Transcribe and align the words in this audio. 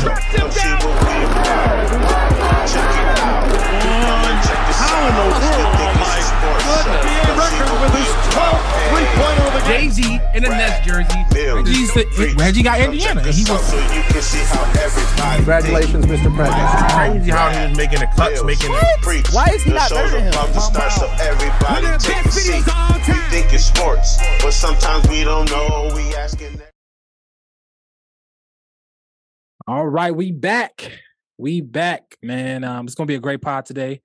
show. 0.00 0.14
Come 0.36 0.50
see 0.50 0.72
what 0.80 0.96
we 1.04 1.14
about. 1.28 2.68
Check 2.70 2.90
it 3.00 3.08
out. 3.20 3.44
Come 3.50 4.24
and 4.26 4.38
check 4.46 4.60
this 4.66 4.78
How 4.80 4.96
in 5.08 5.14
the 5.20 5.26
world? 5.30 5.72
the 5.76 5.86
Oh 5.86 5.94
my 6.00 6.16
Easy 6.16 6.22
Sports 6.24 6.64
Show. 6.64 6.90
NBA 6.90 7.36
record 7.36 7.68
what 7.70 7.80
with 7.84 7.94
we 7.94 8.00
his 8.00 8.14
about. 8.14 8.56
12th 8.56 8.64
three-pointer 8.90 9.44
of 9.46 9.54
the 9.54 9.62
game. 9.68 9.90
Jay 9.90 9.94
Z 9.94 10.20
in 10.34 10.42
the 10.42 10.48
Nets 10.50 10.86
jersey. 10.86 11.20
Mills, 11.34 11.56
Reggie's 11.62 11.94
the, 11.94 12.04
preach. 12.16 12.34
Reggie 12.36 12.62
got 12.62 12.80
Indiana, 12.80 13.22
he 13.22 13.28
us 13.30 13.50
was 13.50 13.62
so 13.70 13.76
you 13.94 14.02
can 14.10 14.22
see 14.22 14.42
how 14.50 14.64
everybody 14.82 15.36
Congratulations, 15.36 16.06
Mr. 16.06 16.30
President. 16.34 16.92
Crazy 16.92 17.30
how 17.30 17.50
he 17.50 17.68
was 17.68 17.76
making 17.76 18.00
the 18.00 18.06
cuts, 18.16 18.42
making 18.42 18.72
the. 18.72 18.98
Preach. 19.02 19.30
Why 19.32 19.46
is 19.54 19.62
he 19.62 19.72
not 19.72 19.88
show's 19.88 20.10
better 20.10 20.10
than 20.10 20.22
him? 20.24 20.32
about 20.34 20.52
to 20.54 20.60
start, 20.60 20.92
so 20.92 21.06
everybody 21.22 21.84
One 21.86 21.94
of 21.94 22.02
the 22.02 22.06
take 22.06 22.20
a 22.20 22.24
best 22.24 22.36
seat. 22.36 22.52
videos 22.52 22.66
of 22.66 22.74
all 22.74 23.14
We 23.14 23.20
think 23.30 23.52
it's 23.54 23.64
sports, 23.64 24.18
but 24.42 24.52
sometimes 24.52 25.08
we 25.08 25.24
don't 25.24 25.48
know. 25.50 25.92
We 25.94 26.14
asking. 26.16 26.59
All 29.70 29.86
right, 29.86 30.10
we 30.10 30.32
back. 30.32 30.98
We 31.38 31.60
back, 31.60 32.16
man. 32.24 32.64
Um, 32.64 32.86
it's 32.86 32.96
gonna 32.96 33.06
be 33.06 33.14
a 33.14 33.20
great 33.20 33.40
pod 33.40 33.66
today. 33.66 34.00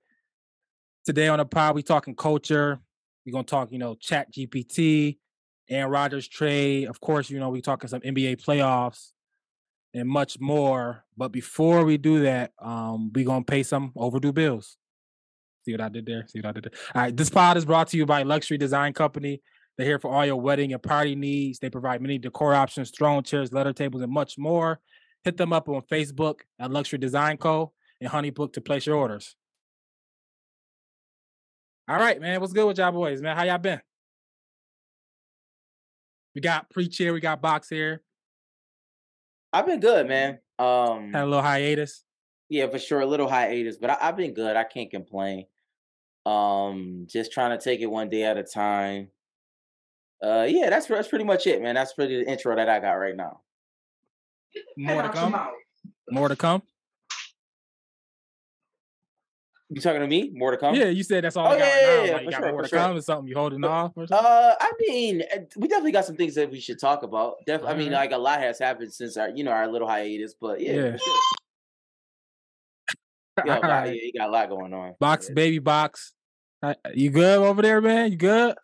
Today 1.04 1.26
on 1.26 1.38
the 1.38 1.44
pod, 1.44 1.74
we 1.74 1.82
talking 1.82 2.14
culture. 2.14 2.78
We're 3.26 3.32
gonna 3.32 3.42
talk, 3.42 3.72
you 3.72 3.78
know, 3.80 3.96
Chat 3.96 4.32
GPT, 4.32 5.18
and 5.68 5.90
Rodgers 5.90 6.28
trade. 6.28 6.86
Of 6.86 7.00
course, 7.00 7.30
you 7.30 7.40
know, 7.40 7.48
we 7.48 7.62
talking 7.62 7.88
some 7.88 8.00
NBA 8.02 8.36
playoffs 8.36 9.10
and 9.92 10.08
much 10.08 10.38
more. 10.38 11.02
But 11.16 11.32
before 11.32 11.84
we 11.84 11.98
do 11.98 12.20
that, 12.20 12.52
um, 12.62 13.10
we 13.12 13.24
gonna 13.24 13.42
pay 13.42 13.64
some 13.64 13.90
overdue 13.96 14.32
bills. 14.32 14.76
See 15.64 15.72
what 15.72 15.80
I 15.80 15.88
did 15.88 16.06
there? 16.06 16.28
See 16.28 16.38
what 16.38 16.46
I 16.46 16.52
did 16.52 16.62
there? 16.62 16.80
All 16.94 17.02
right, 17.02 17.16
this 17.16 17.28
pod 17.28 17.56
is 17.56 17.64
brought 17.64 17.88
to 17.88 17.96
you 17.96 18.06
by 18.06 18.22
Luxury 18.22 18.56
Design 18.56 18.92
Company. 18.92 19.42
They're 19.76 19.86
here 19.88 19.98
for 19.98 20.14
all 20.14 20.24
your 20.24 20.40
wedding 20.40 20.72
and 20.74 20.80
party 20.80 21.16
needs. 21.16 21.58
They 21.58 21.70
provide 21.70 22.00
many 22.00 22.18
decor 22.18 22.54
options, 22.54 22.92
throne 22.92 23.24
chairs, 23.24 23.52
letter 23.52 23.72
tables, 23.72 24.02
and 24.02 24.12
much 24.12 24.38
more. 24.38 24.78
Hit 25.26 25.36
them 25.36 25.52
up 25.52 25.68
on 25.68 25.82
Facebook 25.82 26.42
at 26.60 26.70
Luxury 26.70 27.00
Design 27.00 27.36
Co. 27.36 27.72
and 28.00 28.08
Honeybook 28.08 28.52
to 28.52 28.60
place 28.60 28.86
your 28.86 28.94
orders. 28.94 29.34
All 31.88 31.96
right, 31.96 32.20
man. 32.20 32.40
What's 32.40 32.52
good 32.52 32.64
with 32.64 32.78
y'all 32.78 32.92
boys, 32.92 33.20
man? 33.20 33.36
How 33.36 33.42
y'all 33.42 33.58
been? 33.58 33.80
We 36.36 36.40
got 36.40 36.70
preach 36.70 36.96
here, 36.96 37.12
we 37.12 37.18
got 37.18 37.42
box 37.42 37.68
here. 37.68 38.02
I've 39.52 39.66
been 39.66 39.80
good, 39.80 40.06
man. 40.06 40.38
Um, 40.60 41.12
Had 41.12 41.24
a 41.24 41.26
little 41.26 41.42
hiatus. 41.42 42.04
yeah, 42.48 42.68
for 42.68 42.78
sure, 42.78 43.00
a 43.00 43.06
little 43.06 43.28
hiatus, 43.28 43.78
but 43.78 43.90
I, 43.90 43.96
I've 44.02 44.16
been 44.16 44.32
good. 44.32 44.54
I 44.54 44.62
can't 44.62 44.92
complain. 44.92 45.46
Um, 46.24 47.08
just 47.10 47.32
trying 47.32 47.50
to 47.58 47.62
take 47.62 47.80
it 47.80 47.86
one 47.86 48.10
day 48.10 48.22
at 48.22 48.36
a 48.36 48.44
time. 48.44 49.08
Uh, 50.22 50.46
yeah, 50.48 50.70
that's 50.70 50.86
that's 50.86 51.08
pretty 51.08 51.24
much 51.24 51.48
it, 51.48 51.60
man. 51.60 51.74
That's 51.74 51.94
pretty 51.94 52.22
the 52.22 52.30
intro 52.30 52.54
that 52.54 52.68
I 52.68 52.78
got 52.78 52.92
right 52.92 53.16
now. 53.16 53.40
More 54.76 55.02
to 55.02 55.08
come. 55.10 55.36
More 56.10 56.28
to 56.28 56.36
come. 56.36 56.62
You 59.68 59.80
talking 59.80 60.00
to 60.00 60.06
me? 60.06 60.30
More 60.32 60.52
to 60.52 60.56
come? 60.56 60.76
Yeah, 60.76 60.84
you 60.84 61.02
said 61.02 61.24
that's 61.24 61.36
all 61.36 61.48
Oh, 61.48 61.50
I 61.50 61.58
got 61.58 61.64
yeah, 61.66 61.74
right 61.74 61.80
now. 61.80 61.88
yeah, 61.88 62.00
Like, 62.00 62.10
yeah, 62.10 62.20
you 62.20 62.30
got 62.30 62.36
sure, 62.40 62.50
more 62.52 62.58
for 62.58 62.62
to 62.62 62.68
sure. 62.68 62.78
come. 62.78 62.96
Is 62.96 63.06
something 63.06 63.28
you 63.28 63.34
holding 63.34 63.64
off? 63.64 63.92
Uh, 63.98 64.54
I 64.60 64.72
mean, 64.78 65.22
uh, 65.34 65.38
we 65.56 65.66
definitely 65.66 65.90
got 65.90 66.04
some 66.04 66.14
things 66.16 66.36
that 66.36 66.50
we 66.52 66.60
should 66.60 66.78
talk 66.78 67.02
about. 67.02 67.34
Def- 67.46 67.64
I 67.64 67.74
mean, 67.74 67.90
like 67.90 68.12
a 68.12 68.16
lot 68.18 68.38
has 68.40 68.60
happened 68.60 68.92
since 68.92 69.16
our, 69.16 69.28
you 69.30 69.42
know, 69.42 69.50
our 69.50 69.66
little 69.66 69.88
hiatus. 69.88 70.34
But 70.40 70.60
yeah, 70.60 70.72
Yeah. 70.72 70.96
sure. 70.96 71.14
Yeah, 73.44 73.56
All 73.56 73.60
lot- 73.60 73.68
right. 73.70 73.86
yeah, 73.88 74.00
you 74.02 74.12
got 74.16 74.28
a 74.28 74.32
lot 74.32 74.48
going 74.48 74.72
on. 74.72 74.94
Box, 75.00 75.28
Yeah. 75.28 75.34
baby 75.34 75.58
box. 75.58 76.14
You 76.94 77.10
good 77.10 77.38
over 77.38 77.60
there, 77.60 77.80
man? 77.82 78.10
You 78.12 78.16
good? 78.16 78.54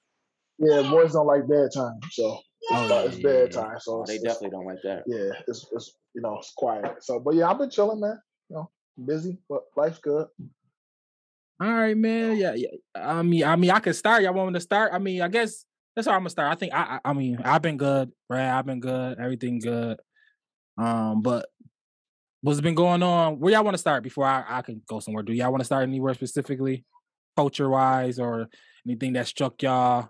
Yeah, 0.58 0.82
boys 0.88 1.12
don't 1.12 1.26
like 1.26 1.46
bad 1.46 1.68
time, 1.74 1.98
so 2.10 2.38
Oh, 2.70 2.88
but 2.88 3.06
it's 3.06 3.18
yeah, 3.18 3.46
yeah. 3.50 3.74
So 3.78 4.02
it's, 4.02 4.10
they 4.10 4.16
it's- 4.16 4.22
definitely 4.34 4.50
don't 4.50 4.66
like 4.66 4.82
that. 4.84 5.02
yeah, 5.06 5.30
it's, 5.48 5.66
it's 5.72 5.94
you 6.14 6.22
know 6.22 6.38
it's 6.38 6.52
quiet. 6.56 7.02
So, 7.02 7.18
but 7.18 7.34
yeah, 7.34 7.50
I've 7.50 7.58
been 7.58 7.70
chilling, 7.70 8.00
man. 8.00 8.20
You 8.48 8.56
know, 8.56 8.70
busy, 9.04 9.38
but 9.48 9.62
life's 9.76 9.98
good. 9.98 10.26
All 11.60 11.72
right, 11.72 11.96
man. 11.96 12.36
Yeah, 12.36 12.54
yeah. 12.54 12.68
I 12.94 13.22
mean, 13.22 13.44
I 13.44 13.56
mean, 13.56 13.70
I 13.70 13.80
can 13.80 13.94
start. 13.94 14.22
Y'all 14.22 14.34
want 14.34 14.48
me 14.48 14.54
to 14.54 14.60
start? 14.60 14.92
I 14.92 14.98
mean, 14.98 15.22
I 15.22 15.28
guess 15.28 15.64
that's 15.94 16.06
how 16.06 16.14
I'm 16.14 16.20
gonna 16.20 16.30
start. 16.30 16.52
I 16.52 16.54
think 16.54 16.72
I, 16.72 16.98
I, 17.04 17.10
I 17.10 17.12
mean, 17.12 17.38
I've 17.44 17.62
been 17.62 17.76
good, 17.76 18.12
Brad. 18.28 18.54
I've 18.54 18.66
been 18.66 18.80
good. 18.80 19.18
Everything 19.18 19.58
good. 19.58 20.00
Um, 20.78 21.22
but 21.22 21.46
what's 22.40 22.60
been 22.60 22.74
going 22.74 23.02
on? 23.02 23.38
Where 23.38 23.52
y'all 23.52 23.64
want 23.64 23.74
to 23.74 23.78
start 23.78 24.02
before 24.02 24.24
I, 24.24 24.44
I 24.48 24.62
can 24.62 24.82
go 24.88 25.00
somewhere? 25.00 25.22
Do 25.22 25.32
y'all 25.32 25.50
want 25.50 25.60
to 25.60 25.66
start 25.66 25.82
anywhere 25.82 26.14
specifically, 26.14 26.84
culture 27.36 27.68
wise, 27.68 28.18
or 28.18 28.48
anything 28.86 29.12
that 29.14 29.26
struck 29.26 29.62
y'all 29.62 30.08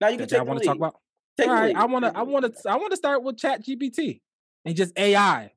Now 0.00 0.08
you 0.08 0.18
can 0.18 0.28
that 0.28 0.30
take 0.30 0.38
the 0.40 0.44
want 0.44 0.60
to 0.60 0.66
talk 0.66 0.76
about? 0.76 0.94
Take 1.38 1.48
All 1.48 1.54
right. 1.54 1.76
I 1.76 1.84
want 1.86 2.04
to, 2.04 2.16
I 2.16 2.22
want 2.22 2.54
to. 2.54 2.70
I 2.70 2.76
want 2.76 2.90
to 2.92 2.96
start 2.96 3.22
with 3.22 3.36
Chat 3.38 3.62
GPT 3.64 4.20
and 4.64 4.74
just 4.76 4.98
AI. 4.98 5.52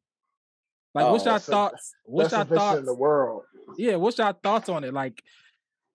Like, 0.94 1.12
what's 1.12 1.26
Oh, 1.26 1.32
that's 1.32 1.48
a- 1.48 1.52
thoughts? 1.52 1.94
What's 2.04 2.32
y'all 2.32 2.44
thoughts? 2.46 2.80
in 2.80 2.86
the 2.86 2.94
world. 2.94 3.44
yeah, 3.78 3.96
what's 3.96 4.18
y'all 4.18 4.34
thoughts 4.34 4.70
on 4.70 4.84
it? 4.84 4.94
Like, 4.94 5.24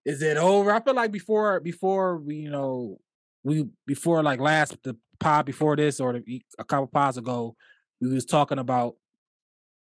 is 0.05 0.21
it 0.21 0.37
over? 0.37 0.71
I 0.71 0.79
feel 0.81 0.95
like 0.95 1.11
before 1.11 1.59
before 1.59 2.17
we, 2.17 2.35
you 2.37 2.49
know, 2.49 2.99
we 3.43 3.67
before 3.85 4.23
like 4.23 4.39
last 4.39 4.81
the 4.83 4.95
pod 5.19 5.45
before 5.45 5.75
this 5.75 5.99
or 5.99 6.13
the, 6.13 6.41
a 6.57 6.63
couple 6.63 6.87
pods 6.87 7.17
ago, 7.17 7.55
we 8.01 8.07
was 8.13 8.25
talking 8.25 8.59
about 8.59 8.95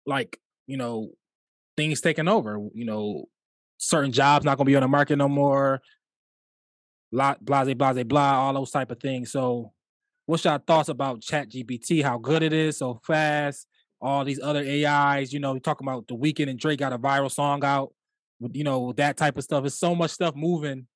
like, 0.07 0.39
you 0.67 0.77
know, 0.77 1.11
things 1.77 2.01
taking 2.01 2.29
over, 2.29 2.59
you 2.75 2.85
know, 2.85 3.25
certain 3.79 4.13
jobs 4.13 4.45
not 4.45 4.57
gonna 4.59 4.67
be 4.67 4.77
on 4.77 4.83
the 4.83 4.89
market 4.89 5.17
no 5.17 5.29
more, 5.29 5.81
blase, 7.13 7.75
blase, 7.75 8.05
blah, 8.05 8.41
all 8.41 8.55
those 8.55 8.71
type 8.71 8.91
of 8.91 9.01
things. 9.01 9.33
So 9.33 9.73
what's 10.27 10.45
y'all 10.45 10.59
thoughts 10.59 10.89
about 10.89 11.23
Chat 11.23 11.51
GPT, 11.51 12.03
how 12.03 12.19
good 12.19 12.43
it 12.43 12.53
is 12.53 12.79
so 12.79 13.01
fast? 13.05 13.67
all 14.01 14.25
these 14.25 14.41
other 14.41 14.65
AIs, 14.65 15.33
you 15.33 15.41
know, 15.41 15.59
talking 15.59 15.87
about 15.87 16.09
the 16.09 16.17
Weeknd 16.17 16.49
and 16.49 16.59
Drake 16.59 16.79
got 16.79 16.93
a 16.93 16.99
viral 16.99 17.31
song 17.31 17.65
out, 17.65 17.93
you 18.53 18.65
know, 18.65 18.93
that 18.95 19.17
type 19.17 19.37
of 19.37 19.45
stuff. 19.45 19.65
It's 19.65 19.79
so 19.79 19.95
much 19.95 20.11
stuff 20.11 20.35
moving. 20.35 20.87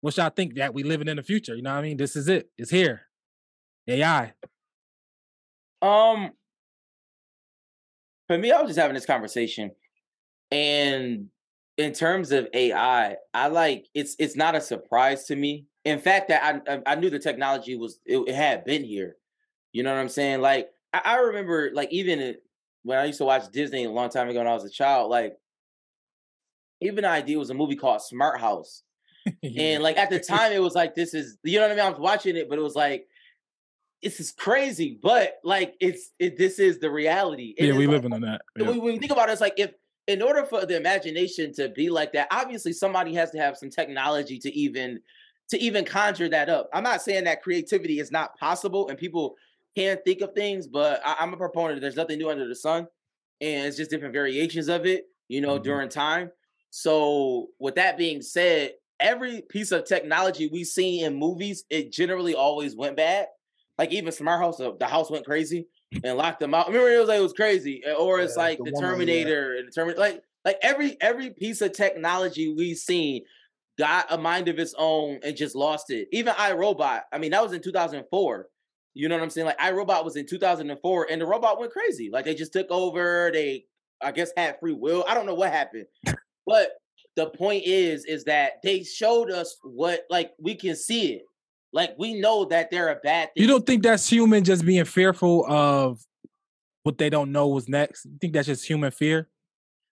what 0.00 0.16
y'all 0.16 0.30
think 0.30 0.56
that 0.56 0.74
we 0.74 0.82
living 0.82 1.08
in 1.08 1.16
the 1.16 1.22
future. 1.22 1.54
You 1.54 1.62
know 1.62 1.72
what 1.72 1.78
I 1.78 1.82
mean? 1.82 1.96
This 1.96 2.16
is 2.16 2.28
it. 2.28 2.50
It's 2.58 2.70
here. 2.70 3.02
AI. 3.86 4.32
Um, 5.80 6.30
for 8.26 8.38
me, 8.38 8.50
I 8.50 8.60
was 8.60 8.70
just 8.70 8.80
having 8.80 8.94
this 8.94 9.06
conversation, 9.06 9.72
and 10.50 11.28
in 11.76 11.92
terms 11.92 12.32
of 12.32 12.48
AI, 12.52 13.16
I 13.32 13.46
like 13.48 13.88
it's 13.94 14.16
it's 14.18 14.36
not 14.36 14.54
a 14.54 14.60
surprise 14.60 15.24
to 15.26 15.36
me. 15.36 15.66
In 15.84 15.98
fact, 15.98 16.28
that 16.28 16.62
I 16.66 16.80
I- 16.86 16.94
knew 16.96 17.10
the 17.10 17.18
technology 17.18 17.76
was 17.76 17.98
it, 18.04 18.32
had 18.34 18.64
been 18.64 18.84
here. 18.84 19.16
You 19.72 19.82
know 19.82 19.92
what 19.92 20.00
I'm 20.00 20.08
saying? 20.08 20.40
Like 20.40 20.68
I, 20.92 21.00
I 21.04 21.16
remember, 21.18 21.70
like 21.72 21.90
even 21.92 22.36
when 22.82 22.98
I 22.98 23.04
used 23.04 23.18
to 23.18 23.24
watch 23.24 23.50
Disney 23.50 23.84
a 23.84 23.90
long 23.90 24.10
time 24.10 24.28
ago 24.28 24.38
when 24.38 24.48
I 24.48 24.54
was 24.54 24.64
a 24.64 24.70
child, 24.70 25.10
like 25.10 25.36
even 26.80 27.02
the 27.02 27.10
idea 27.10 27.38
was 27.38 27.50
a 27.50 27.54
movie 27.54 27.76
called 27.76 28.02
Smart 28.02 28.40
House. 28.40 28.82
And 29.56 29.84
like 29.84 29.98
at 29.98 30.10
the 30.10 30.18
time, 30.18 30.50
it 30.50 30.60
was 30.60 30.74
like 30.74 30.96
this 30.96 31.14
is 31.14 31.38
you 31.44 31.58
know 31.60 31.68
what 31.68 31.72
I 31.72 31.76
mean. 31.76 31.86
I 31.86 31.90
was 31.90 32.00
watching 32.00 32.36
it, 32.36 32.48
but 32.48 32.58
it 32.58 32.62
was 32.62 32.74
like 32.74 33.06
this 34.02 34.18
is 34.18 34.32
crazy. 34.32 34.98
But 35.00 35.34
like 35.44 35.74
it's 35.80 36.10
it 36.18 36.36
this 36.36 36.58
is 36.58 36.80
the 36.80 36.90
reality. 36.90 37.54
And 37.56 37.68
yeah, 37.68 37.74
we 37.74 37.86
like, 37.86 37.94
living 37.94 38.12
in 38.14 38.22
that. 38.22 38.42
Yeah. 38.56 38.66
when, 38.66 38.80
when 38.82 38.94
you 38.94 38.98
think 38.98 39.12
about 39.12 39.28
it, 39.28 39.32
it's 39.32 39.40
like 39.40 39.54
if 39.58 39.70
in 40.06 40.22
order 40.22 40.44
for 40.44 40.66
the 40.66 40.76
imagination 40.76 41.52
to 41.54 41.68
be 41.68 41.88
like 41.90 42.12
that, 42.12 42.28
obviously 42.30 42.72
somebody 42.72 43.14
has 43.14 43.30
to 43.30 43.38
have 43.38 43.56
some 43.56 43.70
technology 43.70 44.38
to 44.38 44.52
even 44.52 45.00
to 45.48 45.60
even 45.60 45.84
conjure 45.84 46.28
that 46.30 46.48
up. 46.48 46.68
I'm 46.72 46.82
not 46.82 47.02
saying 47.02 47.24
that 47.24 47.42
creativity 47.42 47.98
is 47.98 48.10
not 48.10 48.36
possible 48.38 48.88
and 48.88 48.96
people 48.98 49.36
can 49.76 49.98
think 50.04 50.20
of 50.22 50.34
things, 50.34 50.66
but 50.66 51.00
I, 51.04 51.16
I'm 51.20 51.32
a 51.32 51.36
proponent. 51.36 51.80
There's 51.80 51.96
nothing 51.96 52.18
new 52.18 52.30
under 52.30 52.48
the 52.48 52.54
sun, 52.54 52.86
and 53.40 53.66
it's 53.66 53.76
just 53.76 53.90
different 53.90 54.14
variations 54.14 54.68
of 54.68 54.86
it. 54.86 55.06
You 55.28 55.40
know, 55.40 55.58
Mhm. 55.58 55.62
during 55.64 55.88
time. 55.88 56.30
So 56.70 57.48
with 57.58 57.76
that 57.76 57.96
being 57.96 58.22
said, 58.22 58.74
every 59.00 59.42
piece 59.42 59.72
of 59.72 59.84
technology 59.84 60.48
we 60.48 60.64
see 60.64 61.00
in 61.00 61.14
movies, 61.14 61.64
it 61.70 61.92
generally 61.92 62.34
always 62.34 62.76
went 62.76 62.96
bad. 62.96 63.28
Like 63.78 63.92
even 63.92 64.12
Smart 64.12 64.40
House, 64.40 64.60
uh, 64.60 64.72
the 64.78 64.86
house 64.86 65.10
went 65.10 65.24
crazy 65.24 65.68
and 66.04 66.16
locked 66.16 66.40
them 66.40 66.54
out. 66.54 66.68
Remember, 66.68 66.90
it 66.90 66.98
was 66.98 67.08
like 67.08 67.18
it 67.18 67.22
was 67.22 67.32
crazy, 67.32 67.82
or 67.98 68.20
it's 68.20 68.36
Yeah, 68.36 68.42
like 68.42 68.58
the 68.58 68.64
the, 68.64 68.72
yeah. 68.74 68.80
Terminator 68.80 69.54
and 69.56 69.68
the 69.68 69.72
Terminator. 69.72 70.00
Like 70.00 70.22
like 70.44 70.58
every 70.62 70.96
every 71.00 71.30
piece 71.30 71.60
of 71.60 71.72
technology 71.72 72.52
we've 72.52 72.76
seen 72.78 73.22
got 73.78 74.06
a 74.10 74.18
mind 74.18 74.48
of 74.48 74.58
its 74.58 74.74
own 74.76 75.18
and 75.24 75.36
just 75.36 75.54
lost 75.54 75.90
it. 75.90 76.08
Even 76.12 76.34
iRobot, 76.34 77.02
I 77.12 77.18
mean, 77.18 77.30
that 77.30 77.42
was 77.42 77.52
in 77.52 77.62
2004. 77.62 78.48
You 78.94 79.08
know 79.08 79.16
what 79.16 79.22
I'm 79.22 79.30
saying? 79.30 79.46
Like 79.46 79.58
iRobot 79.58 80.04
was 80.04 80.16
in 80.16 80.26
2004, 80.26 81.06
and 81.10 81.20
the 81.20 81.26
robot 81.26 81.58
went 81.58 81.72
crazy. 81.72 82.10
Like 82.12 82.24
they 82.24 82.34
just 82.34 82.52
took 82.52 82.70
over. 82.70 83.30
They, 83.32 83.64
I 84.02 84.12
guess, 84.12 84.32
had 84.36 84.58
free 84.60 84.74
will. 84.74 85.04
I 85.08 85.14
don't 85.14 85.26
know 85.26 85.34
what 85.34 85.50
happened, 85.52 85.86
but 86.46 86.72
the 87.16 87.30
point 87.30 87.64
is, 87.64 88.04
is 88.04 88.24
that 88.24 88.54
they 88.62 88.82
showed 88.82 89.30
us 89.30 89.56
what 89.62 90.02
like 90.10 90.32
we 90.38 90.54
can 90.54 90.76
see 90.76 91.14
it. 91.14 91.22
Like 91.72 91.94
we 91.98 92.20
know 92.20 92.44
that 92.46 92.70
they're 92.70 92.90
a 92.90 92.96
bad 92.96 93.30
thing. 93.34 93.42
You 93.42 93.46
don't 93.46 93.66
think 93.66 93.82
that's 93.82 94.08
human 94.08 94.44
just 94.44 94.64
being 94.64 94.84
fearful 94.84 95.46
of 95.46 96.04
what 96.82 96.98
they 96.98 97.08
don't 97.10 97.32
know 97.32 97.48
was 97.48 97.68
next? 97.68 98.04
You 98.04 98.18
think 98.20 98.34
that's 98.34 98.46
just 98.46 98.66
human 98.66 98.90
fear? 98.90 99.28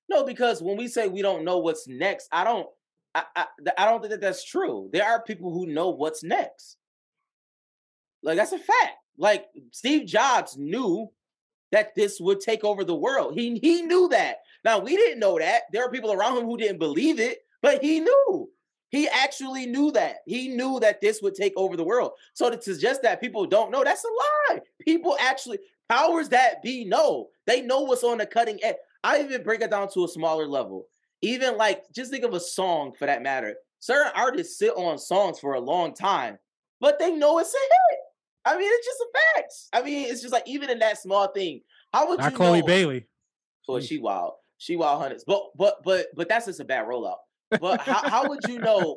No, 0.09 0.25
because 0.25 0.63
when 0.63 0.77
we 0.77 0.89
say 0.89 1.09
we 1.09 1.23
don't 1.23 1.45
know 1.45 1.59
what's 1.59 1.87
next, 1.89 2.29
I 2.33 2.45
don't. 2.45 2.67
I, 3.15 3.25
I, 3.35 3.47
I 3.77 3.85
don't 3.87 4.01
think 4.01 4.13
that 4.13 4.21
that's 4.21 4.45
true. 4.45 4.89
There 4.93 5.05
are 5.05 5.23
people 5.23 5.53
who 5.53 5.67
know 5.67 5.91
what's 5.91 6.23
next. 6.23 6.77
Like 8.23 8.37
that's 8.37 8.53
a 8.53 8.59
fact. 8.59 8.97
Like 9.19 9.47
Steve 9.73 10.07
Jobs 10.07 10.57
knew 10.57 11.11
that 11.73 11.95
this 11.95 12.21
would 12.21 12.41
take 12.41 12.65
over 12.65 12.85
the 12.85 12.95
world. 12.95 13.35
He 13.35 13.59
he 13.59 13.83
knew 13.83 14.09
that. 14.09 14.39
Now 14.65 14.79
we 14.79 14.97
didn't 14.97 15.21
know 15.21 15.39
that. 15.39 15.63
There 15.73 15.85
are 15.85 15.91
people 15.91 16.13
around 16.13 16.39
him 16.39 16.45
who 16.45 16.57
didn't 16.57 16.79
believe 16.79 17.19
it, 17.19 17.39
but 17.63 17.83
he 17.83 18.01
knew. 18.01 18.51
He 18.91 19.09
actually 19.09 19.67
knew 19.67 19.93
that. 19.93 20.19
He 20.27 20.49
knew 20.49 20.81
that 20.81 21.01
this 21.01 21.23
would 21.23 21.35
take 21.35 21.53
over 21.57 21.77
the 21.77 21.85
world. 21.85 22.13
So 22.35 22.51
to 22.51 22.61
suggest 22.61 23.03
that 23.03 23.21
people 23.21 23.47
don't 23.47 23.71
know, 23.71 23.85
that's 23.85 24.05
a 24.05 24.53
lie. 24.53 24.61
People 24.81 25.17
actually, 25.21 25.59
powers 25.89 26.29
that 26.31 26.63
be 26.63 26.85
know. 26.85 27.29
They 27.47 27.63
know 27.63 27.81
what's 27.81 28.05
on 28.05 28.19
the 28.19 28.27
cutting 28.27 28.59
edge. 28.63 28.77
I 29.03 29.21
even 29.23 29.43
break 29.43 29.61
it 29.61 29.71
down 29.71 29.89
to 29.93 30.05
a 30.05 30.09
smaller 30.09 30.47
level. 30.47 30.87
Even 31.23 31.57
like, 31.57 31.85
just 31.93 32.11
think 32.11 32.25
of 32.25 32.35
a 32.35 32.41
song 32.41 32.93
for 32.99 33.07
that 33.07 33.23
matter. 33.23 33.55
Certain 33.79 34.13
artists 34.15 34.59
sit 34.59 34.73
on 34.77 34.99
songs 34.99 35.39
for 35.39 35.55
a 35.55 35.61
long 35.61 35.95
time, 35.95 36.39
but 36.81 36.99
they 36.99 37.13
know 37.13 37.39
it's 37.39 37.55
a 37.55 37.59
hit. 37.59 37.99
I 38.45 38.59
mean, 38.59 38.71
it's 38.71 38.87
just 38.87 39.01
a 39.01 39.07
fact. 39.35 39.55
I 39.73 39.83
mean, 39.83 40.11
it's 40.11 40.21
just 40.21 40.33
like 40.33 40.49
even 40.49 40.71
in 40.71 40.79
that 40.81 40.99
small 40.99 41.29
thing. 41.29 41.61
How 41.93 42.09
would 42.09 42.19
Not 42.19 42.33
you 42.33 42.37
Chloe 42.37 42.61
know? 42.61 42.67
Bailey. 42.67 43.07
Well, 43.69 43.81
she 43.81 43.99
wild. 43.99 44.33
She 44.59 44.77
wild 44.77 45.01
hundreds. 45.01 45.25
But 45.25 45.45
but 45.57 45.83
but 45.85 46.07
but 46.15 46.29
that's 46.29 46.47
just 46.47 46.61
a 46.61 46.65
bad 46.65 46.87
rollout. 46.87 47.17
But 47.61 47.81
how, 47.81 48.09
how 48.09 48.29
would 48.29 48.41
you 48.49 48.59
know? 48.59 48.97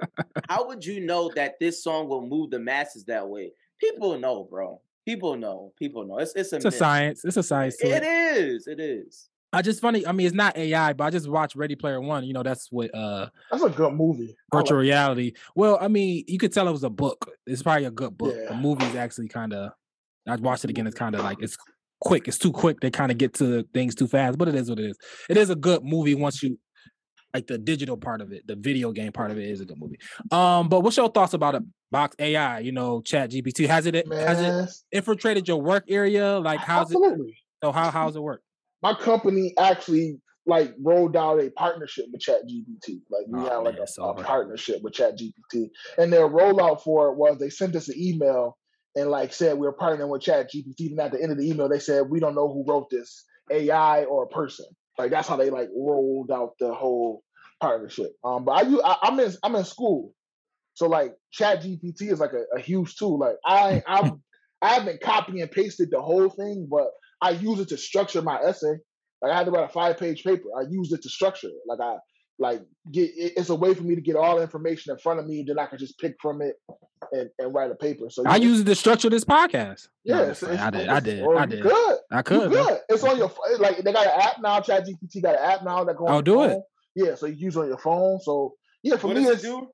How 0.49 0.67
would 0.67 0.85
you 0.85 0.99
know 0.99 1.31
that 1.35 1.59
this 1.59 1.83
song 1.83 2.07
will 2.07 2.25
move 2.25 2.51
the 2.51 2.59
masses 2.59 3.03
that 3.05 3.27
way? 3.27 3.51
People 3.79 4.17
know, 4.19 4.43
bro. 4.43 4.81
People 5.05 5.35
know. 5.35 5.73
People 5.77 6.05
know. 6.05 6.19
It's 6.19 6.33
it's 6.35 6.53
a, 6.53 6.57
It's 6.57 6.65
a 6.65 6.71
science. 6.71 7.25
It's 7.25 7.37
a 7.37 7.43
science 7.43 7.77
to 7.77 7.87
It 7.87 8.03
it. 8.03 8.37
is. 8.37 8.67
It 8.67 8.79
is. 8.79 9.29
I 9.51 9.61
just 9.61 9.81
funny. 9.81 10.05
I 10.07 10.11
mean, 10.13 10.25
it's 10.25 10.35
not 10.35 10.57
AI, 10.57 10.93
but 10.93 11.03
I 11.03 11.09
just 11.11 11.29
watched 11.29 11.55
Ready 11.55 11.75
Player 11.75 12.01
One. 12.01 12.23
You 12.23 12.33
know, 12.33 12.41
that's 12.43 12.71
what 12.71 12.93
uh 12.95 13.27
That's 13.51 13.63
a 13.63 13.69
good 13.69 13.93
movie. 13.93 14.35
Virtual 14.51 14.77
like- 14.77 14.83
reality. 14.83 15.33
Well, 15.55 15.77
I 15.79 15.87
mean, 15.87 16.23
you 16.27 16.37
could 16.39 16.51
tell 16.53 16.67
it 16.67 16.71
was 16.71 16.83
a 16.83 16.89
book. 16.89 17.29
It's 17.45 17.61
probably 17.61 17.85
a 17.85 17.91
good 17.91 18.17
book. 18.17 18.33
The 18.35 18.47
Yeah. 18.53 18.59
movie's 18.59 18.95
actually 18.95 19.27
kind 19.27 19.53
of. 19.53 19.71
I 20.27 20.35
watched 20.37 20.63
it 20.63 20.69
again. 20.69 20.87
It's 20.87 20.95
kind 20.97 21.13
of 21.15 21.21
like 21.21 21.37
it's 21.41 21.57
quick. 21.99 22.27
It's 22.27 22.37
too 22.37 22.51
quick. 22.51 22.79
They 22.79 22.89
kind 22.89 23.11
of 23.11 23.17
get 23.17 23.33
to 23.35 23.63
things 23.73 23.93
too 23.93 24.07
fast. 24.07 24.37
But 24.37 24.47
it 24.47 24.55
is 24.55 24.69
what 24.69 24.79
it 24.79 24.85
is. 24.85 24.97
It 25.29 25.37
is 25.37 25.49
a 25.49 25.55
good 25.55 25.83
movie 25.83 26.15
once 26.15 26.41
you 26.41 26.57
like 27.33 27.47
the 27.47 27.57
digital 27.57 27.97
part 27.97 28.21
of 28.21 28.31
it. 28.31 28.45
The 28.45 28.55
video 28.55 28.91
game 28.91 29.11
part 29.11 29.31
of 29.31 29.37
it 29.37 29.49
is 29.49 29.61
a 29.61 29.65
good 29.65 29.79
movie. 29.79 29.99
Um, 30.31 30.69
but 30.69 30.81
what's 30.81 30.97
your 30.97 31.09
thoughts 31.09 31.33
about 31.33 31.55
it? 31.55 31.63
Box 31.91 32.15
AI, 32.19 32.59
you 32.59 32.71
know, 32.71 33.01
Chat 33.01 33.31
GPT. 33.31 33.67
Has 33.67 33.85
it 33.85 33.95
has 34.11 34.41
it 34.41 34.71
infiltrated 34.91 35.47
your 35.47 35.61
work 35.61 35.85
area? 35.87 36.39
Like 36.39 36.59
how's 36.59 36.91
it? 36.91 36.99
So 37.63 37.71
how 37.71 37.91
how's 37.91 38.15
it 38.15 38.21
work? 38.21 38.41
My 38.81 38.93
company 38.93 39.53
actually 39.57 40.19
like 40.45 40.73
rolled 40.81 41.15
out 41.15 41.41
a 41.41 41.49
partnership 41.51 42.05
with 42.11 42.21
ChatGPT. 42.21 43.01
Like 43.09 43.25
we 43.27 43.39
Oh, 43.39 43.49
had 43.49 43.55
like 43.57 43.75
man, 43.75 43.85
a, 43.97 44.01
a 44.03 44.23
partnership 44.23 44.81
with 44.83 44.93
ChatGPT, 44.93 45.69
and 45.97 46.11
their 46.11 46.27
rollout 46.27 46.83
for 46.83 47.09
it 47.09 47.17
was 47.17 47.37
they 47.39 47.49
sent 47.49 47.75
us 47.75 47.87
an 47.87 47.95
email 47.97 48.57
and 48.95 49.09
like 49.09 49.33
said 49.33 49.57
we 49.57 49.67
are 49.67 49.73
partnering 49.73 50.09
with 50.09 50.21
ChatGPT. 50.21 50.91
And 50.91 50.99
at 50.99 51.11
the 51.11 51.21
end 51.21 51.31
of 51.31 51.37
the 51.37 51.49
email, 51.49 51.69
they 51.69 51.79
said 51.79 52.09
we 52.09 52.19
don't 52.19 52.35
know 52.35 52.47
who 52.51 52.65
wrote 52.67 52.89
this, 52.89 53.23
AI 53.51 54.03
or 54.03 54.23
a 54.23 54.27
person. 54.27 54.65
Like 54.97 55.11
that's 55.11 55.27
how 55.27 55.35
they 55.35 55.49
like 55.49 55.69
rolled 55.75 56.31
out 56.31 56.53
the 56.59 56.73
whole 56.73 57.23
partnership. 57.59 58.11
Um, 58.23 58.45
but 58.45 58.51
I, 58.51 58.97
I 59.03 59.07
am 59.07 59.19
in 59.19 59.33
I'm 59.43 59.55
in 59.55 59.65
school, 59.65 60.13
so 60.73 60.87
like 60.87 61.13
ChatGPT 61.37 62.11
is 62.11 62.19
like 62.19 62.33
a, 62.33 62.57
a 62.57 62.59
huge 62.59 62.95
tool. 62.95 63.19
Like 63.19 63.35
I 63.45 63.81
I'm 63.87 64.21
I 64.61 64.75
haven't 64.75 65.01
copy 65.01 65.41
and 65.41 65.51
pasted 65.51 65.89
the 65.91 66.01
whole 66.01 66.29
thing, 66.29 66.67
but 66.69 66.87
I 67.21 67.31
use 67.31 67.59
it 67.59 67.69
to 67.69 67.77
structure 67.77 68.21
my 68.21 68.39
essay. 68.39 68.75
Like 69.21 69.31
I 69.31 69.37
had 69.37 69.45
to 69.45 69.51
write 69.51 69.69
a 69.69 69.73
five 69.73 69.97
page 69.97 70.23
paper. 70.23 70.45
I 70.57 70.63
use 70.69 70.91
it 70.93 71.01
to 71.03 71.09
structure 71.09 71.47
it. 71.47 71.53
Like 71.67 71.79
I 71.81 71.97
like 72.43 72.61
get 72.91 73.09
it's 73.15 73.49
a 73.49 73.55
way 73.55 73.73
for 73.73 73.83
me 73.83 73.95
to 73.95 74.01
get 74.01 74.17
all 74.17 74.35
the 74.35 74.41
information 74.41 74.91
in 74.91 74.99
front 74.99 75.19
of 75.19 75.25
me, 75.25 75.43
then 75.47 75.57
I 75.57 75.65
can 75.65 75.79
just 75.79 75.97
pick 75.97 76.15
from 76.21 76.41
it 76.41 76.55
and, 77.13 77.29
and 77.39 77.53
write 77.53 77.71
a 77.71 77.75
paper. 77.75 78.09
So 78.09 78.23
I 78.27 78.35
use 78.35 78.59
it 78.59 78.65
to 78.65 78.75
structure 78.75 79.09
this 79.09 79.23
podcast. 79.23 79.87
yes 80.03 80.03
yeah, 80.03 80.19
I'm 80.19 80.29
it's, 80.29 80.39
playing. 80.41 80.53
it's, 80.55 80.63
I 80.63 80.69
did. 80.69 80.89
I 80.89 80.99
did. 80.99 81.23
oh, 81.23 81.37
I 81.37 81.43
you 81.45 81.49
did. 81.49 81.63
Good. 81.63 81.97
I 82.11 82.21
could. 82.21 82.51
good. 82.51 82.79
It's 82.89 83.03
on 83.03 83.17
your 83.17 83.31
like 83.59 83.77
they 83.77 83.93
got 83.93 84.07
an 84.07 84.21
app 84.21 84.41
now. 84.41 84.59
ChatGPT 84.59 85.21
got 85.23 85.35
an 85.35 85.51
app 85.51 85.63
now 85.63 85.85
that 85.85 85.95
goes. 85.95 86.07
Oh, 86.09 86.17
on 86.17 86.23
do 86.25 86.31
your 86.33 86.49
it. 86.51 86.59
Yeah, 86.95 87.15
so 87.15 87.25
you 87.27 87.35
use 87.35 87.55
it 87.55 87.59
on 87.61 87.67
your 87.67 87.77
phone. 87.77 88.19
So 88.19 88.55
yeah, 88.83 88.97
for 88.97 89.07
What 89.07 89.15
me, 89.17 89.23
does 89.23 89.39
it 89.43 89.47
do? 89.47 89.69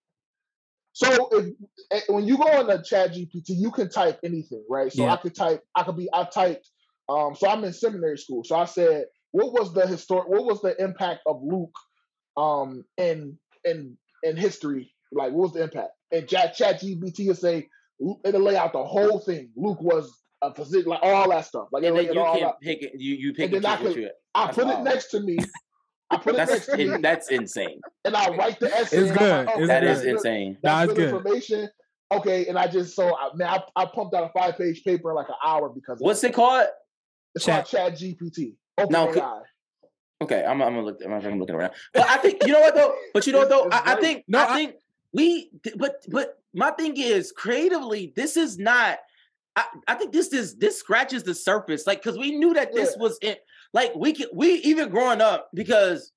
so 0.93 1.29
if 1.31 1.45
eh, 1.91 2.01
when 2.09 2.25
you 2.27 2.37
go 2.37 2.43
on 2.43 2.67
the 2.67 2.77
Chat 2.83 3.13
GPT, 3.13 3.49
you 3.49 3.71
can 3.71 3.89
type 3.89 4.19
anything, 4.23 4.63
right? 4.69 4.93
So 4.93 5.03
Yeah. 5.03 5.13
I 5.13 5.17
could 5.17 5.35
type, 5.35 5.63
I 5.75 5.83
could 5.83 5.97
be, 5.97 6.07
I 6.13 6.23
typed. 6.25 6.69
Um, 7.09 7.33
so 7.35 7.49
I'm 7.49 7.63
in 7.63 7.73
seminary 7.73 8.17
school. 8.19 8.43
So 8.43 8.55
I 8.55 8.65
said, 8.65 9.05
what 9.31 9.51
was 9.53 9.73
the 9.73 9.87
historic? 9.87 10.27
What 10.27 10.45
was 10.45 10.61
the 10.61 10.75
impact 10.83 11.21
of 11.25 11.41
Luke, 11.43 11.73
um, 12.37 12.83
in 12.97 13.37
in 13.63 13.97
in 14.23 14.37
history? 14.37 14.93
Like, 15.11 15.31
what 15.31 15.43
was 15.49 15.53
the 15.53 15.63
impact? 15.63 15.91
And 16.11 16.27
Chat 16.27 16.55
Chat 16.55 16.81
GPT 16.81 17.27
will 17.27 17.35
say 17.35 17.67
it'll 18.23 18.41
lay 18.41 18.55
out 18.57 18.73
the 18.73 18.83
whole 18.83 19.19
thing. 19.19 19.49
Luke 19.55 19.81
was 19.81 20.11
a 20.41 20.53
physician, 20.53 20.89
like 20.89 20.99
all 21.03 21.29
that 21.29 21.45
stuff. 21.45 21.67
Like 21.71 21.83
And 21.83 21.95
then 21.97 22.05
you 22.05 22.13
can 22.13 22.43
out. 22.43 22.61
pick 22.61 22.81
it. 22.81 22.93
You 22.99 23.15
you 23.15 23.33
pick 23.33 23.45
And 23.47 23.55
and 23.55 23.63
then 23.65 23.71
I 23.71 23.77
could- 23.77 23.95
you. 23.95 24.09
I 24.35 24.45
That's 24.45 24.57
put 24.57 24.67
it 24.67 24.79
next 24.81 25.07
to 25.11 25.19
me. 25.19 25.37
I 26.11 26.17
put 26.17 26.33
it 26.33 26.37
That's 26.37 26.51
next 26.51 26.65
to 26.67 26.77
me, 26.77 26.91
in, 26.95 27.01
that's 27.01 27.29
insane. 27.29 27.81
and 28.05 28.15
I 28.15 28.35
write 28.35 28.59
the 28.59 28.67
essay. 28.75 28.97
It's 28.97 29.11
and 29.11 29.19
I'm 29.19 29.45
like, 29.45 29.55
good. 29.55 29.59
It's 29.59 29.67
That 29.67 29.81
good. 29.81 29.89
is 29.91 29.97
that's 29.97 30.07
insane. 30.07 30.57
Nah, 30.63 30.79
That's 30.79 30.91
it's 30.91 30.99
good 30.99 31.11
good. 31.11 31.15
information. 31.17 31.69
Okay, 32.11 32.47
and 32.47 32.57
I 32.57 32.67
just 32.67 32.95
so 32.95 33.15
I, 33.15 33.29
man, 33.35 33.47
I, 33.47 33.63
I 33.75 33.85
pumped 33.85 34.15
out 34.15 34.23
a 34.23 34.29
five 34.39 34.57
page 34.57 34.83
paper 34.83 35.09
in 35.11 35.15
like 35.15 35.29
an 35.29 35.35
hour 35.45 35.69
because 35.69 35.99
of 36.01 36.05
What's 36.05 36.21
that. 36.21 36.29
it 36.29 36.33
called? 36.33 36.67
It's 37.35 37.45
Chat- 37.45 37.67
called 37.69 37.91
Chat 37.93 37.99
GPT. 37.99 38.55
Open 38.79 38.91
Now, 38.91 39.07
could- 39.11 39.21
AI. 39.21 39.41
Okay, 40.21 40.43
I'm, 40.43 40.61
I'm 40.61 40.73
gonna 40.73 40.81
look. 40.85 40.99
I'm, 41.03 41.13
I'm 41.13 41.39
looking 41.39 41.55
around. 41.55 41.71
But 41.93 42.09
I 42.09 42.17
think 42.17 42.45
you 42.45 42.53
know 42.53 42.59
what 42.61 42.75
though. 42.75 42.93
But 43.13 43.25
you 43.25 43.33
know 43.33 43.39
what 43.39 43.49
though. 43.49 43.69
I, 43.71 43.93
I 43.93 43.95
think. 44.01 44.25
No, 44.27 44.39
I 44.39 44.51
I- 44.51 44.55
think 44.55 44.75
we. 45.13 45.49
But 45.77 46.05
but 46.09 46.41
my 46.53 46.71
thing 46.71 46.97
is 46.97 47.31
creatively. 47.31 48.13
This 48.15 48.35
is 48.37 48.57
not. 48.57 48.99
I, 49.55 49.65
I 49.87 49.95
think 49.95 50.11
this 50.11 50.33
is 50.33 50.57
this 50.57 50.77
scratches 50.79 51.23
the 51.23 51.33
surface. 51.33 51.87
Like 51.87 52.03
because 52.03 52.17
we 52.17 52.31
knew 52.31 52.53
that 52.53 52.73
this 52.73 52.93
Yeah. 52.97 53.01
was 53.03 53.17
it. 53.21 53.43
Like 53.73 53.93
we 53.95 54.13
could 54.13 54.27
we 54.33 54.53
even 54.55 54.89
growing 54.89 55.21
up 55.21 55.49
because 55.53 56.11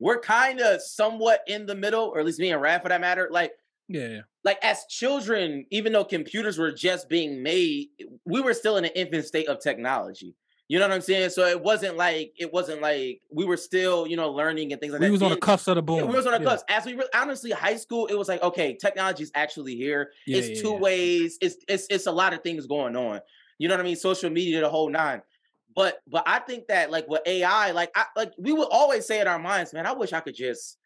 we're 0.00 0.20
kind 0.20 0.60
of 0.60 0.80
somewhat 0.82 1.40
in 1.46 1.66
the 1.66 1.74
middle, 1.74 2.04
or 2.04 2.20
at 2.20 2.26
least 2.26 2.38
me 2.38 2.52
and 2.52 2.60
Rad 2.60 2.82
for 2.82 2.88
that 2.88 3.00
matter. 3.00 3.28
Like 3.32 3.52
Yeah. 3.88 4.20
like 4.44 4.58
as 4.62 4.84
children, 4.88 5.64
even 5.70 5.92
though 5.92 6.04
computers 6.04 6.58
were 6.58 6.72
just 6.72 7.08
being 7.08 7.42
made, 7.42 7.88
we 8.24 8.40
were 8.42 8.54
still 8.54 8.76
in 8.76 8.84
an 8.84 8.92
infant 8.94 9.24
state 9.24 9.48
of 9.48 9.60
technology. 9.60 10.34
You 10.70 10.78
know 10.78 10.86
what 10.86 10.94
I'm 10.94 11.00
saying? 11.00 11.30
So 11.30 11.46
it 11.46 11.62
wasn't 11.62 11.96
like 11.96 12.34
it 12.36 12.52
wasn't 12.52 12.82
like 12.82 13.22
we 13.32 13.46
were 13.46 13.56
still, 13.56 14.06
you 14.06 14.16
know, 14.16 14.30
learning 14.30 14.70
and 14.72 14.80
things 14.80 14.92
like 14.92 15.00
We 15.00 15.06
that. 15.06 15.12
We 15.12 15.14
was 15.14 15.22
on 15.22 15.30
the 15.30 15.36
cusp 15.38 15.66
of 15.68 15.76
the 15.76 15.82
boom. 15.82 15.96
yeah, 16.00 16.04
we 16.04 16.14
was 16.14 16.26
on 16.26 16.32
the 16.32 16.40
Yeah. 16.40 16.44
cusp. 16.50 16.64
As 16.68 16.84
we 16.84 16.94
re- 16.94 17.08
honestly, 17.14 17.50
high 17.52 17.76
school, 17.76 18.04
it 18.06 18.14
was 18.14 18.28
like, 18.28 18.42
okay, 18.42 18.74
technology 18.74 19.22
is 19.22 19.30
actually 19.34 19.76
here. 19.76 20.12
Yeah, 20.26 20.38
it's 20.38 20.48
yeah, 20.50 20.62
two 20.62 20.72
yeah. 20.72 20.78
ways. 20.78 21.38
It's 21.40 21.56
it's 21.68 21.86
it's 21.88 22.06
a 22.06 22.12
lot 22.12 22.34
of 22.34 22.42
things 22.42 22.66
going 22.66 22.96
on. 22.96 23.20
You 23.58 23.68
know 23.68 23.74
what 23.76 23.80
I 23.80 23.84
mean? 23.84 23.96
Social 23.96 24.28
media, 24.28 24.60
the 24.60 24.68
whole 24.68 24.90
nine. 24.90 25.22
But 25.74 26.00
but 26.06 26.24
I 26.26 26.38
think 26.40 26.66
that 26.68 26.90
like 26.90 27.08
with 27.08 27.22
AI, 27.24 27.70
like 27.70 27.90
I 27.94 28.04
like 28.14 28.32
we 28.36 28.52
would 28.52 28.68
always 28.70 29.06
say 29.06 29.20
in 29.20 29.26
our 29.26 29.38
minds, 29.38 29.72
man, 29.72 29.86
I 29.86 29.92
wish 29.92 30.12
I 30.12 30.20
could 30.20 30.34
just, 30.34 30.76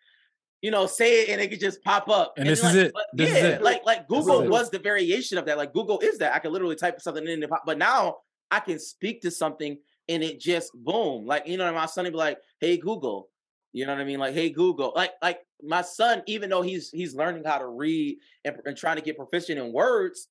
you 0.60 0.70
know, 0.70 0.86
say 0.86 1.22
it 1.22 1.30
and 1.30 1.40
it 1.40 1.48
could 1.48 1.58
just 1.60 1.82
pop 1.82 2.08
up. 2.08 2.34
And 2.36 2.48
this 2.48 2.60
then, 2.60 2.70
is 2.70 2.76
like, 2.84 2.86
it. 2.86 2.94
This 3.14 3.30
is 3.30 3.36
yeah, 3.36 3.48
it. 3.48 3.62
like 3.62 3.84
like 3.84 4.08
This 4.08 4.20
is 4.20 4.26
Google 4.26 4.48
was 4.48 4.70
the 4.70 4.78
variation 4.78 5.38
of 5.38 5.46
that. 5.46 5.58
Like 5.58 5.72
Google 5.72 5.98
is 5.98 6.18
that. 6.18 6.36
I 6.36 6.38
could 6.38 6.52
literally 6.52 6.76
type 6.76 7.00
something 7.00 7.26
in, 7.26 7.42
and 7.42 7.50
pop- 7.50 7.64
but 7.66 7.78
now 7.78 8.18
I 8.52 8.60
can 8.60 8.78
speak 8.78 9.22
to 9.22 9.30
something 9.30 9.78
and 10.08 10.22
it 10.22 10.38
just 10.38 10.72
boom. 10.74 11.26
Like 11.26 11.48
you 11.48 11.56
know, 11.56 11.72
my 11.72 11.86
son 11.86 12.04
would 12.04 12.12
be 12.12 12.18
like, 12.18 12.38
"Hey 12.60 12.76
Google," 12.76 13.30
you 13.72 13.86
know 13.86 13.92
what 13.94 14.00
I 14.00 14.04
mean? 14.04 14.20
Like, 14.20 14.34
"Hey 14.34 14.50
Google," 14.50 14.92
like 14.94 15.12
like 15.22 15.40
my 15.62 15.82
son, 15.82 16.22
even 16.26 16.50
though 16.50 16.62
he's 16.62 16.90
he's 16.90 17.14
learning 17.14 17.44
how 17.44 17.58
to 17.58 17.66
read 17.66 18.18
and, 18.44 18.56
and 18.66 18.76
trying 18.76 18.96
to 18.96 19.02
get 19.02 19.16
proficient 19.16 19.58
in 19.58 19.72
words, 19.72 20.28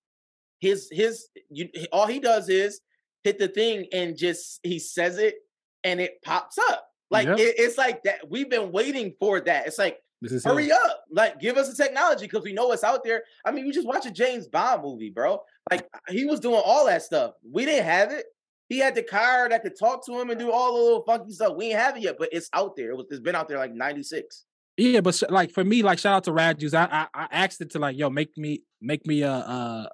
his 0.59 0.87
his 0.91 1.27
you, 1.49 1.69
all 1.91 2.07
he 2.07 2.19
does 2.19 2.49
is 2.49 2.81
hit 3.23 3.39
the 3.39 3.47
thing 3.47 3.87
and 3.93 4.17
just 4.17 4.59
he 4.63 4.79
says 4.79 5.17
it 5.17 5.35
and 5.83 5.99
it 5.99 6.21
pops 6.23 6.57
up. 6.57 6.87
Like 7.09 7.27
Yep. 7.27 7.39
it, 7.39 7.55
it's 7.57 7.77
like 7.77 8.03
that. 8.03 8.29
We've 8.29 8.49
been 8.49 8.71
waiting 8.71 9.15
for 9.19 9.41
that. 9.41 9.67
It's 9.67 9.77
like 9.77 9.99
This 10.21 10.31
is 10.33 10.43
hurry 10.43 10.67
it. 10.67 10.71
up, 10.71 11.03
like 11.11 11.39
give 11.39 11.57
us 11.57 11.69
the 11.69 11.83
technology 11.83 12.25
because 12.25 12.43
we 12.43 12.53
know 12.53 12.67
what's 12.67 12.83
out 12.83 13.03
there. 13.03 13.23
I 13.43 13.51
mean, 13.51 13.65
we 13.65 13.71
just 13.71 13.87
watch 13.87 14.05
a 14.05 14.11
James 14.11 14.47
Bond 14.47 14.83
movie, 14.83 15.09
bro. 15.09 15.41
Like 15.71 15.87
he 16.09 16.25
was 16.25 16.39
doing 16.39 16.61
all 16.63 16.85
that 16.85 17.01
stuff. 17.01 17.33
We 17.49 17.65
didn't 17.65 17.85
have 17.85 18.11
it. 18.11 18.25
He 18.69 18.77
had 18.77 18.95
the 18.95 19.03
car 19.03 19.49
that 19.49 19.63
could 19.63 19.77
talk 19.77 20.05
to 20.05 20.19
him 20.19 20.29
and 20.29 20.39
do 20.39 20.51
all 20.51 20.75
the 20.75 20.81
little 20.81 21.03
funky 21.03 21.31
stuff. 21.33 21.55
We 21.57 21.67
ain't 21.67 21.79
have 21.79 21.97
it 21.97 22.03
yet, 22.03 22.15
but 22.19 22.29
it's 22.31 22.49
out 22.53 22.75
there. 22.75 22.91
It 22.91 22.97
was, 22.97 23.07
it's 23.09 23.19
been 23.19 23.35
out 23.35 23.49
there 23.49 23.57
like 23.57 23.73
'96. 23.73 24.45
Yeah, 24.77 25.01
but 25.01 25.15
sh- 25.15 25.23
like 25.29 25.51
for 25.51 25.63
me, 25.63 25.81
like 25.81 25.99
shout 25.99 26.15
out 26.15 26.23
to 26.25 26.33
Rad 26.33 26.59
Juice. 26.59 26.73
I, 26.73 26.85
I 26.85 27.07
I 27.13 27.27
asked 27.31 27.59
it 27.61 27.71
to 27.71 27.79
like, 27.79 27.97
yo, 27.97 28.09
make 28.09 28.37
me 28.37 28.63
make 28.79 29.05
me 29.05 29.23
a 29.23 29.31
uh 29.31 29.85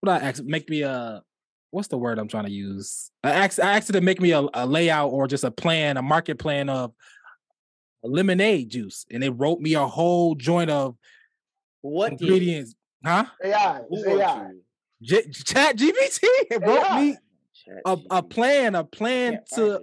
what 0.00 0.22
I 0.22 0.26
asked 0.26 0.44
make 0.44 0.68
me 0.68 0.82
a 0.82 1.22
what's 1.70 1.88
the 1.88 1.98
word 1.98 2.18
I'm 2.18 2.28
trying 2.28 2.46
to 2.46 2.52
use? 2.52 3.10
I 3.22 3.30
asked 3.30 3.60
I 3.60 3.76
asked 3.76 3.90
it 3.90 3.94
to 3.94 4.00
make 4.00 4.20
me 4.20 4.32
a, 4.32 4.44
a 4.54 4.66
layout 4.66 5.12
or 5.12 5.26
just 5.26 5.44
a 5.44 5.50
plan, 5.50 5.96
a 5.96 6.02
market 6.02 6.38
plan 6.38 6.68
of 6.68 6.92
lemonade 8.06 8.70
juice, 8.70 9.04
and 9.10 9.22
it 9.24 9.30
wrote 9.30 9.60
me 9.60 9.74
a 9.74 9.86
whole 9.86 10.34
joint 10.34 10.70
of 10.70 10.96
What 11.82 12.10
did- 12.10 12.22
ingredients. 12.22 12.74
Huh? 13.04 13.26
AI. 13.44 13.82
who 13.88 14.04
AI. 14.20 14.50
you? 15.00 15.22
Chat 15.32 15.76
GPT. 15.76 16.20
It 16.50 16.62
wrote 16.62 16.84
AI. 16.84 17.00
me 17.00 17.16
a, 17.84 17.98
a 18.10 18.22
plan, 18.22 18.74
a 18.74 18.84
plan 18.84 19.34
Can't 19.34 19.46
to. 19.56 19.82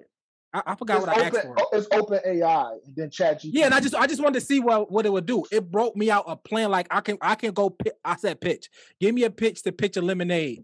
I, 0.55 0.61
I 0.67 0.75
forgot 0.75 0.97
It's 0.97 1.07
what 1.07 1.17
I 1.17 1.21
asked 1.21 1.35
open, 1.37 1.55
for. 1.55 1.55
oh, 1.59 1.77
it's 1.77 1.87
open 1.91 2.19
AI 2.25 2.71
and 2.85 2.95
then 2.95 3.09
Chat 3.09 3.41
GPT. 3.41 3.49
Yeah, 3.53 3.65
and 3.65 3.73
I 3.73 3.79
just 3.79 3.95
I 3.95 4.05
just 4.07 4.21
wanted 4.21 4.39
to 4.39 4.45
see 4.45 4.59
what 4.59 4.91
what 4.91 5.05
it 5.05 5.11
would 5.11 5.25
do. 5.25 5.43
It 5.51 5.69
broke 5.71 5.95
me 5.95 6.11
out 6.11 6.25
a 6.27 6.35
plan 6.35 6.69
like 6.71 6.87
I 6.91 7.01
can 7.01 7.17
I 7.21 7.35
can 7.35 7.53
go 7.53 7.69
pi- 7.69 7.91
I 8.03 8.15
said 8.17 8.39
pitch. 8.41 8.69
Give 8.99 9.13
me 9.15 9.23
a 9.23 9.29
pitch 9.31 9.63
to 9.63 9.71
pitch 9.71 9.97
a 9.97 10.01
lemonade. 10.01 10.63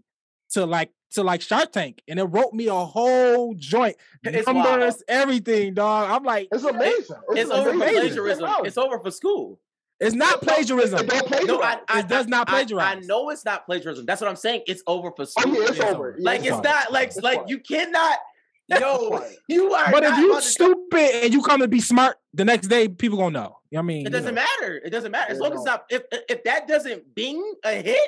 To 0.52 0.66
like 0.66 0.90
to 1.12 1.22
like 1.24 1.42
Shark 1.42 1.72
Tank, 1.72 2.02
and 2.08 2.20
it 2.20 2.24
wrote 2.24 2.52
me 2.52 2.68
a 2.68 2.74
whole 2.74 3.54
joint, 3.54 3.96
It's 4.22 4.46
numbers, 4.46 4.64
wild. 4.64 5.02
everything, 5.08 5.74
dog. 5.74 6.08
I'm 6.10 6.22
like, 6.24 6.48
It's 6.52 6.62
amazing. 6.64 7.16
It's 7.30 7.50
over 7.50 7.70
for 7.70 7.76
amazing. 7.76 8.00
plagiarism. 8.00 8.50
It's 8.64 8.78
over 8.78 8.98
for 9.00 9.10
school. 9.10 9.58
it's 9.98 10.14
not 10.14 10.40
plagiarism. 10.40 11.00
It 11.00 11.08
don't 11.08 11.26
plagiarize. 11.26 11.46
No, 11.48 11.62
I, 11.62 11.78
I 11.88 11.98
It 12.00 12.08
does 12.08 12.26
not 12.28 12.48
I- 12.48 12.60
I, 12.78 12.94
know 13.00 13.30
it's 13.30 13.44
not 13.44 13.66
plagiarism. 13.66 14.06
That's 14.06 14.20
what 14.20 14.30
I'm 14.30 14.36
saying. 14.36 14.62
It's 14.68 14.82
over 14.86 15.10
for 15.10 15.22
oh 15.22 15.24
school. 15.24 15.54
yeah, 15.54 15.68
it's 15.68 15.78
Yeah, 15.78 15.88
over. 15.90 16.16
Yeah, 16.18 16.24
like 16.30 16.40
it's 16.40 16.48
it's 16.50 16.62
not 16.62 16.92
like 16.92 17.08
It's 17.08 17.20
like 17.20 17.38
fine. 17.40 17.48
you 17.48 17.58
cannot. 17.58 18.18
Yo, 18.68 19.20
you 19.48 19.72
are. 19.74 19.90
But 19.90 20.04
if 20.04 20.16
you 20.16 20.30
about 20.30 20.42
to- 20.42 20.48
stupid 20.48 21.24
and 21.24 21.32
you 21.32 21.42
come 21.42 21.60
to 21.60 21.66
be 21.68 21.80
smart, 21.80 22.18
the 22.34 22.44
next 22.44 22.68
day 22.68 22.86
people 22.88 23.18
gonna 23.18 23.30
know. 23.32 23.58
You 23.70 23.76
know 23.76 23.80
what 23.80 23.82
I 23.82 23.86
mean, 23.86 24.06
it 24.06 24.10
doesn't 24.10 24.34
know. 24.34 24.42
matter. 24.60 24.80
It 24.84 24.90
doesn't 24.90 25.10
matter 25.10 25.32
as 25.32 25.38
long 25.40 25.52
as 25.52 25.58
it's 25.58 25.66
not. 25.66 25.84
If 25.90 26.02
if 26.28 26.44
that 26.44 26.68
doesn't 26.68 27.14
bing 27.16 27.54
a 27.64 27.72
hit, 27.82 27.98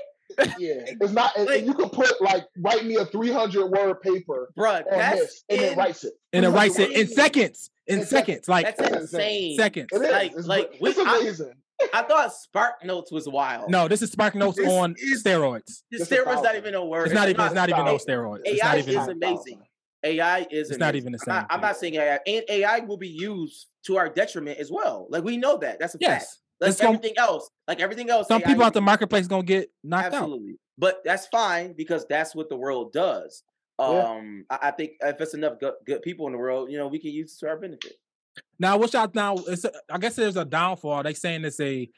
Yeah, 0.58 0.74
it's 1.00 1.12
not. 1.12 1.36
and- 1.36 1.48
and 1.48 1.56
Like- 1.56 1.64
you 1.66 1.74
can 1.74 1.88
put 1.90 2.20
like 2.20 2.44
write 2.58 2.84
me 2.84 2.96
a 2.96 3.04
300 3.06 3.66
word 3.66 4.00
paper 4.02 4.52
bruh, 4.58 4.78
on 4.78 4.98
that's 4.98 5.20
this, 5.20 5.44
and 5.48 5.60
it 5.60 5.76
writes 5.76 6.04
it. 6.04 6.12
and 6.32 6.44
it 6.44 6.48
writes 6.50 6.78
it 6.78 6.90
in 6.92 7.06
seconds. 7.08 7.70
In 7.88 8.00
In 8.00 8.06
seconds, 8.06 8.48
like 8.48 8.64
That's 8.66 8.78
That's 8.90 9.02
insane. 9.12 9.56
seconds. 9.56 9.88
It 9.92 10.02
is. 10.02 10.10
Like- 10.12 10.32
it's, 10.36 10.46
like, 10.46 10.70
it's 10.80 10.96
we- 10.98 11.04
I- 11.04 11.18
amazing. 11.20 11.52
I 11.92 12.02
thought 12.02 12.32
Spark 12.32 12.84
Notes 12.84 13.10
was 13.10 13.28
wild. 13.28 13.68
No, 13.68 13.88
this 13.88 14.02
is 14.02 14.12
Spark 14.12 14.36
Notes 14.36 14.56
This 14.56 14.68
on 14.68 14.94
is- 14.98 15.24
steroids. 15.24 15.82
the 15.90 15.96
It's 15.98 16.08
steroid's 16.08 16.42
not 16.42 16.54
even 16.54 16.74
a 16.76 16.84
word. 16.84 17.06
It's 17.06 17.14
not 17.14 17.28
even. 17.28 17.44
It's 17.44 17.54
not 17.54 17.68
even 17.70 17.84
no 17.84 17.98
style. 17.98 18.16
steroids. 18.18 18.40
It's 18.44 18.62
AI 18.62 18.76
not 18.76 18.88
is 18.88 19.08
amazing. 19.08 19.62
AI 20.04 20.46
is. 20.50 20.70
It's 20.70 20.78
not 20.78 20.94
even 20.94 21.12
the 21.12 21.18
I'm 21.26 21.34
not, 21.34 21.40
same 21.42 21.46
I'm 21.50 21.60
not 21.60 21.76
saying 21.76 21.94
AI, 21.96 22.18
and 22.26 22.44
AI 22.48 22.78
will 22.80 22.96
be 22.96 23.08
used 23.08 23.66
to 23.86 23.96
our 23.96 24.08
detriment 24.08 24.58
as 24.60 24.70
well. 24.70 25.06
Like 25.10 25.24
we 25.24 25.36
know 25.36 25.56
that. 25.58 25.78
That's 25.80 25.94
a 25.94 25.98
fact. 25.98 26.26
Yes. 26.62 26.68
Like 26.68 26.70
It's 26.70 26.80
gonna- 26.80 26.94
everything 26.98 27.18
else, 27.18 27.50
like 27.68 27.80
everything 27.80 28.10
else. 28.10 28.28
Some 28.28 28.40
AI 28.42 28.46
people 28.46 28.58
will 28.58 28.64
out 28.66 28.74
the 28.74 28.80
marketplace 28.80 29.26
gonna 29.26 29.42
get 29.42 29.70
knocked 29.82 30.06
out. 30.06 30.14
absolutely, 30.14 30.58
but 30.78 31.02
that's 31.04 31.26
fine 31.26 31.72
because 31.74 32.06
that's 32.08 32.34
what 32.34 32.48
the 32.48 32.56
world 32.56 32.92
does. 32.92 33.42
Yeah. 33.78 33.86
Um, 33.86 34.44
I, 34.50 34.58
I 34.62 34.70
think 34.70 34.92
if 35.00 35.20
it's 35.20 35.34
enough 35.34 35.58
good, 35.58 35.74
good 35.86 36.02
people 36.02 36.26
in 36.26 36.32
the 36.32 36.38
world, 36.38 36.70
you 36.70 36.78
know, 36.78 36.86
we 36.88 36.98
can 37.00 37.10
use 37.10 37.34
it 37.34 37.40
to 37.40 37.48
our 37.50 37.56
benefit. 37.56 37.94
Now, 38.58 38.76
what's 38.76 38.94
out 38.94 39.14
now? 39.14 39.34
It's 39.48 39.64
a, 39.64 39.72
I 39.90 39.98
guess 39.98 40.14
there's 40.14 40.36
a 40.36 40.44
downfall. 40.44 41.02
They 41.02 41.14
saying 41.14 41.44
it's 41.44 41.58
a 41.60 41.88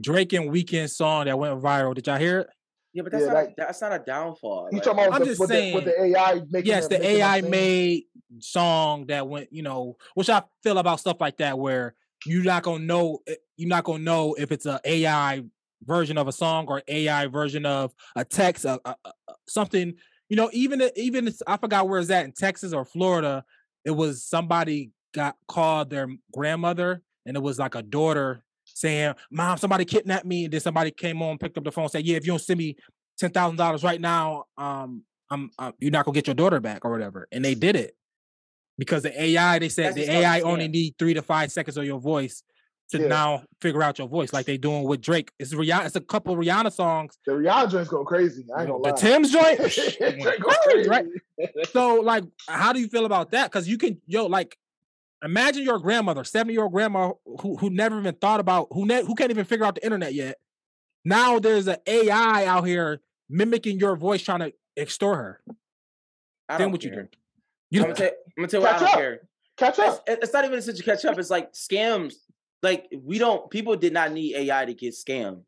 Drake 0.00 0.32
and 0.32 0.50
Weeknd 0.50 0.88
song 0.90 1.26
that 1.26 1.38
went 1.38 1.60
viral. 1.60 1.94
Did 1.94 2.06
y'all 2.06 2.18
hear 2.18 2.40
it? 2.40 2.46
Yeah, 2.94 3.02
but 3.02 3.12
that's 3.12 3.24
Yeah, 3.24 3.32
not 3.32 3.44
a, 3.44 3.54
that's 3.56 3.80
not 3.80 3.92
a 3.92 3.98
downfall. 3.98 4.68
You 4.70 4.76
like- 4.78 4.84
talking 4.84 5.04
about 5.04 5.14
I'm 5.14 5.20
the, 5.20 5.34
just 5.34 5.48
saying, 5.48 5.70
the, 5.70 5.74
with 5.76 5.84
the 5.86 6.02
AI 6.04 6.40
making 6.50 6.66
yes, 6.68 6.86
them- 6.86 7.00
the 7.00 7.08
making 7.08 7.20
AI 7.22 7.40
made 7.40 8.04
song 8.38 9.06
that 9.06 9.26
went, 9.28 9.52
you 9.52 9.62
know, 9.62 9.96
which 10.14 10.30
I 10.30 10.42
feel 10.62 10.78
about 10.78 11.00
stuff 11.00 11.20
like 11.20 11.38
that 11.38 11.58
where 11.58 11.94
you're 12.24 12.44
not 12.44 12.62
gonna 12.62 12.84
know 12.84 13.20
eh, 13.26 13.34
you're 13.56 13.68
not 13.68 13.84
gonna 13.84 14.02
know 14.02 14.34
if 14.34 14.52
it's 14.52 14.66
a 14.66 14.80
AI 14.84 15.42
version 15.84 16.16
of 16.18 16.28
a 16.28 16.32
song 16.32 16.66
or 16.68 16.82
AI 16.88 17.26
version 17.26 17.66
of 17.66 17.92
a 18.16 18.24
text, 18.24 18.64
a, 18.64 18.80
a- 18.84 18.96
a- 19.04 19.12
something, 19.48 19.94
you 20.28 20.36
know, 20.36 20.48
even 20.52 20.82
even 20.96 21.32
I 21.46 21.56
forgot 21.56 21.88
where 21.88 22.00
it's 22.00 22.10
at 22.10 22.24
in 22.24 22.32
Texas 22.32 22.72
or 22.72 22.84
Florida. 22.84 23.44
It 23.84 23.90
was 23.90 24.24
somebody 24.24 24.90
got 25.14 25.36
called 25.48 25.90
their 25.90 26.08
grandmother, 26.32 27.02
and 27.26 27.36
it 27.36 27.40
was 27.40 27.58
like 27.58 27.74
a 27.74 27.82
daughter 27.82 28.44
saying, 28.64 29.14
"Mom, 29.30 29.58
somebody 29.58 29.84
kidnapped 29.84 30.24
me." 30.24 30.44
And 30.44 30.52
then 30.52 30.60
somebody 30.60 30.90
came 30.90 31.20
on, 31.22 31.38
picked 31.38 31.58
up 31.58 31.64
the 31.64 31.72
phone, 31.72 31.88
said, 31.88 32.06
"Yeah, 32.06 32.16
if 32.16 32.24
you 32.24 32.32
don't 32.32 32.38
send 32.40 32.58
me 32.58 32.76
ten 33.18 33.30
thousand 33.30 33.56
dollars 33.56 33.82
right 33.82 34.00
now, 34.00 34.44
um, 34.56 35.02
I'm 35.30 35.50
uh, 35.58 35.72
you're 35.80 35.90
not 35.90 36.04
gonna 36.04 36.14
get 36.14 36.26
your 36.28 36.34
daughter 36.34 36.60
back 36.60 36.84
or 36.84 36.90
whatever." 36.90 37.26
And 37.32 37.44
they 37.44 37.54
did 37.54 37.76
it 37.76 37.96
because 38.78 39.02
the 39.02 39.22
AI. 39.22 39.58
They 39.58 39.68
said 39.68 39.94
That's 39.94 40.06
the 40.06 40.10
AI 40.12 40.40
only 40.40 40.68
need 40.68 40.94
three 40.98 41.14
to 41.14 41.22
five 41.22 41.52
seconds 41.52 41.76
of 41.76 41.84
your 41.84 42.00
voice 42.00 42.42
to 42.90 42.98
Yeah. 43.00 43.06
now 43.08 43.44
figure 43.60 43.82
out 43.82 43.98
your 43.98 44.08
voice, 44.08 44.32
like 44.32 44.44
they 44.46 44.58
doing 44.58 44.84
with 44.84 45.00
Drake. 45.00 45.32
It's 45.38 45.54
Rihanna. 45.54 45.86
It's 45.86 45.96
a 45.96 46.00
couple 46.00 46.36
Rihanna 46.36 46.72
songs. 46.72 47.18
The 47.26 47.32
Rihanna 47.32 47.70
joints 47.70 47.90
go 47.90 48.04
crazy. 48.04 48.44
I 48.54 48.62
ain't 48.62 48.70
gonna 48.70 48.82
The 48.82 48.90
lie. 48.90 48.96
Tim's 48.96 49.30
joint. 49.32 49.60
It 49.60 50.18
went 50.24 50.40
go 50.42 50.50
crazy, 50.64 50.88
right? 50.88 51.06
so 51.72 51.96
like 51.96 52.24
how 52.48 52.72
do 52.72 52.80
you 52.80 52.88
feel 52.88 53.04
about 53.06 53.30
that 53.30 53.50
because 53.50 53.66
you 53.68 53.78
can 53.78 54.00
yo 54.06 54.26
like 54.26 54.56
imagine 55.24 55.62
your 55.64 55.78
grandmother 55.78 56.22
70 56.24 56.52
year 56.52 56.62
old 56.64 56.72
grandma 56.72 57.12
who, 57.40 57.56
who 57.56 57.70
never 57.70 57.98
even 57.98 58.14
thought 58.14 58.38
about 58.40 58.68
who 58.72 58.84
ne- 58.86 59.04
who 59.04 59.14
can't 59.14 59.30
even 59.30 59.44
figure 59.44 59.64
out 59.64 59.74
the 59.74 59.84
internet 59.84 60.14
yet 60.14 60.36
now 61.04 61.38
there's 61.40 61.66
an 61.66 61.76
ai 61.86 62.44
out 62.46 62.64
here 62.66 63.00
mimicking 63.28 63.78
your 63.80 63.96
voice 63.96 64.22
trying 64.22 64.40
to 64.40 64.52
extort 64.76 65.16
her 65.16 65.40
I 66.48 66.58
then 66.58 66.70
what 66.70 66.84
you 66.84 66.90
care. 66.90 67.02
do 67.04 67.08
you 67.72 67.80
I'm 67.80 67.86
gonna 67.88 67.94
tell, 67.94 68.06
I'm 68.08 68.12
gonna 68.36 68.48
tell 68.48 68.60
you 68.60 68.66
what 68.66 68.74
I 68.74 68.78
don't 68.78 68.88
up. 68.88 68.94
care. 68.94 69.20
Catch 69.56 69.78
It's, 69.78 69.88
up. 69.88 70.04
it's 70.06 70.32
not 70.32 70.44
even 70.44 70.62
such 70.62 70.78
a 70.80 70.82
catch 70.82 71.04
up. 71.04 71.18
It's 71.18 71.30
like 71.30 71.52
scams. 71.52 72.14
Like 72.62 72.86
we 73.02 73.18
don't. 73.18 73.50
People 73.50 73.76
did 73.76 73.92
not 73.92 74.12
need 74.12 74.34
AI 74.36 74.64
to 74.66 74.74
get 74.74 74.94
scammed. 74.94 75.42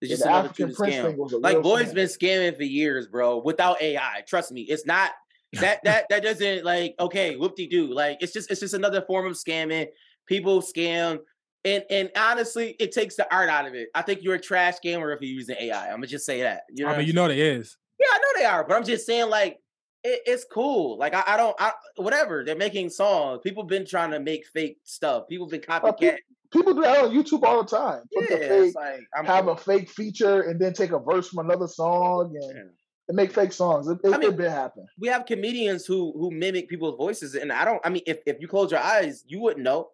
It's 0.00 0.10
just 0.10 0.22
the 0.22 0.28
another 0.28 0.48
African 0.48 0.74
scam. 0.74 1.02
thing 1.04 1.16
was 1.16 1.32
a 1.32 1.38
Like 1.38 1.62
boys 1.62 1.90
scam. 1.90 1.94
been 1.94 2.08
scamming 2.08 2.56
for 2.56 2.62
years, 2.64 3.06
bro, 3.06 3.38
without 3.38 3.80
AI. 3.80 4.22
Trust 4.26 4.52
me, 4.52 4.62
it's 4.62 4.84
not 4.86 5.12
that 5.54 5.80
that 5.84 6.06
that 6.10 6.22
doesn't 6.22 6.64
like 6.64 6.94
okay, 6.98 7.36
whoop 7.36 7.56
de 7.56 7.66
doo. 7.68 7.92
Like 7.94 8.18
it's 8.20 8.32
just 8.32 8.50
it's 8.50 8.60
just 8.60 8.74
another 8.74 9.02
form 9.02 9.26
of 9.26 9.32
scamming. 9.34 9.86
People 10.26 10.60
scam. 10.62 11.18
And 11.64 11.82
and 11.90 12.10
honestly, 12.16 12.76
it 12.78 12.92
takes 12.92 13.16
the 13.16 13.32
art 13.34 13.48
out 13.48 13.66
of 13.66 13.74
it. 13.74 13.88
I 13.94 14.02
think 14.02 14.22
you're 14.22 14.36
a 14.36 14.40
trash 14.40 14.74
scammer 14.84 15.14
if 15.14 15.20
you're 15.20 15.32
using 15.32 15.56
AI. 15.58 15.86
I'm 15.86 15.96
gonna 15.96 16.06
just 16.06 16.24
say 16.24 16.42
that. 16.42 16.62
You 16.70 16.84
know, 16.84 16.92
i 16.92 16.98
mean 16.98 17.06
you 17.08 17.12
know 17.12 17.26
there 17.26 17.36
is 17.36 17.76
yeah, 17.98 18.06
I 18.12 18.18
know 18.18 18.40
they 18.40 18.44
are, 18.44 18.64
but 18.64 18.76
I'm 18.76 18.84
just 18.84 19.06
saying, 19.06 19.30
like, 19.30 19.58
it, 20.06 20.20
it's 20.26 20.44
cool. 20.44 20.96
Like, 20.98 21.14
I, 21.14 21.22
I 21.26 21.36
don't, 21.36 21.56
I, 21.58 21.72
whatever. 21.96 22.44
They're 22.44 22.56
making 22.56 22.90
songs. 22.90 23.40
People 23.42 23.64
been 23.64 23.84
trying 23.86 24.10
to 24.12 24.20
make 24.20 24.46
fake 24.46 24.78
stuff. 24.84 25.28
People 25.28 25.46
been 25.48 25.62
Oh, 25.68 25.72
copycat. 25.72 26.18
People 26.52 26.74
do 26.74 26.82
that 26.82 27.04
on 27.04 27.10
YouTube 27.10 27.42
all 27.42 27.62
the 27.64 27.68
time. 27.76 28.02
Put 28.14 28.30
Yeah, 28.30 28.36
the 28.36 28.42
fake, 28.48 28.66
it's 28.68 28.74
like 28.76 29.00
I'm 29.16 29.24
have 29.26 29.44
cool. 29.44 29.54
a 29.54 29.56
fake 29.56 29.90
feature, 29.90 30.42
and 30.42 30.60
then 30.60 30.72
take 30.72 30.92
a 30.92 30.98
verse 30.98 31.28
from 31.28 31.44
another 31.44 31.66
song 31.66 32.32
and, 32.40 32.56
Yeah. 32.56 32.62
and 33.08 33.16
make 33.16 33.32
fake 33.32 33.52
songs. 33.52 33.88
It, 33.88 33.98
it, 34.04 34.14
I 34.14 34.18
mean- 34.18 34.30
it 34.30 34.36
been 34.36 34.50
happening. 34.52 34.86
We 34.98 35.08
have 35.08 35.26
comedians 35.26 35.84
who 35.86 36.12
who 36.16 36.30
mimic 36.30 36.68
people's 36.68 36.96
voices, 36.96 37.34
and 37.34 37.52
I 37.52 37.64
don't. 37.64 37.80
I 37.84 37.90
mean, 37.90 38.02
if 38.06 38.18
if 38.26 38.36
you 38.40 38.46
close 38.48 38.70
your 38.70 38.80
eyes, 38.80 39.24
you 39.26 39.40
wouldn't 39.40 39.64
know. 39.64 39.90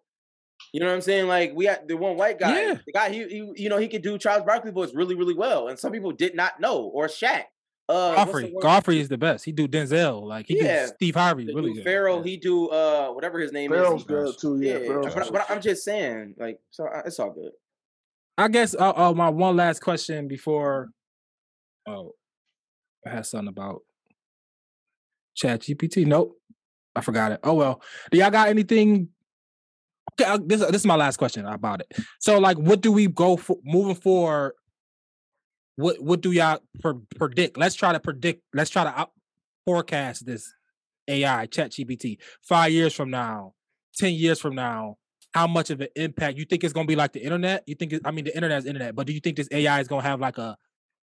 You 0.71 0.79
know 0.79 0.85
what 0.87 0.93
I'm 0.93 1.01
saying? 1.01 1.27
Like 1.27 1.53
we 1.55 1.65
had 1.65 1.87
the 1.87 1.97
one 1.97 2.15
white 2.17 2.37
guy. 2.39 2.61
Yeah. 2.61 2.75
The 2.85 2.91
guy, 2.93 3.09
he, 3.09 3.23
he, 3.27 3.51
you 3.63 3.69
know, 3.69 3.77
he 3.77 3.87
could 3.87 4.03
do 4.03 4.17
Charles 4.19 4.43
Barkley 4.45 4.71
voice 4.71 4.93
really, 4.93 5.15
really 5.15 5.33
well, 5.35 5.67
and 5.69 5.77
some 5.77 5.91
people 5.91 6.11
did 6.11 6.35
not 6.35 6.59
know. 6.61 6.83
Or 6.83 7.07
Shaq. 7.07 7.43
Uh, 7.89 8.13
what's 8.15 8.31
the 8.31 8.41
Godfrey 8.41 8.55
Godfrey 8.61 8.99
is 9.01 9.09
the 9.09 9.17
best 9.17 9.43
he 9.43 9.51
do 9.51 9.67
Denzel 9.67 10.23
like 10.23 10.47
he 10.47 10.57
Yeah. 10.57 10.85
do 10.85 10.93
Steve 10.95 11.15
Harvey 11.15 11.45
He 11.45 11.53
really 11.53 11.73
good 11.73 11.83
Pharoah, 11.83 12.17
Yeah. 12.19 12.23
he 12.23 12.37
do 12.37 12.69
uh 12.69 13.09
whatever 13.11 13.39
his 13.39 13.51
name 13.51 13.71
Pharoah's 13.71 14.01
is. 14.01 14.07
good 14.07 14.35
too. 14.39 14.59
Yeah, 14.61 14.77
Yeah, 14.77 15.01
but, 15.03 15.31
but 15.33 15.45
I'm 15.49 15.61
just 15.61 15.83
saying, 15.83 16.35
like, 16.37 16.59
so 16.71 16.85
uh, 16.85 17.01
it's 17.05 17.19
all 17.19 17.31
good. 17.31 17.51
I 18.37 18.47
guess 18.47 18.73
uh, 18.73 18.93
uh 18.95 19.13
my 19.13 19.29
one 19.29 19.57
last 19.57 19.81
question 19.81 20.27
before 20.29 20.89
oh 21.87 22.13
I 23.05 23.09
had 23.09 23.25
something 23.25 23.49
about 23.49 23.81
Chat 25.35 25.61
GPT. 25.61 26.05
Nope. 26.05 26.37
I 26.95 27.01
forgot 27.01 27.31
it. 27.33 27.39
Oh 27.43 27.53
well. 27.55 27.81
Do 28.11 28.17
y'all 28.17 28.29
got 28.31 28.47
anything? 28.49 29.09
Okay, 30.13 30.29
uh, 30.29 30.37
this 30.45 30.61
this 30.61 30.81
is 30.81 30.85
my 30.85 30.95
last 30.95 31.17
question 31.17 31.45
about 31.45 31.81
it. 31.81 31.91
So 32.19 32.37
like 32.39 32.57
what 32.57 32.81
do 32.81 32.91
we 32.91 33.07
go 33.07 33.35
for 33.35 33.57
moving 33.63 33.95
forward? 33.95 34.53
What 35.75 36.01
what 36.01 36.21
do 36.21 36.31
y'all 36.31 36.59
pre- 36.81 36.93
predict? 37.15 37.57
Let's 37.57 37.75
try 37.75 37.93
to 37.93 37.99
predict, 37.99 38.43
let's 38.53 38.69
try 38.69 38.83
to 38.83 38.99
out- 38.99 39.11
forecast 39.65 40.25
this 40.25 40.53
AI 41.07 41.45
chat 41.47 41.71
GPT 41.71 42.17
five 42.41 42.71
years 42.71 42.93
from 42.93 43.09
now, 43.09 43.53
10 43.97 44.13
years 44.13 44.39
from 44.39 44.55
now, 44.55 44.97
how 45.33 45.47
much 45.47 45.69
of 45.69 45.81
an 45.81 45.87
impact 45.95 46.37
you 46.37 46.45
think 46.45 46.63
it's 46.63 46.73
going 46.73 46.85
to 46.85 46.91
be 46.91 46.95
like 46.95 47.13
the 47.13 47.23
internet? 47.23 47.63
You 47.65 47.75
think, 47.75 47.93
it, 47.93 48.01
I 48.05 48.11
mean, 48.11 48.25
the 48.25 48.35
internet 48.35 48.59
is 48.59 48.65
internet, 48.65 48.95
but 48.95 49.07
do 49.07 49.13
you 49.13 49.19
think 49.19 49.37
this 49.37 49.47
AI 49.51 49.79
is 49.79 49.87
going 49.87 50.03
to 50.03 50.07
have 50.07 50.19
like 50.19 50.37
a, 50.37 50.55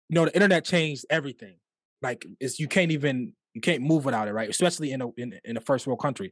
you 0.09 0.15
know, 0.15 0.25
the 0.25 0.33
internet 0.33 0.65
changed 0.65 1.05
everything. 1.09 1.55
Like 2.01 2.25
it's, 2.39 2.59
you 2.59 2.67
can't 2.67 2.91
even, 2.91 3.33
you 3.53 3.61
can't 3.61 3.81
move 3.81 4.05
without 4.05 4.27
it, 4.27 4.33
right? 4.33 4.49
Especially 4.49 4.91
in 4.91 5.01
a, 5.01 5.09
in, 5.17 5.39
in 5.43 5.57
a 5.57 5.61
first 5.61 5.87
world 5.87 5.99
country. 5.99 6.31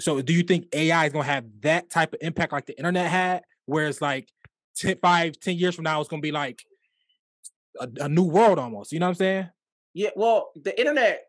So 0.00 0.20
do 0.20 0.32
you 0.32 0.42
think 0.42 0.66
AI 0.74 1.06
is 1.06 1.12
going 1.12 1.24
to 1.24 1.30
have 1.30 1.44
that 1.60 1.90
type 1.90 2.12
of 2.12 2.18
impact 2.22 2.52
like 2.52 2.66
the 2.66 2.76
internet 2.76 3.10
had, 3.10 3.42
where 3.66 3.86
it's 3.86 4.00
like 4.00 4.28
10, 4.76 4.98
five, 5.02 5.38
10 5.38 5.56
years 5.56 5.74
from 5.74 5.84
now, 5.84 6.00
it's 6.00 6.08
going 6.08 6.20
to 6.20 6.26
be 6.26 6.32
like 6.32 6.64
a, 7.80 7.88
a 8.04 8.08
new 8.08 8.24
world 8.24 8.58
almost. 8.58 8.92
You 8.92 9.00
know 9.00 9.06
what 9.06 9.10
I'm 9.10 9.14
saying? 9.16 9.50
Yeah, 9.94 10.10
well, 10.16 10.50
the 10.56 10.78
internet, 10.78 11.24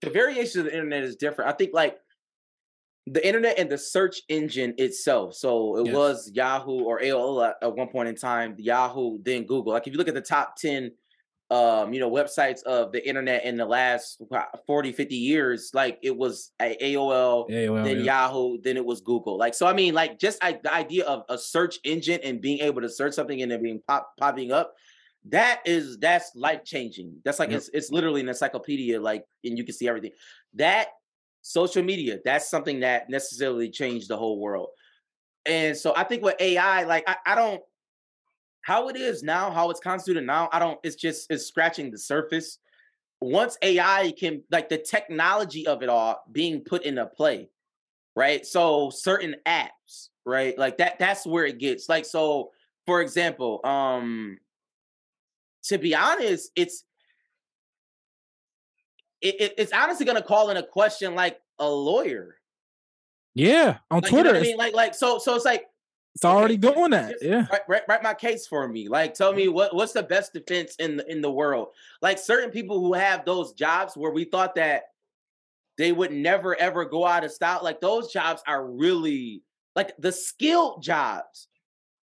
the 0.00 0.10
variation 0.10 0.60
of 0.60 0.66
the 0.66 0.72
internet 0.72 1.04
is 1.04 1.16
different. 1.16 1.50
I 1.50 1.54
think 1.54 1.72
like 1.72 1.98
the 3.06 3.26
internet 3.26 3.58
and 3.58 3.70
the 3.70 3.78
search 3.78 4.22
engine 4.28 4.74
itself. 4.78 5.34
So 5.34 5.76
it 5.78 5.86
Yes. 5.86 5.94
was 5.94 6.30
Yahoo 6.34 6.82
or 6.84 7.00
AOL 7.00 7.54
at, 7.62 7.74
one 7.74 7.88
point 7.88 8.08
in 8.08 8.16
time, 8.16 8.54
Yahoo, 8.58 9.18
then 9.22 9.44
Google. 9.44 9.72
Like 9.72 9.86
if 9.86 9.92
you 9.92 9.98
look 9.98 10.08
at 10.08 10.14
the 10.14 10.20
top 10.20 10.56
10 10.56 10.92
um, 11.50 11.94
you 11.94 12.00
know, 12.00 12.10
websites 12.10 12.62
of 12.64 12.92
the 12.92 13.06
internet 13.08 13.44
in 13.44 13.56
the 13.56 13.64
last 13.64 14.20
wow, 14.28 14.46
40, 14.66 14.92
50 14.92 15.16
years, 15.16 15.70
like 15.72 15.98
it 16.02 16.14
was 16.14 16.52
AOL, 16.60 17.46
Yeah, 17.48 17.82
then 17.82 18.00
yeah. 18.00 18.26
Yahoo, 18.26 18.58
then 18.60 18.76
it 18.76 18.84
was 18.84 19.00
Google. 19.00 19.38
Like, 19.38 19.54
so 19.54 19.66
I 19.66 19.72
mean, 19.72 19.94
like, 19.94 20.18
just 20.18 20.38
I, 20.44 20.58
the 20.62 20.72
idea 20.72 21.04
of 21.04 21.22
a 21.30 21.38
search 21.38 21.78
engine 21.84 22.20
and 22.22 22.42
being 22.42 22.58
able 22.58 22.82
to 22.82 22.88
search 22.90 23.14
something 23.14 23.40
and 23.40 23.50
it 23.50 23.62
being 23.62 23.80
pop, 23.88 24.12
popping 24.18 24.52
up, 24.52 24.74
that 25.26 25.60
is 25.66 25.98
that's 25.98 26.32
life 26.34 26.64
changing. 26.64 27.20
That's 27.24 27.38
like 27.38 27.50
Yep. 27.50 27.58
it's 27.58 27.70
it's 27.74 27.90
literally 27.90 28.20
an 28.22 28.28
encyclopedia, 28.28 29.00
like, 29.00 29.24
and 29.44 29.58
you 29.58 29.64
can 29.64 29.74
see 29.74 29.88
everything. 29.88 30.12
That 30.54 30.88
social 31.42 31.82
media, 31.82 32.18
that's 32.24 32.48
something 32.50 32.80
that 32.80 33.10
necessarily 33.10 33.70
changed 33.70 34.08
the 34.08 34.16
whole 34.16 34.38
world. 34.40 34.68
And 35.46 35.76
so 35.76 35.94
I 35.96 36.04
think 36.04 36.22
with 36.22 36.36
AI, 36.40 36.84
like, 36.84 37.04
I, 37.08 37.16
I 37.26 37.34
don't 37.34 37.62
how 38.62 38.88
it 38.88 38.96
is 38.96 39.22
now, 39.22 39.50
how 39.50 39.70
it's 39.70 39.80
constituted 39.80 40.26
now, 40.26 40.48
I 40.52 40.58
don't, 40.58 40.78
it's 40.82 40.96
just 40.96 41.30
it's 41.30 41.46
scratching 41.46 41.90
the 41.90 41.98
surface. 41.98 42.58
once 43.20 43.58
AI 43.62 44.12
can 44.18 44.42
like 44.50 44.68
the 44.68 44.78
technology 44.78 45.66
of 45.66 45.82
it 45.82 45.88
all 45.88 46.22
being 46.32 46.60
put 46.62 46.84
into 46.84 47.06
play, 47.06 47.48
right? 48.16 48.46
So 48.46 48.90
certain 48.90 49.36
apps, 49.46 50.08
right? 50.26 50.56
Like 50.58 50.78
that 50.78 50.98
that's 50.98 51.26
where 51.26 51.46
it 51.46 51.58
gets. 51.58 51.88
Like 51.88 52.04
so 52.04 52.50
for 52.86 53.00
example, 53.02 53.60
um 53.64 54.38
to 55.64 55.78
be 55.78 55.94
honest, 55.94 56.50
it's 56.56 56.84
it, 59.20 59.40
it, 59.40 59.54
it's 59.58 59.72
honestly 59.72 60.06
going 60.06 60.16
to 60.16 60.22
call 60.22 60.50
in 60.50 60.56
a 60.56 60.62
question 60.62 61.14
like 61.14 61.40
a 61.58 61.68
lawyer. 61.68 62.36
Yeah, 63.34 63.78
on 63.90 64.00
Like, 64.00 64.10
Twitter, 64.10 64.28
you 64.28 64.34
know 64.34 64.40
I 64.40 64.42
mean? 64.42 64.56
Like, 64.56 64.74
like 64.74 64.94
so, 64.94 65.18
so 65.18 65.34
it's 65.34 65.44
like 65.44 65.66
it's 66.14 66.24
already 66.24 66.54
okay, 66.54 66.74
doing 66.74 66.90
that. 66.90 67.16
Yeah, 67.22 67.46
write, 67.50 67.68
write, 67.68 67.82
write 67.88 68.02
my 68.02 68.14
case 68.14 68.46
for 68.46 68.66
me. 68.66 68.88
Like, 68.88 69.14
tell 69.14 69.32
me 69.32 69.46
mm-hmm. 69.46 69.54
what 69.54 69.74
what's 69.74 69.92
the 69.92 70.02
best 70.02 70.32
defense 70.32 70.74
in 70.76 70.96
the 70.96 71.10
in 71.10 71.20
the 71.20 71.30
world? 71.30 71.68
Like 72.02 72.18
certain 72.18 72.50
people 72.50 72.80
who 72.80 72.94
have 72.94 73.24
those 73.24 73.52
jobs 73.52 73.96
where 73.96 74.10
we 74.10 74.24
thought 74.24 74.56
that 74.56 74.84
they 75.76 75.92
would 75.92 76.12
never 76.12 76.56
ever 76.56 76.84
go 76.84 77.06
out 77.06 77.24
of 77.24 77.30
style. 77.30 77.60
Like 77.62 77.80
those 77.80 78.12
jobs 78.12 78.42
are 78.46 78.66
really 78.66 79.42
like 79.76 79.96
the 79.98 80.10
skilled 80.10 80.82
jobs, 80.82 81.46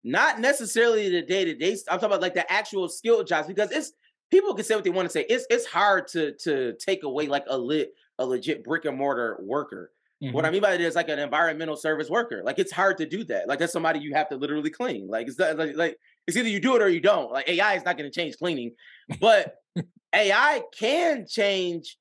not 0.04 0.38
necessarily 0.40 1.08
the 1.08 1.22
day 1.22 1.44
to 1.44 1.54
day. 1.54 1.72
I'm 1.90 1.98
talking 1.98 2.06
about 2.06 2.20
like 2.22 2.34
the 2.34 2.50
actual 2.52 2.88
skilled 2.88 3.26
jobs 3.26 3.48
because 3.48 3.70
it's 3.70 3.92
people 4.30 4.54
can 4.54 4.64
say 4.64 4.74
what 4.74 4.84
they 4.84 4.90
want 4.90 5.06
to 5.06 5.12
say. 5.12 5.24
It's 5.28 5.46
it's 5.50 5.66
hard 5.66 6.08
to 6.08 6.34
to 6.44 6.74
take 6.74 7.02
away 7.02 7.26
like 7.26 7.44
a 7.48 7.58
lit 7.58 7.94
a 8.18 8.26
legit 8.26 8.64
brick 8.64 8.84
and 8.84 8.96
mortar 8.96 9.38
worker. 9.42 9.92
What 10.30 10.44
I 10.46 10.48
Mhm. 10.48 10.52
mean 10.52 10.62
by 10.62 10.72
it 10.74 10.80
is 10.80 10.94
like 10.94 11.08
an 11.08 11.18
environmental 11.18 11.76
service 11.76 12.08
worker. 12.08 12.42
Like 12.44 12.58
it's 12.58 12.72
hard 12.72 12.98
to 12.98 13.06
do 13.06 13.24
that. 13.24 13.48
Like 13.48 13.58
that's 13.58 13.72
somebody 13.72 14.00
you 14.00 14.14
have 14.14 14.28
to 14.30 14.36
literally 14.36 14.70
clean. 14.70 15.06
Like 15.08 15.28
it's 15.28 15.38
not, 15.38 15.56
like, 15.56 15.76
like 15.76 15.98
it's 16.26 16.36
either 16.36 16.48
you 16.48 16.60
do 16.60 16.76
it 16.76 16.82
or 16.82 16.88
you 16.88 17.00
don't. 17.00 17.30
Like 17.30 17.48
AI 17.48 17.74
is 17.74 17.84
not 17.84 17.98
going 17.98 18.10
to 18.10 18.14
change 18.20 18.38
cleaning, 18.38 18.72
but 19.20 19.56
AI 20.14 20.62
can 20.72 21.26
change 21.28 21.98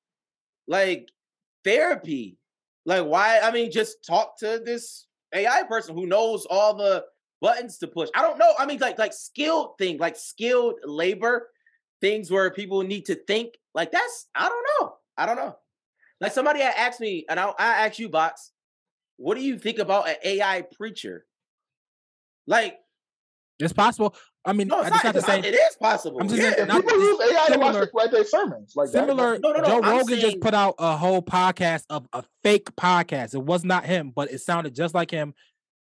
like 0.67 1.09
therapy. 1.63 2.37
Like 2.85 3.05
why? 3.05 3.39
I 3.39 3.51
mean, 3.51 3.71
just 3.71 4.05
talk 4.05 4.37
to 4.39 4.61
this 4.63 5.07
AI 5.33 5.63
person 5.63 5.95
who 5.95 6.05
knows 6.05 6.45
all 6.49 6.75
the 6.75 7.05
buttons 7.43 7.77
to 7.79 7.87
push. 7.87 8.09
I 8.15 8.21
don't 8.21 8.39
know. 8.39 8.53
I 8.57 8.65
mean, 8.65 8.79
like 8.79 8.97
like 8.97 9.13
skilled 9.13 9.77
thing, 9.77 9.99
like 9.99 10.15
skilled 10.15 10.75
labor 10.85 11.49
things 12.01 12.31
where 12.31 12.49
people 12.49 12.81
need 12.81 13.05
to 13.07 13.15
think. 13.15 13.55
Like 13.75 13.91
that's 13.91 14.27
I 14.33 14.47
don't 14.49 14.65
know. 14.79 14.93
I 15.17 15.25
don't 15.27 15.35
know. 15.35 15.55
Like 16.19 16.31
somebody 16.31 16.61
had 16.61 16.73
asked 16.75 17.01
me, 17.01 17.25
and 17.29 17.39
I, 17.39 17.49
I 17.59 17.85
asked 17.85 17.99
you, 17.99 18.07
Box, 18.09 18.51
what 19.17 19.35
do 19.35 19.43
you 19.43 19.59
think 19.59 19.77
about 19.77 20.07
an 20.07 20.15
AI 20.23 20.63
preacher? 20.77 21.25
Like, 22.47 22.77
it's 23.59 23.73
possible. 23.73 24.15
I 24.45 24.53
mean, 24.53 24.67
no, 24.67 24.77
I 24.79 24.87
it's 24.87 24.89
just 24.89 25.03
not. 25.03 25.15
have 25.15 25.25
to 25.25 25.31
say 25.31 25.39
it 25.39 25.53
is 25.53 25.75
possible. 25.75 26.19
I'm 26.19 26.27
just 26.27 26.41
yeah. 26.41 26.51
saying- 26.51 26.69
People 26.69 26.99
use 26.99 27.31
AI 27.31 27.53
to 27.53 27.59
watch 27.59 27.73
their, 27.73 27.89
write 27.93 28.11
their 28.11 28.25
sermons. 28.25 28.73
Like 28.75 28.91
that. 28.91 29.07
similar. 29.07 29.39
No, 29.39 29.51
no, 29.51 29.61
no, 29.61 29.67
Joe 29.67 29.81
I'm 29.83 29.97
Rogan 29.97 30.19
just 30.19 30.39
put 30.41 30.53
out 30.53 30.75
a 30.79 30.97
whole 30.97 31.21
podcast 31.21 31.83
of 31.89 32.07
a 32.13 32.23
fake 32.43 32.73
podcast. 32.75 33.33
It 33.35 33.43
was 33.43 33.63
not 33.63 33.85
him, 33.85 34.11
but 34.13 34.31
it 34.31 34.39
sounded 34.39 34.75
just 34.75 34.93
like 34.93 35.11
him. 35.11 35.33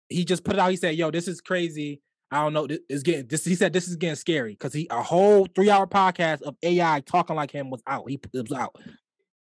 He 0.10 0.26
just 0.26 0.44
put 0.44 0.56
it 0.56 0.60
out. 0.60 0.72
He 0.72 0.78
said, 0.78 0.96
"Yo, 0.96 1.12
this 1.12 1.28
is 1.28 1.42
crazy. 1.42 2.02
I 2.32 2.44
don't 2.44 2.54
know. 2.54 2.68
This 2.68 2.80
is 2.90 3.04
getting 3.04 3.28
this." 3.28 3.46
He 3.46 3.56
said, 3.56 3.74
"This 3.74 3.88
is 3.88 3.96
getting 3.96 4.16
scary 4.16 4.54
because 4.54 4.74
he 4.74 4.88
a 4.90 5.02
whole 5.02 5.48
three 5.56 5.70
hour 5.70 5.88
podcast 5.88 6.42
of 6.42 6.56
AI 6.64 7.02
talking 7.02 7.36
like 7.36 7.52
him 7.52 7.70
was 7.70 7.82
out. 7.88 8.10
He 8.10 8.20
it 8.34 8.50
was 8.50 8.58
out. 8.58 8.76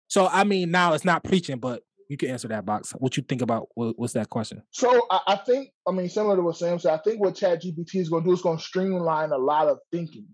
So 0.08 0.28
I 0.28 0.44
mean, 0.44 0.72
now 0.72 0.94
it's 0.94 1.06
not 1.06 1.24
preaching, 1.24 1.60
but 1.60 1.84
you 2.10 2.18
can 2.18 2.30
answer 2.30 2.48
that 2.50 2.66
box. 2.66 2.92
What 2.92 3.18
you 3.18 3.24
think 3.24 3.42
about 3.42 3.70
what, 3.76 3.98
what's 3.98 4.14
that 4.14 4.30
question? 4.30 4.62
So 4.72 5.06
I, 5.10 5.20
I 5.28 5.36
think, 5.38 5.70
I 5.88 5.92
mean, 5.92 6.10
similar 6.10 6.36
to 6.36 6.42
what 6.42 6.58
Sam 6.58 6.80
said, 6.80 6.94
I 6.94 7.00
think 7.04 7.20
what 7.20 7.36
Chat 7.36 7.64
GPT 7.64 7.96
is 7.96 8.10
going 8.10 8.24
to 8.24 8.30
do 8.30 8.34
is 8.34 8.42
going 8.42 8.58
to 8.58 8.64
streamline 8.64 9.32
a 9.32 9.38
lot 9.38 9.68
of 9.68 9.80
thinking. 9.92 10.28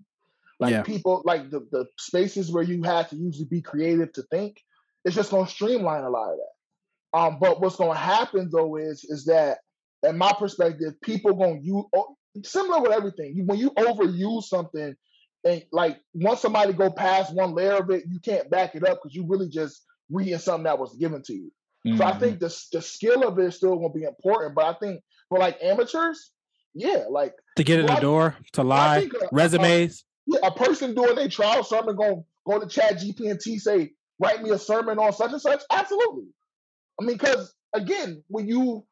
Like 0.60 0.72
Yeah. 0.72 0.84
people, 0.84 1.22
like 1.26 1.50
the, 1.50 1.66
the 1.72 1.86
spaces 1.98 2.52
where 2.52 2.64
you 2.64 2.84
have 2.84 3.10
to 3.10 3.16
usually 3.16 3.48
be 3.50 3.62
creative 3.62 4.12
to 4.14 4.24
think, 4.24 4.58
it's 5.06 5.16
just 5.16 5.32
going 5.32 5.46
to 5.46 5.52
streamline 5.52 6.04
a 6.04 6.10
lot 6.10 6.34
of 6.34 6.38
that. 6.38 7.18
Um, 7.18 7.38
but 7.40 7.62
what's 7.62 7.78
going 7.78 7.92
to 7.92 7.98
happen 7.98 8.50
though 8.52 8.78
is 8.78 9.04
is 9.06 9.26
that, 9.26 9.60
in 10.04 10.18
my 10.18 10.34
perspective, 10.38 11.00
people 11.02 11.34
going 11.34 11.62
to 11.62 11.66
use 11.66 12.50
similar 12.50 12.82
with 12.82 12.92
everything. 12.92 13.34
You, 13.36 13.46
when 13.46 13.60
you 13.60 13.72
overuse 13.72 14.44
something, 14.44 14.96
and 15.44 15.64
like 15.72 16.00
once 16.14 16.42
somebody 16.42 16.74
go 16.74 16.92
past 16.92 17.34
one 17.34 17.56
layer 17.56 17.78
of 17.78 17.90
it, 17.90 18.04
you 18.08 18.20
can't 18.20 18.50
back 18.50 18.76
it 18.76 18.84
up 18.84 19.00
because 19.02 19.16
you 19.16 19.26
really 19.28 19.50
just 19.50 19.84
reading 20.10 20.38
something 20.38 20.66
that 20.66 20.78
was 20.80 20.96
given 20.96 21.24
to 21.24 21.34
you. 21.34 21.52
So 21.98 22.04
I 22.04 22.18
think 22.20 22.36
mm-hmm. 22.38 22.46
the 22.46 22.78
the 22.78 22.82
skill 22.82 23.28
of 23.28 23.40
it 23.40 23.46
is 23.46 23.56
still 23.56 23.76
going 23.76 23.92
to 23.92 23.98
be 23.98 24.06
important, 24.06 24.54
but 24.54 24.66
I 24.66 24.74
think 24.80 25.02
for 25.30 25.40
like 25.40 25.58
amateurs, 25.64 26.32
yeah, 26.76 27.06
like 27.10 27.34
to 27.56 27.64
get 27.64 27.80
in 27.80 27.88
the 27.88 27.94
I- 27.94 28.00
door, 28.00 28.36
to 28.54 28.64
lie, 28.64 29.00
a- 29.00 29.26
a- 29.26 29.30
resumes. 29.32 30.04
yeah, 30.28 30.40
a 30.44 30.52
person 30.52 30.94
doing 30.94 31.18
a 31.18 31.28
trial 31.28 31.64
sermon 31.64 31.96
going 31.96 32.18
to 32.18 32.24
go 32.46 32.60
to 32.60 32.68
Chat 32.68 33.00
GPT 33.00 33.60
say 33.60 33.94
write 34.20 34.44
me 34.44 34.52
a 34.52 34.60
sermon 34.60 35.00
on 35.00 35.12
such 35.12 35.32
and 35.32 35.42
such. 35.42 35.62
Absolutely. 35.72 36.26
I 37.00 37.06
mean, 37.06 37.18
because 37.18 37.52
again, 37.74 38.24
when 38.28 38.48
you 38.48 38.86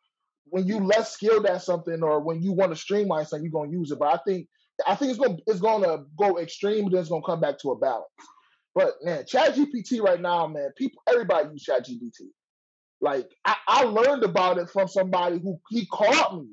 when 0.52 0.68
you 0.68 0.80
less 0.80 1.14
skilled 1.14 1.46
at 1.46 1.62
something 1.64 2.02
or 2.04 2.20
when 2.20 2.42
you 2.42 2.52
want 2.52 2.72
to 2.72 2.76
streamline 2.78 3.26
something, 3.26 3.44
you're 3.44 3.62
gonna 3.62 3.72
use 3.72 3.92
it. 3.92 4.00
But 4.00 4.14
I 4.14 4.20
think 4.26 4.48
I 4.88 4.96
think 4.96 5.12
it's 5.12 5.20
gonna 5.20 5.38
it's 5.48 5.60
gonna 5.60 6.06
go 6.18 6.40
extreme, 6.40 6.90
then 6.90 7.02
it's 7.02 7.10
gonna 7.10 7.26
come 7.26 7.42
back 7.42 7.60
to 7.60 7.72
a 7.72 7.78
balance. 7.78 8.06
But 8.76 8.94
man, 9.04 9.26
Chat 9.28 9.56
GPT 9.56 10.02
right 10.02 10.22
now, 10.22 10.48
man, 10.48 10.70
people 10.78 11.02
everybody 11.10 11.50
use 11.50 11.64
Chat 11.64 11.86
GPT. 11.86 12.28
Like 13.02 13.30
I, 13.46 13.56
I 13.68 13.84
learned 13.84 14.24
about 14.24 14.58
it 14.58 14.70
from 14.70 14.88
somebody 14.88 15.40
who 15.40 15.60
he 15.70 15.86
called 15.86 16.44
me 16.44 16.50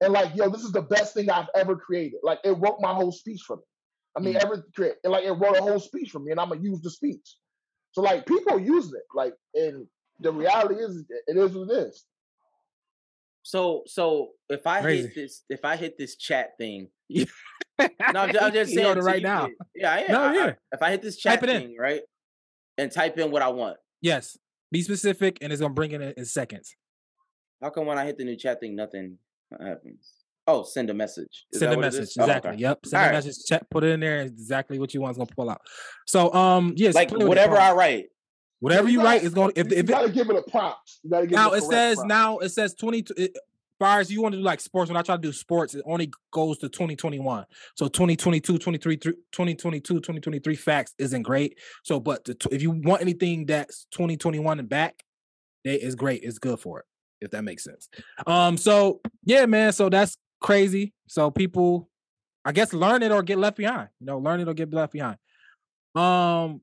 and 0.00 0.12
like, 0.12 0.34
yo, 0.34 0.48
this 0.48 0.62
is 0.62 0.72
the 0.72 0.82
best 0.82 1.14
thing 1.14 1.30
I've 1.30 1.48
ever 1.54 1.76
created. 1.76 2.20
Like 2.22 2.40
it 2.44 2.56
wrote 2.58 2.78
my 2.80 2.92
whole 2.92 3.12
speech 3.12 3.42
for 3.46 3.56
me. 3.56 3.62
I 4.16 4.20
mean, 4.20 4.34
mm. 4.34 4.44
ever 4.44 4.64
create 4.74 4.94
and 5.02 5.12
like 5.12 5.24
it 5.24 5.32
wrote 5.32 5.56
a 5.56 5.62
whole 5.62 5.80
speech 5.80 6.10
for 6.10 6.20
me, 6.20 6.30
and 6.30 6.40
I'm 6.40 6.48
gonna 6.50 6.60
use 6.60 6.80
the 6.80 6.90
speech. 6.90 7.36
So 7.92 8.02
like 8.02 8.26
people 8.26 8.58
use 8.58 8.92
it, 8.92 9.02
like, 9.14 9.34
and 9.54 9.86
the 10.20 10.32
reality 10.32 10.76
is, 10.76 11.04
it 11.26 11.36
is 11.36 11.52
what 11.52 11.70
it 11.70 11.88
is. 11.88 12.04
So, 13.44 13.82
so 13.86 14.30
if 14.48 14.66
I 14.66 14.80
Crazy. 14.80 15.02
hit 15.08 15.14
this, 15.14 15.42
if 15.50 15.64
I 15.66 15.76
hit 15.76 15.98
this 15.98 16.16
chat 16.16 16.52
thing, 16.58 16.88
no, 17.14 17.26
I'm 18.14 18.32
just, 18.32 18.42
I'm 18.42 18.52
just 18.54 18.72
saying 18.74 18.98
right 19.00 19.22
now. 19.22 19.48
yeah, 19.74 20.00
yeah. 20.00 20.12
No, 20.12 20.22
I- 20.22 20.46
I- 20.48 20.56
if 20.72 20.82
I 20.82 20.90
hit 20.90 21.02
this 21.02 21.18
chat 21.18 21.40
thing, 21.42 21.76
right, 21.78 22.00
and 22.78 22.90
type 22.90 23.18
in 23.18 23.30
what 23.30 23.42
I 23.42 23.48
want, 23.48 23.76
Yes, 24.00 24.36
be 24.72 24.80
specific, 24.82 25.38
and 25.42 25.52
it's 25.52 25.60
gonna 25.60 25.74
bring 25.74 25.92
it 25.92 26.00
in, 26.00 26.14
in 26.16 26.24
seconds. 26.24 26.74
how 27.62 27.68
come 27.70 27.84
when 27.86 27.98
I 27.98 28.06
hit 28.06 28.16
the 28.16 28.24
new 28.24 28.36
chat 28.36 28.60
thing, 28.60 28.74
nothing 28.76 29.18
happens? 29.60 30.10
Oh, 30.46 30.62
send 30.62 30.88
a 30.90 30.94
message. 30.94 31.44
Is 31.52 31.60
Send 31.60 31.72
a 31.72 31.76
what 31.76 31.84
it 31.84 31.88
is? 31.88 31.98
message. 32.00 32.14
Oh, 32.18 32.24
exactly. 32.24 32.50
okay. 32.52 32.60
Yep. 32.60 32.86
Send 32.86 32.94
a 33.02 33.06
Alright. 33.06 33.24
message. 33.24 33.44
Check. 33.46 33.62
Put 33.70 33.82
it 33.84 33.90
in 33.92 34.00
there. 34.00 34.20
Exactly 34.20 34.78
what 34.78 34.92
you 34.92 35.00
want 35.00 35.12
is 35.12 35.16
gonna 35.16 35.30
pull 35.34 35.48
out. 35.48 35.62
So 36.06 36.30
um 36.34 36.74
yes. 36.76 36.94
Like 36.94 37.10
with 37.12 37.22
it, 37.22 37.28
whatever 37.28 37.56
I 37.56 37.68
pause. 37.70 37.76
Whatever 38.64 38.88
you 38.88 39.02
write 39.02 39.22
is 39.22 39.34
going. 39.34 39.52
If 39.54 39.66
if 39.66 39.80
it, 39.80 39.86
gotta 39.86 40.10
give 40.10 40.30
it 40.30 40.36
a. 40.36 40.74
You 41.02 41.10
gotta 41.10 41.26
give 41.26 41.36
now 41.36 41.52
it, 41.52 41.58
it 41.58 41.64
says 41.64 42.02
now 42.04 42.38
it 42.38 42.48
says 42.48 42.74
twenty. 42.74 43.04
It, 43.16 43.36
far 43.78 44.00
you 44.02 44.22
want 44.22 44.32
to 44.32 44.38
do 44.38 44.44
like 44.44 44.60
sports, 44.60 44.88
when 44.88 44.96
I 44.96 45.02
try 45.02 45.16
to 45.16 45.20
do 45.20 45.32
sports, 45.32 45.74
it 45.74 45.82
only 45.84 46.10
goes 46.32 46.56
to 46.58 46.68
2021. 46.68 47.44
So 47.74 47.88
2022, 47.88 48.58
23, 48.58 48.96
2022, 48.96 49.94
2023 49.94 50.56
facts 50.56 50.94
isn't 50.98 51.22
great. 51.22 51.58
So, 51.82 52.00
but 52.00 52.26
if 52.50 52.62
you 52.62 52.70
want 52.70 53.02
anything 53.02 53.44
that's 53.44 53.86
2021 53.90 54.60
and 54.60 54.68
back, 54.68 55.02
it 55.64 55.82
is 55.82 55.94
great. 55.96 56.22
It's 56.22 56.38
good 56.38 56.60
for 56.60 56.80
it, 56.80 56.86
if 57.20 57.32
that 57.32 57.44
makes 57.44 57.64
sense. 57.64 57.88
Um, 58.26 58.56
so 58.56 59.00
yeah, 59.24 59.44
man. 59.44 59.72
So 59.72 59.90
that's 59.90 60.16
crazy. 60.40 60.94
So 61.06 61.30
people, 61.30 61.90
I 62.44 62.52
guess, 62.52 62.72
learn 62.72 63.02
it 63.02 63.12
or 63.12 63.22
get 63.22 63.38
left 63.38 63.58
behind. 63.58 63.88
You 64.00 64.06
know, 64.06 64.18
learn 64.18 64.40
it 64.40 64.48
or 64.48 64.54
get 64.54 64.72
left 64.72 64.92
behind. 64.92 65.18
Um, 65.94 66.62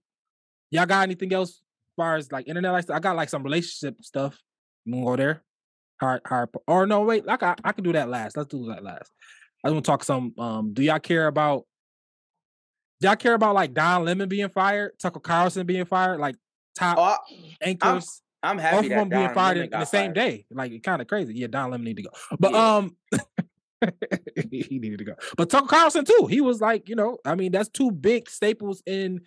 y'all 0.72 0.86
got 0.88 1.04
anything 1.04 1.34
else 1.34 1.62
far 1.96 2.16
as 2.16 2.32
like 2.32 2.48
internet 2.48 2.72
like 2.72 2.90
I 2.90 3.00
got 3.00 3.16
like 3.16 3.30
some 3.30 3.44
relationship 3.44 3.96
stuff. 4.04 4.38
You 4.86 5.04
go 5.04 5.16
there? 5.16 5.44
Hard, 6.00 6.22
hard. 6.26 6.50
Or 6.68 6.88
no, 6.88 7.02
wait. 7.02 7.26
Like 7.26 7.44
I, 7.44 7.56
I 7.64 7.72
can 7.74 7.84
do 7.84 7.94
that 7.94 8.10
last. 8.10 8.36
Let's 8.36 8.50
do 8.50 8.66
that 8.68 8.84
last. 8.84 9.12
I 9.64 9.70
want 9.70 9.86
to 9.86 9.90
talk 9.90 10.04
some. 10.04 10.34
Um, 10.40 10.74
do 10.74 10.82
y'all 10.84 11.00
care 11.00 11.28
about? 11.28 11.66
Do 13.00 13.08
y'all 13.08 13.16
care 13.16 13.34
about 13.34 13.56
like 13.56 13.74
Don 13.74 14.06
Lemon 14.06 14.28
being 14.30 14.50
fired, 14.50 14.92
Tucker 15.02 15.20
Carlson 15.20 15.66
being 15.66 15.86
fired, 15.86 16.20
like 16.20 16.36
top 16.78 16.98
Oh, 17.00 17.36
anchors? 17.62 18.22
I'm 18.44 18.58
Both 18.58 18.64
happy 18.64 18.78
of 18.78 18.90
that 18.90 18.96
them 18.98 19.10
being 19.10 19.26
Don 19.26 19.34
fired 19.36 19.58
in, 19.58 19.64
in 19.66 19.70
the 19.72 19.86
same 19.86 20.14
fired. 20.14 20.16
day. 20.16 20.46
Like 20.52 20.72
it's 20.72 20.84
kind 20.84 21.02
of 21.02 21.08
crazy. 21.08 21.34
Yeah, 21.36 21.48
Don 21.48 21.70
Lemon 21.72 21.86
need 21.86 21.98
to 21.98 22.04
go. 22.04 22.10
But 22.40 22.54
Yeah. 22.54 22.76
um, 22.78 22.96
he 24.52 24.80
needed 24.82 25.00
to 25.00 25.06
go. 25.06 25.14
But 25.38 25.50
Tucker 25.50 25.68
Carlson 25.68 26.06
too. 26.06 26.28
He 26.30 26.42
was 26.42 26.62
like, 26.62 26.90
you 26.90 26.96
know, 26.96 27.18
I 27.26 27.36
mean, 27.36 27.52
that's 27.52 27.70
two 27.70 27.92
big 27.92 28.30
staples 28.30 28.82
in 28.86 29.22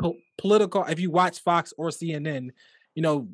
po- 0.00 0.16
political. 0.38 0.84
If 0.84 1.00
you 1.00 1.10
watch 1.10 1.40
Fox 1.40 1.72
or 1.76 1.88
CNN, 1.88 2.50
you 2.94 3.02
know, 3.02 3.28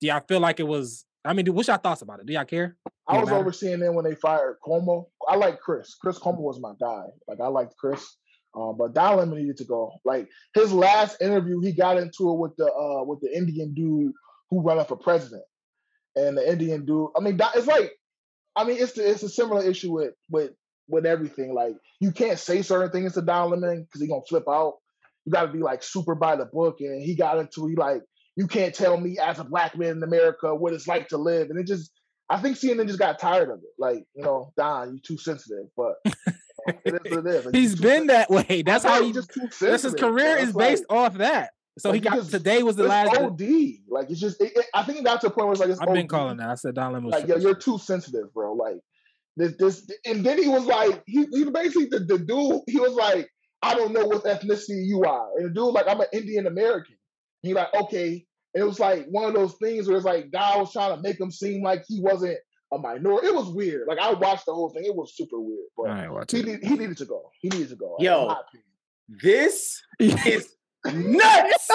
do 0.00 0.06
y'all 0.06 0.22
feel 0.26 0.40
like 0.40 0.60
it 0.60 0.66
was? 0.66 1.04
I 1.24 1.32
mean, 1.32 1.46
what's 1.54 1.68
your 1.68 1.78
thoughts 1.78 2.02
about 2.02 2.20
it? 2.20 2.26
Do 2.26 2.32
y'all 2.32 2.44
care? 2.44 2.76
I 3.06 3.18
was 3.18 3.28
matter. 3.28 3.40
overseeing 3.40 3.80
them 3.80 3.94
when 3.94 4.04
they 4.04 4.14
fired 4.14 4.56
Cuomo. 4.66 5.06
I 5.28 5.36
like 5.36 5.60
Chris. 5.60 5.94
Chris 5.94 6.18
Cuomo 6.18 6.40
was 6.40 6.60
my 6.60 6.72
guy. 6.80 7.04
Like 7.26 7.40
I 7.40 7.48
liked 7.48 7.76
Chris. 7.76 8.16
Um, 8.54 8.76
but 8.78 8.94
Don 8.94 9.18
Lemon 9.18 9.38
needed 9.38 9.56
to 9.58 9.64
go. 9.64 9.92
Like 10.04 10.28
his 10.54 10.72
last 10.72 11.20
interview, 11.20 11.60
he 11.60 11.72
got 11.72 11.98
into 11.98 12.30
it 12.30 12.38
with 12.38 12.56
the 12.56 12.66
uh 12.66 13.04
with 13.04 13.20
the 13.20 13.34
Indian 13.36 13.74
dude 13.74 14.12
who 14.50 14.62
ran 14.62 14.78
up 14.78 14.88
for 14.88 14.96
president. 14.96 15.44
And 16.16 16.36
the 16.36 16.50
Indian 16.50 16.84
dude, 16.84 17.10
I 17.16 17.20
mean, 17.20 17.38
it's 17.54 17.66
like, 17.66 17.92
I 18.56 18.64
mean, 18.64 18.78
it's 18.80 18.92
the, 18.92 19.08
it's 19.08 19.22
a 19.22 19.28
similar 19.28 19.62
issue 19.62 19.92
with 19.92 20.14
with 20.30 20.52
with 20.88 21.06
everything. 21.06 21.54
Like 21.54 21.76
you 22.00 22.12
can't 22.12 22.38
say 22.38 22.62
certain 22.62 22.90
things 22.90 23.14
to 23.14 23.22
Don 23.22 23.50
Lemon 23.50 23.84
because 23.84 24.00
he's 24.00 24.10
gonna 24.10 24.22
flip 24.28 24.44
out. 24.48 24.78
You 25.28 25.32
got 25.32 25.42
to 25.42 25.52
be 25.52 25.58
like 25.58 25.82
super 25.82 26.14
by 26.14 26.36
the 26.36 26.46
book, 26.46 26.76
and 26.80 27.02
he 27.02 27.14
got 27.14 27.38
into 27.38 27.66
he 27.66 27.76
like 27.76 28.00
you 28.34 28.46
can't 28.46 28.74
tell 28.74 28.98
me 28.98 29.18
as 29.18 29.38
a 29.38 29.44
black 29.44 29.76
man 29.76 29.98
in 29.98 30.02
America 30.02 30.54
what 30.54 30.72
it's 30.72 30.88
like 30.88 31.08
to 31.08 31.18
live, 31.18 31.50
and 31.50 31.60
it 31.60 31.66
just 31.66 31.92
I 32.30 32.38
think 32.40 32.56
CNN 32.56 32.86
just 32.86 32.98
got 32.98 33.18
tired 33.18 33.50
of 33.50 33.58
it. 33.58 33.74
Like 33.78 34.04
you 34.14 34.22
know, 34.22 34.54
Don, 34.56 34.88
you're 34.92 35.00
too 35.06 35.18
sensitive, 35.18 35.66
but 35.76 35.96
it 36.82 36.94
is 37.04 37.14
what 37.16 37.26
it 37.26 37.34
is. 37.34 37.44
Like, 37.44 37.54
He's 37.54 37.74
been 37.78 37.98
sen- 37.98 38.06
that 38.06 38.30
way. 38.30 38.62
That's 38.64 38.84
how 38.84 39.02
he's 39.02 39.08
he. 39.08 39.12
just 39.12 39.30
too 39.34 39.66
That's 39.66 39.82
his 39.82 39.94
career 39.94 40.38
is 40.38 40.54
like- 40.54 40.70
based 40.70 40.84
off 40.88 41.18
that. 41.18 41.50
So 41.78 41.90
like, 41.90 41.96
he 41.96 42.08
got 42.08 42.14
just- 42.14 42.30
today 42.30 42.62
was 42.62 42.76
the 42.76 42.84
last. 42.84 43.14
OD. 43.14 43.42
Like 43.90 44.08
it's 44.08 44.20
just. 44.20 44.40
It, 44.40 44.56
it- 44.56 44.66
I 44.72 44.82
think 44.82 44.98
it 44.98 45.04
got 45.04 45.20
to 45.20 45.26
a 45.26 45.30
point 45.30 45.48
where 45.48 45.52
it's 45.52 45.60
like 45.60 45.68
it's 45.68 45.80
I've 45.80 45.92
been 45.92 46.08
calling 46.08 46.38
that. 46.38 46.48
I 46.48 46.54
said 46.54 46.74
Don 46.74 46.94
Lemon. 46.94 47.10
Like, 47.10 47.28
yo, 47.28 47.36
you're 47.36 47.54
too 47.54 47.76
sensitive, 47.76 48.32
bro. 48.32 48.54
Like 48.54 48.78
this, 49.36 49.52
this, 49.58 49.90
and 50.06 50.24
then 50.24 50.42
he 50.42 50.48
was 50.48 50.64
like, 50.64 51.02
he, 51.06 51.26
he 51.32 51.44
basically 51.44 51.86
the, 51.90 51.98
the 52.00 52.18
dude. 52.18 52.62
He 52.66 52.80
was 52.80 52.94
like, 52.94 53.28
I 53.62 53.74
don't 53.74 53.92
know 53.92 54.06
what 54.06 54.24
ethnicity 54.24 54.84
you 54.86 55.02
are, 55.04 55.30
and 55.36 55.46
the 55.46 55.50
dude 55.50 55.74
like, 55.74 55.88
I'm 55.88 56.00
an 56.00 56.06
Indian 56.12 56.46
American. 56.46 56.96
He 57.42 57.54
like, 57.54 57.72
okay, 57.74 58.24
and 58.54 58.62
it 58.62 58.66
was 58.66 58.78
like 58.80 59.06
one 59.08 59.24
of 59.24 59.34
those 59.34 59.54
things 59.62 59.86
where 59.88 59.96
it's 59.96 60.06
like 60.06 60.30
God 60.30 60.60
was 60.60 60.72
trying 60.72 60.94
to 60.96 61.02
make 61.02 61.20
him 61.20 61.30
seem 61.30 61.62
like 61.62 61.84
he 61.86 62.00
wasn't 62.00 62.38
a 62.72 62.78
minority. 62.78 63.28
It 63.28 63.34
was 63.34 63.48
weird. 63.48 63.86
Like 63.88 63.98
I 63.98 64.12
watched 64.12 64.46
the 64.46 64.54
whole 64.54 64.70
thing. 64.70 64.84
It 64.84 64.94
was 64.94 65.16
super 65.16 65.40
weird, 65.40 65.66
but 65.76 65.90
I 65.90 66.04
ain't 66.04 66.12
watch 66.12 66.32
he 66.32 66.40
it. 66.40 66.46
need, 66.46 66.64
he 66.64 66.76
needed 66.76 66.96
to 66.98 67.04
go. 67.04 67.30
He 67.40 67.48
needed 67.48 67.70
to 67.70 67.76
go. 67.76 67.96
Yo. 67.98 68.34
This 69.22 69.80
is 69.98 70.54
nuts. 70.84 71.70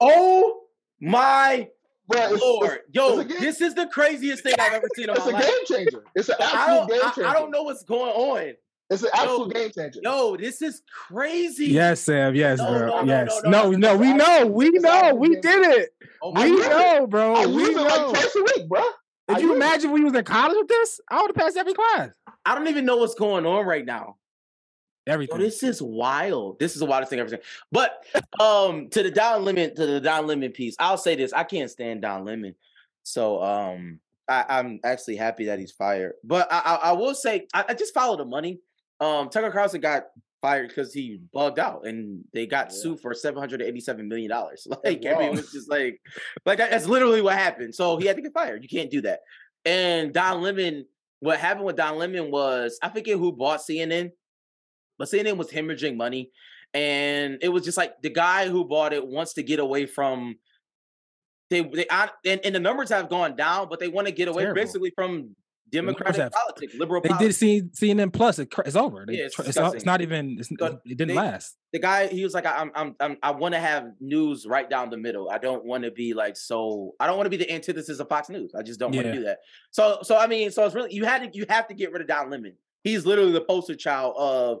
oh 0.00 0.62
my 1.00 1.68
Bro, 2.08 2.32
it's, 2.32 2.42
lord, 2.42 2.70
it's, 2.70 2.82
yo, 2.94 3.18
it's 3.20 3.30
game- 3.32 3.40
this 3.42 3.60
is 3.60 3.74
the 3.74 3.86
craziest 3.86 4.42
thing 4.42 4.54
I've 4.58 4.72
ever 4.72 4.88
seen 4.96 5.10
in 5.10 5.16
it's 5.16 5.26
my 5.26 5.30
a 5.30 5.34
life. 5.34 5.44
game 5.44 5.76
changer. 5.76 6.04
It's 6.14 6.28
an 6.30 6.36
I 6.40 6.44
absolute 6.44 6.78
don't, 6.78 6.88
game 6.88 7.00
I, 7.04 7.10
changer. 7.10 7.26
I 7.28 7.32
don't 7.34 7.50
know 7.50 7.62
what's 7.64 7.84
going 7.84 8.10
on. 8.12 8.54
It's 8.90 9.02
an 9.02 9.10
absolute 9.12 9.38
Yo, 9.38 9.60
game 9.60 9.70
changer. 9.70 10.00
Yo, 10.02 10.36
this 10.36 10.62
is 10.62 10.82
crazy. 10.90 11.66
Yes, 11.66 12.00
Sam. 12.00 12.34
Yes, 12.34 12.58
No, 12.58 12.66
bro. 12.70 12.86
no, 12.88 13.00
no, 13.02 13.04
yes. 13.04 13.40
no, 13.44 13.50
No, 13.50 13.70
no, 13.70 13.76
no. 13.76 13.96
We 13.98 14.12
know. 14.14 14.46
We 14.46 14.70
know. 14.70 15.14
We 15.14 15.28
did 15.40 15.44
it. 15.78 15.90
Oh 16.22 16.32
I 16.34 16.44
We 16.46 16.50
use 16.52 16.64
it. 16.66 16.70
know, 16.70 17.06
bro. 17.06 17.34
I 17.34 17.46
We 17.46 17.52
use 17.62 17.68
it 17.70 17.76
know. 17.76 17.82
like 17.84 18.08
twice 18.20 18.36
a 18.36 18.42
week, 18.42 18.68
bro. 18.68 18.80
I 18.80 19.34
Could 19.34 19.42
you 19.42 19.48
use 19.48 19.52
it. 19.52 19.56
imagine 19.56 19.90
we 19.92 20.04
was 20.04 20.14
in 20.14 20.24
college 20.24 20.56
with 20.56 20.68
this? 20.68 21.00
I 21.10 21.20
would 21.20 21.28
have 21.28 21.36
passed 21.36 21.56
every 21.58 21.74
class. 21.74 22.08
I 22.46 22.54
don't 22.54 22.68
even 22.68 22.86
know 22.86 22.96
what's 22.96 23.14
going 23.14 23.44
on 23.44 23.66
right 23.66 23.84
now. 23.84 24.16
Yo, 25.06 25.12
Everything. 25.14 25.38
this 25.38 25.62
is 25.62 25.82
wild. 25.82 26.58
This 26.58 26.72
is 26.72 26.80
the 26.80 26.86
wildest 26.86 27.10
thing 27.10 27.20
I've 27.20 27.26
ever 27.26 27.36
seen. 27.36 27.44
But 27.70 28.02
um, 28.40 28.88
to 28.90 29.02
the 29.02 29.10
Don 29.10 29.44
Lemon, 29.44 29.74
to 29.74 29.86
the 29.86 30.00
Don 30.00 30.26
Lemon 30.26 30.50
piece, 30.52 30.76
I'll 30.78 30.96
say 30.98 31.14
this: 31.14 31.32
I 31.34 31.44
can't 31.44 31.70
stand 31.70 32.02
Don 32.02 32.24
Lemon, 32.24 32.54
so 33.04 33.42
um, 33.42 34.00
I, 34.28 34.44
I'm 34.48 34.80
actually 34.84 35.16
happy 35.16 35.46
that 35.46 35.58
he's 35.58 35.72
fired. 35.72 36.12
But 36.24 36.50
I, 36.52 36.58
I, 36.58 36.74
I 36.74 36.92
will 36.92 37.14
say, 37.14 37.46
I, 37.54 37.64
I 37.70 37.74
just 37.74 37.94
follow 37.94 38.16
the 38.16 38.24
money. 38.26 38.60
Um, 39.00 39.28
Tucker 39.30 39.50
Carlson 39.50 39.80
got 39.80 40.04
fired 40.42 40.68
because 40.68 40.92
he 40.92 41.20
bugged 41.32 41.58
out, 41.58 41.86
and 41.86 42.24
they 42.32 42.46
got 42.46 42.68
Yeah. 42.70 42.76
sued 42.76 43.00
for 43.00 43.14
seven 43.14 43.38
hundred 43.40 43.62
eighty-seven 43.62 44.08
million 44.08 44.30
dollars. 44.30 44.66
Like, 44.84 45.04
I 45.06 45.14
mean, 45.18 45.22
it 45.22 45.30
was 45.32 45.52
just 45.52 45.70
like, 45.70 46.00
like 46.46 46.58
that- 46.58 46.70
that's 46.70 46.86
literally 46.86 47.22
what 47.22 47.34
happened. 47.34 47.74
So 47.74 47.96
he 47.96 48.06
had 48.06 48.16
to 48.16 48.22
get 48.22 48.32
fired. 48.32 48.62
You 48.62 48.68
can't 48.68 48.90
do 48.90 49.00
that. 49.02 49.20
And 49.64 50.12
Don 50.14 50.40
Lemon, 50.42 50.86
what 51.20 51.38
happened 51.38 51.66
with 51.66 51.76
Don 51.76 51.98
Lemon 51.98 52.30
was, 52.30 52.78
I 52.82 52.88
forget 52.90 53.18
who 53.18 53.32
bought 53.32 53.60
CNN, 53.60 54.10
but 54.98 55.08
CNN 55.08 55.36
was 55.36 55.50
hemorrhaging 55.50 55.96
money. 55.96 56.30
And 56.74 57.38
it 57.42 57.48
was 57.48 57.64
just 57.64 57.76
like 57.78 57.94
the 58.02 58.10
guy 58.10 58.48
who 58.48 58.64
bought 58.64 58.92
it 58.92 59.06
wants 59.06 59.34
to 59.34 59.42
get 59.42 59.58
away 59.58 59.86
from 59.86 60.36
they 61.50 61.62
they 61.62 61.86
I- 61.90 62.10
and, 62.26 62.40
and 62.44 62.54
the 62.54 62.60
numbers 62.60 62.90
have 62.90 63.08
gone 63.08 63.34
down, 63.36 63.68
but 63.70 63.80
they 63.80 63.88
want 63.88 64.06
to 64.06 64.12
get 64.12 64.28
away 64.28 64.42
Terrible. 64.42 64.60
basically 64.62 64.90
from 64.94 65.34
democratic 65.70 66.20
have- 66.22 66.32
politics, 66.32 66.74
liberal 66.74 67.00
They 67.00 67.08
did 67.08 67.14
politics. 67.16 67.38
see 67.38 67.62
CNN 67.62 68.12
Plus. 68.12 68.38
It, 68.38 68.52
it's 68.64 68.76
over. 68.76 69.04
They 69.06 69.14
Yeah, 69.18 69.24
it's 69.26 69.38
it's, 69.38 69.56
not- 69.56 69.74
it's 69.74 69.84
not 69.84 70.00
even. 70.00 70.36
It's, 70.38 70.50
it 70.50 70.58
didn't 70.86 71.08
they- 71.08 71.14
last. 71.14 71.56
the 71.72 71.78
guy 71.78 72.06
he 72.08 72.22
was 72.24 72.34
like 72.34 72.46
I- 72.46 72.56
I'm 72.58 72.70
I'm, 72.74 72.96
I'm 73.00 73.16
I 73.22 73.30
want 73.32 73.54
to 73.54 73.60
have 73.60 73.92
news 74.00 74.46
right 74.46 74.68
down 74.68 74.90
the 74.90 74.96
middle. 74.96 75.30
I 75.30 75.38
don't 75.38 75.64
want 75.64 75.84
to 75.84 75.90
be 75.90 76.14
like 76.14 76.36
so 76.36 76.94
I 77.00 77.06
don't 77.06 77.16
want 77.16 77.26
to 77.26 77.30
be 77.30 77.36
the 77.36 77.50
antithesis 77.52 77.98
of 78.00 78.08
Fox 78.08 78.28
News. 78.28 78.52
I 78.54 78.62
just 78.62 78.78
don't 78.80 78.94
want 78.94 79.06
Yeah. 79.06 79.12
to 79.12 79.18
do 79.18 79.24
that. 79.24 79.38
So 79.70 79.98
so 80.02 80.16
I 80.16 80.26
mean 80.26 80.50
so 80.50 80.64
it's 80.66 80.74
really 80.74 80.92
you 80.94 81.04
had 81.04 81.30
to 81.32 81.38
you 81.38 81.46
have 81.48 81.68
to 81.68 81.74
get 81.74 81.92
rid 81.92 82.00
of 82.02 82.08
Don 82.08 82.30
Lemon. 82.30 82.54
He's 82.84 83.04
literally 83.06 83.32
the 83.32 83.40
poster 83.42 83.74
child 83.74 84.14
of 84.18 84.60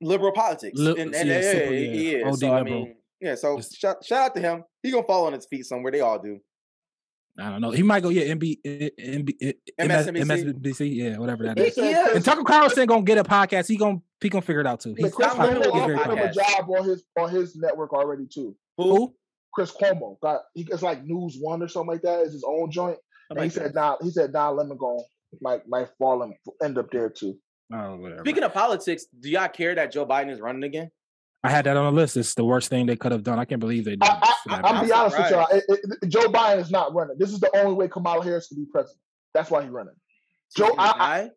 liberal 0.00 0.32
politics. 0.32 0.78
Li- 0.78 1.00
and, 1.00 1.14
and 1.14 1.28
yeah, 1.28 1.40
yeah, 1.52 1.68
he- 1.70 2.18
yeah. 2.18 2.28
OD 2.28 2.38
So 2.38 2.52
I 2.52 2.62
mean 2.62 2.94
yeah, 3.20 3.34
so 3.34 3.58
shout, 3.60 4.04
shout 4.04 4.26
out 4.26 4.34
to 4.34 4.40
him. 4.42 4.62
He 4.82 4.90
gonna 4.90 5.06
fall 5.06 5.26
on 5.26 5.32
his 5.32 5.46
feet 5.46 5.64
somewhere. 5.64 5.90
They 5.90 6.00
all 6.02 6.18
do. 6.18 6.38
I 7.38 7.50
don't 7.50 7.60
know. 7.60 7.70
He 7.70 7.82
might 7.82 8.02
go. 8.02 8.08
Yeah, 8.08 8.34
MB, 8.34 8.58
MB, 8.64 9.34
eh, 9.42 9.52
eh, 9.78 9.86
MSNBC. 9.86 10.24
MSNBC. 10.24 10.96
Yeah, 10.96 11.18
whatever 11.18 11.44
that 11.44 11.58
He, 11.58 11.64
is. 11.64 11.74
he 11.74 11.90
Yeah. 11.90 12.14
And 12.14 12.24
Tucker 12.24 12.44
Carlson 12.44 12.86
gonna 12.86 13.02
get 13.02 13.18
a 13.18 13.24
podcast. 13.24 13.68
He 13.68 13.76
gonna 13.76 14.00
he 14.20 14.28
gonna 14.28 14.42
figure 14.42 14.60
it 14.60 14.66
out 14.66 14.80
too. 14.80 14.94
He's 14.96 15.12
Chris 15.12 15.28
Don 15.28 15.38
Lemon 15.38 15.62
Cuomo 15.62 15.72
will 15.72 15.86
very 15.86 15.96
get 15.96 16.06
offered 16.06 16.18
him 16.18 16.28
a 16.28 16.32
job 16.32 16.70
on 16.70 16.84
his 16.88 17.04
on 17.18 17.30
his 17.30 17.56
network 17.56 17.92
already 17.92 18.26
too. 18.26 18.56
Who? 18.78 19.14
Chris 19.52 19.72
Cuomo 19.72 20.18
got 20.20 20.42
he 20.54 20.64
gets 20.64 20.82
like 20.82 21.04
News 21.04 21.36
One 21.38 21.62
or 21.62 21.68
something 21.68 21.92
like 21.92 22.02
that. 22.02 22.22
Is 22.22 22.32
his 22.32 22.44
own 22.46 22.70
joint. 22.70 22.98
I'm 23.30 23.36
he 23.36 23.42
like, 23.44 23.52
said 23.52 23.74
Don 23.74 23.96
he 24.02 24.10
said 24.10 24.32
Don 24.32 24.56
Lemon 24.56 24.78
going 24.78 25.04
might 25.40 25.68
might 25.68 25.88
fall 25.98 26.22
and 26.22 26.34
end 26.62 26.78
up 26.78 26.90
there 26.90 27.10
too. 27.10 27.38
Oh, 27.72 27.96
whatever. 27.96 28.20
Speaking 28.20 28.44
of 28.44 28.54
politics, 28.54 29.06
do 29.18 29.28
y'all 29.28 29.48
care 29.48 29.74
that 29.74 29.92
Joe 29.92 30.06
Biden 30.06 30.30
is 30.30 30.40
running 30.40 30.62
again? 30.62 30.90
I 31.46 31.50
had 31.50 31.66
that 31.66 31.76
on 31.76 31.94
the 31.94 32.00
list. 32.00 32.16
It's 32.16 32.34
the 32.34 32.44
worst 32.44 32.68
thing 32.68 32.86
they 32.86 32.96
could 32.96 33.12
have 33.12 33.22
done. 33.22 33.38
I 33.38 33.44
can't 33.44 33.60
believe 33.60 33.84
they 33.84 33.92
did. 33.96 34.02
I, 34.02 34.06
I, 34.06 34.20
this 34.20 34.28
to 34.46 34.52
I, 34.52 34.56
that 34.56 34.64
I'm 34.66 34.74
man. 34.76 34.84
be 34.86 34.92
honest 34.92 35.18
with 35.18 35.30
y'all. 35.30 35.46
It, 35.50 35.64
it, 36.02 36.08
Joe 36.08 36.28
Biden 36.28 36.58
is 36.58 36.70
not 36.70 36.94
running. 36.94 37.16
This 37.18 37.30
is 37.32 37.40
the 37.40 37.50
only 37.58 37.74
way 37.74 37.88
Kamala 37.88 38.22
Harris 38.24 38.48
can 38.48 38.56
be 38.58 38.66
president. 38.70 39.00
That's 39.34 39.50
why 39.50 39.62
he's 39.62 39.70
running. 39.70 39.94
Joe, 40.56 40.66
He's 40.66 40.76
gonna 40.76 40.92
I- 40.98 41.20
I- 41.20 41.30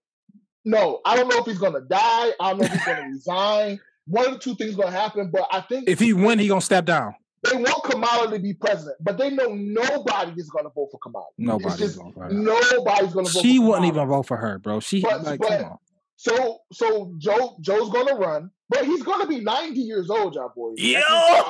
No, 0.65 0.99
I 1.05 1.15
don't 1.15 1.27
know 1.29 1.37
if 1.39 1.45
he's 1.45 1.57
gonna 1.59 1.81
die. 1.81 2.31
I 2.39 2.49
don't 2.51 2.59
know 2.59 2.65
if 2.65 2.71
he's 2.71 2.85
gonna 2.85 3.07
resign. 3.07 3.79
One 4.07 4.25
of 4.27 4.33
the 4.33 4.39
two 4.39 4.55
things 4.55 4.75
gonna 4.75 4.91
happen, 4.91 5.29
but 5.31 5.47
I 5.51 5.61
think 5.61 5.87
if 5.87 5.99
he 5.99 6.13
win, 6.13 6.39
he 6.39 6.47
gonna 6.47 6.61
step 6.61 6.85
down. 6.85 7.13
they 7.43 7.55
want 7.57 7.83
Kamala 7.83 8.31
to 8.31 8.39
be 8.39 8.53
president, 8.53 8.97
but 9.01 9.17
they 9.17 9.29
know 9.29 9.53
nobody 9.53 10.33
is 10.37 10.49
gonna 10.49 10.69
vote 10.69 10.89
for 10.91 10.99
Kamala. 10.99 11.25
Nobody's 11.37 11.77
just- 11.77 11.97
gonna 11.97 12.09
vote 12.11 12.15
for 12.15 12.23
her. 12.25 12.29
Nobody's 12.31 13.13
gonna 13.13 13.29
vote. 13.29 13.41
She 13.41 13.57
for 13.57 13.63
wouldn't 13.65 13.85
Kamala. 13.85 13.87
even 13.87 14.07
vote 14.07 14.25
for 14.27 14.37
her, 14.37 14.59
bro. 14.59 14.79
She 14.79 15.01
But- 15.01 15.23
like, 15.23 15.39
but- 15.39 15.47
come 15.49 15.71
on. 15.71 15.77
So 16.15 16.59
so 16.73 17.13
Joe 17.17 17.55
Joe's 17.61 17.89
gonna 17.91 18.15
run, 18.15 18.51
but 18.69 18.85
he's 18.85 19.03
gonna 19.03 19.27
be 19.27 19.39
90 19.41 19.79
years 19.79 20.09
old, 20.09 20.35
y'all 20.35 20.51
boys. 20.55 20.75
Yo, 20.77 20.99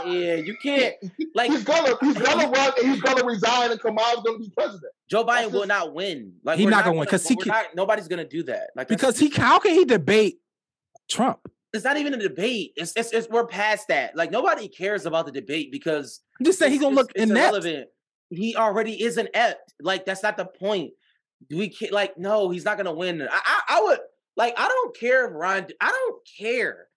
Yeah, 0.05 0.35
you 0.35 0.55
can't 0.61 0.95
like 1.35 1.51
He's 1.51 1.63
gonna 1.63 1.95
he's 2.01 2.17
gonna 2.17 2.49
run 2.49 2.71
and 2.81 2.91
he's 2.91 3.01
gonna 3.01 3.23
resign 3.25 3.71
and 3.71 3.79
Kamala's 3.79 4.23
gonna 4.25 4.39
be 4.39 4.49
president. 4.57 4.91
Joe 5.09 5.23
Biden 5.23 5.27
That's 5.41 5.51
will 5.51 5.59
just- 5.61 5.67
not 5.69 5.93
win. 5.93 6.33
Like 6.43 6.57
he's 6.57 6.65
we're 6.65 6.71
not 6.71 6.85
gonna 6.85 6.97
win 6.97 7.05
because 7.05 7.27
he 7.27 7.35
can- 7.35 7.49
not, 7.49 7.65
nobody's 7.75 8.07
gonna 8.07 8.25
do 8.27 8.43
that. 8.43 8.69
Like 8.75 8.87
because 8.87 9.19
he 9.19 9.29
how 9.29 9.59
can 9.59 9.73
he 9.73 9.85
debate 9.85 10.39
Trump? 11.09 11.39
it's 11.71 11.83
not 11.85 11.97
even 11.97 12.15
a 12.15 12.17
debate. 12.17 12.73
It's, 12.77 12.93
it's 12.95 13.11
it's 13.11 13.29
we're 13.29 13.45
past 13.45 13.89
that. 13.89 14.15
Like 14.15 14.31
nobody 14.31 14.67
cares 14.67 15.05
about 15.05 15.27
the 15.27 15.31
debate 15.31 15.71
because 15.71 16.21
I'm 16.39 16.45
just 16.45 16.57
saying 16.57 16.71
he's 16.71 16.81
gonna 16.81 16.95
look 16.95 17.11
it's, 17.13 17.23
it's 17.23 17.31
inept. 17.31 17.53
irrelevant. 17.53 17.89
He 18.31 18.55
already 18.55 19.01
is 19.03 19.17
an 19.17 19.27
inept. 19.33 19.73
Like 19.81 20.05
that's 20.05 20.23
not 20.23 20.35
the 20.37 20.45
point. 20.45 20.93
We 21.51 21.69
can't 21.69 21.91
like 21.91 22.17
no, 22.17 22.49
he's 22.49 22.65
not 22.65 22.77
gonna 22.77 22.93
win. 22.93 23.21
I 23.21 23.27
I, 23.31 23.61
I 23.77 23.81
would 23.81 23.99
like 24.35 24.55
I 24.57 24.67
don't 24.67 24.97
care 24.97 25.27
if 25.27 25.31
Ron. 25.33 25.67
I 25.79 25.89
don't 25.89 26.19
care. 26.39 26.87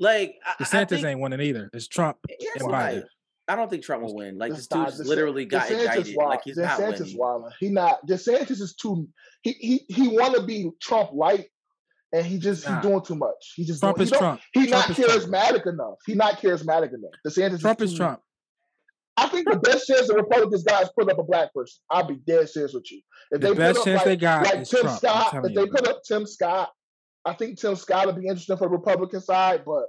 Like 0.00 0.36
I, 0.44 0.54
I 0.58 0.64
DeSantis 0.64 0.88
think, 0.88 1.04
ain't 1.06 1.20
winning 1.20 1.40
either. 1.40 1.70
It's 1.72 1.86
Trump 1.86 2.16
eh, 2.28 2.34
and 2.58 2.70
right. 2.72 2.96
Biden. 2.96 3.04
I 3.48 3.56
don't 3.56 3.68
think 3.68 3.82
Trump 3.84 4.02
will 4.04 4.14
win. 4.14 4.38
Like 4.38 4.50
This 4.52 4.66
this 4.66 4.68
dude's 4.68 5.00
guy- 5.00 5.08
literally 5.08 5.44
got 5.44 5.66
DeSantis 5.68 5.80
indicted. 5.80 6.16
wild. 6.16 6.30
Like 6.30 6.40
he's 6.44 6.56
not 6.56 6.78
DeSantis 6.80 6.98
winning. 7.00 7.18
wilding. 7.18 7.50
He 7.60 7.68
not 7.68 8.06
DeSantis 8.06 8.50
is 8.60 8.74
too 8.74 9.08
he 9.42 9.52
he 9.52 9.84
he 9.88 10.08
wanna 10.08 10.42
be 10.42 10.70
Trump 10.80 11.10
light 11.12 11.46
and 12.12 12.24
he 12.26 12.38
just 12.38 12.66
Nah. 12.66 12.76
he's 12.80 12.82
doing 12.90 13.02
too 13.02 13.14
much. 13.16 13.52
He 13.56 13.64
just 13.64 13.80
Trump 13.80 13.96
doing, 13.96 14.06
is 14.06 14.12
he 14.12 14.18
Trump. 14.18 14.40
He's 14.52 14.68
Trump 14.68 14.88
not 14.88 14.98
is 14.98 15.04
Trump. 15.04 15.22
charismatic 15.22 15.66
enough. 15.72 15.94
He's 16.06 16.16
not 16.16 16.40
charismatic 16.40 16.94
enough. 16.94 17.12
DeSantis 17.26 17.60
Trump 17.60 17.80
is 17.82 17.92
is 17.92 17.96
Trump. 17.98 18.20
I 19.16 19.28
think 19.28 19.50
the 19.50 19.58
best 19.58 19.86
chance 19.86 20.06
the 20.06 20.14
Republicans 20.14 20.62
got 20.62 20.84
is 20.84 20.90
put 20.98 21.10
up 21.10 21.18
a 21.18 21.22
black 21.24 21.52
person. 21.52 21.80
I'll 21.90 22.04
be 22.06 22.16
dead 22.26 22.48
serious 22.48 22.72
with 22.72 22.90
you. 22.90 23.00
If 23.32 23.40
The 23.40 23.48
they 23.48 23.54
best 23.54 23.78
put 23.78 23.80
up 23.80 23.84
chance 23.84 23.98
like, 23.98 24.04
they 24.06 24.16
got 24.16 24.44
like 24.46 24.58
is 24.60 24.70
Tim 24.70 24.80
Trump. 24.82 24.98
Scott, 24.98 25.30
telling 25.32 25.50
if 25.50 25.54
they 25.56 25.60
you, 25.62 25.70
put 25.70 25.88
up 25.88 26.00
Tim 26.06 26.26
Scott, 26.26 26.70
I 27.24 27.34
think 27.34 27.58
Tim 27.58 27.76
Scott 27.76 28.06
would 28.06 28.16
be 28.16 28.26
interesting 28.26 28.56
for 28.56 28.64
the 28.68 28.70
Republican 28.76 29.20
side, 29.20 29.62
but 29.64 29.84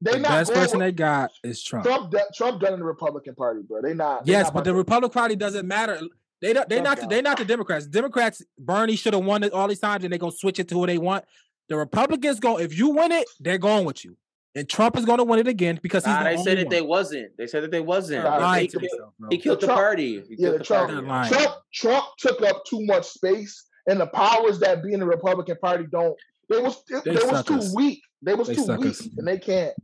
they 0.00 0.12
The 0.12 0.18
not 0.18 0.28
best 0.30 0.52
person 0.52 0.78
with- 0.78 0.86
they 0.88 0.92
got 0.92 1.30
is 1.42 1.62
Trump. 1.62 1.86
Trump. 1.86 2.10
done- 2.10 2.22
Trump 2.34 2.60
done 2.60 2.74
in 2.74 2.80
the 2.80 2.84
Republican 2.86 3.34
Party, 3.34 3.62
bro. 3.62 3.80
They 3.82 3.94
not. 3.94 4.26
they 4.26 4.32
Yes, 4.32 4.44
not 4.46 4.54
but 4.54 4.64
the 4.64 4.74
Republican 4.74 5.12
Party 5.12 5.36
doesn't 5.36 5.66
matter. 5.66 6.00
They 6.40 6.52
don't. 6.52 6.68
They 6.68 6.76
Trump 6.80 6.84
not. 6.88 7.00
got 7.02 7.10
They 7.10 7.22
not 7.22 7.38
the 7.38 7.44
Democrats. 7.44 7.86
Democrats. 7.86 8.42
Bernie 8.58 8.96
should 8.96 9.14
have 9.14 9.24
won 9.24 9.42
it 9.44 9.52
all 9.52 9.68
these 9.68 9.78
times, 9.78 10.04
and 10.04 10.12
they 10.12 10.18
gonna 10.18 10.32
switch 10.32 10.58
it 10.58 10.68
to 10.68 10.74
who 10.74 10.86
they 10.86 10.98
want. 10.98 11.24
The 11.68 11.76
Republicans 11.76 12.40
go. 12.40 12.58
If 12.58 12.76
you 12.76 12.90
win 12.90 13.12
it, 13.12 13.28
they're 13.38 13.58
going 13.58 13.84
with 13.84 14.04
you, 14.04 14.16
and 14.56 14.68
Trump 14.68 14.96
is 14.98 15.04
gonna 15.04 15.22
win 15.24 15.38
it 15.38 15.46
again 15.46 15.78
because 15.82 16.04
he's 16.04 16.12
Nah, 16.12 16.18
the 16.18 16.24
they 16.24 16.30
only 16.32 16.44
said 16.44 16.58
that 16.58 16.64
one. 16.66 16.70
they 16.70 16.82
wasn't. 16.82 17.36
They 17.38 17.46
said 17.46 17.62
that 17.62 17.70
they 17.70 17.80
wasn't. 17.80 18.24
Nah, 18.24 18.54
They- 18.54 18.62
he, 18.62 18.68
killed- 18.68 18.82
themselves, 18.82 19.14
bro. 19.20 19.28
he 19.30 19.38
killed 19.38 19.60
the 19.60 19.66
Trump- 19.66 19.78
party. 19.78 20.06
He 20.06 20.14
yeah, 20.30 20.36
killed 20.36 20.54
the 20.54 20.58
the 20.58 20.64
Trump- 20.64 20.90
They're 20.90 21.02
party. 21.02 21.30
Trump 21.36 21.54
Trump 21.72 22.04
took 22.18 22.42
up 22.42 22.64
too 22.64 22.84
much 22.84 23.04
space, 23.06 23.64
and 23.86 24.00
the 24.00 24.06
powers 24.06 24.60
that 24.60 24.82
be 24.82 24.92
in 24.92 25.00
the 25.00 25.06
Republican 25.06 25.56
Party 25.60 25.84
don't. 25.90 26.16
They 26.48 26.58
was 26.60 26.82
they, 26.88 27.00
They 27.04 27.12
was 27.12 27.22
suckers. 27.30 27.70
too 27.70 27.76
weak. 27.76 28.00
They 28.20 28.34
was 28.34 28.48
They 28.48 28.54
too 28.54 28.60
weak, 28.62 28.94
suckers. 28.94 29.08
and 29.16 29.26
they 29.26 29.38
can't. 29.38 29.74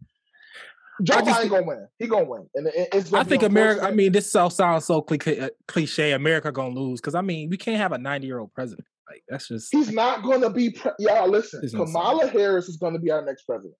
Joe 1.03 1.21
just 1.21 1.41
Biden 1.41 1.51
gonna 1.51 1.67
win. 1.67 1.89
He 1.99 2.07
gonna 2.09 2.25
win, 2.25 2.49
and 2.55 2.69
it's. 2.75 3.11
Gonna 3.11 3.23
I 3.23 3.25
think 3.25 3.43
America. 3.45 3.85
I 3.85 3.93
mean, 3.93 4.11
this 4.13 4.35
all 4.35 4.51
sounds 4.51 4.85
so 4.85 5.01
cliche. 5.01 6.13
uh. 6.13 6.17
America 6.17 6.51
gonna 6.51 6.75
lose 6.75 7.01
because 7.01 7.15
I 7.15 7.21
mean, 7.21 7.49
we 7.51 7.57
can't 7.57 7.77
have 7.77 7.93
a 7.93 7.99
ninety 7.99 8.27
year 8.27 8.41
old 8.41 8.53
president. 8.53 8.87
Like 9.09 9.23
that's 9.29 9.49
just. 9.49 9.69
he's 9.73 9.91
not 9.93 10.23
gonna 10.25 10.51
be. 10.51 10.71
Pre- 10.71 10.91
y'all 10.99 11.29
listen, 11.29 11.61
insane. 11.63 11.81
Kamala 11.87 12.27
Harris 12.27 12.69
is 12.69 12.77
gonna 12.79 12.99
be 12.99 13.11
our 13.13 13.25
next 13.25 13.45
president. 13.45 13.75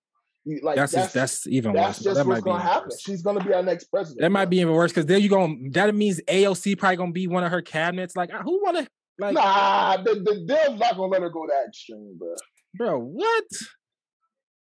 Like 0.63 0.77
that's 0.77 0.93
that's 0.93 1.13
that's, 1.13 1.43
that's 1.43 1.47
even 1.49 1.75
that's 1.75 1.99
worse. 1.99 2.05
just 2.05 2.17
that 2.17 2.27
what's 2.27 2.45
might 2.45 2.51
gonna 2.53 2.63
happen. 2.63 2.89
worse. 2.91 3.03
She's 3.03 3.23
gonna 3.23 3.45
be 3.45 3.53
our 3.53 3.63
next 3.63 3.85
president. 3.87 4.21
That 4.21 4.31
might 4.31 4.47
be 4.49 4.61
even 4.61 4.73
worse 4.73 4.93
because 4.93 5.07
then 5.07 5.21
you 5.21 5.29
going 5.29 5.73
that 5.73 5.95
means 5.95 6.21
AOC 6.23 6.79
probably 6.79 6.97
gonna 6.97 7.13
be 7.13 7.27
one 7.27 7.45
of 7.45 7.51
her 7.51 7.61
cabinets. 7.61 8.17
Like 8.17 8.31
who 8.31 8.63
wanna 8.63 8.87
like 9.19 9.35
Nah, 9.35 9.97
the, 9.99 10.15
the 10.15 10.45
Dev's 10.47 10.79
not 10.81 10.97
gonna 10.97 11.13
let 11.13 11.23
her 11.23 11.31
go 11.31 11.47
that 11.47 11.67
extreme, 11.69 12.17
bro. 12.19 12.35
bro, 12.75 12.99
what? 13.01 13.45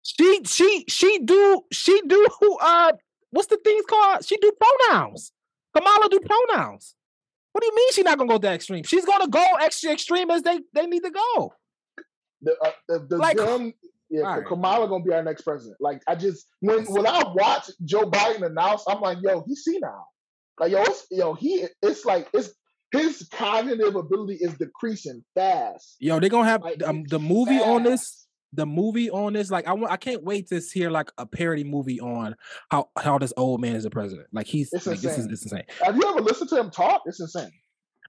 She 0.03 0.41
she 0.45 0.85
she 0.87 1.19
do 1.19 1.61
she 1.71 2.01
do 2.07 2.27
uh 2.61 2.91
what's 3.31 3.47
the 3.47 3.57
things 3.63 3.85
called? 3.89 4.25
She 4.25 4.37
do 4.37 4.51
pronouns. 4.59 5.31
Kamala 5.75 6.09
do 6.09 6.19
pronouns. 6.19 6.95
What 7.51 7.61
do 7.61 7.67
you 7.67 7.75
mean 7.75 7.91
she's 7.91 8.05
not 8.05 8.17
gonna 8.17 8.29
go 8.29 8.37
that 8.37 8.53
extreme? 8.53 8.83
She's 8.83 9.05
gonna 9.05 9.27
go 9.27 9.45
extra 9.61 9.91
extreme 9.91 10.31
as 10.31 10.43
they 10.43 10.59
they 10.73 10.85
need 10.87 11.03
to 11.03 11.11
go. 11.11 11.53
The 12.41 12.55
uh, 12.63 12.71
the, 12.87 12.99
the 13.09 13.17
Like- 13.17 13.37
Dem, 13.37 13.73
yeah, 14.09 14.21
Alright. 14.21 14.47
Kamala 14.47 14.87
gonna 14.87 15.03
be 15.03 15.11
our 15.11 15.23
next 15.23 15.41
president. 15.41 15.77
Like 15.81 16.01
I 16.07 16.15
just 16.15 16.47
when 16.61 16.85
when 16.85 17.05
I 17.05 17.23
watch 17.35 17.69
Joe 17.83 18.09
Biden 18.09 18.45
announce, 18.45 18.85
I'm 18.87 19.01
like, 19.01 19.17
yo, 19.21 19.43
he's 19.45 19.65
senile. 19.65 20.07
Like 20.59 20.71
yo, 20.71 20.83
it's 20.83 21.05
yo, 21.11 21.33
he 21.33 21.65
it's 21.81 22.05
like 22.05 22.29
it's 22.33 22.53
his 22.91 23.27
cognitive 23.31 23.95
ability 23.95 24.35
is 24.41 24.53
decreasing 24.55 25.23
fast. 25.35 25.95
Yo, 25.99 26.19
they're 26.19 26.29
gonna 26.29 26.47
have 26.47 26.63
Like, 26.63 26.83
um, 26.83 27.03
the 27.05 27.19
movie 27.19 27.59
on 27.59 27.83
this. 27.83 28.23
The 28.53 28.65
movie 28.65 29.11
on 29.11 29.33
this, 29.33 29.51
like 29.51 29.67
I 29.67 29.73
want, 29.73 29.91
I 29.91 29.97
can't 29.97 30.23
wait 30.23 30.47
to 30.47 30.61
hear 30.61 30.89
like 30.89 31.11
a 31.17 31.25
parody 31.25 31.65
movie 31.65 31.99
on 31.99 32.33
how 32.71 32.89
how 32.97 33.17
this 33.17 33.33
old 33.35 33.59
man 33.59 33.75
is 33.75 33.83
the 33.83 33.89
president. 33.89 34.29
Like 34.31 34.47
he's 34.47 34.71
It's 34.71 34.87
like, 34.87 35.01
this 35.01 35.17
is 35.17 35.25
insane. 35.25 35.33
it's 35.33 35.43
insane. 35.43 35.63
Have 35.83 35.97
you 35.97 36.03
ever 36.07 36.21
listened 36.21 36.49
to 36.51 36.59
him 36.59 36.71
talk? 36.71 37.01
It's 37.05 37.19
insane. 37.19 37.51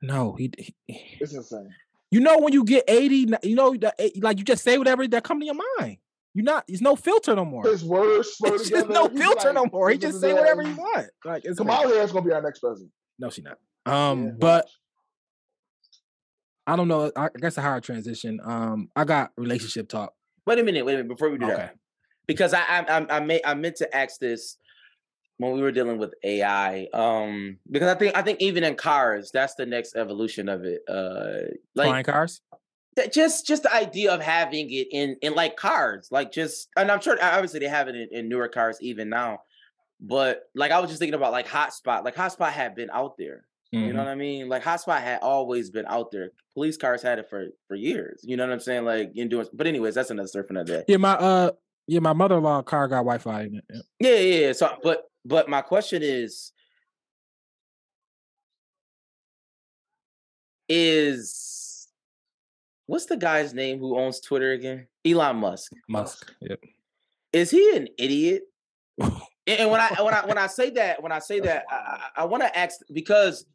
No, 0.00 0.36
he, 0.38 0.52
he 0.56 0.74
It's 1.20 1.34
insane. 1.34 1.74
You 2.12 2.20
know 2.20 2.38
when 2.38 2.52
you 2.52 2.64
get 2.64 2.84
80, 2.86 3.34
you 3.42 3.56
know 3.56 3.74
eh, 3.98 4.10
like 4.20 4.38
you 4.38 4.44
just 4.44 4.62
say 4.62 4.78
whatever 4.78 5.06
that 5.08 5.24
come 5.24 5.40
to 5.40 5.44
your 5.44 5.56
mind. 5.78 5.98
You're 6.34 6.44
not 6.44 6.64
there's 6.68 6.80
no 6.80 6.94
filter 6.94 7.34
no 7.34 7.44
more. 7.44 7.64
His 7.64 7.84
words 7.84 8.36
It's 8.44 8.70
just 8.70 8.88
no 8.88 9.08
filter 9.08 9.52
no 9.52 9.66
more. 9.72 9.90
He 9.90 9.98
just 9.98 10.20
say 10.20 10.32
whatever 10.32 10.62
he 10.62 10.72
want. 10.72 11.08
Like 11.24 11.44
it's. 11.44 11.58
Kamala 11.58 11.88
Harris 11.88 12.12
gonna 12.12 12.24
be 12.24 12.32
our 12.32 12.40
next 12.40 12.60
president. 12.60 12.92
No, 13.18 13.28
she 13.28 13.42
not. 13.42 13.58
Um, 13.86 14.24
Yeah, 14.26 14.30
but 14.38 14.64
watch. 14.64 14.72
I 16.66 16.76
don't 16.76 16.88
know. 16.88 17.10
I 17.16 17.26
I 17.26 17.28
guess 17.40 17.56
a 17.56 17.62
hard 17.62 17.82
transition. 17.82 18.40
Um, 18.44 18.90
I 18.94 19.04
got 19.04 19.32
relationship 19.36 19.88
talk. 19.88 20.12
Wait 20.46 20.58
a 20.58 20.62
minute, 20.62 20.84
wait 20.84 20.94
a 20.94 20.96
minute 20.98 21.08
before 21.08 21.30
we 21.30 21.38
do 21.38 21.46
Okay. 21.46 21.54
that, 21.56 21.76
because 22.26 22.52
I 22.54 22.60
I 22.62 22.80
I, 22.98 23.16
I, 23.16 23.20
may, 23.20 23.40
I 23.44 23.54
meant 23.54 23.76
to 23.76 23.96
ask 23.96 24.18
this 24.20 24.56
when 25.38 25.52
we 25.52 25.62
were 25.62 25.72
dealing 25.72 25.98
with 25.98 26.12
AI. 26.24 26.88
Um, 26.92 27.58
because 27.70 27.88
I 27.88 27.98
think 27.98 28.16
I 28.16 28.22
think 28.22 28.40
even 28.42 28.64
in 28.64 28.74
cars, 28.74 29.30
that's 29.32 29.54
the 29.54 29.66
next 29.66 29.96
evolution 29.96 30.48
of 30.48 30.64
it. 30.64 30.82
Uh, 30.88 31.54
like 31.74 31.86
Flying 31.86 32.04
cars. 32.04 32.40
that- 32.96 33.12
just 33.12 33.46
just 33.46 33.62
the 33.62 33.74
idea 33.74 34.12
of 34.12 34.20
having 34.20 34.70
it 34.70 34.88
in 34.90 35.16
in 35.22 35.34
like 35.34 35.56
cars, 35.56 36.08
like 36.10 36.32
just 36.32 36.68
and 36.76 36.90
I'm 36.90 37.00
sure 37.00 37.16
obviously 37.22 37.60
they 37.60 37.68
have 37.68 37.88
it 37.88 37.94
in, 37.96 38.08
in 38.12 38.28
newer 38.28 38.48
cars 38.48 38.76
even 38.82 39.08
now. 39.08 39.40
But 40.00 40.42
like 40.54 40.70
I 40.70 40.80
was 40.80 40.90
just 40.90 40.98
thinking 41.00 41.14
about 41.14 41.32
like 41.32 41.48
hotspot, 41.48 42.04
like 42.04 42.14
hotspot 42.14 42.50
had 42.50 42.74
been 42.74 42.90
out 42.90 43.16
there. 43.18 43.44
You 43.70 43.80
Mhm. 43.80 43.92
know 43.92 43.98
what 43.98 44.08
I 44.08 44.14
mean? 44.14 44.48
Like 44.48 44.62
hotspot 44.62 45.02
had 45.02 45.20
always 45.20 45.68
been 45.70 45.84
out 45.86 46.10
there. 46.10 46.30
Police 46.54 46.76
cars 46.78 47.02
had 47.02 47.18
it 47.18 47.28
for 47.28 47.48
for 47.66 47.74
years. 47.74 48.20
You 48.24 48.36
know 48.36 48.46
what 48.46 48.52
I'm 48.52 48.60
saying? 48.60 48.84
Like 48.86 49.12
in 49.14 49.28
doing. 49.28 49.46
But 49.52 49.66
anyways, 49.66 49.94
that's 49.94 50.10
another 50.10 50.28
for 50.42 50.46
another 50.50 50.78
day. 50.78 50.84
Yeah, 50.88 50.96
my 50.96 51.12
uh, 51.14 51.50
yeah, 51.86 52.00
my 52.00 52.14
mother 52.14 52.38
in 52.38 52.42
law 52.44 52.62
car 52.62 52.88
got 52.88 52.98
Wi 53.04 53.18
Fi 53.18 53.42
in 53.42 53.56
it. 53.56 53.64
yeah. 53.70 53.80
Yeah, 54.10 54.16
yeah. 54.46 54.52
So, 54.52 54.74
but 54.82 55.04
but 55.24 55.48
my 55.50 55.60
question 55.60 56.02
is, 56.02 56.52
is 60.68 61.88
what's 62.86 63.06
the 63.06 63.16
guy's 63.16 63.54
name 63.54 63.78
who 63.78 63.98
owns 63.98 64.20
Twitter 64.20 64.52
again? 64.52 64.86
Elon 65.04 65.36
Musk. 65.36 65.72
Musk. 65.88 66.32
Yep. 66.40 66.60
Is 67.32 67.50
he 67.50 67.76
an 67.76 67.88
idiot? 67.98 68.42
And 69.50 69.70
when 69.70 69.80
I 69.80 69.88
when 70.02 70.12
I 70.12 70.26
when 70.26 70.36
I 70.36 70.46
say 70.46 70.68
that 70.72 71.02
when 71.02 71.10
I 71.10 71.20
say 71.20 71.40
that 71.40 71.64
I, 71.70 72.08
I 72.18 72.24
want 72.26 72.42
to 72.42 72.54
ask 72.58 72.80
because 72.92 73.46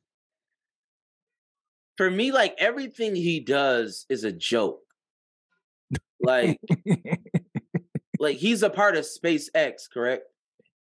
for 1.97 2.09
me, 2.09 2.31
like 2.31 2.55
everything 2.57 3.15
he 3.15 3.39
does 3.39 4.05
is 4.09 4.23
a 4.23 4.31
joke. 4.31 4.81
Like 6.21 6.59
like 8.19 8.37
he's 8.37 8.63
a 8.63 8.69
part 8.69 8.95
of 8.95 9.05
SpaceX, 9.05 9.89
correct? 9.93 10.23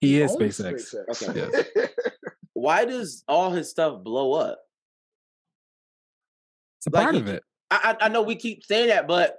he 0.01 0.21
is 0.21 0.33
Owns 0.33 0.59
SpaceX. 0.59 0.95
Okay. 1.23 1.89
Why 2.55 2.85
does 2.85 3.23
all 3.29 3.51
his 3.51 3.71
stuff 3.71 4.03
blow 4.03 4.33
up? 4.33 4.59
It's 6.79 6.87
a 6.87 6.91
Like 6.91 7.05
part 7.05 7.15
of 7.17 7.29
it. 7.29 7.43
I, 7.71 7.97
I 8.01 8.07
I 8.07 8.09
know 8.09 8.23
we 8.23 8.37
keep 8.37 8.65
saying 8.65 8.89
that, 8.89 9.07
but 9.07 9.39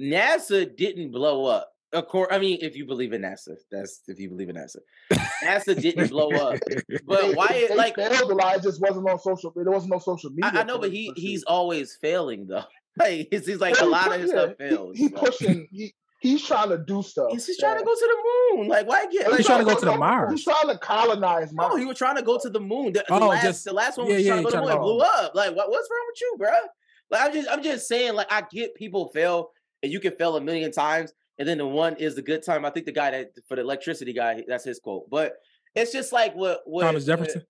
NASA 0.00 0.74
didn't 0.74 1.10
blow 1.10 1.46
up. 1.46 1.70
Of 1.94 2.08
course, 2.08 2.28
I 2.30 2.38
mean, 2.38 2.58
if 2.60 2.76
you 2.76 2.84
believe 2.86 3.12
in 3.12 3.22
NASA, 3.22 3.56
that's 3.70 4.02
if 4.08 4.18
you 4.18 4.28
believe 4.28 4.48
in 4.48 4.56
NASA. 4.56 4.76
NASA 5.44 5.80
didn't 5.80 6.08
blow 6.08 6.30
up, 6.30 6.58
but 7.06 7.34
why? 7.36 7.48
It, 7.52 7.76
like 7.76 7.96
failed 7.96 8.30
a 8.30 8.34
lot. 8.34 8.56
It 8.56 8.62
just 8.62 8.80
wasn't 8.80 9.08
on 9.08 9.18
social. 9.18 9.50
Media. 9.50 9.64
There 9.64 9.72
wasn't 9.72 9.92
no 9.92 9.98
social 9.98 10.30
media. 10.30 10.50
I, 10.54 10.60
I 10.60 10.64
know, 10.64 10.78
but 10.78 10.90
he 10.92 11.12
he's 11.16 11.40
year. 11.40 11.44
always 11.48 11.96
failing 12.00 12.46
though. 12.46 12.64
Like 12.96 13.26
it 13.32 13.44
seems 13.44 13.60
like 13.60 13.74
Yeah, 13.74 13.82
a 13.82 13.84
he 13.86 13.90
lot 13.90 14.04
pu- 14.06 14.12
of 14.12 14.20
his 14.20 14.30
stuff 14.30 14.50
fails. 14.56 14.96
He, 14.96 15.04
like, 15.08 15.14
pushing. 15.16 15.66
He 15.72 15.92
he's 16.20 16.44
trying 16.46 16.68
to 16.68 16.78
do 16.78 17.02
stuff. 17.02 17.26
He's 17.32 17.44
just 17.44 17.58
trying 17.58 17.76
to 17.78 17.84
go 17.84 17.92
to 17.92 18.00
the 18.52 18.56
moon. 18.58 18.68
Like 18.68 18.86
why 18.86 19.06
get? 19.08 19.26
Oh, 19.26 19.30
he's 19.34 19.38
Like, 19.40 19.46
trying 19.46 19.58
to 19.66 19.72
go 19.74 19.78
to 19.80 19.84
the 19.84 19.90
no, 19.92 19.98
Mars. 19.98 20.30
He's 20.30 20.44
trying 20.44 20.68
to 20.68 20.78
colonize 20.78 21.52
Mars. 21.52 21.72
No, 21.72 21.76
he 21.76 21.84
was 21.86 21.98
trying 21.98 22.14
to 22.16 22.22
go 22.22 22.38
to 22.38 22.48
the 22.48 22.60
moon. 22.60 22.92
The, 22.92 23.04
the 23.08 23.14
Oh, 23.14 23.28
last, 23.30 23.42
just- 23.42 23.64
the 23.64 23.72
last 23.72 23.98
one 23.98 24.06
yeah, 24.08 24.14
was 24.14 24.24
yeah, 24.24 24.30
trying 24.34 24.42
to 24.44 24.48
he 24.48 24.54
go 24.54 24.60
to 24.62 24.66
the 24.68 24.72
moon. 24.74 24.82
blew 24.82 25.00
up. 25.00 25.34
Like 25.34 25.56
what, 25.56 25.70
what's 25.70 25.88
wrong 25.90 26.04
with 26.08 26.20
you, 26.20 26.36
bro? 26.38 26.50
Like 27.10 27.20
I'm 27.22 27.32
just 27.32 27.48
I'm 27.50 27.62
just 27.64 27.88
saying. 27.88 28.14
Like 28.14 28.30
I 28.32 28.44
get 28.48 28.76
people 28.76 29.08
fail, 29.08 29.50
and 29.82 29.90
you 29.92 29.98
can 29.98 30.12
fail 30.12 30.36
a 30.36 30.40
million 30.40 30.70
times, 30.70 31.12
and 31.38 31.48
then 31.48 31.58
the 31.58 31.66
one 31.66 31.96
is 31.96 32.14
the 32.14 32.22
good 32.22 32.42
time. 32.44 32.64
I 32.64 32.70
think 32.70 32.86
the 32.86 32.92
guy 32.92 33.10
that 33.10 33.30
for 33.48 33.56
the 33.56 33.62
electricity 33.62 34.12
guy, 34.12 34.42
that's 34.46 34.64
his 34.64 34.78
quote. 34.78 35.08
But 35.10 35.34
it's 35.74 35.92
just 35.92 36.12
like 36.12 36.34
what 36.34 36.60
what 36.64 36.82
Thomas 36.82 37.06
what- 37.06 37.18
Jefferson. 37.18 37.42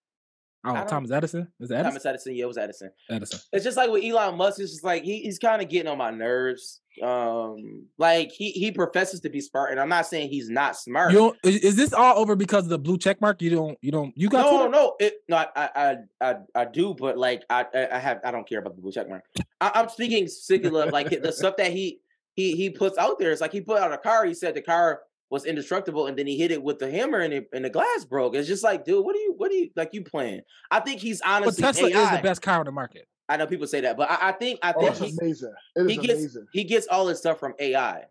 Oh, 0.67 0.85
Thomas 0.87 1.11
Edison. 1.11 1.49
Is 1.61 1.71
it 1.71 1.75
Edison? 1.75 1.91
Thomas 1.91 2.07
Edison. 2.07 2.35
Yeah, 2.35 2.45
it 2.45 2.49
was 2.49 2.57
Edison. 2.57 2.91
Edison. 3.11 3.39
It's 3.53 3.65
just 3.65 3.77
like 3.77 3.91
with 3.91 4.03
Elon 4.03 4.37
Musk. 4.39 4.59
It's 4.61 4.73
just 4.73 4.85
like 4.85 5.05
he, 5.05 5.21
he's 5.21 5.39
kind 5.39 5.61
of 5.61 5.69
getting 5.69 5.93
on 5.93 5.99
my 5.99 6.11
nerves. 6.11 6.81
Um, 7.03 7.87
like 7.99 8.31
he 8.31 8.51
he 8.53 8.71
professes 8.73 9.21
to 9.21 9.29
be 9.29 9.43
smart, 9.43 9.73
and 9.73 9.81
I'm 9.81 9.91
not 9.91 10.07
saying 10.07 10.31
he's 10.31 10.49
not 10.49 10.77
smart. 10.77 11.13
You 11.13 11.19
don't, 11.19 11.39
is, 11.43 11.57
is 11.57 11.77
this 11.77 11.93
all 11.93 12.19
over 12.19 12.35
because 12.35 12.65
of 12.65 12.71
the 12.71 12.79
blue 12.79 12.97
check 12.97 13.21
mark? 13.21 13.43
You 13.43 13.51
don't. 13.51 13.79
You 13.83 13.93
don't. 13.93 14.17
You 14.17 14.31
got 14.31 14.47
no, 14.47 14.57
Twitter? 14.57 14.71
no, 14.71 14.97
it, 15.01 15.15
no. 15.29 15.37
I, 15.37 15.49
I, 15.55 15.97
I, 16.23 16.35
I, 16.55 16.65
do, 16.65 16.95
but 16.95 17.19
like, 17.19 17.43
I, 17.51 17.67
I 17.93 17.99
have, 17.99 18.21
I 18.25 18.31
don't 18.31 18.49
care 18.49 18.61
about 18.61 18.77
the 18.77 18.81
blue 18.81 18.93
check 18.93 19.09
mark. 19.09 19.25
I, 19.61 19.73
I'm 19.75 19.91
speaking 19.91 20.27
particular, 20.27 20.87
like 20.91 21.11
the 21.11 21.33
stuff 21.33 21.57
that 21.59 21.73
he, 21.73 22.01
he, 22.35 22.57
he 22.57 22.71
puts 22.71 22.99
out 22.99 23.19
there. 23.19 23.33
It's 23.33 23.41
like 23.41 23.53
he 23.53 23.61
put 23.61 23.79
out 23.81 23.93
a 23.93 23.99
car. 23.99 24.25
He 24.25 24.35
said 24.35 24.55
the 24.55 24.63
car 24.63 25.01
was 25.31 25.45
indestructible, 25.47 26.07
and 26.07 26.17
then 26.19 26.27
he 26.27 26.37
hit 26.39 26.51
it 26.51 26.63
with 26.63 26.79
the 26.79 26.91
hammer, 26.91 27.21
and 27.21 27.33
it, 27.33 27.49
and 27.53 27.65
the 27.65 27.71
glass 27.71 28.05
broke. 28.05 28.35
It's 28.37 28.47
just 28.49 28.63
like, 28.65 28.85
dude, 28.85 29.05
what 29.05 29.17
are 29.17 29.19
you, 29.21 29.35
what 29.37 29.51
are 29.51 29.55
you, 29.55 29.71
like, 29.77 29.91
you 29.93 30.03
playing? 30.05 30.43
I 30.71 30.81
think 30.81 31.01
he's 31.01 31.21
honestly. 31.23 31.61
But 31.63 31.67
honestly. 31.69 31.93
Tesla 31.93 32.05
is 32.05 32.11
the 32.19 32.23
best 32.23 32.43
car 32.43 32.59
on 32.61 32.67
the 32.67 32.73
market. 32.73 33.09
I 33.29 33.37
know 33.39 33.47
people 33.47 33.67
say 33.67 33.81
that, 33.81 33.97
but 33.97 34.11
I, 34.11 34.29
I 34.29 34.33
think, 34.33 34.59
I 34.63 34.75
Oh, 34.77 34.81
think 34.81 34.91
it's 34.91 35.01
he, 35.01 35.17
amazing. 35.21 35.55
It 35.77 35.89
he 35.91 35.97
is 35.97 36.07
gets 36.07 36.19
amazing. 36.21 36.47
he 36.53 36.65
gets 36.65 36.87
all 36.89 37.09
his 37.09 37.19
stuff 37.19 37.41
from 37.41 37.55
AI. 37.59 38.03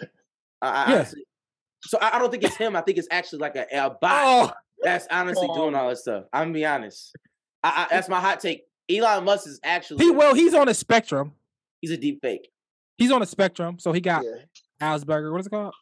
I, 0.00 0.68
I 0.68 0.90
Yeah. 0.90 0.94
honestly- 0.96 1.24
so 1.84 1.98
I, 2.00 2.16
I 2.16 2.18
don't 2.20 2.30
think 2.30 2.44
it's 2.44 2.56
him. 2.56 2.76
I 2.76 2.80
think 2.82 2.98
it's 2.98 3.08
actually 3.10 3.40
like 3.40 3.56
a, 3.56 3.66
a 3.72 3.90
bot 4.00 4.00
Oh, 4.02 4.52
that's 4.84 5.06
honestly 5.10 5.48
oh. 5.50 5.54
doing 5.56 5.74
all 5.74 5.88
this 5.88 6.02
stuff. 6.02 6.24
I'm 6.32 6.44
gonna 6.44 6.52
be 6.54 6.66
honest. 6.66 7.16
I, 7.64 7.86
I, 7.90 7.94
that's 7.94 8.08
my 8.08 8.20
hot 8.20 8.38
take. 8.40 8.64
Elon 8.88 9.24
Musk 9.24 9.48
is 9.48 9.58
actually 9.64 10.04
he 10.04 10.10
well, 10.12 10.34
he's 10.34 10.54
on 10.54 10.68
a 10.68 10.74
spectrum. 10.74 11.32
he's 11.80 11.90
a 11.90 11.96
deep 11.96 12.20
fake. 12.22 12.50
He's 12.98 13.10
on 13.10 13.22
a 13.22 13.26
spectrum. 13.26 13.78
So 13.78 13.92
he 13.92 14.00
got 14.00 14.24
Yeah, 14.24 14.94
Asperger. 14.94 15.32
What 15.32 15.40
is 15.40 15.46
it 15.46 15.50
called? 15.50 15.74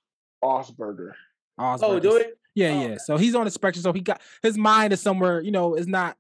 Osberger. 0.42 1.12
Oh, 1.58 2.00
do 2.00 2.16
it? 2.16 2.38
Yeah, 2.54 2.68
Oh, 2.70 2.80
yeah. 2.80 2.86
okay. 2.86 2.98
So 2.98 3.16
he's 3.16 3.34
on 3.34 3.44
the 3.44 3.50
spectrum. 3.50 3.82
So 3.82 3.92
he 3.92 4.00
got 4.00 4.20
his 4.42 4.56
mind 4.56 4.92
is 4.92 5.00
somewhere. 5.00 5.40
You 5.40 5.50
know, 5.50 5.74
is 5.74 5.86
not. 5.86 6.16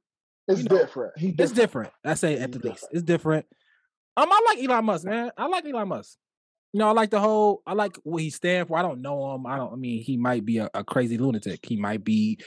It's 0.48 0.62
You 0.62 0.68
know, 0.68 0.78
different. 0.78 1.18
He 1.18 1.34
It's 1.38 1.52
different. 1.52 1.92
I 2.04 2.14
say 2.14 2.36
Yeah, 2.36 2.44
at 2.44 2.52
the 2.52 2.58
least, 2.58 2.74
different. 2.74 2.94
it's 2.94 3.02
different. 3.02 3.46
Um, 4.16 4.28
I 4.30 4.54
like 4.54 4.64
Elon 4.68 4.84
Musk, 4.84 5.04
man. 5.04 5.30
I 5.36 5.46
like 5.46 5.64
Elon 5.64 5.88
Musk. 5.88 6.18
You 6.72 6.78
know, 6.78 6.88
I 6.88 6.92
like 6.92 7.10
the 7.10 7.20
whole. 7.20 7.62
I 7.66 7.72
like 7.74 7.96
what 8.02 8.22
he 8.22 8.30
stands 8.30 8.68
for. 8.68 8.76
I 8.76 8.82
don't 8.82 9.00
know 9.00 9.34
him. 9.34 9.46
I 9.46 9.56
don't. 9.56 9.72
I 9.72 9.76
mean, 9.76 10.02
he 10.02 10.16
might 10.16 10.44
be 10.44 10.58
a, 10.58 10.68
a 10.74 10.84
crazy 10.84 11.18
lunatic. 11.18 11.64
He 11.64 11.76
might 11.76 12.04
be. 12.04 12.38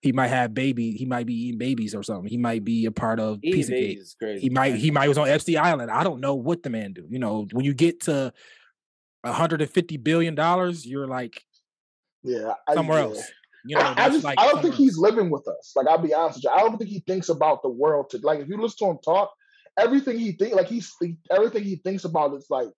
He 0.00 0.12
might 0.12 0.28
have 0.28 0.54
baby. 0.54 0.92
He 0.92 1.06
might 1.06 1.26
be 1.26 1.34
eating 1.34 1.58
babies 1.58 1.94
or 1.94 2.02
something. 2.04 2.30
He 2.30 2.36
might 2.36 2.64
be 2.64 2.84
a 2.86 2.90
part 2.92 3.18
of 3.18 3.40
Eating 3.42 3.60
Pizzagate. 3.62 3.68
babies 3.70 4.00
is 4.02 4.16
crazy. 4.18 4.40
He 4.42 4.50
might. 4.50 4.76
He 4.76 4.90
might 4.92 5.08
was 5.08 5.18
on 5.18 5.28
Epstein 5.28 5.58
Island. 5.58 5.90
I 5.90 6.04
don't 6.04 6.20
know 6.20 6.34
what 6.36 6.62
the 6.62 6.70
man 6.70 6.92
do. 6.92 7.04
You 7.08 7.18
know, 7.18 7.46
when 7.52 7.64
you 7.64 7.74
get 7.74 8.02
to 8.02 8.32
150 9.22 9.96
billion 9.98 10.34
dollars, 10.34 10.86
you're 10.86 11.06
like 11.08 11.42
Yeah, 12.22 12.52
I- 12.68 12.74
somewhere 12.74 13.00
yeah. 13.00 13.04
else. 13.06 13.22
You 13.66 13.76
know, 13.76 13.82
I, 13.82 14.04
I 14.04 14.08
just 14.10 14.24
like 14.24 14.38
I 14.38 14.44
don't 14.44 14.62
think 14.62 14.74
somewhere 14.74 14.76
he's 14.86 14.98
living 14.98 15.30
with 15.30 15.46
us. 15.48 15.72
Like 15.74 15.88
I'll 15.88 15.98
be 15.98 16.14
honest 16.14 16.38
with 16.38 16.44
you, 16.44 16.50
I 16.50 16.60
don't 16.60 16.78
think 16.78 16.90
he 16.90 17.00
thinks 17.06 17.28
about 17.28 17.62
the 17.62 17.68
world. 17.68 18.10
To 18.10 18.18
like, 18.22 18.38
if 18.38 18.48
you 18.48 18.56
listen 18.56 18.86
to 18.86 18.90
him 18.92 18.98
talk, 19.04 19.32
everything 19.76 20.18
he 20.18 20.32
think 20.32 20.54
like 20.54 20.68
he's 20.68 20.92
everything 21.30 21.64
he 21.64 21.76
thinks 21.76 22.04
about 22.04 22.32
is 22.34 22.46
like 22.48 22.68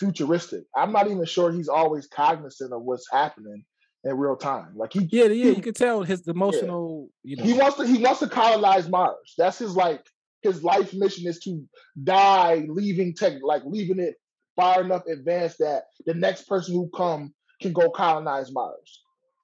futuristic. 0.00 0.64
I'm 0.76 0.90
not 0.92 1.06
even 1.08 1.24
sure 1.24 1.52
he's 1.52 1.68
always 1.68 2.08
cognizant 2.08 2.72
of 2.72 2.82
what's 2.82 3.06
happening 3.10 3.64
in 4.04 4.16
real 4.16 4.36
time. 4.36 4.72
Like 4.76 4.92
he 4.92 5.08
Yeah, 5.10 5.24
yeah. 5.24 5.28
he- 5.50 5.56
You 5.56 5.62
can 5.62 5.74
tell 5.74 6.02
his 6.02 6.26
emotional. 6.28 7.08
You 7.22 7.36
know, 7.36 7.44
he 7.44 7.52
wants 7.54 7.76
to 7.78 7.86
he 7.86 7.98
wants 7.98 8.20
to 8.20 8.28
colonize 8.28 8.88
Mars. 8.88 9.34
That's 9.38 9.58
his 9.58 9.74
like 9.76 10.04
his 10.42 10.62
life 10.62 10.92
mission 10.92 11.26
is 11.26 11.38
to 11.40 11.62
die 12.02 12.66
leaving 12.68 13.14
tech 13.14 13.34
like 13.42 13.62
leaving 13.64 13.98
it 13.98 14.14
far 14.56 14.82
enough 14.82 15.06
advanced 15.06 15.58
that 15.58 15.84
the 16.06 16.14
next 16.14 16.46
person 16.46 16.74
who 16.74 16.88
come 16.94 17.32
can 17.62 17.72
go 17.72 17.90
colonize 17.90 18.52
Mars. 18.52 19.00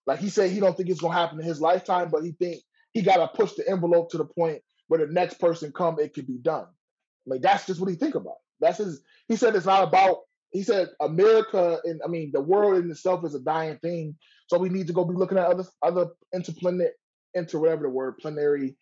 Like 0.06 0.18
he 0.18 0.28
said, 0.28 0.50
he 0.50 0.60
don't 0.60 0.76
think 0.76 0.88
it's 0.88 1.00
gonna 1.00 1.14
happen 1.14 1.40
in 1.40 1.46
his 1.46 1.60
lifetime, 1.60 2.10
but 2.10 2.22
he 2.22 2.32
think 2.32 2.62
he 2.92 3.02
gotta 3.02 3.28
push 3.28 3.52
the 3.54 3.68
envelope 3.68 4.10
to 4.10 4.18
the 4.18 4.24
point 4.24 4.60
where 4.88 5.04
the 5.04 5.12
next 5.12 5.34
person 5.40 5.72
come, 5.72 5.98
it 6.00 6.12
can 6.14 6.26
be 6.26 6.38
done. 6.38 6.66
Like 7.26 7.40
that's 7.42 7.66
just 7.66 7.80
what 7.80 7.88
he 7.90 7.96
think 7.96 8.14
about. 8.14 8.36
That's 8.60 8.78
his. 8.78 9.02
He 9.28 9.36
said 9.36 9.54
it's 9.56 9.66
not 9.66 9.84
about. 9.88 10.18
He 10.52 10.64
said 10.64 10.88
America 11.00 11.78
and 11.84 12.00
I 12.04 12.08
mean 12.08 12.30
the 12.32 12.40
world 12.40 12.82
in 12.84 12.90
itself 12.90 13.24
is 13.24 13.34
a 13.34 13.40
dying 13.40 13.78
thing, 13.78 14.16
so 14.50 14.58
we 14.58 14.68
need 14.68 14.88
to 14.88 14.92
go 14.92 15.04
be 15.04 15.14
looking 15.14 15.38
at 15.38 15.46
other 15.46 15.64
other 15.80 16.08
interplanet 16.34 16.90
into 17.34 17.60
whatever 17.60 17.84
the 17.84 17.88
word 17.88 18.18
plenary 18.18 18.76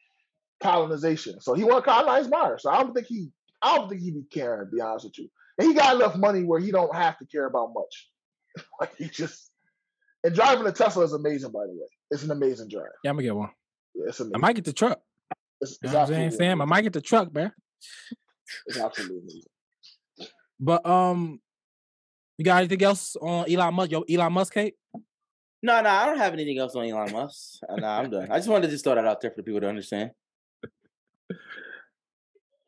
colonization. 0.63 1.43
So 1.43 1.53
he 1.53 1.63
want 1.63 1.85
to 1.85 1.91
colonize 1.91 2.27
Mars. 2.27 2.63
So 2.63 2.71
I 2.71 2.83
don't 2.83 2.95
think 2.95 3.07
he. 3.07 3.29
I 3.61 3.77
don't 3.77 3.91
think 3.91 4.01
he'd 4.01 4.15
be 4.15 4.25
caring. 4.33 4.61
To 4.61 4.75
be 4.75 4.81
honest 4.81 5.05
with 5.05 5.19
you, 5.19 5.29
and 5.59 5.69
he 5.69 5.75
got 5.75 5.97
enough 5.97 6.17
money 6.17 6.43
where 6.43 6.59
he 6.59 6.71
don't 6.71 6.95
have 6.97 7.19
to 7.19 7.27
care 7.27 7.45
about 7.45 7.75
much. 7.75 8.09
like 8.81 8.97
he 8.97 9.09
just 9.09 9.51
and 10.25 10.35
driving 10.35 10.67
a 10.67 10.73
Tesla 10.73 11.05
is 11.05 11.13
amazing. 11.13 11.53
By 11.53 11.67
the 11.67 11.73
way, 11.73 11.89
it's 12.11 12.23
an 12.23 12.31
amazing 12.31 12.69
drive. 12.71 12.87
Yeah, 13.05 13.11
I'm 13.11 13.17
gonna 13.17 13.25
get 13.25 13.37
one. 13.37 13.51
Yeah, 13.95 14.05
it's 14.09 14.21
amazing. 14.21 14.37
I 14.37 14.39
might 14.39 14.57
get 14.57 14.65
the 14.65 14.73
truck. 14.73 15.03
It's, 15.61 15.79
it's 15.83 15.93
I'm 15.93 16.07
saying, 16.07 16.31
Sam? 16.31 16.63
I 16.63 16.65
might 16.65 16.81
get 16.81 16.95
the 16.95 17.03
truck, 17.03 17.35
man. 17.35 17.53
It's 18.67 18.79
absolutely 18.79 19.19
amazing. 19.19 20.33
But 20.59 20.87
um, 20.87 21.41
you 22.39 22.45
got 22.47 22.59
anything 22.59 22.83
else 22.83 23.17
on 23.17 23.53
Elon 23.53 23.75
Musk? 23.75 23.91
Yo, 23.91 24.01
Elon 24.09 24.33
Musk, 24.33 24.55
Kate? 24.55 24.75
No, 25.63 25.81
no, 25.81 25.89
I 25.91 26.07
don't 26.07 26.19
have 26.19 26.33
anything 26.35 26.59
else 26.59 26.75
on 26.77 26.85
Elon 26.87 27.13
Musk. 27.13 27.59
Uh, 27.69 27.77
nah, 27.77 27.99
I'm 27.99 28.11
done. 28.11 28.31
I 28.31 28.39
just 28.39 28.49
wanted 28.49 28.67
to 28.67 28.73
just 28.73 28.85
throw 28.85 28.95
that 28.95 29.05
out 29.05 29.21
there 29.21 29.31
for 29.31 29.37
the 29.39 29.43
people 29.43 29.61
to 29.61 29.69
understand. 29.69 30.11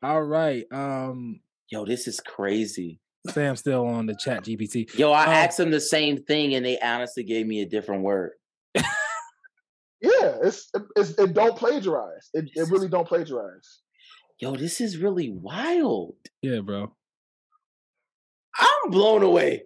All 0.03 0.23
right. 0.23 0.65
Um, 0.73 1.41
Yo, 1.71 1.85
this 1.85 2.09
is 2.09 2.21
crazy. 2.21 2.99
Sam 3.29 3.55
still 3.55 3.87
on 3.87 4.07
the 4.07 4.15
chat 4.17 4.45
GPT. 4.45 4.93
Yo, 4.99 5.13
I 5.13 5.25
Um, 5.25 5.29
asked 5.31 5.59
them 5.59 5.71
the 5.71 5.81
same 5.81 6.17
thing 6.25 6.55
and 6.55 6.65
they 6.65 6.79
honestly 6.81 7.23
gave 7.23 7.47
me 7.47 7.61
a 7.61 7.67
different 7.67 8.03
word. 8.03 8.33
Yeah, 10.03 10.39
it's 10.43 10.71
it's 10.97 11.11
it 11.19 11.35
don't 11.35 11.57
plagiarize. 11.59 12.31
It 12.33 12.47
it 12.55 12.71
really 12.71 12.89
don't 12.89 13.07
plagiarize. 13.07 13.83
Yo, 14.39 14.57
this 14.57 14.81
is 14.81 14.97
really 14.97 15.29
wild. 15.31 16.15
Yeah, 16.41 16.61
bro. 16.61 16.91
I'm 18.59 18.91
blown 18.91 19.23
away. 19.23 19.65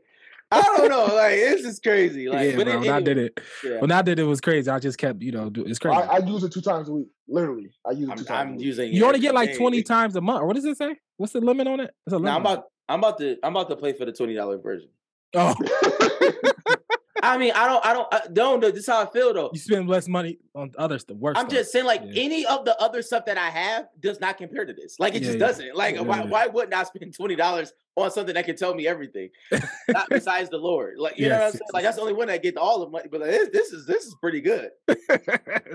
I 0.55 0.63
don't 0.77 0.89
know. 0.89 1.15
Like, 1.15 1.35
this 1.37 1.65
is 1.65 1.81
crazy. 1.81 2.29
Like, 2.29 2.51
yeah, 2.51 2.57
but 2.57 2.65
bro. 2.67 2.75
it, 2.75 2.81
When 2.81 2.91
I 2.91 3.01
did 3.01 3.19
it. 3.19 3.41
yeah. 3.63 3.79
When 3.81 3.93
I 3.93 4.03
did 4.03 4.19
it 4.19 4.25
was 4.25 4.41
crazy. 4.41 4.71
I 4.71 4.79
just 4.79 4.99
kept, 4.99 5.23
you 5.23 5.33
know, 5.33 5.51
do, 5.51 5.65
it's 5.65 5.79
crazy. 5.79 5.97
I, 5.97 6.17
I 6.17 6.19
use 6.19 6.43
it 6.45 6.53
two 6.53 6.61
times 6.61 6.89
a 6.89 6.93
week. 6.93 7.09
Literally, 7.29 7.71
I 7.87 7.93
use 7.93 8.03
it 8.03 8.07
two 8.07 8.11
I'm, 8.11 8.17
times. 8.17 8.31
I'm 8.31 8.49
a 8.49 8.53
week. 8.57 8.65
using. 8.67 8.93
you 8.93 9.05
only 9.07 9.19
get 9.21 9.35
like 9.35 9.51
day. 9.53 9.57
20 9.59 9.83
times 9.83 10.17
a 10.17 10.21
month. 10.21 10.43
Or 10.43 10.47
what 10.47 10.57
does 10.57 10.65
it 10.65 10.77
say? 10.77 10.97
What's 11.17 11.33
the 11.33 11.41
limit 11.41 11.67
on 11.67 11.81
it? 11.81 11.91
It's 12.07 12.13
a 12.13 12.17
limit. 12.17 12.31
Now 12.31 12.37
I'm 12.37 12.41
about. 12.43 12.65
I'm 12.89 12.99
about 12.99 13.19
to. 13.19 13.37
I'm 13.43 13.57
about 13.57 13.69
to 13.71 13.77
play 13.77 13.93
for 13.95 14.05
the 14.05 14.13
twenty 14.13 14.35
dollar 14.35 14.59
version. 14.59 14.89
Oh, 15.35 15.55
I 17.25 17.39
mean, 17.39 17.53
I 17.55 17.67
don't. 17.67 17.85
I 17.87 17.93
don't. 17.93 18.09
I 18.13 18.21
don't. 18.33 18.61
know. 18.61 18.71
This 18.71 18.81
is 18.81 18.87
how 18.87 19.03
I 19.03 19.07
feel 19.07 19.33
though. 19.33 19.51
you 19.53 19.59
spend 19.59 19.89
less 19.89 20.09
money 20.09 20.39
on 20.55 20.73
other 20.79 20.99
stuff. 20.99 21.17
Worse. 21.17 21.37
I'm 21.39 21.49
just 21.49 21.73
saying, 21.73 21.87
like 21.87 22.03
Yeah. 22.05 22.23
any 22.23 22.45
of 22.47 22.65
the 22.65 22.81
other 22.81 23.03
stuff 23.03 23.25
that 23.27 23.39
I 23.39 23.49
have 23.51 23.89
does 24.01 24.21
not 24.21 24.37
compare 24.37 24.65
to 24.65 24.73
this. 24.73 25.01
Like 25.01 25.15
it 25.15 25.23
Yeah, 25.23 25.29
just 25.29 25.39
yeah. 25.39 25.47
doesn't. 25.47 25.75
Like 25.77 25.97
why? 25.99 26.23
Why 26.25 26.47
wouldn't 26.47 26.75
I 26.75 26.83
spend 26.85 27.15
twenty 27.15 27.35
dollars 27.37 27.73
on 27.97 28.11
something 28.11 28.35
that 28.35 28.45
can 28.45 28.57
tell 28.57 28.75
me 28.75 28.87
everything, 28.87 29.31
not 29.89 30.09
besides 30.11 30.51
the 30.51 30.59
Lord? 30.59 30.99
Like 30.99 31.19
you 31.19 31.29
know 31.29 31.37
what 31.39 31.45
I'm 31.47 31.53
saying? 31.53 31.61
Like 31.73 31.83
that's 31.85 31.97
the 31.97 32.03
only 32.03 32.15
one 32.15 32.27
that 32.29 32.43
gets 32.43 32.57
all 32.57 32.81
the 32.81 32.89
money. 32.91 33.09
But 33.11 33.21
like, 33.23 33.31
this, 33.31 33.49
this 33.53 33.73
is 33.73 33.87
this 33.87 34.05
is 34.05 34.15
pretty 34.21 34.41
good. 34.41 34.71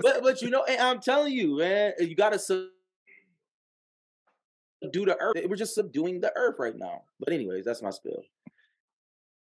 But 0.02 0.22
but 0.22 0.40
you 0.42 0.50
know, 0.50 0.64
and 0.64 0.80
I'm 0.80 1.00
telling 1.00 1.32
you, 1.32 1.58
man, 1.58 1.92
eh, 1.98 2.04
you 2.04 2.14
got 2.14 2.32
to 2.32 2.38
subdue 2.38 2.70
the 4.82 5.16
earth. 5.20 5.36
We're 5.48 5.56
just 5.56 5.74
subduing 5.74 6.20
the 6.20 6.32
earth 6.36 6.56
right 6.58 6.76
now. 6.76 7.02
But 7.18 7.32
anyways, 7.32 7.64
that's 7.64 7.82
my 7.82 7.90
spill. 7.90 8.22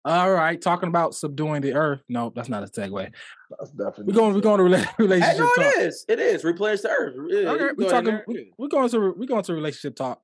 All 0.04 0.32
right, 0.32 0.60
talking 0.60 0.88
about 0.88 1.14
subduing 1.14 1.60
the 1.60 1.74
earth. 1.74 2.02
No, 2.08 2.32
that's 2.34 2.48
not 2.48 2.62
a 2.62 2.66
segue. 2.66 3.12
That's 3.58 3.70
definitely. 3.72 4.04
We're 4.06 4.14
going. 4.14 4.34
We're 4.34 4.40
going 4.40 4.58
to 4.58 4.76
rela- 4.76 4.84
Hey, 4.86 4.94
relationship 4.98 5.38
no, 5.40 5.46
talk. 5.62 5.74
it 5.76 5.78
is. 5.82 6.04
It 6.08 6.18
is. 6.20 6.42
Replenish 6.42 6.80
the 6.80 6.88
earth. 6.88 7.14
Okay, 7.18 7.68
we 7.76 7.84
go 7.84 7.98
in 7.98 8.04
talking. 8.04 8.20
We, 8.26 8.52
we're 8.56 8.68
going 8.68 8.88
to. 8.88 9.14
We're 9.16 9.26
going 9.26 9.42
to 9.44 9.52
relationship 9.54 9.96
talk. 9.96 10.22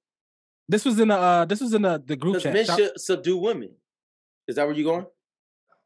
This 0.69 0.85
was 0.87 0.99
in 0.99 1.09
the. 1.09 1.17
Uh, 1.17 1.45
this 1.45 1.61
was 1.61 1.75
in 1.75 1.83
the 1.83 2.03
the 2.05 2.17
group 2.17 2.41
chat. 2.41 2.55
men 2.55 2.65
should 2.65 2.99
subdue 2.99 3.37
women. 3.37 3.71
Is 4.49 4.57
that 4.57 4.67
where 4.67 4.75
you 4.75 4.85
going? 4.85 5.05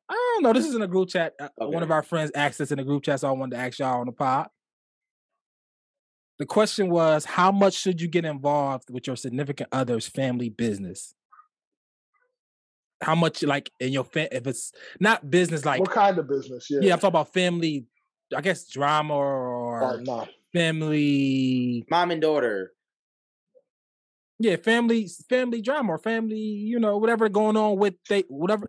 I 0.09 0.15
don't 0.35 0.43
know. 0.45 0.53
This 0.53 0.67
is 0.67 0.75
in 0.77 0.83
a 0.83 0.87
group 0.89 1.09
chat. 1.09 1.35
Uh, 1.41 1.49
One 1.57 1.83
of 1.83 1.91
our 1.91 2.03
friends 2.03 2.31
asked 2.35 2.61
us 2.61 2.71
in 2.71 2.79
a 2.79 2.85
group 2.85 3.03
chat, 3.03 3.19
so 3.21 3.29
I 3.29 3.33
wanted 3.33 3.57
to 3.57 3.63
ask 3.63 3.79
y'all 3.81 4.01
on 4.01 4.07
the 4.07 4.13
pod. 4.13 4.49
The 6.39 6.47
question 6.47 6.91
was, 6.91 7.25
how 7.25 7.53
much 7.53 7.75
should 7.75 8.01
you 8.01 8.09
get 8.09 8.25
involved 8.25 8.89
with 8.91 9.07
your 9.07 9.17
significant 9.17 9.69
other's 9.73 10.07
family 10.07 10.49
business? 10.49 11.15
How 13.01 13.15
much, 13.15 13.43
like 13.43 13.71
in 13.81 13.93
your 13.93 14.05
fa- 14.05 14.35
if 14.35 14.47
it's 14.47 14.73
not 14.99 15.31
business, 15.31 15.65
like 15.65 15.81
what 15.81 15.91
kind 15.91 16.19
of 16.19 16.29
business? 16.29 16.67
Yeah. 16.71 16.81
yeah, 16.83 16.93
I'm 16.93 16.99
talking 16.99 17.09
about 17.09 17.33
family. 17.33 17.87
I 18.37 18.41
guess 18.43 18.69
drama 18.69 19.15
or 19.15 19.83
Oh, 19.83 19.97
no. 19.97 20.29
family. 20.53 21.85
Mom 21.91 22.11
and 22.11 22.21
daughter. 22.21 22.73
Yeah, 24.39 24.57
family, 24.57 25.09
family 25.29 25.61
drama 25.61 25.93
or 25.93 25.99
family. 25.99 26.39
You 26.39 26.79
know, 26.79 26.97
whatever 26.99 27.29
going 27.29 27.57
on 27.57 27.79
with 27.79 27.95
they, 28.09 28.25
whatever. 28.29 28.69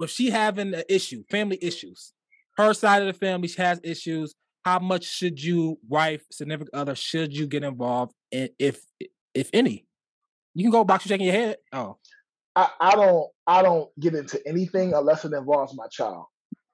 If 0.00 0.10
she 0.10 0.30
having 0.30 0.74
an 0.74 0.82
issue, 0.88 1.24
family 1.30 1.58
issues, 1.62 2.12
her 2.56 2.74
side 2.74 3.02
of 3.02 3.08
the 3.08 3.14
family 3.14 3.48
she 3.48 3.60
has 3.62 3.80
issues. 3.82 4.34
How 4.64 4.80
much 4.80 5.04
should 5.04 5.40
you, 5.40 5.78
wife, 5.88 6.24
significant 6.32 6.74
other, 6.74 6.96
should 6.96 7.32
you 7.32 7.46
get 7.46 7.62
involved 7.62 8.12
in, 8.32 8.48
if 8.58 8.80
if 9.32 9.48
any? 9.52 9.86
You 10.54 10.64
can 10.64 10.72
go 10.72 10.82
box 10.84 11.04
you 11.04 11.10
shaking 11.10 11.26
your 11.26 11.34
head. 11.36 11.58
Oh, 11.72 11.98
I, 12.56 12.70
I 12.80 12.90
don't 12.92 13.28
I 13.46 13.62
don't 13.62 13.90
get 14.00 14.14
into 14.14 14.40
anything 14.48 14.94
unless 14.94 15.24
it 15.24 15.32
involves 15.32 15.76
my 15.76 15.86
child. 15.88 16.24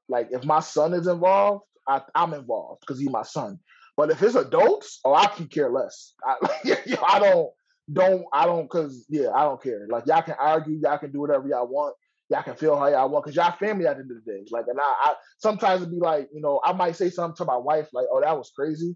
Like 0.08 0.28
if 0.30 0.44
my 0.44 0.60
son 0.60 0.94
is 0.94 1.08
involved, 1.08 1.64
I, 1.88 2.02
I'm 2.14 2.32
involved 2.34 2.80
because 2.80 3.00
he's 3.00 3.10
my 3.10 3.24
son. 3.24 3.58
But 3.96 4.10
if 4.10 4.22
it's 4.22 4.36
adults, 4.36 5.00
oh, 5.04 5.12
I 5.12 5.26
can 5.26 5.48
care 5.48 5.70
less. 5.70 6.14
I, 6.24 6.36
I 7.08 7.18
don't 7.18 7.50
don't 7.92 8.24
I 8.32 8.46
don't 8.46 8.62
because 8.62 9.04
yeah, 9.08 9.30
I 9.34 9.42
don't 9.42 9.62
care. 9.62 9.86
Like 9.90 10.06
y'all 10.06 10.22
can 10.22 10.36
argue, 10.38 10.78
y'all 10.80 10.98
can 10.98 11.10
do 11.10 11.20
whatever 11.20 11.48
y'all 11.48 11.66
want, 11.66 11.96
y'all 12.30 12.44
can 12.44 12.54
feel 12.54 12.78
how 12.78 12.86
y'all 12.86 13.10
want 13.10 13.24
because 13.24 13.36
y'all 13.36 13.56
family 13.58 13.86
at 13.86 13.96
the 13.96 14.02
end 14.02 14.10
of 14.12 14.24
the 14.24 14.32
day. 14.32 14.44
Like 14.52 14.66
and 14.68 14.78
I, 14.80 15.10
I 15.10 15.14
sometimes 15.38 15.82
it'd 15.82 15.92
be 15.92 15.98
like 15.98 16.28
you 16.32 16.40
know 16.40 16.60
I 16.64 16.72
might 16.72 16.94
say 16.94 17.10
something 17.10 17.36
to 17.38 17.44
my 17.44 17.56
wife 17.56 17.88
like 17.92 18.06
oh 18.10 18.20
that 18.22 18.38
was 18.38 18.52
crazy. 18.56 18.94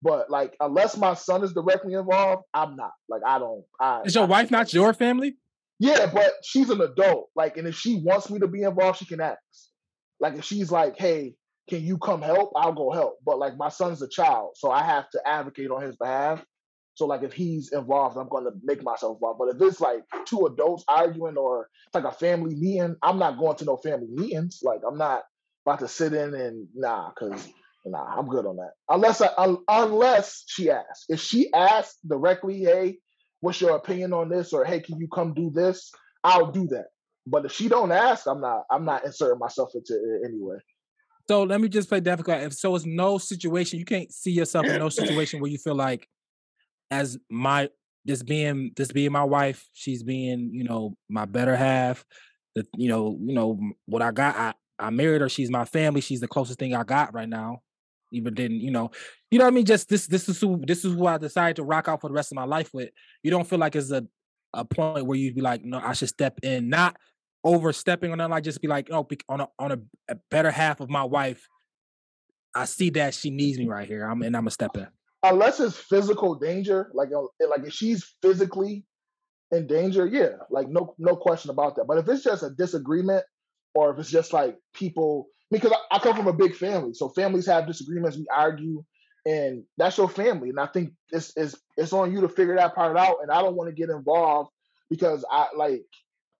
But 0.00 0.30
like, 0.30 0.54
unless 0.60 0.96
my 0.96 1.14
son 1.14 1.42
is 1.42 1.52
directly 1.52 1.94
involved, 1.94 2.44
I'm 2.54 2.76
not. 2.76 2.92
Like, 3.08 3.22
I 3.26 3.40
don't. 3.40 3.64
I, 3.80 4.02
is 4.04 4.14
your 4.14 4.24
I- 4.24 4.28
wife 4.28 4.48
not 4.48 4.72
your 4.72 4.94
family? 4.94 5.36
Yeah, 5.78 6.06
but 6.12 6.32
she's 6.44 6.70
an 6.70 6.80
adult. 6.80 7.30
Like, 7.36 7.56
and 7.56 7.68
if 7.68 7.76
she 7.76 7.96
wants 7.96 8.30
me 8.30 8.40
to 8.40 8.48
be 8.48 8.62
involved, 8.62 8.98
she 8.98 9.06
can 9.06 9.20
ask. 9.20 9.38
Like, 10.20 10.36
if 10.36 10.44
she's 10.44 10.72
like, 10.72 10.98
"Hey, 10.98 11.36
can 11.68 11.82
you 11.82 11.98
come 11.98 12.22
help?" 12.22 12.52
I'll 12.56 12.72
go 12.72 12.90
help. 12.90 13.18
But 13.24 13.38
like, 13.38 13.56
my 13.56 13.68
son's 13.68 14.02
a 14.02 14.08
child, 14.08 14.52
so 14.56 14.70
I 14.70 14.82
have 14.84 15.08
to 15.10 15.20
advocate 15.26 15.70
on 15.70 15.82
his 15.82 15.96
behalf. 15.96 16.44
So 16.94 17.06
like, 17.06 17.22
if 17.22 17.32
he's 17.32 17.72
involved, 17.72 18.16
I'm 18.16 18.28
going 18.28 18.44
to 18.44 18.52
make 18.64 18.82
myself 18.82 19.16
involved. 19.18 19.38
But 19.38 19.54
if 19.54 19.62
it's 19.62 19.80
like 19.80 20.02
two 20.26 20.46
adults 20.46 20.84
arguing 20.88 21.36
or 21.36 21.68
it's 21.86 21.94
like 21.94 22.12
a 22.12 22.16
family 22.16 22.56
meeting, 22.56 22.96
I'm 23.02 23.18
not 23.20 23.38
going 23.38 23.56
to 23.58 23.64
no 23.64 23.76
family 23.76 24.08
meetings. 24.10 24.60
Like, 24.64 24.80
I'm 24.88 24.98
not 24.98 25.22
about 25.64 25.78
to 25.80 25.88
sit 25.88 26.12
in 26.12 26.34
and 26.34 26.66
nah, 26.74 27.10
because 27.10 27.48
nah, 27.86 28.16
I'm 28.18 28.26
good 28.26 28.46
on 28.46 28.56
that. 28.56 28.72
Unless 28.88 29.20
I, 29.20 29.28
un- 29.38 29.64
unless 29.68 30.42
she 30.48 30.70
asks. 30.70 31.04
If 31.08 31.20
she 31.20 31.52
asks 31.52 31.98
directly, 32.08 32.60
"Hey." 32.64 32.98
What's 33.40 33.60
your 33.60 33.76
opinion 33.76 34.12
on 34.12 34.28
this 34.28 34.52
or 34.52 34.64
hey 34.64 34.80
can 34.80 34.98
you 34.98 35.08
come 35.08 35.34
do 35.34 35.50
this 35.50 35.90
i'll 36.24 36.50
do 36.50 36.66
that 36.66 36.86
but 37.26 37.44
if 37.44 37.52
she 37.52 37.68
don't 37.68 37.92
ask 37.92 38.26
i'm 38.26 38.40
not 38.40 38.62
i'm 38.70 38.84
not 38.84 39.04
inserting 39.04 39.38
myself 39.38 39.70
into 39.74 39.94
it 39.94 40.26
anyway 40.26 40.56
So 41.28 41.42
let 41.42 41.60
me 41.60 41.68
just 41.68 41.90
play 41.90 42.00
difficult. 42.00 42.40
If 42.40 42.54
so, 42.54 42.74
it's 42.74 42.86
no 42.86 43.18
situation 43.18 43.78
you 43.78 43.84
can't 43.84 44.10
see 44.10 44.30
yourself 44.30 44.64
in 44.66 44.78
no 44.78 44.88
situation 45.00 45.40
where 45.40 45.50
you 45.50 45.58
feel 45.58 45.74
like, 45.74 46.08
as 46.90 47.18
my 47.28 47.68
this 48.06 48.22
being 48.22 48.72
this 48.76 48.90
being 48.90 49.12
my 49.12 49.24
wife, 49.24 49.68
she's 49.74 50.02
being 50.02 50.50
you 50.52 50.64
know 50.64 50.96
my 51.08 51.26
better 51.26 51.54
half. 51.54 52.04
The 52.54 52.66
you 52.76 52.88
know 52.88 53.18
you 53.20 53.34
know 53.34 53.60
what 53.84 54.00
I 54.00 54.10
got. 54.10 54.36
I 54.36 54.54
I 54.78 54.90
married 54.90 55.20
her. 55.20 55.28
She's 55.28 55.50
my 55.50 55.66
family. 55.66 56.00
She's 56.00 56.20
the 56.20 56.28
closest 56.28 56.58
thing 56.58 56.74
I 56.74 56.82
got 56.82 57.12
right 57.12 57.28
now. 57.28 57.60
Even 58.10 58.34
then, 58.34 58.52
you 58.52 58.70
know, 58.70 58.90
you 59.30 59.38
know 59.38 59.44
what 59.44 59.52
I 59.52 59.54
mean. 59.54 59.64
Just 59.64 59.88
this 59.88 60.06
this 60.06 60.28
is 60.28 60.40
who 60.40 60.60
this 60.66 60.84
is 60.84 60.94
who 60.94 61.06
I 61.06 61.18
decided 61.18 61.56
to 61.56 61.64
rock 61.64 61.88
out 61.88 62.00
for 62.00 62.08
the 62.08 62.14
rest 62.14 62.32
of 62.32 62.36
my 62.36 62.44
life 62.44 62.70
with. 62.72 62.90
You 63.22 63.30
don't 63.30 63.48
feel 63.48 63.58
like 63.58 63.76
it's 63.76 63.90
a 63.90 64.06
a 64.54 64.64
point 64.64 65.04
where 65.06 65.18
you'd 65.18 65.34
be 65.34 65.42
like, 65.42 65.64
no, 65.64 65.78
I 65.78 65.92
should 65.92 66.08
step 66.08 66.38
in, 66.42 66.68
not 66.68 66.96
overstepping 67.44 68.10
or 68.10 68.16
nothing 68.16 68.30
like 68.30 68.44
just 68.44 68.62
be 68.62 68.68
like, 68.68 68.88
oh, 68.90 69.06
on 69.28 69.40
a 69.40 69.48
on 69.58 69.72
a, 69.72 69.78
a 70.10 70.16
better 70.30 70.50
half 70.50 70.80
of 70.80 70.88
my 70.88 71.04
wife, 71.04 71.46
I 72.54 72.64
see 72.64 72.90
that 72.90 73.14
she 73.14 73.30
needs 73.30 73.58
me 73.58 73.66
right 73.66 73.86
here. 73.86 74.04
I'm 74.04 74.22
and 74.22 74.36
I'm 74.36 74.42
gonna 74.42 74.50
step 74.50 74.76
in. 74.76 74.86
unless 75.24 75.60
it's 75.60 75.76
physical 75.76 76.34
danger 76.34 76.90
like 76.94 77.08
uh, 77.16 77.22
like 77.48 77.66
if 77.66 77.72
she's 77.72 78.14
physically 78.22 78.84
in 79.50 79.66
danger 79.66 80.06
yeah 80.06 80.36
like 80.50 80.68
no 80.68 80.94
no 80.98 81.16
question 81.16 81.50
about 81.50 81.74
that 81.74 81.86
but 81.86 81.98
if 81.98 82.08
it's 82.08 82.22
just 82.22 82.42
a 82.42 82.50
disagreement 82.50 83.24
or 83.74 83.92
if 83.92 83.98
it's 83.98 84.10
just 84.10 84.32
like 84.32 84.56
people 84.74 85.26
because 85.50 85.72
I, 85.72 85.96
I 85.96 85.98
come 85.98 86.14
from 86.16 86.28
a 86.28 86.32
big 86.32 86.54
family 86.54 86.94
so 86.94 87.08
families 87.08 87.46
have 87.46 87.66
disagreements 87.66 88.16
we 88.16 88.26
argue 88.32 88.84
and 89.26 89.64
that's 89.76 89.98
your 89.98 90.08
family 90.08 90.48
and 90.50 90.60
i 90.60 90.66
think 90.66 90.92
it's 91.10 91.32
it's 91.36 91.56
it's 91.76 91.92
on 91.92 92.12
you 92.12 92.20
to 92.20 92.28
figure 92.28 92.56
that 92.56 92.74
part 92.74 92.96
out 92.96 93.16
and 93.22 93.30
i 93.30 93.42
don't 93.42 93.56
want 93.56 93.68
to 93.68 93.74
get 93.74 93.90
involved 93.90 94.50
because 94.90 95.24
i 95.30 95.46
like 95.56 95.84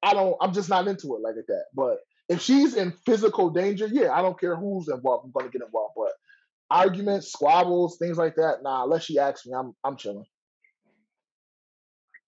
i 0.03 0.15
don't 0.15 0.37
i'm 0.41 0.53
just 0.53 0.69
not 0.69 0.87
into 0.87 1.15
it 1.17 1.21
like 1.21 1.35
that 1.35 1.65
but 1.75 1.99
if 2.29 2.43
she's 2.43 2.75
in 2.75 2.93
physical 3.07 3.51
danger, 3.51 3.89
yeah, 3.91 4.13
I 4.13 4.23
don't 4.23 4.39
care 4.39 4.55
who's 4.55 4.89
involved. 4.89 5.25
I'm 5.25 5.33
gonna 5.33 5.51
get 5.51 5.63
involved. 5.63 5.95
But 5.97 6.13
arguments, 6.71 7.33
squabbles, 7.33 7.97
things 7.99 8.19
like 8.19 8.37
that, 8.37 8.63
nah. 8.63 8.85
Unless 8.85 9.05
she 9.05 9.19
asks 9.19 9.47
me, 9.47 9.55
I'm 9.55 9.75
I'm 9.83 9.97
chilling. 9.97 10.27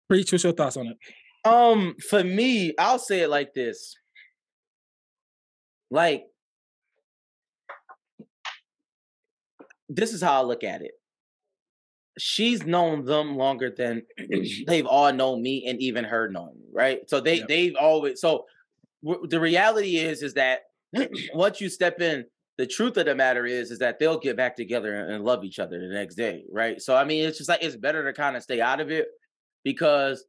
Preach. 0.08 0.32
What's 0.32 0.44
your 0.44 0.54
thoughts 0.54 0.78
on 0.78 0.88
it? 0.88 0.98
Um, 1.46 1.96
for 2.10 2.24
me, 2.24 2.74
I'll 2.78 3.00
say 3.00 3.22
it 3.22 3.30
like 3.30 3.54
this. 3.54 3.96
Like, 5.92 6.26
this 9.90 10.14
is 10.14 10.22
how 10.22 10.42
I 10.42 10.46
look 10.46 10.64
at 10.64 10.82
it. 10.82 10.92
She's 12.18 12.66
known 12.66 13.06
them 13.06 13.36
longer 13.38 13.70
than 13.76 14.04
they've 14.68 14.86
all 14.86 15.12
known 15.14 15.42
me, 15.42 15.66
and 15.68 15.80
even 15.82 16.04
her 16.06 16.30
known 16.30 16.54
me, 16.60 16.68
right? 16.74 17.10
So 17.10 17.20
they 17.20 17.38
Yep. 17.38 17.48
they've 17.48 17.76
always 17.76 18.22
so 18.22 18.46
w- 19.04 19.28
the 19.28 19.40
reality 19.40 19.98
is 19.98 20.22
is 20.24 20.34
that 20.36 20.62
once 21.34 21.62
you 21.62 21.70
step 21.70 22.02
in, 22.02 22.26
the 22.58 22.68
truth 22.68 22.98
of 22.98 23.06
the 23.06 23.16
matter 23.16 23.46
is 23.46 23.72
is 23.72 23.80
that 23.80 24.00
they'll 24.00 24.20
get 24.20 24.36
back 24.36 24.56
together 24.58 24.96
and, 24.96 25.14
and 25.14 25.24
love 25.24 25.44
each 25.46 25.60
other 25.60 25.80
the 25.80 25.94
next 25.94 26.16
day, 26.16 26.44
right? 26.52 26.82
So 26.82 26.96
I 26.96 27.06
mean, 27.06 27.26
it's 27.26 27.38
just 27.38 27.50
like 27.50 27.64
it's 27.64 27.76
better 27.78 28.04
to 28.04 28.14
kind 28.14 28.36
of 28.36 28.44
stay 28.44 28.60
out 28.60 28.82
of 28.82 28.92
it 28.92 29.08
because 29.64 30.26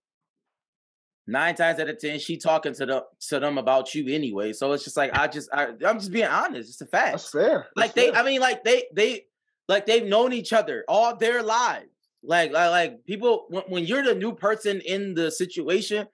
nine 1.26 1.54
times 1.54 1.80
out 1.80 1.88
of 1.88 1.98
ten, 1.98 2.18
she 2.20 2.36
talking 2.36 2.74
to 2.74 2.86
them 2.86 3.02
to 3.28 3.40
them 3.40 3.58
about 3.58 3.94
you 3.94 4.14
anyway. 4.14 4.52
So 4.52 4.70
it's 4.72 4.84
just 4.84 4.96
like 4.96 5.12
I 5.12 5.26
just 5.26 5.48
I, 5.52 5.68
I'm 5.84 5.98
just 5.98 6.12
being 6.12 6.26
honest. 6.26 6.70
It's 6.70 6.80
a 6.80 6.86
fact. 6.86 7.12
That's 7.12 7.30
fair. 7.30 7.66
like 7.74 7.94
they, 7.94 8.10
fair. 8.12 8.20
I 8.20 8.24
mean, 8.24 8.40
like 8.40 8.62
they 8.62 8.84
they 8.94 9.24
like 9.70 9.86
they've 9.86 10.04
known 10.06 10.32
each 10.32 10.52
other 10.52 10.84
all 10.88 11.16
their 11.16 11.42
lives. 11.42 11.86
Like 12.22 12.52
like, 12.52 12.70
like 12.70 13.06
people 13.06 13.46
when, 13.48 13.62
when 13.68 13.84
you're 13.84 14.02
the 14.02 14.14
new 14.14 14.34
person 14.34 14.80
in 14.84 15.14
the 15.14 15.30
situation, 15.30 16.06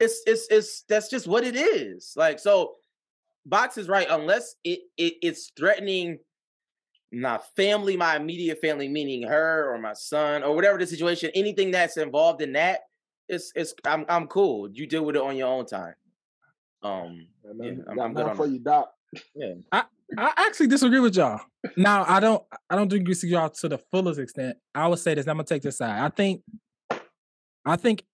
it's 0.00 0.20
it's 0.26 0.46
it's 0.50 0.82
that's 0.88 1.08
just 1.08 1.26
what 1.26 1.44
it 1.44 1.56
is. 1.56 2.12
Like 2.16 2.38
so, 2.38 2.74
Box 3.46 3.78
is 3.78 3.88
right 3.88 4.06
unless 4.10 4.56
it, 4.64 4.80
it 4.98 5.14
it's 5.22 5.52
threatening 5.56 6.18
my 7.12 7.38
family, 7.56 7.96
my 7.96 8.16
immediate 8.16 8.60
family, 8.60 8.88
meaning 8.88 9.22
her 9.22 9.72
or 9.72 9.78
my 9.78 9.92
son 9.94 10.42
or 10.42 10.54
whatever 10.54 10.76
the 10.76 10.86
situation, 10.86 11.30
anything 11.34 11.70
that's 11.70 11.96
involved 11.96 12.42
in 12.42 12.52
that, 12.54 12.80
it's 13.28 13.52
it's 13.54 13.72
I'm 13.86 14.04
I'm 14.08 14.26
cool. 14.26 14.68
You 14.70 14.86
deal 14.86 15.04
with 15.04 15.16
it 15.16 15.22
on 15.22 15.36
your 15.36 15.48
own 15.48 15.66
time. 15.66 15.94
Um, 16.82 17.26
Yeah, 17.44 17.52
yeah, 17.62 17.70
I'm- 17.88 17.96
got 17.96 18.04
I'm 18.04 18.14
good 18.14 18.26
on 18.26 18.36
for 18.36 18.46
that. 18.46 18.52
you, 18.52 18.58
Doc. 18.58 18.92
I 19.72 19.84
actually 20.18 20.66
disagree 20.66 21.00
with 21.00 21.16
y'all. 21.16 21.40
Now 21.76 22.04
I 22.06 22.20
don't 22.20 22.42
I 22.70 22.76
don't 22.76 22.92
agree 22.92 23.08
with 23.08 23.24
y'all 23.24 23.50
to 23.50 23.68
the 23.68 23.78
fullest 23.90 24.20
extent. 24.20 24.56
I 24.74 24.88
would 24.88 24.98
say 24.98 25.14
this. 25.14 25.26
I'm 25.26 25.36
gonna 25.36 25.44
take 25.44 25.62
this 25.62 25.78
side. 25.78 26.02
I 26.02 26.08
think 26.08 26.42
I 27.64 27.76
think 27.76 28.04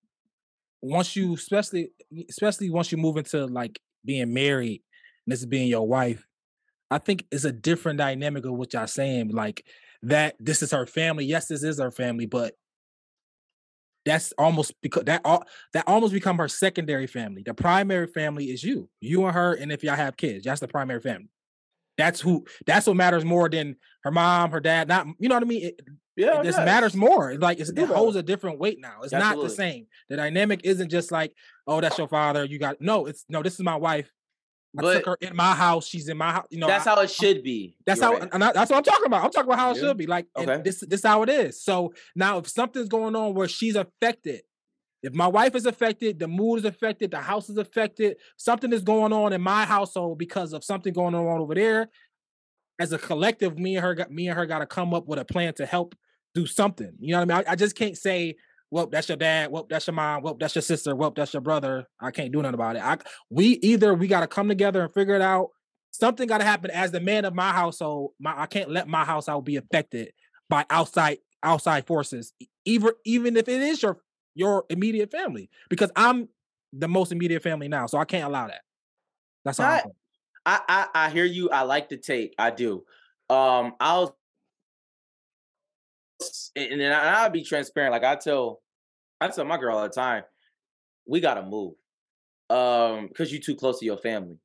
once 0.82 1.16
you 1.16 1.34
especially 1.34 1.91
especially 2.28 2.70
once 2.70 2.91
you 2.91 2.99
move 2.99 3.16
into 3.16 3.47
like 3.47 3.80
being 4.05 4.32
married 4.32 4.82
and 5.26 5.32
this 5.32 5.41
is 5.41 5.47
being 5.47 5.68
your 5.68 5.86
wife, 5.86 6.24
I 6.91 6.99
think 6.99 7.26
it's 7.30 7.45
a 7.45 7.53
different 7.53 7.99
dynamic 7.99 8.45
of 8.45 8.53
what 8.53 8.72
y'all 8.72 8.86
saying. 8.86 9.30
Like 9.30 9.64
that 10.03 10.36
this 10.38 10.62
is 10.62 10.70
her 10.70 10.86
family. 10.86 11.24
Yes, 11.24 11.49
this 11.49 11.62
is 11.62 11.78
her 11.78 11.91
family, 11.91 12.26
but 12.26 12.55
that's 14.07 14.32
almost 14.38 14.72
because 14.80 15.05
that 15.05 15.20
all 15.24 15.45
that 15.74 15.84
almost 15.86 16.12
become 16.12 16.38
her 16.38 16.49
secondary 16.49 17.07
family. 17.07 17.43
The 17.45 17.55
primary 17.55 18.07
family 18.07 18.47
is 18.47 18.64
you, 18.64 18.88
you 19.01 19.24
and 19.26 19.34
her, 19.34 19.53
and 19.55 19.70
if 19.70 19.84
y'all 19.84 19.97
have 19.97 20.16
kids, 20.16 20.45
that's 20.45 20.61
the 20.61 20.68
primary 20.68 21.01
family. 21.01 21.28
That's 22.01 22.20
who. 22.20 22.44
That's 22.66 22.86
what 22.86 22.96
matters 22.96 23.24
more 23.24 23.48
than 23.48 23.76
her 24.05 24.11
mom, 24.11 24.51
her 24.51 24.61
dad. 24.61 24.88
Not 24.88 25.07
you 25.18 25.28
know 25.28 25.36
what 25.36 25.42
I 25.44 25.46
mean. 25.46 25.64
It, 25.66 25.80
Yeah, 26.16 26.40
it 26.40 26.44
just 26.44 26.59
does. 26.59 26.66
matters 26.66 26.94
more. 26.96 27.34
Like 27.36 27.61
it 27.61 27.78
holds 27.78 28.16
a 28.16 28.22
different 28.22 28.59
weight 28.59 28.78
now. 28.80 29.03
It's 29.03 29.12
not 29.12 29.40
the 29.40 29.48
same. 29.51 29.86
The 30.09 30.16
dynamic 30.16 30.61
isn't 30.64 30.90
just 30.90 31.11
like, 31.12 31.32
oh, 31.66 31.80
that's 31.80 31.96
your 31.98 32.09
father. 32.09 32.44
You 32.44 32.59
got 32.59 32.80
no. 32.80 33.07
It's 33.07 33.24
no. 33.28 33.42
This 33.42 33.55
is 33.55 33.61
my 33.61 33.76
wife. 33.76 34.11
I 34.78 34.82
But 34.82 34.94
took 34.94 35.07
her 35.07 35.18
in 35.20 35.34
my 35.34 35.55
house. 35.55 35.86
She's 35.88 36.09
in 36.09 36.16
my 36.16 36.30
house. 36.32 36.46
You 36.51 36.61
know. 36.61 36.68
that's 36.68 36.86
I- 36.86 36.94
how 36.94 37.01
it 37.01 37.11
should 37.11 37.42
be. 37.42 37.74
that's 37.86 38.01
You're 38.01 38.12
how, 38.12 38.18
right. 38.20 38.28
and 38.32 38.44
I, 38.44 38.53
that's 38.53 38.70
what 38.70 38.76
I'm 38.78 38.84
talking 38.84 39.07
about. 39.07 39.24
I'm 39.24 39.30
talking 39.32 39.48
about 39.48 39.59
how 39.59 39.70
it 39.72 39.76
Yeah. 39.78 39.82
should 39.82 39.96
be. 39.96 40.07
Like, 40.07 40.26
Okay. 40.36 40.61
this 40.64 40.80
this 40.86 41.03
how 41.03 41.22
it 41.24 41.28
is. 41.28 41.62
So 41.62 41.92
now, 42.14 42.38
if 42.38 42.48
something's 42.48 42.88
going 42.88 43.16
on 43.16 43.34
where 43.34 43.48
she's 43.48 43.74
affected, 43.74 44.42
if 45.03 45.14
my 45.14 45.26
wife 45.26 45.55
is 45.55 45.66
affected, 45.66 46.18
the 46.18 46.28
mood 46.28 46.61
is 46.61 46.64
affected, 46.64 47.11
the 47.11 47.20
house 47.20 47.48
is 47.48 47.57
affected, 47.57 48.16
something 48.36 48.72
is 48.72 48.82
going 48.82 49.12
on 49.12 49.32
in 49.32 49.40
my 49.40 49.64
household 49.64 50.18
because 50.18 50.53
of 50.53 50.64
something 50.64 50.92
going 50.92 51.14
on 51.14 51.40
over 51.40 51.55
there. 51.55 51.88
As 52.78 52.92
a 52.92 52.98
collective, 52.98 53.59
me 53.59 53.76
and 53.76 53.84
her, 53.84 53.94
got, 53.94 54.11
me 54.11 54.28
and 54.28 54.36
her, 54.38 54.46
got 54.46 54.61
to 54.61 54.66
come 54.66 54.94
up 54.94 55.07
with 55.07 55.18
a 55.18 55.24
plan 55.24 55.55
to 55.55 55.66
help 55.66 55.94
do 56.34 56.46
something. 56.46 56.92
You 56.98 57.12
know 57.12 57.20
what 57.20 57.30
I 57.30 57.38
mean? 57.38 57.44
I, 57.48 57.53
I 57.53 57.57
just 57.57 57.76
can't 57.76 57.96
say, 57.96 58.36
"Well, 58.70 58.86
that's 58.86 59.09
your 59.09 59.18
dad. 59.18 59.51
Well, 59.51 59.66
that's 59.68 59.86
your 59.86 59.94
mom. 59.94 60.22
Well, 60.22 60.36
that's 60.38 60.55
your 60.55 60.62
sister. 60.62 60.96
Well, 60.96 61.11
that's 61.11 61.34
your 61.34 61.42
brother." 61.42 61.86
I 62.01 62.11
can't 62.11 62.32
do 62.32 62.40
nothing 62.40 62.55
about 62.55 62.76
it. 62.76 62.82
I 62.82 62.96
we 63.28 63.59
either 63.62 63.92
we 63.92 64.07
got 64.07 64.20
to 64.20 64.26
come 64.26 64.48
together 64.48 64.82
and 64.82 64.94
figure 64.94 65.14
it 65.14 65.20
out 65.20 65.51
something 65.90 66.26
got 66.26 66.38
to 66.38 66.44
happen 66.44 66.70
as 66.70 66.90
the 66.90 67.01
man 67.01 67.24
of 67.24 67.34
my 67.34 67.53
household. 67.53 68.12
My, 68.18 68.34
I 68.42 68.46
can't 68.46 68.70
let 68.70 68.88
my 68.88 69.05
household 69.05 69.44
be 69.44 69.57
affected 69.57 70.12
by 70.48 70.64
outside 70.70 71.18
outside 71.42 71.86
forces, 71.86 72.32
even 72.64 72.92
even 73.05 73.36
if 73.36 73.48
it 73.48 73.61
is 73.61 73.82
your 73.82 73.98
your 74.34 74.64
immediate 74.70 75.10
family, 75.10 75.50
because 75.68 75.90
I'm 75.96 76.28
the 76.72 76.88
most 76.88 77.12
immediate 77.12 77.42
family 77.42 77.68
now, 77.68 77.86
so 77.86 77.98
I 77.98 78.04
can't 78.04 78.24
allow 78.24 78.46
that. 78.46 78.62
That's 79.44 79.58
all. 79.58 79.66
I, 80.46 80.60
I 80.68 80.86
I 80.94 81.10
hear 81.10 81.24
you. 81.24 81.50
I 81.50 81.62
like 81.62 81.88
the 81.88 81.96
take. 81.96 82.34
I 82.38 82.50
do. 82.50 82.84
Um, 83.28 83.74
I'll 83.80 84.16
and 86.56 86.80
then 86.80 86.92
I'll 86.92 87.30
be 87.30 87.42
transparent. 87.44 87.92
Like 87.92 88.04
I 88.04 88.16
tell, 88.16 88.60
I 89.20 89.28
tell 89.28 89.44
my 89.44 89.58
girl 89.58 89.76
all 89.76 89.84
the 89.84 89.90
time, 89.90 90.24
we 91.06 91.20
gotta 91.20 91.42
move. 91.42 91.74
Um, 92.48 93.06
because 93.08 93.32
you're 93.32 93.40
too 93.40 93.54
close 93.54 93.78
to 93.80 93.84
your 93.86 93.98
family. 93.98 94.38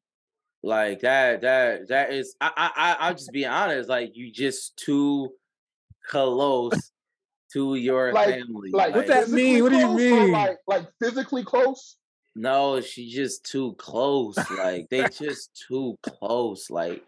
Like 0.64 1.02
that. 1.02 1.42
That 1.42 1.88
that 1.90 2.12
is. 2.14 2.36
I 2.42 2.52
I 2.56 2.72
I- 2.76 3.08
I'll 3.08 3.14
just 3.14 3.32
be 3.32 3.46
honest. 3.46 3.90
Like 3.90 4.16
you 4.16 4.32
just 4.32 4.78
too 4.78 5.32
close 6.08 6.92
to 7.56 7.76
your 7.76 8.14
Like- 8.14 8.30
family. 8.36 8.70
Like 8.72 8.94
What 8.96 9.08
does 9.08 9.16
that 9.16 9.24
physically 9.26 9.44
mean? 9.44 9.64
What 9.64 9.72
do 9.72 9.78
you 9.80 9.92
mean? 9.94 10.32
Like 10.32 10.58
like 10.68 10.88
physically 11.02 11.44
close. 11.44 11.98
No, 12.36 12.82
she's 12.82 13.14
just 13.16 13.46
too 13.50 13.74
close. 13.80 14.38
Like 14.52 14.88
they 14.90 15.08
just 15.08 15.50
too 15.68 15.98
close. 16.04 16.70
Like, 16.70 17.02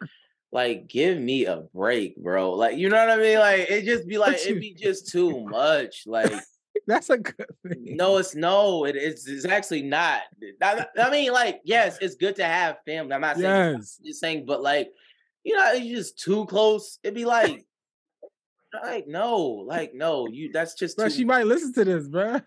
like 0.53 0.87
give 0.87 1.17
me 1.19 1.45
a 1.45 1.63
break, 1.75 2.15
bro. 2.15 2.53
Like 2.53 2.77
you 2.77 2.87
know 2.89 2.97
what 2.97 3.09
I 3.09 3.17
mean? 3.17 3.37
Like 3.39 3.69
it 3.69 3.83
just 3.85 4.07
be 4.07 4.17
like 4.17 4.37
it 4.37 4.47
you- 4.55 4.59
be 4.59 4.73
just 4.73 5.09
too 5.11 5.43
much. 5.45 6.03
Like 6.07 6.31
That's 6.87 7.09
a 7.09 7.17
good 7.17 7.47
thing. 7.67 7.97
no, 7.97 8.17
it's 8.17 8.33
no. 8.35 8.85
It, 8.85 8.95
it's 8.95 9.27
it's 9.27 9.43
actually 9.45 9.81
not. 9.81 10.21
I, 10.61 10.85
I 10.97 11.09
mean, 11.09 11.33
like 11.33 11.59
yes, 11.65 11.97
it's 11.99 12.15
good 12.15 12.37
to 12.37 12.45
have 12.45 12.77
family. 12.85 13.13
I'm 13.13 13.19
not 13.21 13.35
saying 13.37 13.75
Yes. 13.79 13.99
just 14.05 14.21
saying, 14.21 14.45
but 14.45 14.61
like 14.61 14.89
you 15.43 15.55
know, 15.57 15.71
it's 15.73 15.85
just 15.87 16.19
too 16.19 16.45
close. 16.45 16.99
It'd 17.03 17.15
be 17.15 17.25
like. 17.25 17.65
Like 18.83 19.07
no, 19.07 19.37
like 19.37 19.93
no, 19.93 20.27
you. 20.27 20.51
That's 20.53 20.73
just 20.73 20.97
But 20.97 21.05
too. 21.05 21.09
she 21.11 21.25
might 21.25 21.45
listen 21.47 21.73
to 21.73 21.85
this, 21.85 22.07
bro. 22.07 22.39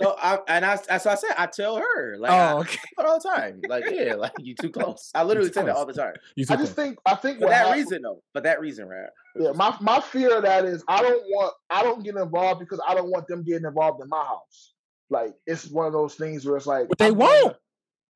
so 0.00 0.16
I, 0.18 0.38
and 0.48 0.64
I, 0.64 0.76
that's 0.76 1.06
I 1.06 1.14
said. 1.14 1.30
I 1.38 1.46
tell 1.46 1.76
her, 1.76 2.16
like, 2.18 2.30
oh, 2.32 2.58
okay. 2.60 2.78
I 2.98 3.02
all 3.04 3.18
the 3.20 3.28
time. 3.28 3.60
Like, 3.68 3.84
yeah, 3.90 4.14
like 4.14 4.32
you 4.38 4.54
too 4.54 4.70
close. 4.70 5.10
I 5.14 5.22
literally 5.22 5.50
too 5.50 5.54
say 5.54 5.64
that 5.64 5.76
all 5.76 5.86
the 5.86 5.92
time. 5.92 6.14
You 6.36 6.44
I 6.50 6.56
just 6.56 6.76
her. 6.76 6.82
think 6.82 6.98
I 7.06 7.14
think 7.14 7.38
For 7.40 7.48
that 7.48 7.66
hap- 7.66 7.74
reason, 7.76 8.02
though. 8.02 8.22
For 8.32 8.40
that 8.42 8.60
reason, 8.60 8.86
right? 8.88 9.08
Yeah, 9.38 9.52
my 9.52 9.76
my 9.80 10.00
fear 10.00 10.36
of 10.36 10.42
that 10.42 10.64
is 10.64 10.82
I 10.88 11.02
don't 11.02 11.22
want 11.28 11.54
I 11.70 11.82
don't 11.82 12.02
get 12.04 12.16
involved 12.16 12.60
because 12.60 12.80
I 12.86 12.94
don't 12.94 13.10
want 13.10 13.28
them 13.28 13.42
getting 13.44 13.64
involved 13.66 14.02
in 14.02 14.08
my 14.08 14.24
house. 14.24 14.72
Like 15.08 15.34
it's 15.46 15.68
one 15.68 15.86
of 15.86 15.92
those 15.92 16.14
things 16.14 16.44
where 16.46 16.56
it's 16.56 16.66
like 16.66 16.88
But 16.88 16.98
they 16.98 17.06
I'm 17.06 17.18
gonna- 17.18 17.42
won't. 17.44 17.56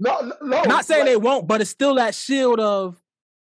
No, 0.00 0.20
no, 0.20 0.32
no. 0.42 0.62
Not 0.64 0.84
saying 0.84 1.02
like, 1.02 1.08
they 1.10 1.16
won't, 1.16 1.46
but 1.46 1.60
it's 1.60 1.70
still 1.70 1.94
that 1.96 2.14
shield 2.16 2.58
of. 2.58 3.00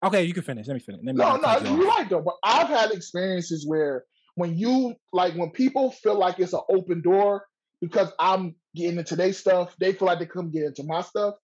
Okay, 0.06 0.24
you 0.24 0.34
can 0.34 0.44
finish. 0.44 0.68
Let 0.68 0.74
me 0.76 0.80
finish. 0.80 1.02
Let 1.04 1.16
me 1.16 1.20
No, 1.20 1.36
no, 1.36 1.42
cut 1.42 1.64
you 1.64 1.70
off. 1.72 1.78
you're 1.80 1.88
right 1.88 2.10
though. 2.10 2.22
But 2.22 2.36
I've 2.44 2.68
had 2.68 2.92
experiences 2.92 3.66
where 3.68 4.06
when 4.36 4.58
you 4.58 4.96
like 5.14 5.34
when 5.36 5.52
people 5.52 5.92
feel 5.92 6.18
like 6.18 6.40
it's 6.40 6.54
an 6.54 6.62
open 6.70 7.02
door 7.02 7.46
because 7.82 8.12
I'm 8.20 8.56
getting 8.76 8.98
into 9.00 9.16
their 9.16 9.34
stuff, 9.34 9.76
they 9.80 9.94
feel 9.94 10.08
like 10.08 10.20
they 10.20 10.26
come 10.26 10.52
get 10.52 10.64
into 10.64 10.84
my 10.84 11.02
stuff. 11.02 11.36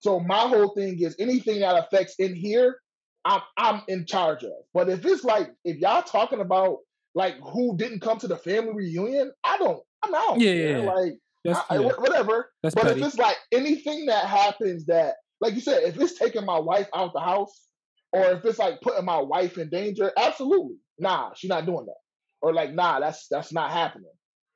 So 0.00 0.20
my 0.20 0.38
whole 0.40 0.74
thing 0.74 1.00
is 1.00 1.16
anything 1.18 1.60
that 1.60 1.74
affects 1.84 2.14
in 2.18 2.34
here, 2.34 2.80
I'm 3.24 3.40
I'm 3.56 3.82
in 3.88 4.06
charge 4.06 4.44
of. 4.44 4.52
But 4.72 4.88
if 4.88 5.04
it's 5.04 5.24
like 5.24 5.50
if 5.64 5.78
y'all 5.78 6.02
talking 6.02 6.40
about 6.40 6.78
like 7.14 7.36
who 7.42 7.76
didn't 7.76 8.00
come 8.00 8.18
to 8.18 8.28
the 8.28 8.36
family 8.36 8.72
reunion, 8.74 9.32
I 9.44 9.56
don't. 9.58 9.82
I'm 10.02 10.14
out. 10.14 10.38
Yeah, 10.38 10.52
yeah, 10.52 10.78
yeah. 10.78 10.92
Like 10.92 11.14
That's, 11.44 11.58
I- 11.70 11.76
I- 11.76 11.78
whatever. 11.80 12.50
that's 12.62 12.74
But 12.74 12.84
petty. 12.84 13.00
if 13.00 13.06
it's 13.06 13.18
like 13.18 13.36
anything 13.52 14.06
that 14.06 14.26
happens 14.26 14.84
that, 14.86 15.14
like 15.40 15.54
you 15.54 15.60
said, 15.60 15.82
if 15.84 15.98
it's 15.98 16.18
taking 16.18 16.44
my 16.44 16.58
wife 16.58 16.88
out 16.94 17.06
of 17.08 17.12
the 17.14 17.20
house, 17.20 17.65
or 18.16 18.32
if 18.32 18.44
it's 18.44 18.58
like 18.58 18.80
putting 18.80 19.04
my 19.04 19.20
wife 19.20 19.58
in 19.58 19.68
danger, 19.68 20.10
absolutely, 20.16 20.76
nah, 20.98 21.32
she's 21.34 21.50
not 21.50 21.66
doing 21.66 21.84
that. 21.84 22.00
Or 22.40 22.54
like, 22.54 22.72
nah, 22.72 23.00
that's 23.00 23.26
that's 23.28 23.52
not 23.52 23.70
happening. 23.70 24.12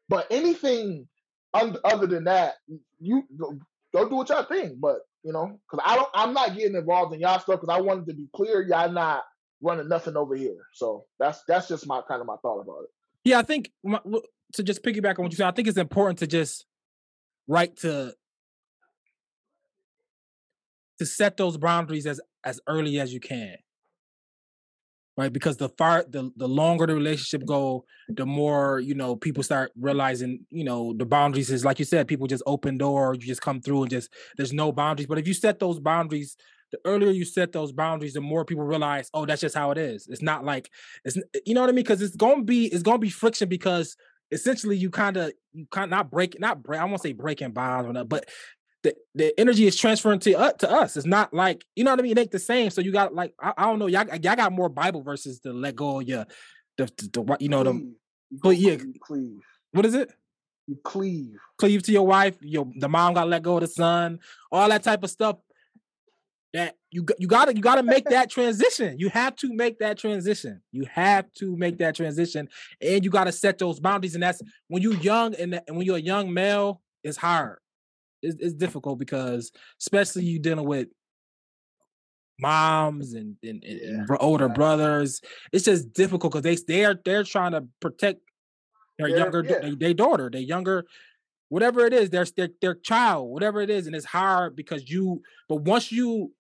But 0.09 0.27
anything 0.31 1.07
other 1.53 2.07
than 2.07 2.25
that, 2.25 2.55
you 2.99 3.25
go, 3.39 3.59
go 3.93 4.09
do 4.09 4.17
what 4.17 4.29
y'all 4.31 4.45
think. 4.45 4.81
But 4.81 4.97
you 5.23 5.33
know, 5.33 5.61
because 5.71 5.85
I 5.87 5.97
don't, 5.97 6.09
I'm 6.15 6.33
not 6.33 6.57
getting 6.57 6.75
involved 6.75 7.13
in 7.15 7.21
y'all 7.21 7.39
stuff 7.39 7.61
because 7.61 7.75
I 7.75 7.81
wanted 7.81 8.07
to 8.07 8.15
be 8.15 8.29
clear, 8.35 8.63
y'all 8.67 8.91
not 8.91 9.25
running 9.61 9.89
nothing 9.89 10.17
over 10.17 10.35
here. 10.35 10.57
So 10.75 11.05
that's 11.19 11.43
that's 11.47 11.69
just 11.69 11.87
my 11.87 12.01
kind 12.09 12.21
of 12.21 12.27
my 12.27 12.37
thought 12.41 12.61
about 12.61 12.85
it. 12.85 12.91
Yeah, 13.25 13.39
I 13.39 13.43
think 13.43 13.71
my, 13.85 14.01
to 14.55 14.63
just 14.63 14.83
piggyback 14.83 15.19
on 15.19 15.25
what 15.25 15.33
you 15.33 15.37
said, 15.37 15.49
I 15.49 15.53
think 15.53 15.69
it's 15.69 15.77
important 15.77 16.21
to 16.21 16.27
just 16.27 16.65
write 17.47 17.77
to 17.79 18.15
to 21.01 21.07
set 21.07 21.39
those 21.39 21.59
boundaries 21.59 22.07
as 22.07 22.21
as 22.45 22.61
early 22.69 23.01
as 23.01 23.13
you 23.15 23.21
can. 23.21 23.57
Right, 25.17 25.33
because 25.33 25.59
the 25.59 25.69
far 25.71 26.05
the 26.09 26.31
the 26.37 26.49
longer 26.49 26.87
the 26.87 26.95
relationship 26.95 27.47
go, 27.47 27.85
the 28.09 28.25
more 28.25 28.81
you 28.81 28.95
know 28.95 29.17
people 29.17 29.43
start 29.43 29.71
realizing 29.79 30.47
you 30.51 30.65
know 30.65 30.95
the 30.97 31.05
boundaries 31.05 31.51
is 31.51 31.65
like 31.65 31.79
you 31.79 31.85
said, 31.85 32.09
people 32.09 32.27
just 32.27 32.45
open 32.47 32.79
door, 32.79 33.15
you 33.15 33.27
just 33.27 33.43
come 33.43 33.61
through 33.61 33.83
and 33.83 33.91
just 33.91 34.09
there's 34.39 34.53
no 34.53 34.73
boundaries. 34.73 35.09
But 35.09 35.19
if 35.19 35.27
you 35.29 35.35
set 35.35 35.59
those 35.59 35.79
boundaries, 35.79 36.37
the 36.73 36.79
earlier 36.87 37.11
you 37.11 37.27
set 37.27 37.53
those 37.53 37.73
boundaries, 37.73 38.15
the 38.15 38.23
more 38.23 38.47
people 38.47 38.65
realize, 38.65 39.11
oh, 39.13 39.27
that's 39.27 39.43
just 39.43 39.55
how 39.55 39.73
it 39.73 39.79
is. 39.79 40.07
It's 40.09 40.23
not 40.23 40.45
like 40.45 40.71
it's 41.05 41.19
you 41.45 41.53
know 41.55 41.61
what 41.61 41.69
I 41.71 41.73
mean? 41.73 41.85
Because 41.85 42.01
it's 42.01 42.17
gonna 42.17 42.45
be 42.45 42.67
it's 42.67 42.85
gonna 42.85 42.99
be 42.99 43.11
friction 43.11 43.49
because 43.49 43.97
essentially 44.31 44.77
you 44.77 44.89
kind 44.91 45.19
of 45.19 45.33
you 45.53 45.67
kind 45.71 45.85
of 45.85 45.91
not 45.91 46.11
break 46.11 46.39
not 46.41 46.63
break 46.63 46.81
I 46.81 46.85
won't 46.85 47.03
say 47.03 47.13
breaking 47.13 47.51
bonds 47.53 47.91
or 47.91 47.93
not, 47.93 48.09
but 48.09 48.27
the, 48.83 48.95
the 49.15 49.39
energy 49.39 49.67
is 49.67 49.77
transferring 49.77 50.21
to 50.21 50.35
uh, 50.35 50.53
to 50.53 50.71
us. 50.71 50.97
It's 50.97 51.07
not 51.07 51.35
like 51.35 51.65
you 51.77 51.85
know 51.85 51.91
what 51.91 52.01
I 52.01 52.03
mean. 52.03 52.13
It 52.13 52.21
ain't 52.21 52.31
the 52.31 52.39
same. 52.39 52.71
So 52.71 52.81
you 52.81 52.93
got 52.93 53.15
like 53.15 53.35
I, 53.41 53.53
I 53.57 53.65
don't 53.65 53.79
know. 53.79 53.87
Y'all, 53.87 54.07
y'all 54.07 54.37
got 54.37 54.53
more 54.53 54.69
Bible 54.69 55.03
verses 55.03 55.41
to 55.41 55.53
let 55.53 55.77
go 55.77 56.01
of 56.01 56.09
your 56.09 56.27
the, 56.79 56.87
the, 56.97 57.11
the 57.13 57.21
what- 57.21 57.43
you 57.43 57.49
know 57.49 57.63
the 57.65 57.95
but 58.43 58.57
yeah. 58.57 58.77
cleave. 59.01 59.41
what 59.73 59.85
is 59.85 59.95
it? 59.95 60.11
You 60.67 60.77
cleave. 60.85 61.35
Cleave 61.59 61.83
to 61.83 61.93
your 61.93 62.07
wife. 62.07 62.37
Your 62.41 62.67
the 62.77 62.89
mom 62.89 63.15
got 63.15 63.25
to 63.25 63.31
let 63.31 63.43
go 63.43 63.57
of 63.57 63.63
the 63.63 63.67
son. 63.67 64.21
All 64.53 64.69
that 64.69 64.83
type 64.83 65.03
of 65.03 65.11
stuff. 65.11 65.37
That 66.53 66.77
you 66.91 67.05
got- 67.05 67.21
you 67.21 67.29
gotta 67.29 67.55
you 67.55 67.63
gotta 67.63 67.83
make 67.85 68.07
that 68.07 68.29
transition. 68.31 68.99
You 68.99 69.09
have 69.11 69.37
to 69.37 69.53
make 69.55 69.79
that 69.79 69.99
transition. 69.99 70.63
You 70.73 70.85
have 70.93 71.31
to 71.35 71.57
make 71.57 71.79
that 71.79 71.95
transition, 71.95 72.49
and 72.81 73.05
you 73.05 73.11
gotta 73.11 73.31
set 73.31 73.59
those 73.59 73.79
boundaries. 73.79 74.15
And 74.15 74.23
that's 74.23 74.43
when 74.69 74.83
you're 74.83 74.95
young 74.95 75.35
and, 75.37 75.61
and 75.69 75.77
when 75.77 75.87
you're 75.87 75.99
a 75.99 76.01
young 76.01 76.33
male, 76.33 76.81
it's 77.05 77.17
hard. 77.17 77.59
It's, 78.23 78.37
it's 78.39 78.55
difficult 78.55 78.99
because 78.99 79.51
especially 79.81 80.25
you 80.25 80.39
dealing 80.39 80.67
with 80.67 80.89
moms 82.41 83.13
and, 83.15 83.37
and, 83.43 83.63
and- 83.65 84.07
Yeah, 84.09 84.17
older 84.21 84.49
brothers. 84.49 85.21
It's 85.53 85.65
just 85.65 85.93
difficult 85.93 86.33
because 86.33 86.43
they 86.43 86.57
they 86.73 86.85
are 86.85 86.99
they're 87.05 87.25
trying 87.25 87.53
to 87.53 87.65
protect 87.81 88.21
their 88.99 89.09
Yeah, 89.09 89.17
younger 89.17 89.45
yeah. 89.47 89.59
they, 89.61 89.75
they 89.75 89.95
daughter, 89.95 90.31
their 90.31 90.41
younger 90.41 90.85
whatever 91.49 91.85
it 91.85 91.93
is, 91.93 92.11
their 92.11 92.25
their 92.37 92.49
their 92.61 92.75
child, 92.75 93.31
whatever 93.31 93.61
it 93.61 93.71
is, 93.71 93.87
and 93.87 93.95
it's 93.97 94.07
hard 94.07 94.57
because 94.57 94.89
you. 94.89 95.23
But 95.49 95.57
once 95.57 95.91
you 95.93 96.33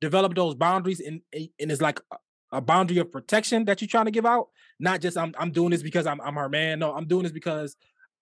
develop 0.00 0.34
those 0.34 0.54
boundaries 0.54 1.00
and 1.00 1.20
and 1.32 1.48
it's 1.58 1.80
like 1.82 2.00
a- 2.12 2.16
a 2.54 2.60
boundary 2.60 2.98
of 2.98 3.10
protection 3.10 3.64
that 3.64 3.80
you're 3.80 3.88
trying 3.88 4.04
to 4.04 4.10
give 4.10 4.26
out, 4.26 4.48
not 4.78 5.00
just 5.00 5.16
I'm 5.16 5.34
I'm 5.38 5.50
doing 5.52 5.70
this 5.70 5.82
because 5.82 6.06
I'm 6.06 6.20
I'm 6.20 6.34
her 6.34 6.48
man. 6.50 6.78
No, 6.80 6.92
I'm 6.94 7.06
doing 7.06 7.22
this 7.22 7.32
because 7.32 7.76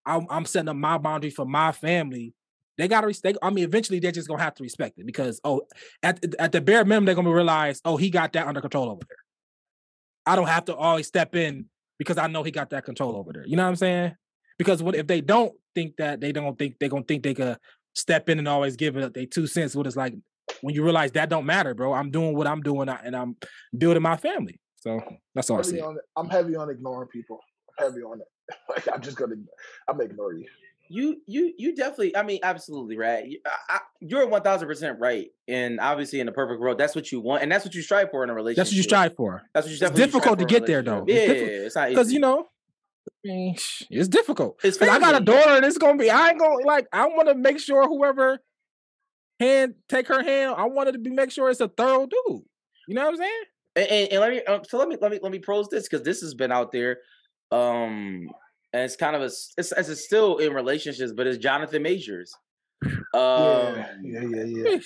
I'm 0.07 0.26
I'm 0.30 0.44
setting 0.46 0.68
up 0.68 0.76
my 0.76 0.98
boundary 0.98 1.30
for 1.30 1.44
my 1.44 1.72
family. 1.72 2.32
They 2.81 2.89
gotta 2.89 3.07
respect. 3.07 3.37
I 3.43 3.51
mean, 3.51 3.64
eventually 3.64 3.99
they're 3.99 4.11
just 4.11 4.26
gonna 4.26 4.43
have 4.43 4.55
to 4.55 4.62
respect 4.62 4.99
it 4.99 5.05
because 5.05 5.39
oh, 5.45 5.62
at 6.03 6.24
at 6.39 6.53
the 6.53 6.62
bare 6.62 6.83
minimum 6.85 7.05
they're 7.05 7.14
gonna 7.14 7.31
realize 7.31 7.83
oh 7.85 7.99
he 7.99 8.09
got 8.09 8.33
that 8.33 8.47
under 8.47 8.62
control 8.62 8.89
over 8.89 9.03
there. 9.07 9.18
I 10.24 10.35
don't 10.35 10.49
have 10.49 10.64
to 10.66 10.74
always 10.74 11.07
step 11.07 11.35
in 11.37 11.66
because 11.99 12.16
I 12.16 12.26
know 12.26 12.43
he 12.43 12.51
got 12.51 12.70
that 12.70 12.87
control 12.87 13.16
over 13.16 13.35
there. 13.35 13.45
You 13.47 13.57
know 13.57 13.64
what 13.64 13.68
I'm 13.68 13.76
saying? 13.76 14.14
Because 14.57 14.83
what 14.83 14.95
if 14.95 15.07
they 15.07 15.20
don't 15.20 15.53
think 15.74 15.97
that 15.99 16.22
they 16.22 16.33
don't 16.33 16.59
think 16.59 16.76
they're 16.81 16.89
gonna 16.89 17.05
think 17.05 17.22
they 17.22 17.35
could 17.35 17.59
step 17.95 18.31
in 18.31 18.39
and 18.39 18.49
always 18.49 18.76
give 18.76 18.97
it 18.97 19.05
up? 19.05 19.12
they 19.12 19.26
two 19.26 19.47
cents. 19.47 19.76
What 19.76 19.87
it's 19.87 19.97
like 19.97 20.14
when 20.62 20.74
you 20.74 20.83
realize 20.83 21.12
that 21.12 21.28
don't 21.28 21.45
matter, 21.45 21.74
bro. 21.74 21.93
I'm 21.93 22.11
doing 22.11 22.35
what 22.35 22.47
I'm 22.47 22.62
doing 22.62 22.89
and 22.89 23.14
I'm 23.14 23.37
building 23.76 24.03
my 24.03 24.16
family. 24.16 24.59
So 24.76 25.01
that's 25.35 25.51
all 25.51 25.59
I 25.59 25.62
see. 25.62 25.83
I'm 26.16 26.31
heavy 26.31 26.57
on 26.57 26.70
ignoring 26.70 27.09
people. 27.09 27.41
I'm 27.78 27.89
heavy 27.89 28.03
on 28.03 28.20
it. 28.20 28.26
Like 28.68 28.89
I'm 28.93 29.01
just 29.01 29.16
gonna, 29.16 29.37
I'm 29.87 30.01
ignore 30.01 30.35
you. 30.35 30.47
You 30.93 31.22
you 31.26 31.55
you 31.57 31.76
definitely. 31.76 32.16
I 32.16 32.24
mean, 32.24 32.41
absolutely 32.43 32.99
right. 32.99 33.24
You- 33.24 33.41
I, 33.47 33.76
I, 33.76 33.78
you're 34.01 34.26
one 34.26 34.43
thousand 34.43 34.66
percent 34.66 34.99
right, 34.99 35.28
and 35.47 35.78
obviously 35.78 36.18
in 36.18 36.26
the 36.26 36.32
perfect 36.32 36.61
world, 36.61 36.78
that's 36.78 36.97
what 36.97 37.12
you 37.12 37.20
want, 37.20 37.45
and 37.45 37.53
that's 37.53 37.64
what 37.64 37.74
you 37.76 37.80
strive 37.80 38.11
for 38.11 38.24
in 38.24 38.30
a 38.30 38.34
relationship. 38.34 38.57
That's 38.57 38.70
what 38.70 38.76
you 38.76 38.82
strive 38.82 39.14
for. 39.14 39.43
That's 39.55 39.66
what 39.66 39.70
you 39.70 39.86
It's 39.86 39.97
difficult 39.97 40.41
to 40.41 40.45
for 40.45 40.49
in 40.49 40.57
a 40.57 40.61
get 40.61 40.66
there, 40.66 40.82
though. 40.82 41.05
Yeah, 41.07 41.14
it's 41.16 41.76
not 41.76 41.91
Because 41.91 42.12
you 42.12 42.18
know, 42.18 42.49
it's 43.22 44.09
difficult. 44.09 44.59
It's 44.64 44.82
I 44.82 44.99
got 44.99 45.20
a 45.20 45.24
daughter, 45.24 45.51
and 45.51 45.64
it's 45.64 45.78
gonna 45.78 45.97
be. 45.97 46.11
I 46.11 46.30
ain't 46.30 46.41
gonna 46.41 46.66
like. 46.66 46.88
I 46.93 47.07
want 47.07 47.28
to 47.28 47.36
make 47.36 47.61
sure 47.61 47.86
whoever 47.86 48.41
hand 49.38 49.74
take 49.88 50.09
her 50.09 50.24
hand. 50.24 50.55
I 50.57 50.64
wanted 50.64 50.93
to 50.93 50.99
be 50.99 51.11
make 51.11 51.30
sure 51.30 51.51
it's 51.51 51.61
a 51.61 51.68
thorough 51.68 52.07
dude. 52.07 52.43
You 52.88 52.95
know 52.95 53.05
what 53.05 53.11
I'm 53.11 53.16
saying? 53.16 53.43
and, 53.76 53.86
and, 53.88 54.12
and 54.12 54.20
let 54.20 54.30
me 54.32 54.43
um, 54.45 54.62
so 54.68 54.78
let 54.78 54.88
me 54.88 54.97
let 55.01 55.12
me 55.12 55.20
let 55.22 55.30
me 55.30 55.38
pose 55.38 55.68
this 55.68 55.88
because 55.88 56.05
this 56.05 56.20
has 56.20 56.34
been 56.34 56.51
out 56.51 56.72
there 56.72 56.99
um 57.53 58.28
and 58.73 58.83
it's 58.83 58.97
kind 58.97 59.16
of 59.16 59.23
a 59.23 59.27
s- 59.27 59.53
it's, 59.59 59.73
it's 59.73 60.05
still 60.05 60.39
in 60.39 60.53
relationships 60.53 61.12
but 61.12 61.27
it's 61.27 61.39
jonathan 61.39 61.83
majors 61.83 62.33
um 62.85 62.93
yeah, 63.14 63.87
yeah, 64.03 64.21
yeah, 64.23 64.43
yeah. 64.45 64.79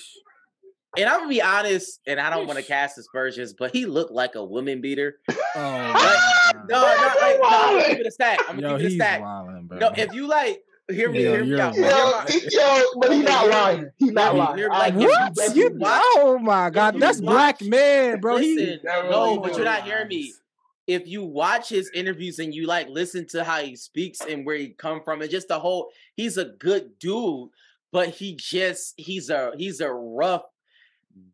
And 0.97 1.09
i'm 1.09 1.19
gonna 1.19 1.29
be 1.29 1.41
honest 1.41 1.99
and 2.07 2.19
i 2.19 2.29
don't 2.29 2.47
want 2.47 2.57
to 2.59 2.65
cast 2.65 2.97
aspersions 2.97 3.53
but 3.57 3.71
he 3.71 3.85
looked 3.85 4.11
like 4.11 4.35
a 4.35 4.43
woman 4.43 4.81
beater 4.81 5.15
Oh, 5.29 5.33
Like, 5.55 6.19
no, 6.55 6.59
God. 6.67 6.67
no, 6.69 6.81
like, 6.81 7.39
no, 7.39 7.47
I'm 7.47 7.69
gonna 7.71 7.79
Wildin'. 7.83 7.87
keep 7.89 7.99
it 7.99 8.07
a 8.07 8.11
stack. 8.11 8.39
I'm 8.49 8.59
gonna 8.59 8.61
Yo, 8.61 8.77
keep 8.77 8.79
it 8.81 8.85
a 8.85 8.89
he's 8.89 8.97
stack. 8.97 9.21
wildin', 9.21 9.67
bro. 9.67 9.77
No, 9.79 9.91
if 9.95 10.13
you 10.13 10.27
like, 10.27 10.61
hear 10.89 11.09
me, 11.09 11.23
Yo, 11.23 11.31
hear 11.31 11.45
me 11.45 11.59
out. 11.61 11.73
wild. 11.77 12.29
Yo, 12.29 12.37
yo, 12.51 12.83
but 12.99 13.13
he 13.13 13.21
not 13.21 13.47
lying. 13.49 13.81
me. 13.83 13.87
He 13.97 14.11
not 14.11 14.35
lying. 14.35 14.57
Hear 14.57 14.69
me. 14.69 14.75
Like, 14.75 14.93
if 14.95 15.01
you- 15.01 15.07
what? 15.07 15.55
You, 15.55 15.63
you 15.63 15.77
watch- 15.77 16.01
oh 16.17 16.39
my 16.39 16.69
god, 16.69 16.95
you 16.95 16.99
that's 16.99 17.21
black 17.21 17.61
man, 17.61 18.19
bro. 18.19 18.37
he 18.37 18.55
Listen, 18.55 18.79
Never 18.83 19.09
no, 19.09 19.25
really 19.25 19.37
but 19.39 19.55
you're 19.55 19.65
not 19.65 19.83
hearing 19.83 20.07
me. 20.09 20.33
If 20.87 21.07
you 21.07 21.23
watch 21.23 21.69
his 21.69 21.89
interviews 21.93 22.37
and 22.39 22.53
you 22.53 22.67
like 22.67 22.87
listen 22.89 23.25
to 23.29 23.43
how 23.43 23.61
he 23.61 23.75
speaks 23.75 24.21
and 24.21 24.45
where 24.45 24.55
he 24.57 24.69
come 24.69 25.01
from, 25.03 25.21
and 25.21 25.31
just 25.31 25.47
the 25.47 25.59
whole, 25.59 25.89
he's 26.15 26.37
a 26.37 26.45
good 26.45 26.99
dude, 26.99 27.49
but 27.91 28.09
he 28.09 28.35
just 28.35 28.93
he's 28.97 29.29
a 29.29 29.51
he's 29.57 29.81
a 29.81 29.91
rough 29.91 30.43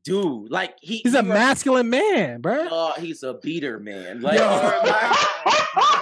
dude. 0.06 0.50
Like 0.52 0.76
he 0.82 0.98
he's 1.04 1.12
he 1.14 1.18
a 1.20 1.22
re- 1.24 1.28
masculine 1.28 1.90
man, 1.90 2.40
bro. 2.42 2.68
Oh, 2.72 2.94
he's 2.98 3.24
a 3.24 3.34
beater 3.34 3.80
man. 3.80 4.22
Like, 4.22 4.40
he 4.40 4.46
reminds, 4.46 5.18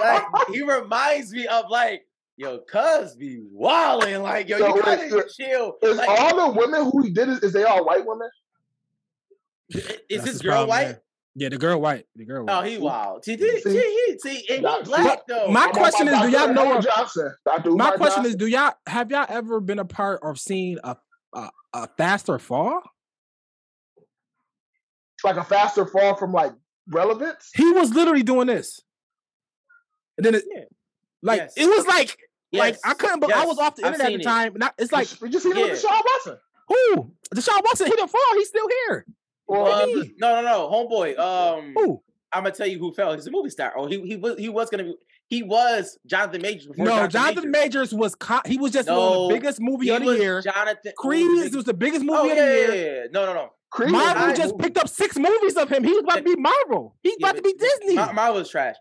like 0.00 0.22
he 0.52 0.62
reminds 0.62 1.32
me 1.32 1.46
of 1.48 1.64
like 1.70 2.06
yo, 2.36 2.58
cuz 2.60 3.16
be 3.16 3.40
wilding. 3.50 4.22
Like 4.22 4.48
yo, 4.48 4.58
So 4.58 4.66
you 4.68 4.74
wait, 4.74 4.82
gotta 4.84 5.10
so 5.10 5.22
chill. 5.36 5.76
Is 5.82 5.96
Like, 5.96 6.08
all 6.08 6.52
the 6.52 6.58
women 6.60 6.84
who 6.90 7.02
he 7.02 7.10
did 7.10 7.28
is, 7.28 7.40
is 7.40 7.52
they 7.52 7.64
all 7.64 7.84
white 7.84 8.06
women? 8.06 8.28
is 9.70 9.98
That's 10.10 10.24
this 10.24 10.42
girl 10.42 10.52
problem, 10.66 10.68
white? 10.68 10.86
man. 10.88 11.00
Yeah, 11.36 11.48
the 11.48 11.58
girl 11.58 11.80
white. 11.80 12.06
The 12.16 12.24
girl 12.24 12.42
oh, 12.42 12.52
white. 12.52 12.58
Oh, 12.58 12.62
he 12.68 12.78
wild. 12.78 13.24
See, 13.24 13.38
see, 13.38 13.60
See? 13.60 13.70
see, 13.70 14.06
he, 14.08 14.18
see, 14.18 14.54
and 14.54 14.62
Nah, 14.62 14.78
he 14.78 14.84
see, 14.84 14.90
black 14.90 15.20
though. 15.28 15.48
my 15.48 15.66
I'm 15.66 15.70
question 15.72 16.08
is, 16.08 16.20
do 16.20 16.28
y'all 16.30 16.52
know 16.52 16.62
Umar 16.62 16.74
what- 16.76 16.84
Johnson? 16.84 17.34
Dr. 17.46 17.70
My 17.70 17.90
question 17.92 18.24
Johnson? 18.24 18.26
is, 18.26 18.36
do 18.36 18.46
y'all 18.46 18.72
have 18.86 19.10
y'all 19.12 19.26
ever 19.28 19.60
been 19.60 19.78
a 19.78 19.84
part 19.84 20.20
or 20.22 20.34
seen 20.34 20.78
a 20.82 20.96
a, 21.32 21.50
a 21.72 21.86
faster 21.96 22.38
fall? 22.38 22.82
like 25.22 25.36
a 25.36 25.44
faster 25.44 25.84
fall 25.86 26.16
from 26.16 26.32
like 26.32 26.52
relevance. 26.88 27.50
He 27.54 27.70
was 27.72 27.94
literally 27.94 28.22
doing 28.22 28.46
this, 28.46 28.80
and 30.16 30.24
then 30.24 30.34
it, 30.34 30.44
Yeah. 30.52 30.62
like 31.22 31.38
Yes. 31.40 31.52
it 31.56 31.66
was 31.66 31.86
like 31.86 32.16
like 32.52 32.74
Yes, 32.74 32.80
I 32.84 32.94
couldn't, 32.94 33.20
but 33.20 33.32
I 33.32 33.44
was 33.44 33.58
off 33.58 33.76
the 33.76 33.86
internet 33.86 34.06
at 34.06 34.10
seen 34.10 34.18
the 34.18 34.22
it. 34.22 34.24
time. 34.24 34.52
Not, 34.56 34.74
it's 34.78 34.90
like 34.92 35.08
we 35.20 35.28
just 35.28 35.44
seen 35.44 35.56
it 35.56 35.70
with 35.70 35.82
yeah. 35.84 35.90
Deshaun 35.90 36.02
Watson. 36.04 36.38
who 36.68 37.12
Deshaun 37.34 37.62
Watson. 37.62 37.86
He 37.86 37.92
didn't 37.92 38.08
fall. 38.10 38.20
He's 38.34 38.48
still 38.48 38.66
here. 38.88 39.06
Or 39.50 39.68
Uh, 39.68 39.86
no, 40.18 40.40
no, 40.40 40.42
no, 40.42 40.68
homeboy. 40.70 41.18
Um, 41.18 41.72
Who? 41.76 42.02
I'm 42.32 42.44
gonna 42.44 42.54
tell 42.54 42.66
you 42.66 42.78
who 42.78 42.92
fell. 42.92 43.12
He's 43.14 43.26
a 43.26 43.30
movie 43.30 43.50
star. 43.50 43.72
Oh, 43.76 43.86
he 43.86 44.00
he 44.02 44.16
was 44.16 44.38
he 44.38 44.48
was 44.48 44.70
gonna 44.70 44.84
be. 44.84 44.94
He 45.28 45.42
was 45.44 45.96
Jonathan 46.06 46.42
Majors 46.42 46.66
before 46.66 46.84
No, 46.84 46.90
Jonathan, 46.92 47.10
Jonathan 47.10 47.50
Majors. 47.52 47.92
Majors 47.92 47.94
was 47.94 48.14
co- 48.16 48.40
he 48.46 48.58
was 48.58 48.72
just 48.72 48.88
one 48.88 48.98
of 48.98 49.28
the 49.28 49.34
biggest 49.34 49.60
movie 49.60 49.86
He 49.86 49.90
of 49.92 50.00
the 50.00 50.06
was 50.06 50.18
year. 50.18 50.40
Jonathan 50.42 50.92
Creed 50.96 51.26
oh, 51.28 51.56
was 51.56 51.64
the 51.64 51.74
biggest 51.74 52.04
movie 52.04 52.18
Oh 52.18 52.30
of 52.30 52.36
yeah, 52.36 52.46
the 52.46 52.52
yeah, 52.52 52.66
year. 52.74 53.00
yeah. 53.02 53.06
No, 53.12 53.26
no, 53.26 53.34
no. 53.34 53.48
Creed 53.70 53.92
was 53.92 54.02
Marvel 54.04 54.34
just 54.36 54.52
movie. 54.54 54.62
picked 54.64 54.78
up 54.78 54.88
six 54.88 55.16
movies 55.16 55.56
of 55.56 55.68
him. 55.68 55.84
He 55.84 55.92
was 55.92 56.02
about 56.02 56.16
to 56.16 56.22
be 56.24 56.34
Marvel. 56.36 56.96
He's 57.04 57.14
Yeah, 57.18 57.28
about 57.28 57.36
to 57.36 57.42
be 57.42 57.52
Disney. 57.54 57.94
Mar- 57.94 58.12
Marvel's 58.12 58.50
trash. 58.50 58.74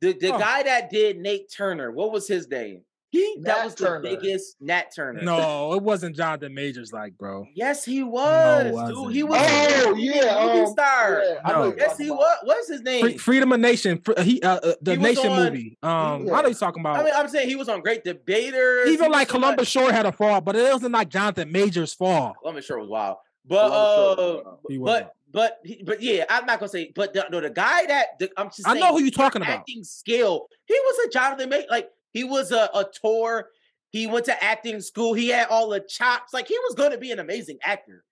The 0.00 0.14
the 0.18 0.32
Oh. 0.34 0.38
guy 0.38 0.62
that 0.62 0.88
did 0.90 1.18
Nate 1.18 1.52
Turner, 1.54 1.90
what 1.90 2.12
was 2.12 2.26
his 2.26 2.48
name? 2.48 2.82
He 3.12 3.38
that 3.42 3.64
was 3.64 3.74
Turner. 3.74 4.08
the 4.08 4.16
biggest 4.16 4.56
Nat 4.60 4.94
Turner. 4.94 5.20
no, 5.22 5.74
it 5.74 5.82
wasn't 5.82 6.14
Jonathan 6.14 6.54
Majors, 6.54 6.92
like 6.92 7.18
bro. 7.18 7.44
Yes, 7.54 7.84
he 7.84 8.04
was, 8.04 8.64
dude. 8.64 8.72
wasn't. 8.72 9.12
He 9.12 9.22
was 9.24 9.38
Oh, 9.42 9.94
a 9.94 9.98
yeah, 9.98 10.46
movie 10.46 10.60
um, 10.60 10.66
star. 10.68 11.22
Yeah, 11.24 11.40
I 11.44 11.52
No. 11.52 11.74
Yes, 11.76 11.98
he 11.98 12.08
was. 12.10 12.38
What's 12.44 12.68
his 12.68 12.82
name? 12.82 13.00
Free, 13.02 13.16
Freedom 13.18 13.52
of 13.52 13.58
Nation. 13.58 14.00
fr- 14.04 14.20
He 14.20 14.40
uh, 14.42 14.60
uh, 14.62 14.74
the 14.80 14.92
He 14.92 14.96
Nation 15.02 15.26
on- 15.32 15.42
movie. 15.44 15.76
Um, 15.82 15.90
I 15.92 16.18
know 16.18 16.40
yeah. 16.42 16.46
he's 16.48 16.58
talking 16.60 16.80
about. 16.80 17.00
I 17.00 17.04
mean, 17.04 17.12
I'm 17.16 17.28
saying 17.28 17.48
he 17.48 17.56
was 17.56 17.68
on 17.68 17.80
Great 17.80 18.04
Debaters. 18.04 18.88
even 18.90 19.10
like 19.10 19.34
on, 19.34 19.40
Columbus 19.40 19.68
Short 19.68 19.90
had 19.92 20.06
a 20.06 20.12
fall, 20.12 20.40
but 20.40 20.54
it 20.54 20.72
wasn't 20.72 20.92
like 20.92 21.08
Jonathan 21.08 21.50
Majors' 21.50 21.92
fall. 21.92 22.34
Columbus 22.40 22.64
Short 22.64 22.80
was 22.80 22.88
wild, 22.88 23.16
but 23.44 23.56
uh, 23.56 24.14
was 24.16 24.78
wild. 24.78 24.84
But 24.84 25.14
but 25.32 25.84
but 25.84 26.02
yeah, 26.02 26.24
I'm 26.28 26.46
not 26.46 26.58
gonna 26.60 26.68
say. 26.68 26.92
But 26.94 27.12
the, 27.14 27.26
no, 27.30 27.40
the 27.40 27.50
guy 27.50 27.86
that 27.86 28.18
the, 28.18 28.30
I'm 28.36 28.48
just 28.50 28.66
I 28.68 28.74
know 28.74 28.92
who 28.92 29.00
you're 29.00 29.10
talking 29.10 29.42
about. 29.42 29.58
acting 29.60 29.84
skill. 29.84 30.46
He 30.66 30.74
was 30.74 31.06
a 31.06 31.10
Jonathan 31.10 31.48
May. 31.48 31.66
Like 31.70 31.88
he 32.12 32.24
was 32.24 32.52
a, 32.52 32.68
a 32.74 32.86
tour. 33.02 33.48
He 33.90 34.06
went 34.06 34.26
to 34.26 34.44
acting 34.44 34.80
school. 34.80 35.14
He 35.14 35.28
had 35.28 35.48
all 35.48 35.68
the 35.70 35.80
chops. 35.80 36.32
Like 36.32 36.46
he 36.48 36.56
was 36.58 36.74
going 36.76 36.92
to 36.92 36.98
be 36.98 37.10
an 37.10 37.18
amazing 37.18 37.58
actor. 37.62 38.04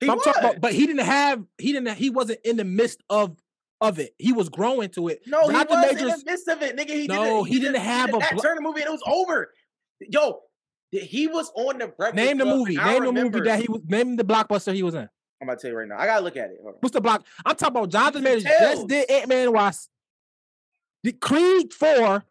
He 0.00 0.06
But 0.06 0.12
I'm 0.12 0.16
was. 0.18 0.24
talking 0.24 0.44
about, 0.44 0.60
but 0.60 0.72
he 0.72 0.86
didn't 0.86 1.04
have 1.04 1.44
he 1.58 1.72
didn't 1.72 1.94
he 1.96 2.10
wasn't 2.10 2.40
in 2.44 2.56
the 2.56 2.64
midst 2.64 3.02
of 3.10 3.36
of 3.80 3.98
it. 3.98 4.14
He 4.18 4.32
was 4.32 4.48
growing 4.48 4.88
to 4.90 5.08
it. 5.08 5.20
no, 5.26 5.46
he 5.48 5.52
Jonathan 5.52 5.76
was 5.80 5.90
in 5.92 6.08
the 6.08 6.22
midst 6.26 6.48
of 6.48 6.62
it, 6.62 6.76
nigga. 6.76 6.90
He 6.90 7.06
No, 7.06 7.44
did 7.44 7.52
he 7.52 7.58
did 7.60 7.66
didn't 7.72 7.82
have 7.82 8.06
did 8.06 8.16
a 8.16 8.18
that 8.18 8.32
blo- 8.32 8.42
Turner 8.42 8.60
movie 8.60 8.80
and 8.80 8.88
it 8.88 8.92
was 8.92 9.02
over. 9.06 9.52
Yo, 10.00 10.40
he 10.90 11.26
was 11.28 11.52
on 11.54 11.78
the 11.78 11.86
Breakfast 11.88 12.16
Name 12.16 12.38
the 12.38 12.44
movie. 12.44 12.76
Name 12.76 13.04
the 13.04 13.12
movie 13.12 13.40
that 13.42 13.60
he 13.60 13.68
was. 13.68 13.82
Name 13.86 14.16
the 14.16 14.24
blockbuster 14.24 14.74
he 14.74 14.82
was 14.82 14.94
in. 14.94 15.08
I'm 15.42 15.48
about 15.48 15.58
to 15.60 15.62
tell 15.62 15.70
you 15.72 15.78
right 15.78 15.88
now. 15.88 15.96
I 15.98 16.06
gotta 16.06 16.24
look 16.24 16.36
at 16.36 16.50
it. 16.50 16.58
What's 16.60 16.92
the 16.92 17.00
block? 17.00 17.24
I'm 17.46 17.54
talking 17.56 17.76
about 17.76 17.90
Jonathan 17.90 18.22
Majors 18.24 18.44
just 18.44 18.88
did 18.88 19.10
Ant 19.10 19.28
Man 19.28 19.52
was 19.52 19.88
the 21.02 21.12
Creed 21.12 21.72
Four. 21.72 22.24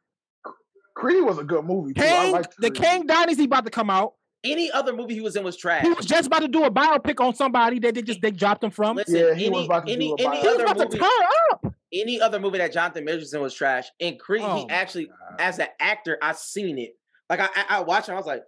Creed 1.00 1.24
was 1.24 1.38
a 1.38 1.44
good 1.44 1.66
movie. 1.66 1.94
Too. 1.94 2.02
I 2.04 2.06
King, 2.08 2.32
liked 2.34 2.56
the 2.60 2.70
Creed. 2.70 2.82
Kang 2.82 3.08
Dynasty 3.08 3.46
about 3.46 3.66
to 3.66 3.72
come 3.72 3.90
out. 3.90 4.14
Any 4.44 4.72
other 4.72 4.94
movie 4.94 5.14
he 5.16 5.22
was 5.22 5.36
in 5.36 5.44
was 5.44 5.58
trash. 5.58 5.84
He 5.84 5.90
was 5.92 6.06
just 6.06 6.28
about 6.28 6.40
to 6.42 6.48
do 6.48 6.64
a 6.64 6.72
biopic 6.72 7.20
on 7.24 7.36
somebody 7.36 7.80
that 7.80 7.94
they 7.96 8.02
just 8.02 8.22
they 8.22 8.32
dropped 8.32 8.64
him 8.64 8.72
from. 8.72 8.96
Listen, 8.98 9.16
Yeah, 9.16 9.34
he 9.34 9.46
any, 9.48 9.50
was 9.56 9.66
about 9.66 9.86
to 9.86 9.92
any, 9.94 10.08
do 10.08 10.16
a 10.24 10.28
any 10.28 10.38
He 10.42 10.48
was 10.48 10.56
other 10.56 10.64
about 10.64 10.78
movie, 10.78 10.90
to 10.92 10.98
turn 10.98 11.10
up. 11.52 11.74
any 11.92 12.22
other 12.22 12.40
movie 12.40 12.58
that 12.60 12.72
Jonathan 12.72 13.04
Majors 13.06 13.34
in 13.34 13.42
was 13.42 13.54
trash. 13.54 13.88
And 14.00 14.18
Creed, 14.20 14.42
Oh 14.46 14.58
he 14.64 14.70
actually, 14.70 15.08
God. 15.08 15.36
as 15.40 15.60
an 15.60 15.68
actor, 15.80 16.18
I 16.22 16.32
seen 16.34 16.78
it. 16.80 16.96
Like 17.30 17.42
I, 17.42 17.50
I, 17.56 17.66
I 17.70 17.80
watched 17.82 18.08
him. 18.08 18.16
I 18.16 18.18
was 18.18 18.26
like, 18.28 18.44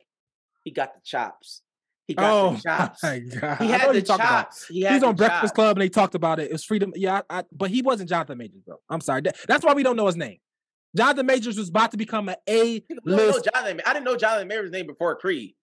he 0.64 0.72
got 0.72 0.94
the 0.94 1.02
chops. 1.04 1.62
He 2.08 2.14
got 2.14 2.32
Oh 2.32 2.54
the 2.56 2.62
chops. 2.62 3.04
my 3.04 3.20
god! 3.20 3.58
He 3.58 3.68
had 3.68 3.90
the 3.90 3.94
you're 3.96 4.04
about. 4.16 4.18
chops. 4.18 4.68
He 4.68 4.82
had 4.82 4.94
He's 4.94 5.02
the 5.02 5.08
on 5.08 5.16
Breakfast 5.16 5.42
chops. 5.42 5.52
Club 5.52 5.78
and 5.78 5.82
they 5.82 5.90
talked 5.90 6.16
about 6.16 6.40
it. 6.40 6.44
It 6.50 6.54
was 6.54 6.64
freedom. 6.64 6.94
Yeah, 6.96 7.22
I, 7.30 7.40
I- 7.40 7.44
but 7.52 7.70
he 7.70 7.82
wasn't 7.82 8.08
Jonathan 8.10 8.38
Majors 8.38 8.64
though. 8.66 8.80
I'm 8.90 9.02
sorry. 9.02 9.22
That- 9.22 9.36
that's 9.48 9.66
why 9.66 9.74
we 9.74 9.84
don't 9.84 9.98
know 9.98 10.08
his 10.08 10.16
name. 10.18 10.38
Jonathan 10.96 11.26
Majors 11.26 11.58
was 11.58 11.70
about 11.70 11.92
to 11.92 11.98
become 11.98 12.30
an 12.30 12.36
A 12.48 12.84
We 12.90 12.96
don't 12.96 13.06
list. 13.06 13.48
I 13.56 13.74
didn't 13.74 14.04
know 14.04 14.18
Jonathan 14.18 14.48
Majors' 14.48 14.72
name 14.72 14.88
before 14.88 15.16
Creed. 15.16 15.56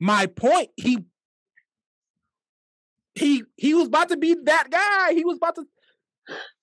My 0.00 0.26
point. 0.26 0.70
He 0.76 0.98
he 3.14 3.44
he 3.56 3.74
was 3.74 3.86
about 3.88 4.08
to 4.08 4.16
be 4.16 4.34
that 4.44 4.70
guy. 4.70 5.14
He 5.14 5.24
was 5.24 5.36
about 5.36 5.54
to 5.56 5.64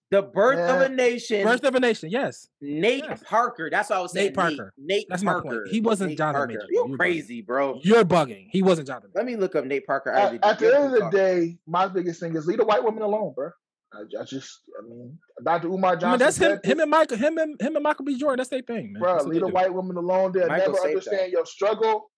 The 0.09 0.21
Birth 0.21 0.59
of 0.69 0.81
a 0.81 0.89
Nation. 0.89 1.43
Birth 1.43 1.63
of 1.63 1.75
a 1.75 1.79
Nation. 1.79 2.09
Yes. 2.09 2.47
Nate 2.59 3.05
Yes. 3.07 3.23
Parker. 3.25 3.69
That's 3.71 3.89
what 3.89 3.99
I 3.99 4.01
was 4.01 4.11
saying. 4.11 4.27
Nate 4.27 4.35
Parker. 4.35 4.73
Nate, 4.77 5.05
That's 5.07 5.23
my 5.23 5.39
point. 5.39 5.67
He 5.69 5.79
wasn't 5.79 6.09
Nate 6.09 6.17
Jonathan 6.17 6.39
Parker. 6.39 6.53
Majors. 6.53 6.67
You 6.71 6.85
You're 6.89 6.97
crazy, 6.97 7.41
bro. 7.41 7.79
You're 7.83 8.03
bugging. 8.03 8.47
He 8.51 8.61
wasn't 8.61 8.87
Jonathan. 8.87 9.11
Let 9.15 9.25
me 9.25 9.37
look 9.37 9.55
up 9.55 9.63
Nate 9.65 9.85
Parker. 9.85 10.11
At, 10.11 10.43
at 10.43 10.59
the 10.59 10.75
end 10.75 10.85
of 10.87 10.91
the 10.91 10.99
talk. 10.99 11.11
day, 11.13 11.57
my 11.65 11.87
biggest 11.87 12.19
thing 12.19 12.35
is 12.35 12.45
leave 12.47 12.57
the 12.57 12.65
white 12.65 12.83
woman 12.83 13.03
alone, 13.03 13.33
bro. 13.33 13.51
I, 13.93 14.21
I 14.21 14.23
just, 14.23 14.61
I 14.81 14.87
mean, 14.87 15.17
Dr. 15.43 15.67
Umar 15.67 15.95
Johnson. 15.97 16.07
I 16.07 16.11
mean, 16.13 16.19
that's 16.19 16.37
him. 16.37 16.59
Him 16.63 16.79
and 16.79 16.89
Michael. 16.91 17.17
Him 17.17 17.37
and 17.37 17.61
him 17.61 17.75
and 17.75 17.83
Michael 17.83 18.05
B. 18.05 18.17
Jordan. 18.17 18.37
That's 18.37 18.49
their 18.49 18.61
thing, 18.61 18.93
man. 18.93 19.01
bro. 19.01 19.13
That's 19.13 19.25
what 19.25 19.33
Leave 19.33 19.41
the 19.41 19.47
white 19.49 19.73
women 19.73 19.97
alone. 19.97 20.31
They'll 20.31 20.47
Michael 20.47 20.73
never 20.73 20.87
understand 20.87 21.19
that. 21.19 21.29
your 21.31 21.45
struggle. 21.45 22.09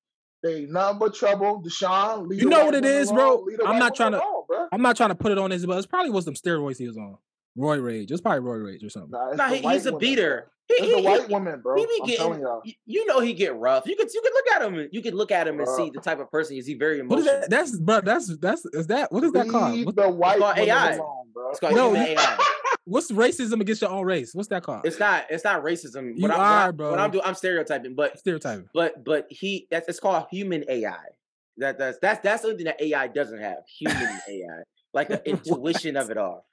They 0.44 0.56
ain't 0.64 0.72
nothing 0.72 1.00
but 1.00 1.16
trouble. 1.16 1.64
Deshaun, 1.66 2.28
leave 2.28 2.42
You 2.42 2.50
the 2.50 2.52
know 2.52 2.58
white 2.60 2.66
what 2.66 2.76
it 2.76 2.86
is, 2.86 3.10
alone. 3.10 3.46
bro? 3.58 3.66
I'm 3.66 3.80
not 3.80 3.98
women 3.98 4.20
tryna- 4.20 4.24
alone. 4.24 4.68
I'm 4.72 4.82
not 4.82 4.98
trying 4.98 5.10
to 5.10 5.16
put 5.16 5.32
it 5.32 5.38
on 5.38 5.52
his, 5.52 5.66
but 5.66 5.78
it's 5.78 5.88
probably 5.88 6.12
was 6.12 6.26
some 6.26 6.34
steroids 6.36 6.78
he 6.78 6.86
was 6.88 6.98
on. 6.98 7.18
roid 7.58 7.84
rage. 7.84 8.12
It's 8.12 8.22
probably 8.22 8.42
roid 8.48 8.66
rage 8.66 8.84
or 8.84 8.90
something. 8.90 9.12
Nah, 9.12 9.32
Nah, 9.34 9.48
he, 9.50 9.58
he's 9.68 9.86
a 9.86 9.94
women, 9.94 10.00
beater. 10.00 10.52
Bro. 10.70 10.78
He, 10.78 10.84
It's 10.86 10.94
the 10.94 11.00
he- 11.02 11.06
white 11.06 11.28
he- 11.28 11.34
women, 11.34 11.62
bro. 11.62 11.76
he 11.76 11.86
be 11.86 11.92
I'm 12.02 12.08
getting- 12.08 12.18
telling 12.18 12.42
y'all. 12.42 12.62
you- 12.64 12.74
You 12.86 13.06
know 13.06 13.20
he 13.20 13.34
get 13.34 13.56
rough. 13.56 13.86
You 13.86 13.96
could 13.96 14.12
you 14.14 14.22
could 14.22 14.34
look 14.34 14.46
at 14.56 14.62
him. 14.62 14.80
and- 14.80 14.90
You 14.94 15.02
could 15.02 15.14
look 15.14 15.32
at 15.32 15.48
him 15.48 15.58
and 15.60 15.66
Bro. 15.66 15.78
see 15.78 15.90
the 15.90 16.00
type 16.00 16.20
of 16.20 16.32
person 16.32 16.56
is 16.58 16.66
he 16.66 16.74
very 16.74 17.02
What 17.02 17.20
is 17.20 17.26
emotional. 17.26 17.42
that? 17.42 17.50
That's 17.50 17.78
bro. 17.80 18.02
That's 18.02 18.38
that's 18.38 18.66
is 18.68 18.88
that 18.88 19.12
what 19.12 19.24
is 19.24 19.32
that 19.34 19.50
called? 19.50 19.74
Leave 19.74 19.86
What, 19.88 19.96
the 19.96 20.10
white 20.10 20.40
called 20.40 20.56
women 20.58 20.70
AI. 20.70 20.92
alone, 20.96 21.28
bro. 21.34 21.50
It's 21.52 21.60
called 21.60 21.76
No, 21.76 21.92
you- 21.94 21.98
AI. 21.98 22.38
what's 22.86 23.12
racism 23.12 23.60
against 23.62 23.82
your 23.82 23.92
own 23.92 24.06
race? 24.06 24.34
What's 24.34 24.48
that 24.50 24.64
called? 24.64 24.86
It's 24.86 25.00
not. 25.00 25.26
It's 25.30 25.44
not 25.44 25.64
racism. 25.64 26.16
You 26.16 26.22
what 26.24 26.32
I'm, 26.32 26.38
what 26.38 26.46
are, 26.48 26.60
I'm- 26.66 26.76
bro. 26.76 26.90
What 26.92 27.00
I'm 27.00 27.12
doing, 27.12 27.24
I'm 27.26 27.36
stereotyping, 27.36 27.94
but 27.96 28.18
stereotyping. 28.20 28.70
but 28.74 29.04
but 29.04 29.28
he 29.30 29.68
that's 29.70 29.88
it's 29.90 30.00
called 30.00 30.26
human 30.32 30.64
AI. 30.70 30.96
That 31.58 31.78
that's 31.78 31.98
that's 32.00 32.20
that's 32.24 32.42
something 32.42 32.66
that 32.66 32.82
AI 32.82 33.08
doesn't 33.08 33.40
have. 33.40 33.60
Human 33.68 34.20
AI, 34.30 34.64
like 34.94 35.10
an 35.12 35.20
intuition 35.26 35.98
of 35.98 36.10
it 36.10 36.18
all. 36.18 36.46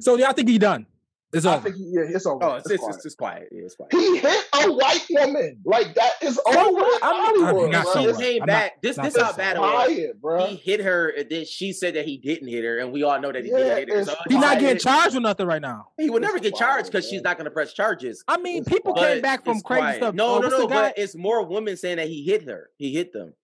So 0.00 0.16
y'all 0.16 0.32
think 0.32 0.48
he 0.48 0.58
done? 0.58 0.86
It's 1.34 1.46
I 1.46 1.56
over. 1.56 1.70
think, 1.70 1.76
yeah, 1.78 2.02
it's 2.16 2.26
over. 2.26 2.44
Oh, 2.44 2.54
it's 2.54 2.70
It's 2.70 2.74
it's, 2.74 2.80
quiet. 2.80 2.94
it's, 2.96 3.06
it's 3.06 3.14
quiet. 3.14 3.48
Yeah, 3.52 3.62
it's 3.64 3.74
quiet. 3.76 3.92
He 3.92 4.16
hit 4.18 4.44
a 4.54 4.72
white 4.72 5.06
woman. 5.10 5.58
Like 5.64 5.94
that 5.94 6.12
is 6.22 6.40
over 6.46 6.58
in? 6.58 6.76
I'm- 6.76 6.98
I'm 7.02 7.40
Hollywood, 7.44 7.70
not 7.72 7.84
bro. 7.84 7.92
so 7.92 8.00
She 8.02 8.06
what? 8.12 8.20
came 8.20 8.42
I'm 8.42 8.46
back. 8.46 8.82
this 8.82 8.96
not 8.96 9.04
this 9.04 9.14
so 9.14 9.24
how 9.24 9.32
bad 9.32 9.56
it 9.56 9.60
was. 9.60 10.14
Bro. 10.20 10.46
He 10.46 10.56
hit 10.56 10.80
her, 10.80 11.08
and 11.10 11.28
then 11.28 11.44
she 11.44 11.72
said 11.72 11.94
that 11.94 12.04
he 12.04 12.18
didn't 12.18 12.48
hit 12.48 12.64
her, 12.64 12.78
and 12.78 12.92
we 12.92 13.02
all 13.02 13.20
know 13.20 13.32
that 13.32 13.44
he 13.44 13.50
Yeah, 13.50 13.56
did 13.58 13.88
hit 13.88 13.90
her. 13.90 14.04
So 14.04 14.14
He's 14.28 14.38
not 14.38 14.58
getting 14.60 14.78
charged 14.78 15.14
with 15.14 15.22
nothing 15.22 15.46
right 15.46 15.62
now. 15.62 15.88
He 15.98 16.08
would 16.10 16.22
never 16.22 16.36
It's 16.36 16.44
get 16.50 16.56
charged 16.56 16.86
because 16.86 17.08
she's 17.08 17.22
not 17.22 17.36
going 17.36 17.46
to 17.46 17.50
press 17.50 17.72
charges. 17.72 18.22
I 18.28 18.36
mean, 18.38 18.58
It's 18.62 18.68
people 18.68 18.92
quiet. 18.94 19.14
came 19.14 19.22
back 19.22 19.44
from 19.44 19.54
it's 19.54 19.62
crazy 19.62 19.80
quiet. 19.82 19.96
stuff. 19.96 20.14
No, 20.14 20.36
Uh, 20.36 20.40
no, 20.40 20.48
no. 20.48 20.66
But 20.68 20.94
it's 20.98 21.16
more 21.16 21.44
women 21.44 21.76
saying 21.76 21.96
that 21.96 22.08
he 22.08 22.22
hit 22.22 22.44
her. 22.48 22.70
He 22.76 22.92
hit 22.92 23.12
them. 23.12 23.34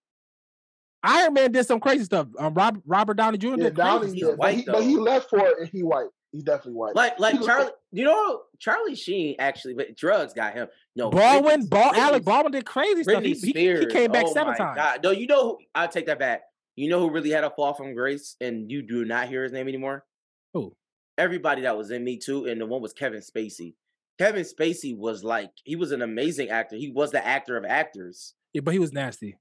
Iron 1.03 1.33
Man 1.33 1.51
did 1.53 1.65
some 1.67 1.81
crazy 1.81 2.05
stuff. 2.05 2.27
Um, 2.39 2.53
Rob, 2.55 2.81
Robert 2.85 3.15
Downey 3.15 3.39
Jr. 3.39 3.49
Yeah, 3.49 3.57
did 3.57 3.75
Downey, 3.77 4.01
crazy 4.01 4.15
he's 4.17 4.23
yeah, 4.23 4.27
stuff. 4.29 4.39
but, 4.39 4.55
he, 4.55 4.63
but 4.67 4.83
he 4.83 4.97
left 4.97 5.31
for 5.31 5.39
it 5.47 5.55
and 5.61 5.69
he 5.69 5.83
white. 5.83 6.09
He's 6.33 6.45
definitely 6.45 6.75
white. 6.75 6.95
Like, 6.95 7.19
like 7.19 7.41
Charlie. 7.45 7.73
You 7.93 8.05
know, 8.05 8.43
Charlie 8.61 8.95
Sheen 8.95 9.35
actually, 9.41 9.75
but 9.75 9.97
drugs 9.97 10.33
got 10.33 10.55
him. 10.55 10.69
No, 10.95 11.11
Baldwin, 11.11 11.63
Britney- 11.63 11.71
Ball, 11.71 11.95
Alec 11.95 12.25
Baldwin 12.25 12.53
did 12.53 12.65
crazy 12.65 13.03
stuff. 13.03 13.17
Britney 13.23 13.27
He, 13.27 13.31
he, 13.35 13.51
Spears. 13.51 13.81
he 13.87 13.91
came 13.91 14.13
back 14.13 14.27
oh 14.29 14.33
seven 14.33 14.55
times. 14.55 14.77
God. 14.77 15.01
No, 15.03 15.11
you 15.11 15.27
know 15.27 15.43
who? 15.43 15.59
I'll 15.75 15.89
take 15.89 16.07
that 16.07 16.19
back. 16.21 16.43
You 16.77 16.89
know 16.89 17.01
who 17.01 17.11
really 17.11 17.31
had 17.31 17.43
a 17.45 17.51
fall 17.51 17.75
from 17.75 17.95
grace, 17.95 18.37
and 18.41 18.71
you 18.71 18.83
do 18.83 19.05
not 19.05 19.29
hear 19.29 19.43
his 19.43 19.53
name 19.53 19.67
anymore. 19.69 20.05
Who? 20.55 20.75
Everybody 21.19 21.63
that 21.63 21.77
was 21.77 21.91
in 21.91 22.05
Me 22.05 22.17
Too, 22.17 22.47
and 22.47 22.61
the 22.61 22.67
one 22.67 22.81
was 22.81 22.93
Kevin 22.93 23.21
Spacey. 23.21 23.75
Kevin 24.19 24.45
Spacey 24.45 24.97
was 24.97 25.25
like 25.25 25.51
he 25.65 25.75
was 25.77 25.91
an 25.93 26.01
amazing 26.03 26.51
actor. 26.51 26.77
He 26.77 26.91
was 26.91 27.11
the 27.11 27.27
actor 27.27 27.57
of 27.57 27.65
actors. 27.65 28.35
Yeah, 28.53 28.61
but 28.63 28.73
he 28.73 28.79
was 28.79 28.93
nasty. 28.93 29.37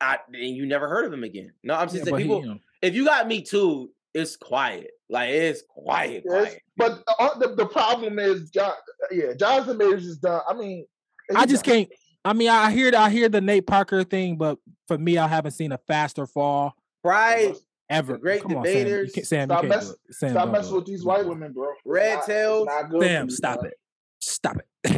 I, 0.00 0.18
and 0.32 0.54
you 0.56 0.66
never 0.66 0.88
heard 0.88 1.06
of 1.06 1.12
him 1.12 1.24
again. 1.24 1.52
No, 1.64 1.74
I'm 1.74 1.86
just 1.86 1.96
Yeah, 1.96 2.02
saying 2.04 2.12
but 2.14 2.20
he, 2.20 2.24
people. 2.24 2.42
you 2.42 2.48
know, 2.48 2.58
if 2.82 2.94
you 2.94 3.04
got 3.06 3.26
Me 3.26 3.40
Too, 3.40 3.90
it's 4.14 4.36
quiet. 4.36 4.90
Like 5.08 5.30
it's 5.30 5.62
quiet, 5.68 6.22
Yes, 6.26 6.42
quiet. 6.44 6.62
but 6.76 7.02
uh, 7.18 7.38
the, 7.38 7.54
the 7.56 7.66
problem 7.66 8.18
is, 8.18 8.50
John, 8.50 8.72
yeah, 9.10 9.32
Jonathan 9.34 9.76
Majors 9.78 10.06
is 10.06 10.18
done. 10.18 10.40
I 10.48 10.54
mean, 10.54 10.86
I 11.34 11.46
just 11.46 11.64
done. 11.64 11.74
can't. 11.76 11.88
I 12.24 12.32
mean, 12.32 12.48
I 12.48 12.70
hear 12.70 12.92
I 12.94 13.10
hear 13.10 13.28
the 13.28 13.40
Nate 13.40 13.66
Parker 13.66 14.04
thing, 14.04 14.36
but 14.36 14.58
for 14.88 14.98
me, 14.98 15.18
I 15.18 15.26
haven't 15.26 15.52
seen 15.52 15.72
a 15.72 15.78
faster 15.78 16.26
fall 16.26 16.74
Right. 17.02 17.56
ever. 17.88 18.18
great 18.18 18.42
Come 18.42 18.56
on, 18.56 18.64
Sam. 18.64 18.72
You 18.76 18.78
debaters. 18.84 19.12
can't, 19.12 19.26
Sam, 19.26 19.48
Stop 19.48 19.62
you 19.64 19.70
can't 19.70 19.82
mess- 19.82 19.94
Sam, 20.10 20.30
Stop 20.30 20.50
messing 20.50 20.70
do 20.70 20.74
with 20.76 20.84
it. 20.84 20.90
these 20.90 21.04
white 21.04 21.26
women, 21.26 21.52
bro. 21.52 21.72
Red 21.84 22.10
not- 22.14 22.18
it's 22.18 22.26
tails. 22.26 22.66
not 22.66 22.90
good 22.90 23.02
Sam, 23.02 23.24
you, 23.26 23.30
stop 23.34 23.60
bro. 23.60 23.68
it. 23.68 23.74
Stop 24.20 24.56
it. 24.84 24.92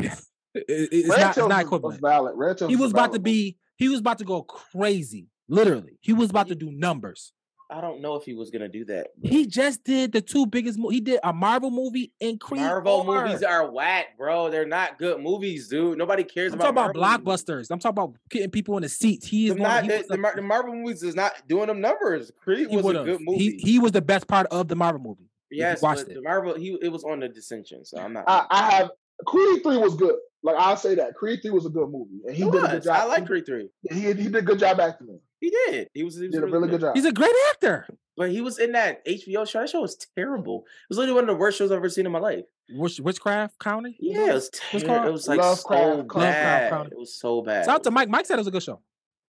It- 0.54 0.88
it's 0.92 1.08
Red 1.08 1.20
not. 1.20 1.26
It's 1.28 1.34
tails 1.36 1.48
not 1.48 1.70
was- 1.70 1.80
was 1.82 1.98
valid. 1.98 2.32
Red 2.36 2.58
tails 2.58 2.70
He 2.70 2.76
was 2.76 2.90
a 2.90 2.94
about 2.94 3.12
to 3.14 3.18
be. 3.20 3.56
He 3.76 3.88
was 3.88 4.00
about 4.00 4.18
to 4.18 4.24
go 4.24 4.42
crazy. 4.42 5.28
Literally, 5.48 5.98
he 6.00 6.12
was 6.12 6.30
about 6.30 6.48
to 6.48 6.54
do 6.54 6.70
numbers. 6.70 7.32
I 7.72 7.80
don't 7.80 8.02
know 8.02 8.16
if 8.16 8.24
he 8.24 8.34
was 8.34 8.50
gonna 8.50 8.68
do 8.68 8.84
that. 8.84 9.08
He 9.22 9.46
just 9.46 9.82
did 9.82 10.12
the 10.12 10.20
two 10.20 10.44
biggest. 10.46 10.78
Mo- 10.78 10.90
he 10.90 11.00
did 11.00 11.20
a 11.24 11.32
Marvel 11.32 11.70
movie 11.70 12.12
and 12.20 12.38
Creed. 12.38 12.60
Marvel 12.60 13.02
4. 13.04 13.24
movies 13.24 13.42
are 13.42 13.70
whack, 13.70 14.18
bro. 14.18 14.50
They're 14.50 14.66
not 14.66 14.98
good 14.98 15.20
movies, 15.22 15.68
dude. 15.68 15.96
Nobody 15.96 16.22
cares 16.22 16.52
I'm 16.52 16.60
about 16.60 16.74
talking 16.74 16.90
about 16.90 17.00
Marvel 17.00 17.24
movies. 17.24 17.44
blockbusters. 17.44 17.70
I'm 17.70 17.78
talking 17.78 18.02
about 18.02 18.16
getting 18.28 18.50
people 18.50 18.76
in 18.76 18.82
the 18.82 18.90
seats. 18.90 19.26
He 19.26 19.46
is 19.46 19.54
Them 19.54 19.62
not, 19.62 19.84
he, 19.84 19.88
the, 19.88 20.04
the, 20.10 20.18
Mar- 20.18 20.36
the 20.36 20.42
Marvel 20.42 20.74
movies 20.74 21.02
is 21.02 21.14
not 21.14 21.32
doing 21.48 21.68
them 21.68 21.80
numbers. 21.80 22.30
Creed 22.42 22.68
he 22.68 22.76
was 22.76 22.84
a 22.84 22.86
would've. 22.88 23.06
good 23.06 23.20
movie. 23.22 23.38
He 23.38 23.56
he 23.56 23.78
was 23.78 23.92
the 23.92 24.02
best 24.02 24.28
part 24.28 24.46
of 24.50 24.68
the 24.68 24.76
Marvel 24.76 25.00
movie. 25.00 25.30
yes, 25.50 25.80
watched 25.80 26.02
but 26.02 26.10
it. 26.10 26.14
the 26.16 26.22
Marvel 26.22 26.54
he 26.54 26.76
it 26.82 26.88
was 26.92 27.04
on 27.04 27.20
the 27.20 27.28
dissension, 27.28 27.86
so 27.86 27.96
I'm 27.98 28.12
not. 28.12 28.24
I, 28.26 28.46
I 28.50 28.70
have 28.72 28.90
Creed 29.26 29.62
three 29.62 29.78
was 29.78 29.94
good. 29.94 30.16
Like 30.44 30.56
I'll 30.58 30.76
say 30.76 30.94
that 30.96 31.14
Creed 31.14 31.40
three 31.42 31.50
was 31.52 31.66
a 31.66 31.70
good 31.70 31.88
movie, 31.88 32.20
and 32.26 32.34
he 32.36 32.42
It 32.42 32.50
did 32.52 32.64
a 32.64 32.68
good 32.68 32.82
job. 32.84 32.96
I 32.96 33.04
like 33.04 33.20
he, 33.20 33.26
Creed 33.26 33.46
three. 33.46 33.68
he, 33.90 34.00
he 34.00 34.12
did 34.14 34.34
a 34.36 34.42
good 34.42 34.58
job 34.58 34.80
acting. 34.80 35.08
it. 35.10 35.20
He 35.40 35.50
did. 35.50 35.88
He 35.94 36.02
was. 36.02 36.14
He 36.16 36.22
He 36.22 36.26
was 36.28 36.34
did 36.34 36.42
a 36.44 36.46
really 36.46 36.68
good 36.68 36.80
job. 36.80 36.94
He's 36.96 37.04
a 37.04 37.12
great 37.12 37.34
actor. 37.50 37.86
But 38.16 38.30
he 38.30 38.40
was 38.42 38.58
in 38.58 38.72
that 38.72 39.04
HBO 39.06 39.48
show. 39.48 39.60
That 39.60 39.70
show 39.70 39.80
was 39.80 39.96
terrible. 40.16 40.64
It 40.66 40.90
was 40.90 40.98
literally 40.98 41.14
one 41.20 41.24
of 41.30 41.34
the 41.34 41.40
worst 41.40 41.58
shows 41.58 41.70
I've 41.72 41.76
ever 41.78 41.88
seen 41.88 42.06
in 42.06 42.12
my 42.12 42.18
life. 42.18 42.44
Witch, 42.70 43.00
Witchcraft 43.00 43.58
County. 43.58 43.96
Yeah, 44.00 44.30
it 44.30 44.34
was 44.34 44.50
terrible. 44.50 45.08
It 45.08 45.12
was 45.12 45.28
like 45.28 45.38
Lovecraft 45.40 45.82
so 45.82 45.96
Country. 46.04 46.20
bad. 46.20 46.70
County. 46.70 46.90
It 46.92 46.98
was 46.98 47.14
so 47.18 47.42
bad. 47.42 47.64
Shout 47.64 47.74
out 47.76 47.84
to 47.84 47.90
Mike. 47.90 48.08
Mike 48.10 48.26
said 48.26 48.34
it 48.34 48.38
was 48.38 48.46
a 48.48 48.50
good 48.50 48.62
show. 48.62 48.80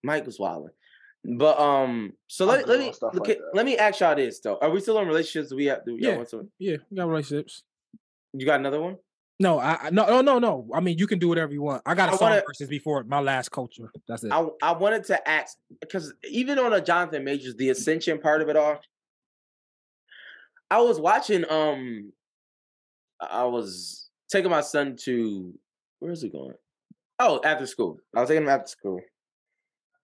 Mike 0.03 0.25
was 0.25 0.37
wilding. 0.39 0.71
But 1.37 1.57
um, 1.59 2.11
so 2.27 2.45
let, 2.45 2.67
let 2.67 2.79
me 2.79 2.91
stuff 2.91 3.13
look 3.13 3.27
like 3.27 3.37
at- 3.37 3.43
let 3.53 3.65
me 3.65 3.77
ask 3.77 4.01
y'all 4.01 4.13
this 4.15 4.41
though. 4.41 4.57
Are 4.61 4.69
we 4.69 4.81
still 4.81 4.99
in 4.99 5.07
relationships? 5.07 5.49
Do 5.49 5.55
we 5.55 5.65
have 5.67 5.85
do 5.85 5.91
y'all 5.93 6.11
Yeah. 6.11 6.17
want 6.17 6.29
to 6.31 6.49
Yeah, 6.59 6.77
we 6.91 6.97
got 6.97 7.07
relationships. 7.07 7.63
you 8.33 8.45
got 8.45 8.59
another 8.59 8.81
one? 8.81 8.97
No, 9.43 9.59
I, 9.59 9.89
no 9.91 10.05
no 10.05 10.21
no 10.21 10.39
no. 10.39 10.67
I 10.73 10.79
mean, 10.79 10.97
you 10.97 11.05
can 11.05 11.19
do 11.19 11.27
whatever 11.27 11.51
you 11.51 11.61
want. 11.61 11.81
I 11.85 11.95
got 11.95 12.07
a 12.09 12.13
I 12.13 12.15
song 12.15 12.29
wanna- 12.29 12.43
verses 12.47 12.69
before 12.69 13.03
my 13.03 13.19
last 13.19 13.51
culture. 13.51 13.91
That's 14.07 14.23
it. 14.23 14.31
I 14.31 14.47
I 14.61 14.71
wanted 14.71 15.03
to 15.05 15.29
ask 15.29 15.57
because 15.81 16.13
even 16.29 16.57
on 16.57 16.71
a 16.71 16.79
Jonathan 16.79 17.25
Majors, 17.25 17.55
the 17.57 17.69
ascension 17.69 18.19
part 18.19 18.41
of 18.41 18.47
it 18.47 18.55
all, 18.55 18.79
I 20.71 20.79
was 20.81 20.97
watching. 20.99 21.43
Um, 21.51 22.13
I 23.19 23.43
was 23.43 24.09
taking 24.29 24.49
my 24.49 24.61
son 24.61 24.95
to 25.03 25.53
where 25.99 26.11
is 26.13 26.21
he 26.21 26.29
going? 26.29 26.55
Oh, 27.19 27.41
after 27.43 27.67
school. 27.67 27.99
I 28.15 28.21
was 28.21 28.29
taking 28.29 28.43
him 28.43 28.49
after 28.49 28.67
school, 28.67 29.01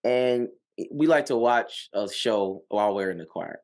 and 0.04 0.50
we 0.92 1.08
like 1.08 1.28
to 1.28 1.38
watch 1.38 1.90
a 1.94 2.10
show 2.12 2.64
while 2.68 2.94
we're 2.94 3.12
in 3.12 3.18
the 3.18 3.26
choir. 3.26 3.62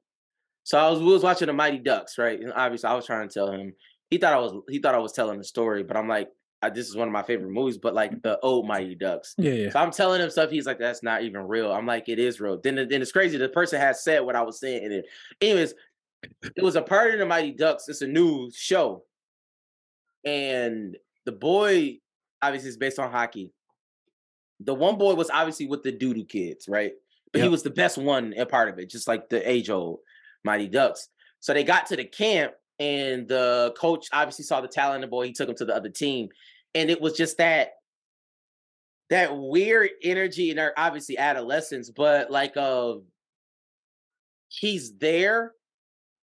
So 0.63 0.77
I 0.77 0.89
was 0.89 0.99
we 0.99 1.05
was 1.11 1.23
watching 1.23 1.47
the 1.47 1.53
Mighty 1.53 1.79
Ducks, 1.79 2.17
right? 2.17 2.39
And 2.39 2.53
obviously, 2.53 2.89
I 2.89 2.95
was 2.95 3.05
trying 3.05 3.27
to 3.27 3.33
tell 3.33 3.51
him. 3.51 3.73
He 4.09 4.17
thought 4.17 4.33
I 4.33 4.39
was 4.39 4.53
he 4.69 4.79
thought 4.79 4.95
I 4.95 4.99
was 4.99 5.13
telling 5.13 5.39
a 5.39 5.43
story, 5.43 5.83
but 5.83 5.97
I'm 5.97 6.07
like, 6.07 6.29
I, 6.61 6.69
this 6.69 6.87
is 6.87 6.95
one 6.95 7.07
of 7.07 7.11
my 7.11 7.23
favorite 7.23 7.51
movies. 7.51 7.77
But 7.77 7.93
like 7.93 8.11
mm. 8.11 8.21
the 8.21 8.39
old 8.39 8.67
Mighty 8.67 8.95
Ducks. 8.95 9.35
yeah, 9.37 9.51
yeah. 9.51 9.69
So 9.69 9.79
I'm 9.79 9.91
telling 9.91 10.21
him 10.21 10.29
stuff. 10.29 10.49
He's 10.49 10.65
like, 10.65 10.79
"That's 10.79 11.03
not 11.03 11.23
even 11.23 11.47
real." 11.47 11.71
I'm 11.71 11.85
like, 11.85 12.09
"It 12.09 12.19
is 12.19 12.39
real." 12.39 12.59
Then, 12.61 12.75
then 12.75 13.01
it's 13.01 13.11
crazy. 13.11 13.37
The 13.37 13.49
person 13.49 13.79
has 13.79 14.03
said 14.03 14.19
what 14.19 14.35
I 14.35 14.41
was 14.41 14.59
saying. 14.59 14.83
And 14.83 14.93
it, 14.93 15.05
anyways, 15.41 15.73
it 16.55 16.63
was 16.63 16.75
a 16.75 16.81
part 16.81 17.13
of 17.13 17.19
the 17.19 17.25
Mighty 17.25 17.51
Ducks. 17.51 17.89
It's 17.89 18.01
a 18.01 18.07
new 18.07 18.51
show, 18.53 19.03
and 20.23 20.97
the 21.25 21.31
boy 21.31 21.99
obviously 22.41 22.69
is 22.69 22.77
based 22.77 22.99
on 22.99 23.11
hockey. 23.11 23.51
The 24.61 24.73
one 24.73 24.97
boy 24.97 25.15
was 25.15 25.29
obviously 25.29 25.67
with 25.67 25.83
the 25.83 25.91
doodoo 25.91 26.27
kids, 26.29 26.67
right? 26.69 26.93
But 27.33 27.41
he 27.41 27.49
was 27.49 27.63
the 27.63 27.69
best 27.69 27.97
one 27.97 28.33
a 28.37 28.45
part 28.45 28.69
of 28.69 28.79
it, 28.79 28.89
just 28.89 29.09
like 29.09 29.29
the 29.29 29.49
age 29.49 29.69
old. 29.69 29.99
Mighty 30.45 30.67
Ducks. 30.67 31.09
So 31.41 31.53
they 31.53 31.63
got 31.63 31.87
to 31.87 31.95
the 31.95 32.05
camp, 32.05 32.53
and 32.79 33.27
the 33.27 33.73
coach 33.77 34.07
obviously 34.13 34.43
saw 34.43 34.61
the 34.61 34.67
talent 34.67 34.95
in 34.95 35.01
the 35.01 35.07
boy. 35.07 35.25
He 35.25 35.33
took 35.33 35.49
him 35.49 35.55
to 35.55 35.65
the 35.65 35.75
other 35.75 35.89
team, 35.89 36.29
and 36.73 36.89
it 36.89 37.01
was 37.01 37.13
just 37.13 37.37
that 37.37 37.73
that 39.09 39.37
weird 39.37 39.91
energy, 40.03 40.49
in 40.49 40.57
they're 40.57 40.77
obviously 40.77 41.17
adolescence, 41.17 41.89
but 41.89 42.31
like 42.31 42.57
uh 42.57 42.95
he's 44.49 44.97
there, 44.97 45.53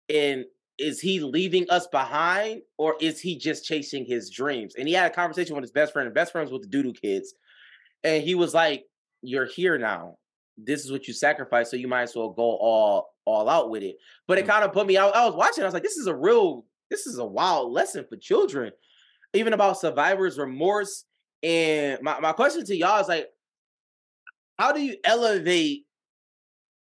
and 0.09 0.45
is 0.79 1.01
he 1.01 1.21
leaving 1.21 1.69
us 1.71 1.87
behind, 1.87 2.63
or 2.79 2.97
is 3.01 3.21
he 3.21 3.37
just 3.37 3.65
chasing 3.65 4.05
his 4.05 4.31
dreams? 4.31 4.75
And 4.77 4.89
he 4.89 4.95
had 4.95 5.11
a 5.11 5.15
conversation 5.15 5.55
with 5.55 5.63
his 5.63 5.71
best 5.71 5.93
friend, 5.93 6.07
and 6.07 6.15
best 6.15 6.33
friends 6.33 6.51
with 6.51 6.69
the 6.69 6.77
doodoo 6.77 7.01
kids, 7.01 7.35
and 8.05 8.23
he 8.23 8.35
was 8.35 8.55
like, 8.55 8.85
"You're 9.23 9.47
here 9.47 9.79
now. 9.79 10.17
This 10.59 10.85
is 10.85 10.93
what 10.93 11.07
you 11.09 11.15
sacrificed, 11.15 11.71
so 11.71 11.77
you 11.77 11.89
might 11.89 12.03
as 12.03 12.17
well 12.17 12.31
go 12.31 12.43
all 12.43 13.12
all 13.25 13.49
out 13.49 13.71
with 13.71 13.83
it." 13.83 13.97
But 14.27 14.39
it 14.39 14.47
kind 14.47 14.65
of 14.65 14.73
put 14.73 14.87
me 14.87 14.97
out. 14.97 15.15
I 15.15 15.27
was 15.27 15.35
watching. 15.35 15.63
I 15.65 15.67
was 15.67 15.75
like, 15.75 15.83
"This 15.83 15.97
is 15.97 16.07
a 16.07 16.15
real. 16.15 16.65
This 16.91 17.07
is 17.07 17.19
a 17.19 17.25
wild 17.25 17.73
lesson 17.73 18.05
for 18.09 18.17
children, 18.17 18.73
even 19.33 19.53
about 19.53 19.81
survivor's 19.81 20.39
remorse." 20.39 21.05
And 21.43 22.01
my 22.03 22.21
my 22.21 22.33
question 22.33 22.65
to 22.65 22.77
y'all 22.77 23.01
is 23.01 23.09
like, 23.09 23.29
how 24.59 24.73
do 24.73 24.81
you 24.81 24.97
elevate 25.05 25.87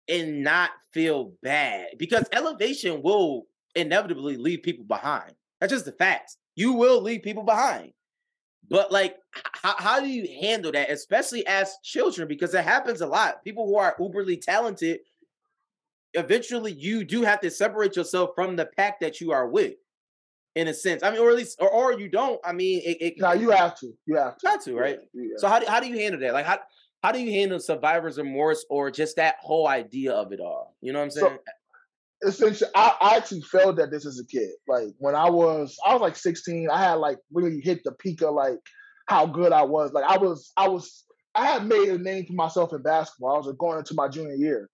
and 0.08 0.42
not 0.42 0.70
feel 0.92 1.32
bad? 1.42 1.86
Because 1.98 2.26
elevation 2.32 3.02
will 3.02 3.46
inevitably 3.74 4.36
leave 4.36 4.62
people 4.62 4.84
behind. 4.84 5.32
That's 5.60 5.72
just 5.72 5.84
the 5.84 5.92
facts. 5.92 6.36
You 6.56 6.72
will 6.72 7.00
leave 7.00 7.22
people 7.22 7.42
behind. 7.42 7.92
But 8.68 8.92
like, 8.92 9.16
how 9.54 9.98
do 10.00 10.06
you 10.06 10.28
handle 10.40 10.72
that, 10.72 10.90
especially 10.90 11.46
as 11.46 11.74
children? 11.82 12.28
Because 12.28 12.54
it 12.54 12.64
happens 12.64 13.00
a 13.00 13.06
lot. 13.06 13.42
People 13.44 13.66
who 13.66 13.76
are 13.76 13.96
uberly 13.98 14.40
talented, 14.40 15.00
eventually 16.14 16.72
you 16.72 17.04
do 17.04 17.22
have 17.22 17.40
to 17.40 17.50
separate 17.50 17.96
yourself 17.96 18.30
from 18.34 18.56
the 18.56 18.66
pack 18.66 19.00
that 19.00 19.20
you 19.20 19.32
are 19.32 19.48
with, 19.48 19.74
in 20.56 20.68
a 20.68 20.74
sense. 20.74 21.02
I 21.02 21.10
mean, 21.10 21.20
or 21.20 21.30
at 21.30 21.36
least, 21.36 21.58
or, 21.60 21.70
or 21.70 21.98
you 21.98 22.08
don't. 22.08 22.40
I 22.44 22.52
mean, 22.52 22.82
it, 22.84 22.96
it 23.00 23.14
Now 23.18 23.32
you 23.32 23.50
have 23.50 23.78
to. 23.80 23.92
You 24.06 24.16
have 24.16 24.36
to. 24.38 24.46
got 24.46 24.62
to, 24.64 24.74
right? 24.74 24.98
Yeah. 25.14 25.34
So 25.36 25.48
how 25.48 25.58
do, 25.60 25.66
how 25.66 25.80
do 25.80 25.86
you 25.86 25.98
handle 25.98 26.20
that? 26.20 26.32
Like 26.32 26.46
how 26.46 26.58
how 27.02 27.12
do 27.12 27.18
you 27.20 27.30
handle 27.30 27.58
survivor's 27.60 28.18
remorse 28.18 28.64
or 28.68 28.90
just 28.90 29.16
that 29.16 29.36
whole 29.40 29.66
idea 29.68 30.12
of 30.12 30.32
it 30.32 30.40
all? 30.40 30.76
You 30.82 30.92
know 30.92 30.98
what 30.98 31.04
I'm 31.06 31.10
So- 31.10 31.20
saying? 31.28 31.38
essentially 32.22 32.70
I, 32.74 32.94
I 33.00 33.16
actually 33.16 33.40
felt 33.42 33.76
that 33.76 33.90
this 33.90 34.04
as 34.04 34.18
a 34.20 34.26
kid. 34.26 34.50
Like 34.68 34.88
when 34.98 35.14
I 35.14 35.30
was 35.30 35.78
I 35.86 35.92
was 35.94 36.02
like 36.02 36.16
16, 36.16 36.68
I 36.70 36.78
had 36.78 36.94
like 36.94 37.18
really 37.32 37.60
hit 37.60 37.82
the 37.84 37.92
peak 37.92 38.20
of 38.22 38.34
like 38.34 38.58
how 39.06 39.24
good 39.26 39.52
I 39.52 39.62
was. 39.62 39.92
Like 39.92 40.04
I 40.04 40.18
was 40.18 40.52
I 40.56 40.68
was 40.68 41.04
I 41.34 41.46
had 41.46 41.66
made 41.66 41.88
a 41.88 41.96
name 41.96 42.26
for 42.26 42.34
myself 42.34 42.72
in 42.74 42.82
basketball. 42.82 43.34
I 43.34 43.38
was 43.38 43.54
going 43.58 43.78
into 43.78 43.94
my 43.94 44.08
junior 44.08 44.34
year. 44.34 44.68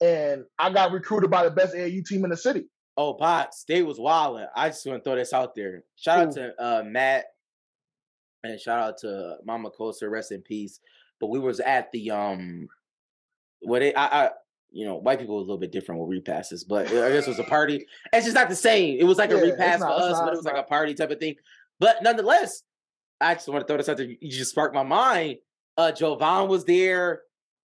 And 0.00 0.44
I 0.58 0.70
got 0.70 0.92
recruited 0.92 1.30
by 1.30 1.44
the 1.44 1.50
best 1.50 1.74
AAU 1.74 2.04
team 2.04 2.24
in 2.24 2.30
the 2.30 2.36
city. 2.36 2.66
oh, 2.98 3.14
bots, 3.14 3.64
they 3.68 3.82
was 3.82 3.98
wilding. 3.98 4.46
I 4.54 4.68
just 4.68 4.86
want 4.86 5.02
to 5.02 5.04
throw 5.08 5.16
this 5.16 5.32
out 5.32 5.54
there. 5.54 5.84
Shout 5.96 6.18
out 6.28 6.32
to 6.34 6.52
uh, 6.62 6.82
Matt 6.86 7.24
and 8.44 8.60
shout 8.60 8.78
out 8.80 8.98
to 8.98 9.36
Mama 9.44 9.70
Costa, 9.70 10.08
rest 10.08 10.32
in 10.32 10.40
peace. 10.42 10.80
But 11.20 11.28
we 11.28 11.38
was 11.38 11.60
at 11.60 11.90
the 11.92 12.10
um, 12.10 12.68
what 13.60 13.82
it 13.82 13.94
I, 13.96 14.06
I 14.06 14.30
you 14.70 14.84
know 14.84 14.96
white 14.96 15.18
people 15.18 15.38
a 15.38 15.40
little 15.40 15.56
bit 15.58 15.72
different 15.72 16.00
with 16.00 16.10
repasses, 16.10 16.62
but 16.64 16.86
I 16.88 17.10
guess 17.10 17.26
it 17.26 17.30
was 17.30 17.38
a 17.38 17.44
party. 17.44 17.86
It's 18.12 18.26
just 18.26 18.34
not 18.34 18.48
the 18.50 18.56
same. 18.56 18.98
It 19.00 19.04
was 19.04 19.16
like 19.18 19.30
a 19.30 19.34
Yeah, 19.34 19.40
it's 19.44 19.50
repass 19.52 19.80
not- 19.80 19.88
for 19.98 20.04
us, 20.04 20.12
not- 20.12 20.24
but 20.24 20.32
it 20.34 20.36
was 20.36 20.44
like 20.44 20.56
a 20.58 20.62
party 20.62 20.94
type 20.94 21.10
of 21.10 21.18
thing. 21.18 21.36
But 21.80 22.02
nonetheless, 22.02 22.62
I 23.20 23.34
just 23.34 23.48
want 23.48 23.62
to 23.62 23.66
throw 23.66 23.78
this 23.78 23.88
out 23.88 23.96
there. 23.96 24.06
You 24.06 24.30
just 24.30 24.50
sparked 24.50 24.74
my 24.74 24.82
mind. 24.82 25.36
Uh 25.78 25.92
Jovan 25.92 26.48
was 26.48 26.64
there. 26.66 27.22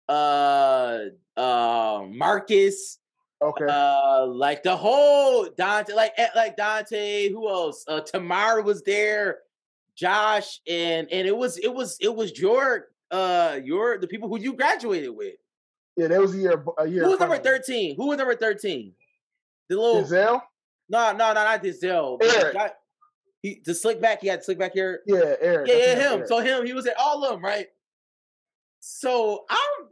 Uh 0.08 0.98
uh 1.36 2.02
Marcus, 2.10 2.98
Okay. 3.42 3.66
uh 3.68 4.26
like 4.26 4.62
the 4.62 4.76
whole 4.76 5.48
Dante, 5.56 5.92
like 5.94 6.12
eh, 6.16 6.28
like 6.36 6.56
Dante, 6.56 7.28
who 7.30 7.48
else? 7.48 7.84
Uh 7.88 8.00
Tamara 8.00 8.62
was 8.62 8.82
there, 8.82 9.38
Josh, 9.96 10.60
and 10.68 11.10
and 11.10 11.26
it 11.26 11.36
was 11.36 11.58
it 11.58 11.72
was 11.72 11.96
it 12.00 12.14
was 12.14 12.38
your 12.38 12.88
uh 13.10 13.58
your 13.62 13.98
the 13.98 14.06
people 14.06 14.28
who 14.28 14.38
you 14.38 14.52
graduated 14.54 15.10
with. 15.16 15.34
yeah, 15.96 16.08
that 16.08 16.20
was 16.20 16.34
a 16.34 16.38
year 16.38 16.64
a 16.78 16.86
year. 16.86 17.04
Who 17.04 17.10
was 17.10 17.20
number 17.20 17.38
13? 17.38 17.96
Who 17.96 18.06
was 18.08 18.18
number 18.18 18.36
13? 18.36 18.92
The 19.68 19.76
little 19.76 20.02
Denzel? 20.02 20.40
no, 20.88 21.12
no, 21.12 21.32
no, 21.32 21.34
not 21.34 21.62
but 21.62 22.28
Eric. 22.36 22.54
guy- 22.54 22.72
He 23.42 23.60
the 23.64 23.74
slick 23.74 24.00
back, 24.00 24.20
he 24.20 24.28
had 24.28 24.44
slick 24.44 24.58
back 24.58 24.72
here. 24.72 25.00
Yeah, 25.06 25.34
Eric. 25.40 25.68
Yeah, 25.68 25.76
yeah, 25.76 25.94
him. 25.94 26.12
Eric. 26.18 26.28
So 26.28 26.38
him, 26.40 26.64
he 26.66 26.72
was 26.74 26.86
at 26.86 26.96
all 26.98 27.24
of 27.24 27.32
them, 27.32 27.42
right? 27.44 27.66
So 28.80 29.44
I'm 29.48 29.88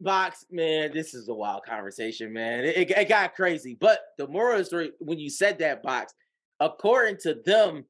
box, 0.00 0.44
man. 0.50 0.92
This 0.92 1.14
is 1.14 1.28
a 1.28 1.34
wild 1.34 1.64
conversation, 1.64 2.32
man. 2.32 2.64
It, 2.64 2.76
it, 2.76 2.90
it 2.90 3.08
got 3.08 3.34
crazy. 3.34 3.76
But 3.80 4.00
the 4.18 4.28
moral 4.28 4.60
of 4.60 4.66
story, 4.66 4.92
when 4.98 5.18
you 5.18 5.30
said 5.30 5.58
that 5.60 5.82
box, 5.82 6.14
according 6.60 7.18
to 7.22 7.36
them, 7.44 7.84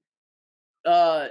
uh 0.84 1.28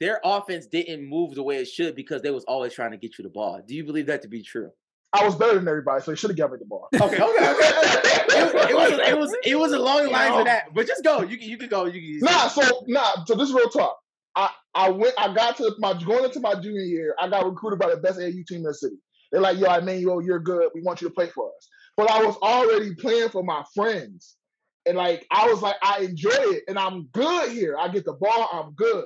their 0.00 0.20
offense 0.24 0.66
didn't 0.66 1.08
move 1.08 1.34
the 1.34 1.42
way 1.42 1.56
it 1.56 1.66
should 1.68 1.94
because 1.96 2.20
they 2.20 2.30
was 2.30 2.44
always 2.44 2.74
trying 2.74 2.90
to 2.90 2.98
get 2.98 3.18
you 3.18 3.22
the 3.24 3.30
ball. 3.30 3.62
Do 3.66 3.74
you 3.74 3.84
believe 3.84 4.06
that 4.06 4.22
to 4.22 4.28
be 4.28 4.42
true? 4.42 4.70
I 5.12 5.24
was 5.24 5.34
better 5.34 5.54
than 5.54 5.66
everybody, 5.66 6.02
so 6.02 6.10
they 6.10 6.16
should 6.16 6.30
have 6.30 6.36
given 6.36 6.52
me 6.52 6.58
the 6.58 6.66
ball. 6.66 6.88
Okay, 6.94 7.04
okay, 7.06 7.22
okay. 7.22 7.32
it, 7.32 8.70
it 8.70 8.74
was 8.76 9.08
it 9.08 9.18
was 9.18 9.36
it 9.44 9.58
was 9.58 9.72
along 9.72 9.98
the 9.98 10.08
You 10.08 10.12
lines 10.12 10.30
know? 10.32 10.38
of 10.40 10.44
that. 10.46 10.74
But 10.74 10.86
just 10.86 11.02
go. 11.02 11.22
You 11.22 11.38
can 11.38 11.48
you 11.48 11.56
can 11.56 11.68
go. 11.68 11.86
You 11.86 12.20
can 12.20 12.26
Nah, 12.26 12.48
so 12.48 12.84
nah, 12.86 13.24
so 13.24 13.34
this 13.34 13.48
is 13.48 13.54
real 13.54 13.70
talk. 13.70 13.96
I 14.34 14.50
I 14.74 14.90
went, 14.90 15.14
I 15.16 15.32
got 15.32 15.56
to 15.58 15.74
my 15.78 15.94
going 15.94 16.24
into 16.24 16.40
my 16.40 16.54
junior 16.54 16.82
year. 16.82 17.14
I 17.18 17.28
got 17.28 17.46
recruited 17.46 17.78
by 17.78 17.88
the 17.88 17.96
best 17.96 18.18
AU 18.18 18.30
team 18.46 18.58
in 18.58 18.62
the 18.64 18.74
city. 18.74 18.96
They're 19.36 19.42
like, 19.42 19.58
"Yo, 19.58 19.70
Emmanuel, 19.70 20.22
you're 20.22 20.40
good. 20.40 20.70
We 20.74 20.80
want 20.80 21.02
you 21.02 21.08
to 21.08 21.14
play 21.14 21.28
for 21.28 21.48
us." 21.54 21.68
But 21.94 22.10
I 22.10 22.24
was 22.24 22.36
already 22.36 22.94
playing 22.94 23.28
for 23.28 23.44
my 23.44 23.62
friends, 23.74 24.38
and 24.86 24.96
like 24.96 25.26
I 25.30 25.46
was 25.46 25.60
like, 25.60 25.76
I 25.82 26.04
enjoy 26.04 26.30
it, 26.30 26.64
and 26.68 26.78
I'm 26.78 27.08
good 27.12 27.50
here. 27.50 27.76
I 27.78 27.88
get 27.88 28.06
the 28.06 28.14
ball. 28.14 28.48
I'm 28.50 28.72
good. 28.72 29.04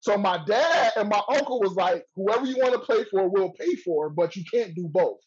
So 0.00 0.16
my 0.16 0.42
dad 0.46 0.92
and 0.96 1.10
my 1.10 1.20
uncle 1.28 1.60
was 1.60 1.74
like, 1.74 2.06
"Whoever 2.14 2.46
you 2.46 2.56
want 2.56 2.72
to 2.72 2.78
play 2.78 3.04
for, 3.10 3.28
we'll 3.28 3.52
pay 3.52 3.74
for, 3.74 4.08
but 4.08 4.34
you 4.34 4.44
can't 4.50 4.74
do 4.74 4.88
both." 4.88 5.18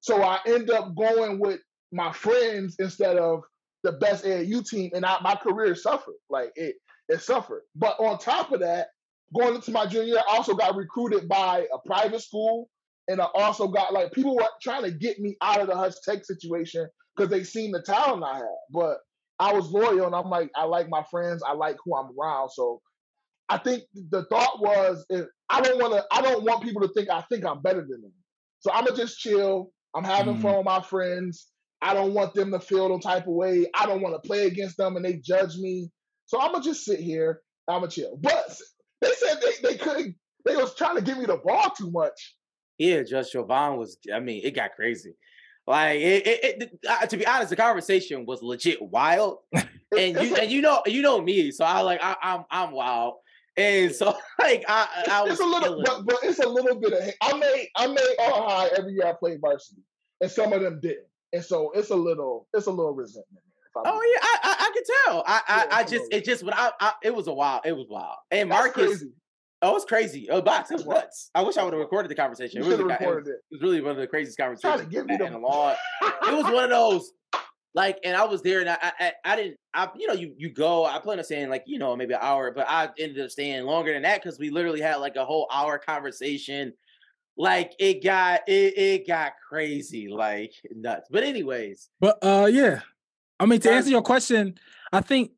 So 0.00 0.22
I 0.22 0.40
end 0.46 0.68
up 0.68 0.94
going 0.94 1.38
with 1.38 1.60
my 1.90 2.12
friends 2.12 2.76
instead 2.78 3.16
of 3.16 3.44
the 3.82 3.92
best 3.92 4.26
AAU 4.26 4.68
team, 4.68 4.90
and 4.92 5.06
I, 5.06 5.16
my 5.22 5.36
career 5.36 5.74
suffered. 5.74 6.20
Like 6.28 6.52
it, 6.54 6.74
it 7.08 7.22
suffered. 7.22 7.62
But 7.74 7.98
on 7.98 8.18
top 8.18 8.52
of 8.52 8.60
that, 8.60 8.88
going 9.34 9.54
into 9.54 9.70
my 9.70 9.86
junior 9.86 10.16
year, 10.16 10.22
I 10.28 10.36
also 10.36 10.52
got 10.52 10.76
recruited 10.76 11.30
by 11.30 11.66
a 11.72 11.78
private 11.78 12.20
school, 12.20 12.68
and 13.08 13.20
I 13.20 13.26
also 13.34 13.68
got 13.68 13.92
like 13.92 14.12
people 14.12 14.36
were 14.36 14.48
trying 14.62 14.82
to 14.84 14.90
get 14.90 15.18
me 15.18 15.36
out 15.42 15.60
of 15.60 15.68
the 15.68 15.76
Hutch 15.76 15.94
Tech 16.04 16.24
situation 16.24 16.88
because 17.16 17.30
they 17.30 17.44
seen 17.44 17.72
the 17.72 17.82
talent 17.82 18.24
I 18.24 18.36
had. 18.38 18.56
But 18.72 18.98
I 19.38 19.52
was 19.52 19.70
loyal, 19.70 20.06
and 20.06 20.14
I'm 20.14 20.30
like, 20.30 20.50
I 20.56 20.64
like 20.64 20.88
my 20.88 21.04
friends, 21.10 21.42
I 21.46 21.52
like 21.54 21.76
who 21.84 21.96
I'm 21.96 22.10
around. 22.18 22.50
So 22.50 22.80
I 23.48 23.58
think 23.58 23.84
the 23.94 24.24
thought 24.26 24.60
was, 24.60 25.04
if 25.10 25.26
I 25.48 25.60
don't 25.60 25.78
want 25.80 25.94
to, 25.94 26.04
I 26.12 26.22
don't 26.22 26.44
want 26.44 26.62
people 26.64 26.82
to 26.82 26.88
think 26.94 27.08
I 27.10 27.22
think 27.30 27.44
I'm 27.44 27.62
better 27.62 27.80
than 27.82 28.02
them. 28.02 28.12
So 28.60 28.72
I'm 28.72 28.84
gonna 28.84 28.96
just 28.96 29.18
chill. 29.18 29.70
I'm 29.94 30.04
having 30.04 30.36
Mm. 30.36 30.42
fun 30.42 30.56
with 30.56 30.66
my 30.66 30.82
friends. 30.82 31.48
I 31.82 31.94
don't 31.94 32.14
want 32.14 32.34
them 32.34 32.50
to 32.52 32.60
feel 32.60 32.88
no 32.88 32.98
type 32.98 33.26
of 33.26 33.34
way. 33.34 33.66
I 33.74 33.86
don't 33.86 34.02
want 34.02 34.20
to 34.20 34.26
play 34.26 34.46
against 34.46 34.76
them 34.76 34.96
and 34.96 35.04
they 35.04 35.14
judge 35.18 35.56
me. 35.56 35.90
So 36.26 36.40
I'm 36.40 36.52
gonna 36.52 36.64
just 36.64 36.84
sit 36.84 36.98
here. 37.00 37.42
I'm 37.68 37.80
gonna 37.80 37.90
chill. 37.90 38.18
But 38.20 38.56
they 39.00 39.12
said 39.12 39.38
they, 39.40 39.68
they 39.70 39.76
couldn't. 39.78 40.16
They 40.44 40.56
was 40.56 40.74
trying 40.74 40.96
to 40.96 41.02
give 41.02 41.18
me 41.18 41.26
the 41.26 41.36
ball 41.36 41.70
too 41.76 41.90
much. 41.90 42.34
Yeah, 42.78 43.02
Just 43.02 43.32
Jovan 43.32 43.76
was. 43.76 43.98
I 44.12 44.20
mean, 44.20 44.42
it 44.44 44.54
got 44.54 44.74
crazy. 44.74 45.14
Like 45.66 45.96
it, 45.96 46.26
it, 46.26 46.62
it 46.62 46.80
uh, 46.88 47.06
to 47.06 47.16
be 47.16 47.26
honest, 47.26 47.50
the 47.50 47.56
conversation 47.56 48.24
was 48.24 48.40
legit 48.40 48.80
wild, 48.80 49.38
and 49.52 50.16
you 50.16 50.36
and 50.36 50.50
you 50.50 50.60
know 50.60 50.82
you 50.86 51.02
know 51.02 51.20
me, 51.20 51.50
so 51.50 51.64
I 51.64 51.80
like 51.80 52.00
I, 52.02 52.14
I'm 52.22 52.44
I'm 52.50 52.70
wild, 52.70 53.14
and 53.56 53.92
so 53.92 54.16
like 54.40 54.64
I 54.68 55.04
I 55.10 55.22
was 55.22 55.32
it's 55.32 55.40
a 55.40 55.44
little, 55.44 55.82
but, 55.84 56.06
but 56.06 56.18
it's 56.22 56.38
a 56.38 56.48
little 56.48 56.76
bit 56.76 56.92
of. 56.92 57.02
I 57.20 57.36
made 57.36 57.68
I 57.74 57.86
made 57.88 58.14
all 58.20 58.48
high 58.48 58.68
every 58.78 58.92
year 58.92 59.06
I 59.06 59.14
played 59.18 59.40
varsity, 59.40 59.82
and 60.20 60.30
some 60.30 60.52
of 60.52 60.60
them 60.60 60.78
didn't, 60.80 61.06
and 61.32 61.44
so 61.44 61.72
it's 61.72 61.90
a 61.90 61.96
little 61.96 62.46
it's 62.54 62.66
a 62.66 62.70
little 62.70 62.94
resentment. 62.94 63.42
Oh 63.74 63.82
yeah, 64.14 64.20
I, 64.22 64.38
I 64.42 64.56
I 64.60 64.70
can 64.72 64.82
tell. 65.04 65.24
I 65.26 65.40
I, 65.48 65.66
Yeah, 65.66 65.76
I 65.76 65.80
a 65.80 65.84
just 65.84 66.04
it 66.12 66.24
just 66.24 66.44
when 66.44 66.54
I, 66.54 66.70
I 66.78 66.92
it 67.02 67.14
was 67.14 67.26
a 67.26 67.32
wild 67.32 67.62
it 67.64 67.76
was 67.76 67.88
wild. 67.90 68.16
And 68.30 68.50
Marcus. 68.50 69.04
Oh 69.66 69.76
it's 69.76 69.84
crazy. 69.84 70.28
Oh 70.30 70.40
box, 70.42 70.70
it 70.70 70.74
was 70.74 70.86
nuts. 70.86 71.30
I 71.34 71.42
wish 71.42 71.56
I 71.56 71.62
would 71.64 71.72
have 71.72 71.80
recorded 71.80 72.10
the 72.10 72.14
conversation. 72.14 72.62
You 72.62 72.66
It 72.72 72.76
really 72.78 72.88
got- 72.88 73.00
it 73.02 73.06
was- 73.06 73.16
recorded 73.16 73.30
it. 73.30 73.34
it 73.50 73.54
was 73.54 73.62
really 73.62 73.80
one 73.80 73.90
of 73.92 73.96
the 73.98 74.06
craziest 74.06 74.36
Trying 74.38 74.56
to 74.56 74.62
conversations 74.62 74.92
give 74.94 75.06
me 75.06 75.14
in 75.14 75.32
the 75.32 75.38
a 75.38 75.40
long. 75.40 75.74
It 76.02 76.34
was 76.34 76.44
one 76.44 76.64
of 76.64 76.70
those, 76.80 77.12
like, 77.74 77.98
and 78.04 78.16
I 78.16 78.24
was 78.24 78.42
there, 78.42 78.60
and 78.60 78.70
I, 78.70 78.78
I, 78.80 78.92
I- 79.00 79.12
I 79.32 79.36
didn't, 79.36 79.56
I, 79.74 79.88
you 79.96 80.06
know, 80.06 80.14
you, 80.14 80.34
you 80.38 80.50
go. 80.50 80.84
I 80.86 80.98
plan 81.00 81.18
on 81.18 81.24
staying 81.24 81.50
like, 81.50 81.64
you 81.66 81.78
know, 81.78 81.94
maybe 81.96 82.14
an 82.14 82.20
hour, 82.22 82.50
but 82.50 82.66
I 82.68 82.88
ended 82.98 83.22
up 83.22 83.30
staying 83.30 83.64
longer 83.64 83.92
than 83.92 84.02
that 84.02 84.22
because 84.22 84.38
we 84.38 84.48
literally 84.50 84.80
had 84.80 84.96
like 84.96 85.16
a 85.16 85.24
whole 85.24 85.46
hour 85.52 85.78
conversation. 85.78 86.72
Like 87.36 87.74
it 87.78 88.02
got, 88.02 88.48
it, 88.48 88.78
it 88.78 89.06
got 89.06 89.32
crazy, 89.46 90.08
like 90.08 90.52
nuts. 90.74 91.08
But 91.10 91.22
anyways, 91.24 91.90
But 92.00 92.16
uh 92.22 92.48
yeah. 92.50 92.80
I 93.38 93.44
mean 93.44 93.60
to 93.60 93.70
answer 93.70 93.90
your 93.90 94.00
question, 94.00 94.54
I 94.90 95.02
think 95.02 95.32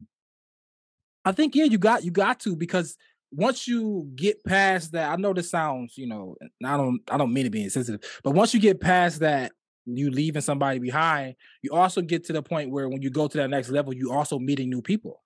I 1.25 1.33
think 1.33 1.57
yeah, 1.57 1.65
you 1.65 1.79
got 1.79 2.05
you 2.05 2.13
got 2.13 2.39
to 2.41 2.55
because 2.55 2.97
once 3.31 3.69
you 3.69 4.11
get 4.15 4.43
past 4.45 4.93
that, 4.93 5.11
I 5.11 5.17
know 5.17 5.33
this 5.35 5.51
sounds, 5.51 5.99
you 5.99 6.07
know, 6.07 6.37
I 6.65 6.77
don't 6.77 7.01
I 7.11 7.17
don't 7.17 7.33
mean 7.33 7.45
to 7.45 7.51
be 7.51 7.63
insensitive, 7.65 8.01
but 8.25 8.33
once 8.33 8.55
you 8.55 8.61
get 8.61 8.81
past 8.81 9.21
that 9.21 9.53
you 9.87 10.11
leaving 10.11 10.43
somebody 10.43 10.79
behind, 10.79 11.35
you 11.63 11.73
also 11.73 12.01
get 12.03 12.25
to 12.25 12.33
the 12.33 12.43
point 12.43 12.71
where 12.71 12.89
when 12.89 13.03
you 13.03 13.11
go 13.11 13.29
to 13.29 13.39
that 13.39 13.51
next 13.51 13.71
level, 13.71 13.95
you 13.95 14.13
also 14.13 14.39
meeting 14.39 14.71
new 14.71 14.83
people. 14.83 15.23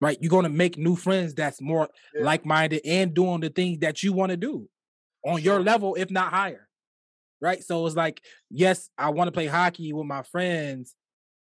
Right? 0.00 0.18
You're 0.20 0.30
gonna 0.30 0.48
make 0.48 0.76
new 0.76 0.96
friends 0.96 1.34
that's 1.34 1.60
more 1.60 1.88
Yeah. 2.14 2.24
like-minded 2.24 2.82
and 2.84 3.14
doing 3.14 3.40
the 3.40 3.50
things 3.50 3.78
that 3.80 4.02
you 4.02 4.12
want 4.12 4.30
to 4.30 4.36
do 4.36 4.68
on 5.24 5.40
your 5.42 5.60
level, 5.60 5.94
if 5.94 6.10
not 6.10 6.32
higher. 6.32 6.68
Right. 7.40 7.62
So 7.62 7.86
it's 7.86 7.96
like, 7.96 8.20
yes, 8.50 8.88
I 8.98 9.10
want 9.10 9.28
to 9.28 9.32
play 9.32 9.46
hockey 9.46 9.92
with 9.92 10.06
my 10.06 10.22
friends, 10.22 10.94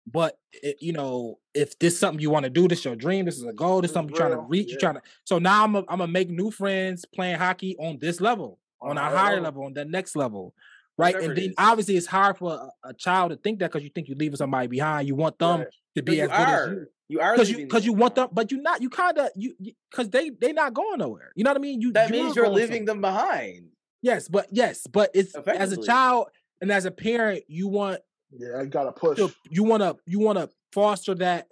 but 0.08 0.38
it, 0.54 0.78
you 0.82 0.94
know, 0.94 1.40
if 1.54 1.78
this 1.80 1.94
is 1.94 2.00
something 2.00 2.22
you 2.22 2.30
want 2.30 2.44
to 2.44 2.50
do, 2.50 2.68
this 2.68 2.86
your 2.86 2.96
dream, 2.96 3.26
this 3.26 3.38
is 3.38 3.44
a 3.46 3.54
goal, 3.54 3.82
this 3.82 3.90
This 3.90 3.94
something 3.94 4.16
you're 4.16 4.28
trying 4.28 4.38
to 4.40 4.46
reach, 4.48 4.68
yeah. 4.68 4.72
you're 4.74 4.80
trying 4.80 4.96
to. 4.96 5.02
So 5.24 5.40
now 5.40 5.64
I'm 5.64 5.74
gonna 5.74 5.86
I'm 5.90 6.00
gonna 6.00 6.12
make 6.12 6.30
new 6.30 6.52
friends 6.52 7.06
playing 7.14 7.38
hockey 7.38 7.76
on 7.80 7.98
this 8.00 8.22
level, 8.22 8.60
on, 8.82 8.98
a 8.98 9.02
higher 9.02 9.42
level. 9.42 9.64
on 9.64 9.74
the 9.74 9.86
next 9.86 10.16
level. 10.16 10.54
Right. 10.98 11.14
Whatever 11.14 11.32
and 11.34 11.42
then 11.42 11.50
is. 11.50 11.56
obviously 11.58 11.98
it's 11.98 12.08
hard 12.08 12.38
for 12.38 12.54
a, 12.54 12.90
a 12.90 12.94
child 12.94 13.32
to 13.32 13.38
think 13.38 13.60
that 13.60 13.70
because 13.72 13.84
you 13.84 13.90
think 13.94 14.08
you're 14.08 14.18
leaving 14.18 14.38
somebody 14.38 14.68
behind. 14.68 15.08
You 15.08 15.16
want 15.16 15.38
them 15.40 15.60
Right. 15.62 15.68
to 15.96 16.04
be 16.04 16.22
as 16.22 16.30
good 16.30 16.36
as 16.36 16.48
are. 16.50 16.70
you. 16.74 16.86
You 17.08 17.20
are 17.20 17.34
Because 17.34 17.50
you 17.52 17.58
because 17.58 17.86
you 17.86 17.94
want 17.94 18.16
them, 18.16 18.30
but 18.32 18.52
you're 18.52 18.62
not 18.62 18.82
you 18.82 18.90
kind 18.90 19.18
of 19.18 19.30
you 19.36 19.56
because 19.92 20.10
they 20.10 20.30
they 20.30 20.54
not 20.54 20.74
going 20.74 21.00
nowhere. 21.00 21.32
You 21.36 21.44
know 21.44 21.50
what 21.50 21.58
I 21.58 21.62
mean? 21.62 21.82
You 21.82 21.92
That 21.92 22.10
you 22.10 22.24
means 22.24 22.36
you're 22.36 22.50
leaving 22.50 22.86
them 22.86 23.02
behind. 23.02 23.68
Yes, 24.02 24.28
but 24.28 24.48
yes, 24.52 24.88
but 24.88 25.10
it's 25.14 25.36
as 25.36 25.72
a 25.72 25.82
child 25.82 26.28
and 26.62 26.72
as 26.72 26.86
a 26.86 26.92
parent, 26.92 27.44
you 27.48 27.68
want 27.68 28.00
Yeah, 28.38 28.60
I 28.60 28.66
gotta 28.66 28.92
push. 28.92 29.18
to 29.18 29.32
you 29.50 29.64
want 29.64 29.82
to 29.84 29.96
you 30.06 30.20
want 30.20 30.38
to 30.38 30.50
foster 30.74 31.16
that 31.16 31.48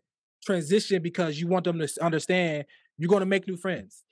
transition 0.45 1.01
because 1.01 1.39
you 1.39 1.47
want 1.47 1.63
them 1.65 1.79
to 1.79 1.87
understand 2.03 2.65
you're 2.97 3.09
going 3.09 3.21
to 3.21 3.25
make 3.25 3.47
new 3.47 3.57
friends. 3.57 4.03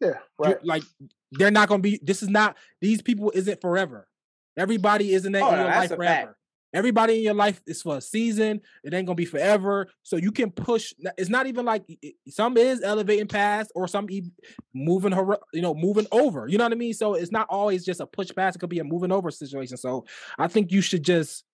Yeah, 0.00 0.08
You- 0.08 0.16
right. 0.38 0.64
like 0.64 0.82
they're 1.30 1.50
not 1.50 1.68
going 1.68 1.80
to 1.80 1.82
be. 1.82 2.00
This 2.02 2.22
is 2.22 2.28
not. 2.28 2.56
These 2.80 3.00
people 3.02 3.30
isn't 3.34 3.60
forever. 3.60 4.08
Everybody 4.56 5.12
isn't 5.14 5.34
in 5.34 5.42
Oh, 5.42 5.50
no, 5.50 5.56
your 5.56 5.64
life 5.66 5.84
a 5.92 5.96
fact. 5.96 5.96
forever. 5.96 6.36
Everybody 6.74 7.18
in 7.18 7.22
your 7.22 7.34
life 7.34 7.60
is 7.66 7.82
for 7.82 7.98
a 7.98 8.00
season. 8.00 8.60
It 8.82 8.92
ain't 8.94 9.06
gonna 9.06 9.14
be 9.14 9.26
forever. 9.26 9.88
So 10.02 10.16
you 10.16 10.32
can 10.32 10.50
push. 10.50 10.92
It's 11.18 11.28
not 11.30 11.46
even 11.46 11.64
like 11.66 11.84
i- 11.90 11.98
i- 12.04 12.14
some 12.30 12.56
is 12.56 12.82
elevating 12.82 13.28
past 13.28 13.70
or 13.74 13.86
some 13.86 14.08
e- 14.10 14.32
moving 14.74 15.12
her, 15.12 15.36
you 15.52 15.60
know, 15.62 15.74
moving 15.74 16.06
over. 16.10 16.48
You 16.48 16.56
know 16.58 16.64
what 16.64 16.72
I 16.72 16.76
mean? 16.76 16.94
So 16.94 17.12
it's 17.14 17.30
not 17.30 17.46
always 17.50 17.84
just 17.84 18.00
a 18.00 18.06
push 18.06 18.30
past. 18.34 18.56
It 18.56 18.60
could 18.60 18.70
be 18.70 18.78
a 18.78 18.84
moving 18.84 19.12
over 19.12 19.30
situation. 19.30 19.76
So 19.76 20.06
I 20.38 20.48
think 20.48 20.72
you 20.72 20.80
should 20.80 21.02
just, 21.04 21.44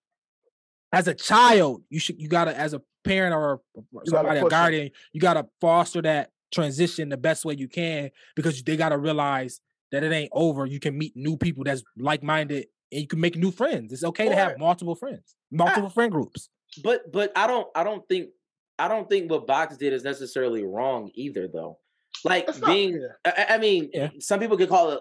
as 0.93 1.09
a 1.09 1.15
child, 1.15 1.83
you 1.91 2.01
should 2.01 2.21
you 2.21 2.29
gotta 2.29 2.57
as 2.57 2.75
a 2.75 2.83
parent 3.05 3.35
or 3.35 3.61
somebody 4.07 4.41
a 4.41 4.49
guardian, 4.49 4.91
you 5.13 5.21
gotta 5.21 5.47
foster 5.61 6.03
that 6.03 6.31
transition 6.53 7.09
the 7.09 7.17
best 7.17 7.45
way 7.45 7.55
you 7.55 7.69
can 7.69 8.11
because 8.37 8.63
they 8.63 8.77
gotta 8.77 8.99
realize 8.99 9.61
that 9.93 10.03
it 10.03 10.13
ain't 10.13 10.31
over. 10.33 10.67
You 10.67 10.81
can 10.81 10.97
meet 10.97 11.17
new 11.17 11.37
people 11.37 11.65
that's 11.65 11.83
like 11.97 12.23
minded 12.23 12.67
and 12.91 13.01
you 13.03 13.07
can 13.07 13.21
make 13.21 13.37
new 13.37 13.51
friends. 13.51 13.93
It's 13.93 14.05
okay 14.05 14.29
to 14.29 14.35
have 14.35 14.59
multiple 14.59 14.95
friends, 14.95 15.35
ah. 15.37 15.41
multiple 15.51 15.91
friend 15.91 16.11
groups. 16.11 16.49
But 16.83 17.11
but 17.13 17.33
I 17.37 17.47
don't 17.47 17.67
I 17.75 17.85
don't 17.85 18.07
think 18.09 18.31
I 18.79 18.89
don't 18.89 19.09
think 19.09 19.31
what 19.31 19.47
Box 19.47 19.77
did 19.77 19.93
is 19.93 20.05
necessarily 20.05 20.65
wrong 20.65 21.11
either 21.15 21.49
though. 21.49 21.79
Like 22.25 22.47
not- 22.47 22.67
being 22.67 23.01
yeah. 23.25 23.33
I, 23.49 23.55
I 23.55 23.59
mean, 23.59 23.91
Yeah. 23.93 24.11
some 24.19 24.41
people 24.41 24.57
could 24.57 24.69
call 24.69 24.91
it. 24.91 25.01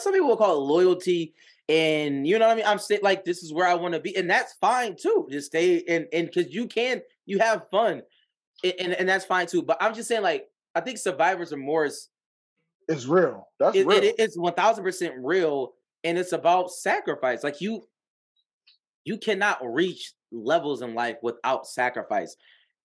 Some 0.00 0.12
people 0.12 0.28
will 0.28 0.36
call 0.36 0.56
it 0.56 0.60
loyalty, 0.60 1.34
and 1.68 2.26
you 2.26 2.38
know 2.38 2.46
what 2.46 2.52
I 2.52 2.56
mean. 2.56 2.66
I'm 2.66 2.78
saying 2.78 3.00
like 3.02 3.24
this 3.24 3.42
is 3.42 3.52
where 3.52 3.66
I 3.66 3.74
want 3.74 3.94
to 3.94 4.00
be, 4.00 4.16
and 4.16 4.28
that's 4.30 4.54
fine 4.60 4.96
too. 4.96 5.26
Just 5.30 5.48
stay 5.48 5.82
and 5.88 6.06
and 6.12 6.26
because 6.26 6.52
you 6.52 6.66
can, 6.66 7.02
you 7.26 7.38
have 7.38 7.68
fun, 7.70 8.02
a- 8.64 8.80
and 8.80 8.92
and 8.92 9.08
that's 9.08 9.24
fine 9.24 9.46
too. 9.46 9.62
But 9.62 9.78
I'm 9.80 9.94
just 9.94 10.08
saying 10.08 10.22
like 10.22 10.46
I 10.74 10.80
think 10.80 10.98
Survivor's 10.98 11.52
Remorse 11.52 12.08
It's 12.88 13.06
real. 13.06 13.48
That's 13.58 13.76
it, 13.76 13.86
real. 13.86 14.02
it, 14.02 14.14
it's 14.18 14.38
one 14.38 14.54
thousand 14.54 14.84
percent 14.84 15.14
real, 15.18 15.72
and 16.04 16.16
it's 16.18 16.32
about 16.32 16.70
sacrifice. 16.70 17.42
Like 17.42 17.60
you, 17.60 17.82
you 19.04 19.18
cannot 19.18 19.58
reach 19.64 20.12
levels 20.30 20.82
in 20.82 20.94
life 20.94 21.16
without 21.22 21.66
sacrifice, 21.66 22.36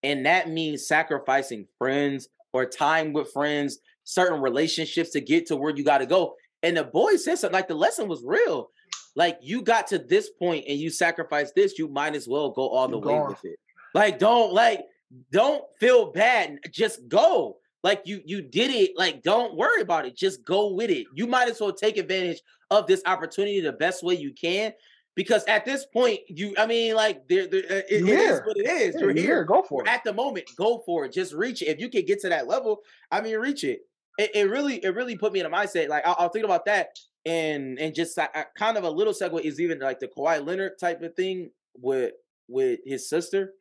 and 0.01 0.25
that 0.25 0.49
means 0.49 0.87
sacrificing 0.87 1.67
friends 1.77 2.29
or 2.53 2.65
time 2.65 3.13
with 3.13 3.31
friends, 3.31 3.77
certain 4.03 4.41
relationships 4.41 5.11
to 5.11 5.21
get 5.21 5.45
to 5.47 5.55
where 5.55 5.75
you 5.75 5.83
got 5.83 5.99
to 5.99 6.05
go. 6.05 6.35
And 6.63 6.77
the 6.77 6.83
boy 6.83 7.15
said 7.15 7.39
something 7.39 7.53
like 7.53 7.67
the 7.67 7.75
lesson 7.75 8.07
was 8.07 8.23
real. 8.23 8.69
Like 9.15 9.37
you 9.41 9.61
got 9.61 9.87
to 9.87 9.97
this 9.99 10.29
point 10.29 10.65
and 10.67 10.79
you 10.79 10.89
sacrificed 10.89 11.55
this, 11.55 11.77
you 11.77 11.87
might 11.87 12.15
as 12.15 12.27
well 12.27 12.49
go 12.49 12.69
all 12.69 12.87
the 12.87 12.97
way 12.97 13.19
with 13.27 13.43
it. 13.43 13.57
Like 13.93 14.19
don't 14.19 14.53
like 14.53 14.85
don't 15.31 15.63
feel 15.79 16.11
bad. 16.11 16.57
Just 16.71 17.07
go. 17.07 17.57
Like 17.83 18.03
you 18.05 18.21
you 18.25 18.41
did 18.41 18.71
it. 18.71 18.91
Like 18.95 19.23
don't 19.23 19.55
worry 19.55 19.81
about 19.81 20.05
it. 20.05 20.15
Just 20.15 20.45
go 20.45 20.73
with 20.73 20.89
it. 20.89 21.07
You 21.13 21.27
might 21.27 21.49
as 21.49 21.59
well 21.59 21.73
take 21.73 21.97
advantage 21.97 22.41
of 22.69 22.87
this 22.87 23.01
opportunity 23.05 23.59
the 23.59 23.73
best 23.73 24.03
way 24.03 24.15
you 24.15 24.33
can. 24.33 24.71
Because 25.13 25.43
at 25.43 25.65
this 25.65 25.85
point, 25.91 26.21
you 26.27 26.53
I 26.57 26.65
mean, 26.65 26.95
like 26.95 27.27
there, 27.27 27.45
there 27.47 27.63
uh, 27.63 27.81
it, 27.89 28.07
it 28.07 28.07
is 28.07 28.39
what 28.45 28.55
it 28.55 28.69
is. 28.69 28.95
You're 28.95 29.09
you 29.11 29.17
here. 29.17 29.35
here, 29.35 29.43
Go 29.43 29.61
for 29.61 29.83
it. 29.83 29.89
at 29.89 30.05
the 30.05 30.13
moment. 30.13 30.45
Go 30.55 30.83
for 30.85 31.03
it. 31.03 31.11
Just 31.11 31.33
reach 31.33 31.61
it. 31.61 31.65
If 31.67 31.81
you 31.81 31.89
can 31.89 32.05
get 32.05 32.21
to 32.21 32.29
that 32.29 32.47
level, 32.47 32.79
I 33.11 33.19
mean, 33.19 33.35
reach 33.35 33.65
it. 33.65 33.81
It, 34.17 34.31
it 34.35 34.49
really, 34.49 34.83
it 34.83 34.93
really 34.95 35.17
put 35.17 35.33
me 35.33 35.39
in 35.39 35.45
a 35.45 35.49
mindset. 35.49 35.89
Like 35.89 36.05
I, 36.05 36.11
I'll 36.11 36.29
think 36.29 36.45
about 36.45 36.65
that, 36.65 36.89
and 37.25 37.79
and 37.79 37.93
just 37.93 38.17
uh, 38.17 38.27
uh, 38.33 38.43
kind 38.57 38.77
of 38.77 38.83
a 38.83 38.89
little 38.89 39.13
segue 39.13 39.41
is 39.41 39.59
even 39.59 39.79
like 39.79 39.99
the 39.99 40.07
Kawhi 40.07 40.45
Leonard 40.45 40.73
type 40.79 41.01
of 41.01 41.15
thing 41.15 41.51
with 41.75 42.13
with 42.47 42.79
his 42.85 43.09
sister. 43.09 43.53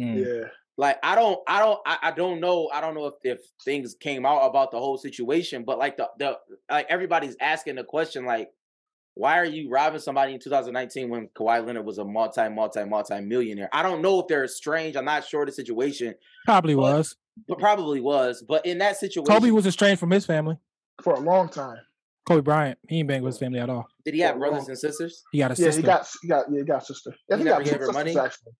Mm. 0.00 0.24
Yeah. 0.24 0.48
Like 0.78 0.98
I 1.02 1.14
don't, 1.14 1.38
I 1.46 1.60
don't, 1.60 1.78
I, 1.84 1.98
I 2.02 2.10
don't 2.12 2.40
know. 2.40 2.70
I 2.72 2.80
don't 2.80 2.94
know 2.94 3.06
if 3.06 3.14
if 3.22 3.40
things 3.64 3.94
came 3.94 4.24
out 4.24 4.40
about 4.40 4.70
the 4.70 4.78
whole 4.78 4.96
situation, 4.96 5.64
but 5.64 5.78
like 5.78 5.96
the 5.96 6.08
the 6.18 6.38
like 6.70 6.86
everybody's 6.88 7.36
asking 7.40 7.76
the 7.76 7.84
question 7.84 8.24
like. 8.24 8.48
Why 9.14 9.38
are 9.38 9.44
you 9.44 9.68
robbing 9.68 10.00
somebody 10.00 10.32
in 10.32 10.40
2019 10.40 11.10
when 11.10 11.28
Kawhi 11.36 11.66
Leonard 11.66 11.84
was 11.84 11.98
a 11.98 12.04
multi, 12.06 12.48
multi, 12.48 12.82
multi 12.86 13.20
millionaire? 13.20 13.68
I 13.70 13.82
don't 13.82 14.00
know 14.00 14.20
if 14.20 14.26
they're 14.26 14.48
strange. 14.48 14.96
I'm 14.96 15.04
not 15.04 15.26
sure 15.26 15.44
the 15.44 15.52
situation, 15.52 16.14
Probably 16.46 16.74
was. 16.74 17.14
But 17.48 17.58
probably 17.58 18.00
was. 18.00 18.44
But 18.46 18.64
in 18.66 18.78
that 18.78 18.96
situation, 18.96 19.26
Kobe 19.26 19.50
was 19.50 19.66
estranged 19.66 20.00
from 20.00 20.10
his 20.10 20.26
family. 20.26 20.56
For 21.02 21.14
a 21.14 21.20
long 21.20 21.48
time. 21.48 21.78
Kobe 22.28 22.42
Bryant, 22.42 22.78
he 22.88 22.98
ain't 23.00 23.08
bang 23.08 23.22
with 23.22 23.34
his 23.34 23.38
family 23.40 23.58
at 23.58 23.68
all. 23.68 23.88
did 24.04 24.14
he 24.14 24.20
have 24.20 24.38
brothers 24.38 24.60
long. 24.60 24.70
and 24.70 24.78
sisters? 24.78 25.22
He 25.32 25.38
got 25.38 25.50
a 25.50 25.60
Yeah, 25.60 25.66
sister. 25.70 25.80
he 25.80 25.86
got 25.86 26.08
he 26.22 26.28
got 26.28 26.44
yeah, 26.52 26.58
he 26.60 26.64
got 26.64 26.86
sister. 26.86 27.14
Yeah, 27.28 27.36
He 27.36 27.42
he, 27.42 27.48
never 27.48 27.58
got 27.60 27.64
gave 27.70 27.78
two 27.80 27.86
her 27.86 27.92
money? 27.92 28.10
actually. 28.18 28.52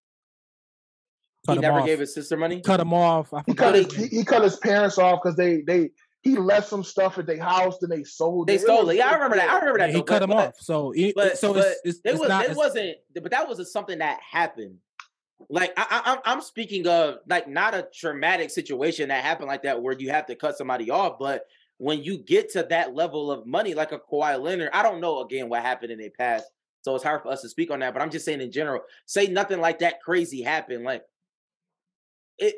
cut 1.46 1.54
he 1.54 1.60
never 1.60 1.80
off. 1.80 1.86
gave 1.86 1.98
his 2.00 2.14
sister 2.14 2.36
money. 2.36 2.60
cut 2.60 2.80
him 2.80 2.92
off. 2.92 3.32
I 3.32 3.42
He 3.46 3.54
cut 3.54 3.74
his 3.74 3.92
his 3.94 4.10
he, 4.10 4.16
he 4.18 4.24
cut 4.24 4.42
his 4.42 4.56
parents 4.56 4.98
off 4.98 5.20
because 5.22 5.36
they 5.36 5.62
they 5.62 5.90
he 6.22 6.36
left 6.36 6.68
some 6.68 6.82
stuff 6.84 7.18
at 7.18 7.26
their 7.26 7.40
house 7.42 7.76
and 7.82 7.90
they 7.90 8.04
sold 8.04 8.46
They 8.46 8.54
it. 8.56 8.60
stole 8.62 8.88
it. 8.90 8.96
Yeah, 8.96 9.10
I 9.10 9.14
remember 9.14 9.36
that. 9.36 9.48
I 9.50 9.58
remember 9.58 9.78
Yeah, 9.80 9.86
that. 9.86 9.92
he 9.92 9.98
though, 10.00 10.04
cut 10.04 10.20
but- 10.20 10.22
him 10.30 10.36
but- 10.36 10.48
off. 10.48 10.54
So, 10.60 10.92
it, 10.92 11.14
But, 11.16 11.36
so 11.38 11.52
but 11.54 11.66
it's, 11.66 11.80
it's, 11.84 11.98
it 12.04 12.10
it's 12.10 12.20
was 12.20 12.28
not. 12.28 12.42
it 12.42 12.50
it's- 12.50 12.56
wasn't. 12.56 12.96
But 13.14 13.30
that 13.32 13.48
was 13.48 13.58
a, 13.58 13.64
something 13.64 13.98
that 13.98 14.18
happened. 14.28 14.76
Like 15.48 15.72
I, 15.76 15.86
I, 15.90 16.12
I'm 16.12 16.18
I'm 16.24 16.40
speaking 16.42 16.86
of 16.86 17.18
like 17.28 17.48
not 17.48 17.74
a 17.74 17.88
traumatic 17.92 18.50
situation 18.50 19.08
that 19.08 19.24
happened 19.24 19.48
like 19.48 19.62
that 19.62 19.80
where 19.82 19.94
you 19.98 20.10
have 20.10 20.26
to 20.26 20.34
cut 20.34 20.56
somebody 20.56 20.90
off, 20.90 21.18
but 21.18 21.46
when 21.78 22.02
you 22.02 22.18
get 22.18 22.50
to 22.52 22.62
that 22.64 22.94
level 22.94 23.30
of 23.30 23.46
money, 23.46 23.74
like 23.74 23.92
a 23.92 23.98
Kawhi 23.98 24.40
Leonard, 24.40 24.70
I 24.72 24.82
don't 24.82 25.00
know 25.00 25.20
again 25.20 25.48
what 25.48 25.62
happened 25.62 25.92
in 25.92 25.98
the 25.98 26.10
past, 26.10 26.44
so 26.82 26.94
it's 26.94 27.04
hard 27.04 27.22
for 27.22 27.28
us 27.28 27.42
to 27.42 27.48
speak 27.48 27.70
on 27.70 27.80
that. 27.80 27.92
But 27.92 28.02
I'm 28.02 28.10
just 28.10 28.24
saying 28.24 28.40
in 28.40 28.52
general, 28.52 28.82
say 29.06 29.26
nothing 29.26 29.60
like 29.60 29.80
that 29.80 30.00
crazy 30.02 30.42
happened. 30.42 30.84
Like 30.84 31.02
it, 32.38 32.54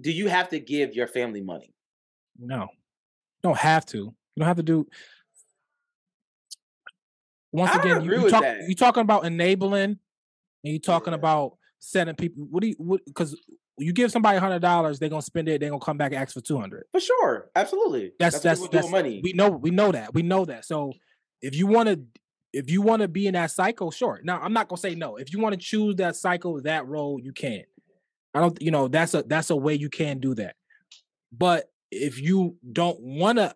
do 0.00 0.10
you 0.10 0.28
have 0.28 0.48
to 0.50 0.60
give 0.60 0.94
your 0.94 1.06
family 1.06 1.40
money? 1.40 1.74
No, 2.38 2.62
you 2.62 2.68
don't 3.42 3.58
have 3.58 3.86
to. 3.86 3.98
You 3.98 4.14
don't 4.38 4.48
have 4.48 4.56
to 4.56 4.62
do. 4.62 4.86
Once 7.52 7.74
again, 7.74 8.02
you, 8.02 8.22
you 8.22 8.30
talk. 8.30 8.44
You 8.66 8.74
talking 8.74 9.02
about 9.02 9.26
enabling, 9.26 9.98
and 10.64 10.72
you 10.72 10.78
talking 10.78 11.12
Yeah. 11.12 11.18
about 11.18 11.58
setting 11.82 12.14
people. 12.14 12.46
What 12.48 12.62
do 12.62 12.68
you? 12.68 12.98
Because 13.04 13.36
you 13.78 13.92
give 13.92 14.10
somebody 14.10 14.38
hundred 14.38 14.60
dollars, 14.60 14.98
they're 14.98 15.08
gonna 15.08 15.22
spend 15.22 15.48
it. 15.48 15.60
They're 15.60 15.70
gonna 15.70 15.80
come 15.80 15.98
back 15.98 16.12
and 16.12 16.22
ask 16.22 16.34
for 16.34 16.40
two 16.40 16.58
hundred. 16.58 16.84
For 16.92 17.00
sure, 17.00 17.50
absolutely. 17.54 18.12
That's 18.18 18.38
that's 18.40 18.60
people 18.60 18.72
that's 18.72 18.90
money. 18.90 19.20
We 19.22 19.32
know 19.32 19.50
we 19.50 19.70
know 19.70 19.92
that 19.92 20.14
we 20.14 20.22
know 20.22 20.44
that. 20.44 20.64
So 20.64 20.92
if 21.40 21.54
you 21.56 21.66
want 21.66 21.88
to, 21.88 22.00
if 22.52 22.70
you 22.70 22.82
want 22.82 23.02
to 23.02 23.08
be 23.08 23.26
in 23.26 23.34
that 23.34 23.50
cycle, 23.50 23.90
sure. 23.90 24.20
Now 24.22 24.40
I'm 24.40 24.52
not 24.52 24.68
gonna 24.68 24.78
say 24.80 24.94
no. 24.94 25.16
If 25.16 25.32
you 25.32 25.40
want 25.40 25.54
to 25.54 25.60
choose 25.60 25.96
that 25.96 26.16
cycle, 26.16 26.60
that 26.62 26.86
role, 26.86 27.18
you 27.20 27.32
can. 27.32 27.64
I 28.34 28.40
don't. 28.40 28.60
You 28.62 28.70
know 28.70 28.88
that's 28.88 29.14
a 29.14 29.24
that's 29.24 29.50
a 29.50 29.56
way 29.56 29.74
you 29.74 29.90
can 29.90 30.20
do 30.20 30.34
that. 30.36 30.54
But 31.32 31.64
if 31.90 32.20
you 32.20 32.56
don't 32.70 33.00
want 33.00 33.38
to 33.38 33.54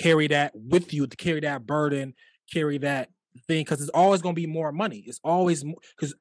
carry 0.00 0.28
that 0.28 0.52
with 0.54 0.92
you, 0.92 1.06
to 1.06 1.16
carry 1.16 1.40
that 1.40 1.66
burden, 1.66 2.14
carry 2.52 2.78
that 2.78 3.08
thing, 3.46 3.62
because 3.62 3.80
it's 3.80 3.90
always 3.90 4.20
gonna 4.20 4.34
be 4.34 4.46
more 4.46 4.72
money. 4.72 5.04
It's 5.06 5.20
always 5.24 5.64
because 5.64 6.14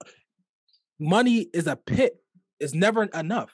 money 1.02 1.48
is 1.54 1.68
a 1.68 1.76
pit. 1.76 2.22
It's 2.60 2.74
never 2.74 3.04
enough 3.04 3.54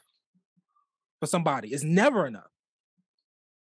for 1.20 1.26
somebody. 1.26 1.70
It's 1.70 1.84
never 1.84 2.28
enough. 2.28 2.52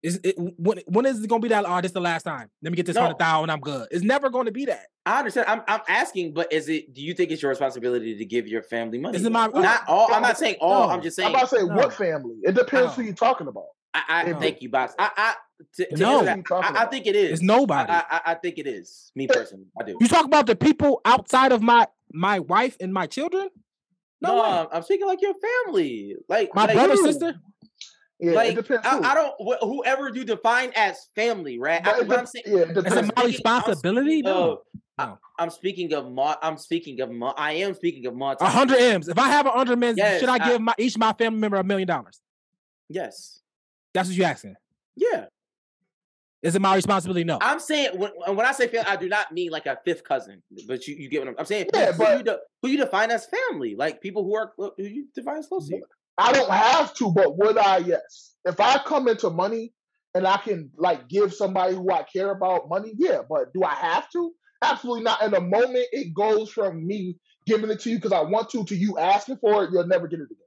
Is 0.04 0.20
it 0.24 0.36
when, 0.38 0.80
when 0.86 1.06
is 1.08 1.24
it 1.24 1.28
gonna 1.28 1.42
be 1.42 1.48
that? 1.48 1.66
Oh, 1.68 1.82
this 1.82 1.92
the 1.92 2.00
last 2.00 2.22
time. 2.24 2.50
Let 2.62 2.72
me 2.72 2.76
get 2.76 2.86
this 2.86 2.96
No. 2.96 3.02
hundred 3.02 3.18
thousand. 3.18 3.50
I'm 3.50 3.60
good. 3.60 3.88
It's 3.90 4.04
never 4.04 4.30
going 4.30 4.46
to 4.46 4.52
be 4.52 4.66
that. 4.66 4.86
I 5.08 5.20
understand. 5.20 5.48
I'm 5.50 5.62
I'm 5.68 5.82
asking, 5.88 6.34
but 6.34 6.54
is 6.54 6.70
it? 6.70 6.94
Do 6.94 7.02
you 7.02 7.16
think 7.16 7.32
it's 7.32 7.42
your 7.42 7.50
responsibility 7.50 8.16
to 8.16 8.26
give 8.26 8.48
your 8.48 8.62
family 8.62 9.00
money? 9.00 9.18
Is 9.18 9.26
it 9.26 9.32
my- 9.32 9.48
not 9.48 9.82
all? 9.88 10.14
I'm 10.14 10.22
not 10.22 10.38
saying 10.38 10.58
all. 10.62 10.92
I'm 10.92 10.98
No. 10.98 11.04
just 11.04 11.20
I'm 11.20 11.24
saying. 11.24 11.36
about 11.36 11.50
to 11.50 11.56
say 11.56 11.64
No. 11.64 11.76
what 11.76 11.94
family? 11.94 12.36
It 12.44 12.54
depends 12.54 12.94
who 12.96 13.02
you're 13.02 13.14
talking 13.16 13.48
about. 13.48 13.66
I, 13.96 14.04
I 14.08 14.24
No. 14.32 14.40
thank 14.40 14.62
you, 14.62 14.70
box. 14.70 14.94
I, 15.00 15.10
I 15.18 15.34
to, 15.78 15.88
to 15.90 15.98
No. 15.98 16.24
that, 16.24 16.38
What 16.38 16.38
you 16.38 16.44
talking 16.44 16.78
I, 16.78 16.82
I 16.84 16.86
think 16.86 17.08
it 17.08 17.16
is. 17.16 17.32
It's 17.32 17.42
nobody. 17.42 17.92
I, 17.92 18.04
I, 18.10 18.22
I 18.28 18.34
think 18.36 18.60
it 18.60 18.68
is. 18.68 19.12
Me 19.16 19.26
personally, 19.28 19.66
I 19.82 19.84
do. 19.84 19.98
You 20.00 20.08
talk 20.08 20.26
about 20.26 20.46
the 20.46 20.56
people 20.56 21.02
outside 21.06 21.52
of 21.52 21.64
my 21.64 21.88
my 22.14 22.38
wife 22.40 22.78
and 22.80 22.94
my 22.94 23.08
children. 23.08 23.50
No, 24.22 24.36
No. 24.38 24.42
I'm- 24.44 24.68
I'm 24.72 24.82
speaking 24.84 25.08
like 25.08 25.22
your 25.22 25.34
family, 25.66 26.16
like 26.28 26.50
my 26.56 26.66
like, 26.66 26.74
brother, 26.74 26.96
you. 26.96 27.04
sister. 27.06 27.36
Yeah, 28.20 28.32
like 28.34 28.52
it 28.54 28.56
depends. 28.56 28.86
I. 28.86 29.12
I 29.12 29.14
don't 29.14 29.34
wh- 29.40 29.62
whoever 29.64 30.10
you 30.12 30.26
define 30.26 30.72
as 30.76 30.98
family, 31.14 31.60
right? 31.60 31.86
I, 31.86 32.00
it 32.00 32.08
what 32.08 32.18
I'm 32.20 32.26
saying, 32.26 32.46
yeah, 32.48 32.58
it 32.62 32.70
It's 32.70 32.74
depends. 32.74 32.96
a 32.96 33.00
I'm 33.00 33.06
my 33.06 33.12
speaking- 33.12 33.28
responsibility. 33.28 34.22
No, 34.24 34.52
of- 34.54 34.58
I, 34.98 35.06
no. 35.06 35.20
I'm 35.38 35.50
speaking 35.52 35.94
of 35.94 36.12
mo- 36.12 36.36
I'm 36.42 36.58
speaking 36.58 37.00
of 37.02 37.12
mo- 37.12 37.36
I 37.38 37.52
am 37.54 37.76
speaking 37.76 38.08
of 38.08 38.16
multi. 38.16 38.44
A 38.44 38.50
hundred 38.50 38.80
m's. 38.80 39.08
If 39.08 39.20
I 39.20 39.28
have 39.28 39.46
a 39.46 39.52
hundred 39.52 39.84
m's, 39.84 39.98
Yes, 40.00 40.20
should 40.20 40.30
I 40.30 40.36
I- 40.44 40.50
give 40.50 40.62
my 40.62 40.74
each 40.80 40.98
my 40.98 41.14
family 41.14 41.40
member 41.40 41.58
a 41.58 41.64
million 41.64 41.88
dollars? 41.88 42.20
Yes. 42.90 43.40
That's 43.94 44.08
what 44.10 44.18
you're 44.18 44.26
asking. 44.28 44.56
Yeah. 44.96 45.26
Is 46.44 46.56
it 46.56 46.62
my 46.62 46.76
responsibility? 46.76 47.24
No. 47.24 47.40
I'm 47.42 47.60
saying 47.60 47.98
when, 47.98 48.12
uh, 48.28 48.32
when 48.34 48.46
I 48.46 48.52
say 48.52 48.68
family, 48.68 48.88
I 48.88 48.96
do 48.96 49.10
not 49.10 49.32
mean 49.32 49.50
like 49.52 49.66
a 49.66 49.78
fifth 49.84 50.04
cousin, 50.04 50.44
but 50.68 50.88
you, 50.88 50.96
you 50.96 51.10
get 51.10 51.22
what 51.22 51.30
I'm, 51.30 51.36
I'm 51.40 51.46
saying. 51.46 51.68
Yeah, 51.74 51.92
who, 51.94 51.98
but- 51.98 52.18
you 52.20 52.24
de- 52.24 52.40
who 52.62 52.70
you 52.70 52.78
define 52.78 53.10
as 53.12 53.26
family, 53.26 53.76
like 53.76 54.02
people 54.02 54.24
who 54.24 54.36
are 54.36 54.54
who 54.58 54.72
you 54.78 55.08
define 55.16 55.38
as 55.38 55.48
close 55.48 55.68
to 55.70 55.76
you. 55.78 55.84
I 56.18 56.32
don't 56.32 56.50
have 56.52 56.94
to, 56.96 57.12
but 57.12 57.38
would 57.38 57.58
I? 57.58 57.78
Yes. 57.78 58.36
If 58.46 58.60
I 58.60 58.80
come 58.80 59.08
into 59.08 59.30
money 59.30 59.74
and 60.16 60.26
I 60.28 60.38
can 60.38 60.72
like 60.78 61.08
give 61.08 61.34
somebody 61.34 61.76
who 61.76 61.92
I 61.92 62.04
care 62.04 62.32
about 62.32 62.70
money, 62.70 62.94
yeah. 62.98 63.20
But 63.28 63.54
do 63.54 63.64
I 63.64 63.74
have 63.74 64.10
to? 64.12 64.32
Absolutely 64.64 65.04
not. 65.04 65.22
In 65.24 65.32
the 65.32 65.42
moment 65.42 65.86
it 65.92 66.14
goes 66.14 66.52
from 66.52 66.86
me 66.86 67.18
giving 67.46 67.70
it 67.70 67.80
to 67.82 67.90
you 67.92 67.98
because 67.98 68.14
I 68.14 68.22
want 68.22 68.50
to 68.52 68.64
to 68.66 68.76
you 68.76 68.98
asking 68.98 69.38
for 69.38 69.64
it, 69.64 69.72
you'll 69.72 69.86
never 69.88 70.08
get 70.08 70.20
it 70.20 70.24
again. 70.26 70.38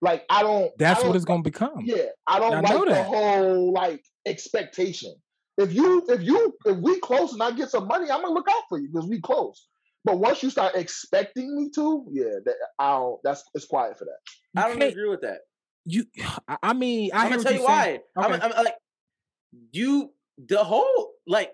Like 0.00 0.24
I 0.30 0.42
don't. 0.42 0.70
That's 0.78 0.98
I 1.00 1.02
what 1.02 1.06
don't 1.08 1.16
it's 1.16 1.24
gonna 1.24 1.42
become. 1.42 1.80
Yeah, 1.84 2.04
I 2.26 2.38
don't 2.38 2.54
I 2.54 2.60
like 2.60 2.70
know 2.72 2.84
the 2.84 2.90
that. 2.92 3.06
whole 3.06 3.72
like 3.72 4.04
expectation. 4.26 5.14
If 5.58 5.74
you 5.74 6.04
if 6.08 6.22
you 6.22 6.54
if 6.64 6.76
we 6.78 7.00
close 7.00 7.32
and 7.32 7.42
I 7.42 7.50
get 7.50 7.70
some 7.70 7.86
money, 7.88 8.10
I'm 8.10 8.22
gonna 8.22 8.32
look 8.32 8.46
out 8.48 8.62
for 8.68 8.78
you 8.78 8.88
because 8.92 9.08
we 9.08 9.20
close. 9.20 9.66
But 10.04 10.18
once 10.18 10.42
you 10.42 10.50
start 10.50 10.76
expecting 10.76 11.54
me 11.56 11.68
to, 11.74 12.06
yeah, 12.10 12.36
that, 12.44 12.54
I 12.78 12.92
don't. 12.92 13.20
That's 13.24 13.42
it's 13.54 13.66
quiet 13.66 13.98
for 13.98 14.04
that. 14.04 14.18
You 14.54 14.62
I 14.62 14.68
don't 14.68 14.82
agree 14.82 15.08
with 15.08 15.20
that. 15.22 15.40
You, 15.84 16.04
I- 16.46 16.58
I 16.62 16.72
mean, 16.72 17.10
I 17.12 17.24
I'm 17.24 17.30
gonna 17.30 17.42
tell 17.42 17.52
you 17.52 17.58
you're 17.58 17.68
saying. 17.68 18.00
why. 18.16 18.24
I'm, 18.24 18.40
I'm 18.40 18.64
like 18.64 18.74
you. 19.72 20.12
The 20.46 20.62
whole 20.62 21.10
like, 21.26 21.52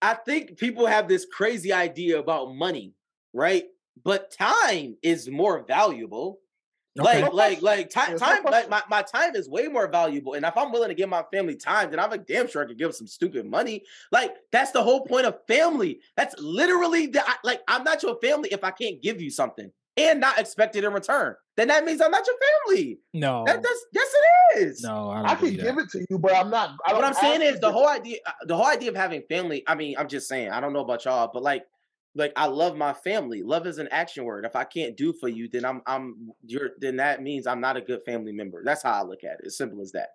I 0.00 0.14
think 0.14 0.56
people 0.56 0.86
have 0.86 1.06
this 1.08 1.26
crazy 1.30 1.72
idea 1.72 2.18
about 2.18 2.54
money, 2.54 2.94
right? 3.34 3.64
But 4.02 4.30
time 4.30 4.96
is 5.02 5.28
more 5.28 5.62
valuable. 5.66 6.38
Okay. 6.98 7.22
Like, 7.22 7.32
like, 7.32 7.62
like 7.62 7.90
time, 7.90 8.10
There's 8.10 8.20
time, 8.20 8.44
like 8.44 8.70
my, 8.70 8.82
my 8.88 9.02
time 9.02 9.34
is 9.34 9.48
way 9.48 9.66
more 9.66 9.88
valuable. 9.88 10.34
And 10.34 10.44
if 10.44 10.56
I'm 10.56 10.70
willing 10.70 10.90
to 10.90 10.94
give 10.94 11.08
my 11.08 11.24
family 11.32 11.56
time, 11.56 11.90
then 11.90 11.98
I'm 11.98 12.12
a 12.12 12.18
damn 12.18 12.48
sure 12.48 12.62
I 12.62 12.66
could 12.66 12.78
give 12.78 12.88
them 12.88 12.92
some 12.92 13.06
stupid 13.08 13.46
money. 13.46 13.82
Like, 14.12 14.34
that's 14.52 14.70
the 14.70 14.82
whole 14.82 15.04
point 15.04 15.26
of 15.26 15.38
family. 15.48 16.00
That's 16.16 16.36
literally 16.38 17.06
the 17.08 17.28
I- 17.28 17.36
like, 17.42 17.62
I'm 17.66 17.82
not 17.82 18.02
your 18.02 18.16
family 18.22 18.48
if 18.52 18.62
I 18.62 18.70
can't 18.70 19.02
give 19.02 19.20
you 19.20 19.30
something 19.30 19.72
and 19.96 20.20
not 20.20 20.38
expect 20.38 20.76
it 20.76 20.84
in 20.84 20.92
return. 20.92 21.34
Then 21.56 21.68
that 21.68 21.84
means 21.84 22.00
I'm 22.00 22.10
not 22.12 22.26
your 22.26 22.36
family. 22.68 22.98
no, 23.12 23.44
That, 23.46 23.62
that's 23.62 23.86
yes, 23.92 24.08
it 24.54 24.58
is. 24.62 24.82
no, 24.82 25.10
I 25.10 25.16
don't 25.18 25.26
I 25.26 25.34
can 25.34 25.38
believe 25.46 25.62
give 25.62 25.78
it 25.78 25.88
to 25.90 26.06
you, 26.10 26.18
but 26.18 26.34
I'm 26.34 26.50
not. 26.50 26.76
I 26.84 26.90
don't 26.90 27.00
What 27.00 27.04
I'm 27.08 27.14
saying 27.14 27.42
is 27.42 27.60
the 27.60 27.70
whole 27.72 27.88
idea, 27.88 28.18
uh, 28.26 28.32
the 28.46 28.56
whole 28.56 28.66
idea 28.66 28.90
of 28.90 28.96
having 28.96 29.22
family. 29.28 29.62
I 29.66 29.74
mean, 29.76 29.96
I'm 29.98 30.08
just 30.08 30.28
saying. 30.28 30.50
I 30.50 30.60
don't 30.60 30.72
know 30.72 30.80
about 30.80 31.04
y'all, 31.04 31.30
but 31.32 31.42
like, 31.42 31.64
like 32.14 32.32
I 32.36 32.46
love 32.46 32.76
my 32.76 32.92
family. 32.92 33.42
Love 33.42 33.66
is 33.66 33.78
an 33.78 33.88
action 33.90 34.24
word. 34.24 34.44
If 34.44 34.56
I 34.56 34.64
can't 34.64 34.96
do 34.96 35.12
for 35.12 35.28
you, 35.28 35.48
then 35.48 35.64
I'm, 35.64 35.82
I'm, 35.86 36.30
you're, 36.46 36.70
then 36.78 36.96
that 36.96 37.22
means 37.22 37.46
I'm 37.46 37.60
not 37.60 37.76
a 37.76 37.80
good 37.80 38.02
family 38.04 38.32
member. 38.32 38.62
That's 38.64 38.82
how 38.82 38.92
I 38.92 39.02
look 39.02 39.24
at 39.24 39.40
it. 39.40 39.46
As 39.46 39.56
simple 39.56 39.80
as 39.80 39.92
that. 39.92 40.10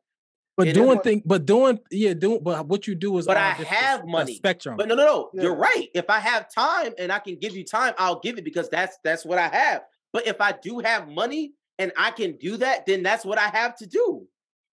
But 0.57 0.67
It 0.67 0.71
is 0.71 0.75
doing 0.75 0.87
what- 0.89 1.03
thing, 1.03 1.21
but 1.25 1.45
doing, 1.45 1.79
yeah, 1.89 2.13
doing, 2.13 2.39
but 2.43 2.67
what 2.67 2.85
you 2.87 2.95
do 2.95 3.17
is. 3.17 3.25
But 3.25 3.37
I 3.37 3.51
have 3.51 4.03
a 4.03 4.07
money. 4.07 4.35
spectrum. 4.35 4.75
But 4.77 4.87
no, 4.89 4.95
no, 4.95 5.29
no. 5.33 5.43
You're 5.43 5.55
right. 5.55 5.87
If 5.93 6.09
I 6.09 6.19
have 6.19 6.53
time 6.53 6.93
and 6.97 7.11
I 7.11 7.19
can 7.19 7.37
give 7.37 7.55
you 7.55 7.63
time, 7.63 7.93
I'll 7.97 8.19
give 8.19 8.37
it 8.37 8.43
because 8.43 8.69
that's 8.69 8.97
that's 9.03 9.23
what 9.25 9.37
I 9.37 9.47
have. 9.47 9.83
But 10.11 10.27
if 10.27 10.41
I 10.41 10.51
do 10.51 10.79
have 10.79 11.07
money 11.07 11.53
and 11.77 11.93
I 11.97 12.11
can 12.11 12.35
do 12.37 12.57
that, 12.57 12.85
then 12.85 13.03
that's 13.03 13.23
what 13.23 13.37
I 13.37 13.47
have 13.47 13.77
to 13.77 13.85
do. 13.87 14.27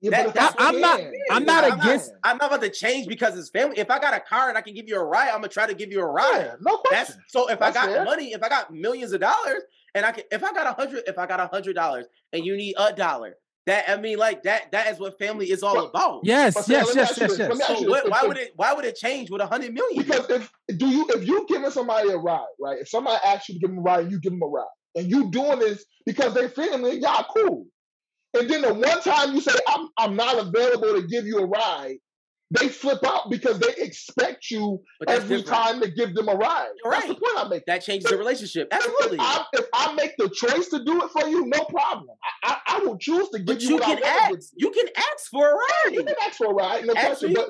Yeah, 0.06 0.12
that- 0.12 0.26
but 0.26 0.28
if 0.30 0.34
that's 0.36 0.56
I 0.60 0.66
what 0.66 0.76
I'm 0.76 0.82
not- 0.82 0.99
can, 0.99 1.14
I'm 1.32 1.41
if 1.41 1.47
not 1.47 1.64
I 1.64 1.68
against- 1.76 2.10
can, 2.12 2.20
I'm 2.24 2.38
not 2.38 2.47
about 2.47 2.62
to 2.62 2.70
change 2.70 3.08
because 3.08 3.38
it's 3.38 3.49
family. 3.49 3.78
If 3.78 3.89
I 3.89 3.99
got 3.99 4.14
a 4.14 4.20
car 4.20 4.49
and 4.49 4.58
I 4.58 4.62
can 4.62 4.74
give 4.74 4.88
you 4.88 4.95
a 4.97 5.03
ride, 5.03 5.30
I'm 5.30 5.36
gonna 5.36 5.47
try 5.49 5.68
to 5.68 5.74
give 5.74 5.91
you 5.91 6.01
a 6.01 6.06
ride. 6.06 6.38
Yeah, 6.45 6.56
no 6.62 6.82
That's 6.91 7.08
question. 7.12 7.24
so 7.30 7.49
if 7.49 7.62
I 7.62 7.72
got 7.72 7.86
fair. 7.88 8.03
money, 8.06 8.34
if 8.34 8.43
I 8.43 8.49
got 8.49 8.74
millions 8.74 9.14
of 9.14 9.22
dollars, 9.22 9.62
and 9.93 10.06
I 10.06 10.12
can 10.12 10.24
if 10.32 10.43
I 10.43 10.51
got 10.53 10.68
a 10.68 10.74
hundred, 10.74 11.03
if 11.08 11.18
I 11.18 11.26
got 11.26 11.39
a 11.39 11.47
hundred 11.47 11.74
dollars 11.76 12.06
and 12.34 12.45
you 12.45 12.56
need 12.58 12.76
a 12.78 12.91
dollar, 12.93 13.36
that 13.66 13.89
I 13.89 13.97
mean, 13.97 14.18
like 14.18 14.43
that 14.43 14.72
that 14.74 14.88
is 14.93 14.99
what 14.99 15.18
family 15.18 15.49
is 15.49 15.64
all 15.64 15.76
But- 15.76 15.89
about. 15.89 16.22
yes, 16.24 16.53
But 16.53 16.68
yes, 16.68 16.88
yes, 16.93 16.95
yes, 16.95 17.16
this. 17.16 17.39
Let 17.39 17.49
me 17.51 17.56
yes. 17.60 17.70
ask 17.70 17.80
So 17.80 17.89
what, 17.89 18.10
why 18.10 18.24
would 18.24 18.38
it 18.38 18.51
why 18.56 18.74
would 18.74 18.86
it 18.86 18.95
change 18.95 19.32
with 19.32 19.41
a 19.41 19.47
hundred 19.47 19.74
million? 19.74 20.03
Because 20.03 20.30
if 20.30 20.51
do 20.78 20.88
you 20.88 21.08
if 21.10 21.28
you 21.28 21.45
giving 21.49 21.72
somebody 21.72 22.10
a 22.12 22.18
ride, 22.18 22.45
right? 22.60 22.78
If 22.80 22.89
somebody 22.89 23.18
asks 23.26 23.49
you 23.49 23.56
to 23.56 23.60
give 23.60 23.70
them 23.70 23.80
a 23.80 23.82
ride, 23.82 24.01
and 24.03 24.12
you 24.12 24.20
give 24.20 24.34
them 24.34 24.41
a 24.43 24.47
ride, 24.47 24.66
and 24.95 25.10
you 25.10 25.32
doing 25.32 25.60
this 25.60 25.84
because 26.06 26.34
they 26.36 26.47
family, 26.47 26.91
and 26.91 27.01
y'all 27.01 27.26
cool. 27.36 27.66
And 28.36 28.50
then 28.50 28.62
the 28.62 28.74
one 28.74 29.02
time 29.02 29.34
you 29.34 29.42
say 29.42 29.54
I'm 29.68 29.90
I'm 29.98 30.16
not 30.16 30.38
available 30.40 30.94
to 31.00 31.08
give 31.08 31.26
you 31.26 31.40
a 31.40 31.46
ride, 31.46 31.98
they 32.52 32.70
flip 32.70 33.00
out 33.06 33.30
because 33.30 33.60
they 33.60 33.74
expect 33.78 34.52
you 34.52 34.80
every 35.08 35.38
different. 35.38 35.48
time 35.48 35.82
to 35.82 35.90
give 35.90 36.14
them 36.14 36.28
a 36.30 36.36
ride. 36.36 36.68
You're 36.84 36.92
That's 36.94 37.08
the 37.08 37.14
right. 37.14 37.22
point 37.22 37.34
I'm 37.38 37.50
making. 37.50 37.64
That 37.68 37.80
changes 37.80 38.10
the 38.10 38.18
relationship. 38.18 38.68
Absolutely. 38.72 39.16
If 39.18 39.22
I, 39.22 39.46
if 39.54 39.66
I 39.74 39.94
make 39.96 40.14
the 40.18 40.30
choice 40.30 40.68
to 40.70 40.84
do 40.84 41.02
it 41.04 41.10
for 41.12 41.28
you, 41.28 41.46
no 41.48 41.64
problem. 41.66 42.16
I, 42.44 42.58
I, 42.68 42.78
I 42.78 42.80
will 42.80 42.98
choose 42.98 43.30
to 43.30 43.40
give 43.40 43.48
But 43.48 43.62
you, 43.62 43.70
you 43.70 43.76
what 43.76 43.84
can 43.86 44.04
I 44.04 44.30
ask. 44.32 44.50
You 44.56 44.70
can 44.72 44.86
ask 44.96 45.30
for 45.32 45.50
a 45.50 45.54
ride. 45.54 45.94
you 45.94 46.04
can 46.04 46.16
ask 46.24 46.38
for 46.38 46.52
a 46.52 46.54
ride, 46.54 46.86
no 46.86 46.94
question. 46.94 47.34
But 47.34 47.50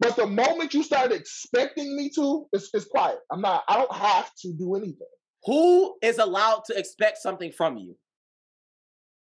but 0.00 0.16
the 0.16 0.26
moment 0.26 0.74
you 0.74 0.82
start 0.82 1.12
expecting 1.12 1.96
me 1.96 2.10
to, 2.16 2.46
it's, 2.52 2.68
it's 2.74 2.84
quiet. 2.84 3.18
I'm 3.30 3.40
not. 3.40 3.62
I 3.68 3.76
don't 3.76 3.94
have 3.94 4.30
to 4.40 4.52
do 4.52 4.74
anything. 4.74 5.06
Who 5.44 5.94
is 6.02 6.18
allowed 6.18 6.62
to 6.66 6.76
expect 6.76 7.18
something 7.18 7.52
from 7.52 7.76
you? 7.78 7.96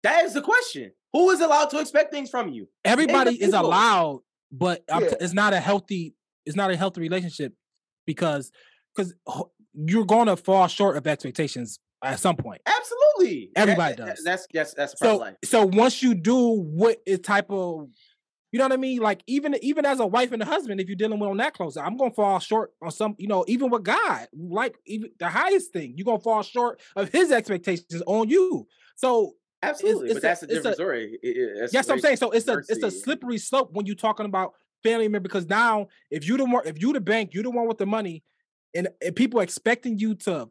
That 0.04 0.24
is 0.24 0.34
the 0.34 0.42
question. 0.42 0.92
Who 1.12 1.30
is 1.30 1.40
allowed 1.40 1.70
to 1.70 1.80
expect 1.80 2.12
things 2.12 2.30
from 2.30 2.50
you? 2.50 2.68
Everybody 2.84 3.42
is 3.42 3.52
allowed, 3.52 4.20
but 4.52 4.84
um, 4.90 5.02
I'm 5.02 5.10
t- 5.10 5.16
it's 5.20 5.32
not 5.34 5.52
a 5.52 5.60
healthy. 5.60 6.14
It's 6.46 6.56
not 6.56 6.70
a 6.70 6.76
healthy 6.76 7.00
relationship 7.00 7.54
because 8.06 8.52
because 8.94 9.14
you're 9.74 10.04
going 10.04 10.26
to 10.26 10.36
fall 10.36 10.68
short 10.68 10.96
of 10.96 11.06
expectations 11.06 11.78
at 12.04 12.20
some 12.20 12.36
point. 12.36 12.60
Absolutely. 12.66 13.50
Everybody 13.56 13.96
that- 13.96 14.06
does. 14.16 14.24
That's 14.24 14.46
that's 14.52 14.74
that's 14.74 14.98
So 14.98 15.16
life. 15.16 15.36
so 15.44 15.64
once 15.66 16.02
you 16.02 16.14
do 16.14 16.36
what 16.60 16.98
is 17.06 17.20
type 17.20 17.50
of 17.50 17.88
you 18.52 18.58
know 18.58 18.66
what 18.66 18.72
I 18.72 18.76
mean? 18.76 19.00
Like 19.00 19.22
even 19.26 19.56
even 19.62 19.84
as 19.86 20.00
a 20.00 20.06
wife 20.06 20.32
and 20.32 20.42
a 20.42 20.44
husband, 20.44 20.80
if 20.80 20.86
you're 20.88 20.96
dealing 20.96 21.18
with 21.18 21.30
on 21.30 21.38
that 21.38 21.54
close, 21.54 21.76
I'm 21.76 21.96
gonna 21.96 22.12
fall 22.12 22.38
short 22.38 22.72
on 22.82 22.90
some, 22.92 23.16
you 23.18 23.26
know, 23.26 23.44
even 23.48 23.70
with 23.70 23.82
God, 23.84 24.28
like 24.32 24.76
even 24.86 25.10
the 25.18 25.28
highest 25.28 25.72
thing, 25.72 25.94
you're 25.96 26.04
gonna 26.04 26.20
fall 26.20 26.42
short 26.42 26.80
of 26.94 27.08
his 27.08 27.32
expectations 27.32 28.02
on 28.06 28.28
you. 28.28 28.66
So 28.96 29.32
Absolutely. 29.68 30.06
it's 30.10 30.14
but 30.14 30.18
a- 30.18 30.20
that's 30.22 30.42
a 30.42 30.44
it's 30.44 30.52
a- 30.52 30.56
different 30.56 30.76
story. 30.76 31.18
It- 31.22 31.70
yes, 31.72 31.88
I'm 31.88 32.00
saying 32.00 32.16
so 32.16 32.30
it's 32.30 32.48
a 32.48 32.58
it's 32.68 32.82
a 32.82 32.90
slippery 32.90 33.38
slope 33.38 33.70
when 33.72 33.86
you're 33.86 33.96
talking 33.96 34.26
about 34.26 34.54
family 34.82 35.08
member 35.08 35.28
because 35.28 35.46
now 35.48 35.88
if 36.10 36.26
you 36.26 36.36
the 36.36 36.44
one 36.44 36.66
if 36.66 36.80
you 36.80 36.92
the 36.92 37.00
bank, 37.00 37.34
you 37.34 37.42
the 37.42 37.50
one 37.50 37.66
with 37.68 37.78
the 37.78 37.86
money, 37.86 38.22
and, 38.74 38.88
and 39.04 39.16
people 39.16 39.40
expecting 39.40 39.98
you 39.98 40.14
to 40.16 40.48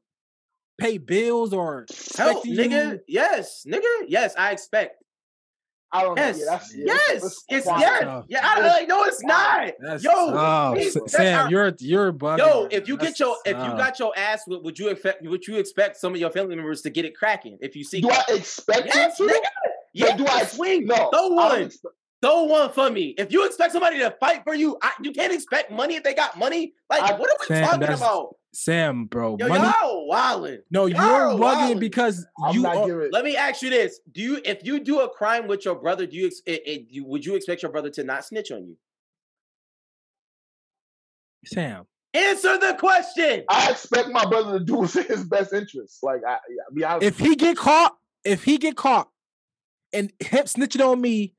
pay 0.79 0.97
bills 0.97 1.53
or 1.53 1.85
Help, 2.17 2.43
nigga. 2.45 2.93
you 2.93 2.99
Yes, 3.07 3.65
nigga. 3.67 3.83
Yes, 4.07 4.33
I 4.37 4.51
expect. 4.51 5.02
I 5.93 6.01
don't 6.01 6.17
Yes, 6.17 6.37
know. 6.39 6.43
Yeah, 6.45 6.49
that's, 6.51 6.75
yeah, 6.75 6.85
yes, 6.85 7.43
it's 7.49 7.65
quiet. 7.67 7.79
yes. 7.81 8.01
tough. 8.03 8.25
Yeah, 8.27 8.39
I 8.47 8.55
don't 8.55 8.67
like. 8.67 8.87
No, 8.87 9.03
it's 9.03 9.23
not. 9.23 9.71
That's 9.79 10.03
Yo, 10.03 10.11
tough. 10.31 10.73
please, 10.75 10.93
Sa- 10.93 10.99
that's 11.01 11.11
Sam, 11.13 11.49
you're 11.51 11.73
you're 11.79 12.11
bugging. 12.11 12.37
Yo, 12.39 12.67
if 12.71 12.87
you 12.87 12.97
get 12.97 13.19
your 13.19 13.35
if 13.45 13.51
you 13.51 13.63
tough. 13.63 13.77
got 13.77 13.99
your 13.99 14.11
ass, 14.17 14.41
would 14.47 14.63
would 14.63 14.79
you 14.79 14.89
expect 14.89 15.21
would 15.23 15.45
you 15.47 15.57
expect 15.57 15.97
some 15.97 16.13
of 16.13 16.19
your 16.19 16.31
family 16.31 16.55
members 16.55 16.81
to 16.81 16.89
get 16.89 17.05
it 17.05 17.15
cracking 17.15 17.57
if 17.61 17.75
you 17.75 17.83
see? 17.83 18.01
Do 18.01 18.09
I 18.09 18.23
expect 18.29 18.87
yes, 18.87 19.19
you 19.19 19.27
to? 19.27 19.33
nigga. 19.35 19.39
But 19.41 19.71
Yeah, 19.93 20.17
do 20.17 20.25
I 20.27 20.43
swing? 20.45 20.87
No. 20.87 21.09
Throw 21.11 21.27
one. 21.27 21.61
expect- 21.61 21.93
Throw 22.23 22.43
one 22.43 22.71
for 22.71 22.89
me. 22.89 23.13
If 23.17 23.31
you 23.33 23.45
expect 23.45 23.73
somebody 23.73 23.99
to 23.99 24.09
fight 24.19 24.43
for 24.45 24.55
you, 24.55 24.77
I, 24.81 24.91
you 25.01 25.11
can't 25.11 25.33
expect 25.33 25.69
money 25.71 25.95
if 25.95 26.03
they 26.03 26.13
got 26.13 26.39
money. 26.39 26.73
Like, 26.89 27.01
I- 27.03 27.13
what 27.19 27.29
are 27.29 27.35
we 27.41 27.45
Sam, 27.47 27.65
talking 27.65 27.83
about? 27.95 28.35
Sam, 28.53 29.05
bro, 29.05 29.35
Yo, 29.39 29.47
money. 29.47 29.63
y'all 29.81 30.07
wildin'. 30.09 30.59
No, 30.69 30.85
y'all 30.85 31.31
you're 31.31 31.39
bugging 31.39 31.79
because 31.79 32.25
I'm 32.43 32.55
you. 32.55 32.61
not 32.61 32.77
are- 32.77 32.85
giving. 32.87 33.09
Let 33.11 33.25
me 33.25 33.35
ask 33.35 33.61
you 33.63 33.71
this: 33.71 33.99
Do 34.11 34.21
you, 34.21 34.41
if 34.45 34.63
you 34.63 34.79
do 34.79 34.99
a 35.01 35.09
crime 35.09 35.47
with 35.47 35.65
your 35.65 35.75
brother, 35.75 36.05
do 36.05 36.15
you, 36.15 36.27
ex- 36.27 36.41
it, 36.45 36.61
it, 36.65 36.85
you 36.89 37.03
would 37.05 37.25
you 37.25 37.35
expect 37.35 37.63
your 37.63 37.71
brother 37.71 37.89
to 37.91 38.03
not 38.03 38.23
snitch 38.25 38.51
on 38.51 38.67
you? 38.67 38.77
Sam, 41.45 41.85
Answer 42.13 42.59
the 42.59 42.75
question. 42.79 43.43
I 43.49 43.71
expect 43.71 44.09
my 44.09 44.25
brother 44.25 44.59
to 44.59 44.63
do 44.63 44.75
what's 44.75 44.95
in 44.95 45.03
his 45.05 45.23
best 45.23 45.51
interest. 45.51 46.03
Like, 46.03 46.21
I, 46.27 46.33
yeah, 46.49 46.63
be 46.73 46.83
honest. 46.83 47.07
if 47.07 47.17
he 47.19 47.35
get 47.35 47.57
caught, 47.57 47.97
if 48.23 48.43
he 48.43 48.59
get 48.59 48.75
caught, 48.77 49.09
and 49.91 50.11
him 50.19 50.45
snitching 50.45 50.87
on 50.87 51.01
me 51.01 51.33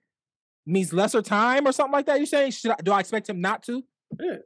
means 0.67 0.93
lesser 0.93 1.23
time 1.23 1.67
or 1.67 1.73
something 1.73 1.93
like 1.93 2.07
that, 2.07 2.19
you 2.19 2.27
saying? 2.27 2.51
Should 2.51 2.73
I, 2.73 2.77
do 2.83 2.91
I 2.93 3.01
expect 3.01 3.29
him 3.29 3.41
not 3.41 3.63
to? 3.65 3.85
Yeah. 4.21 4.37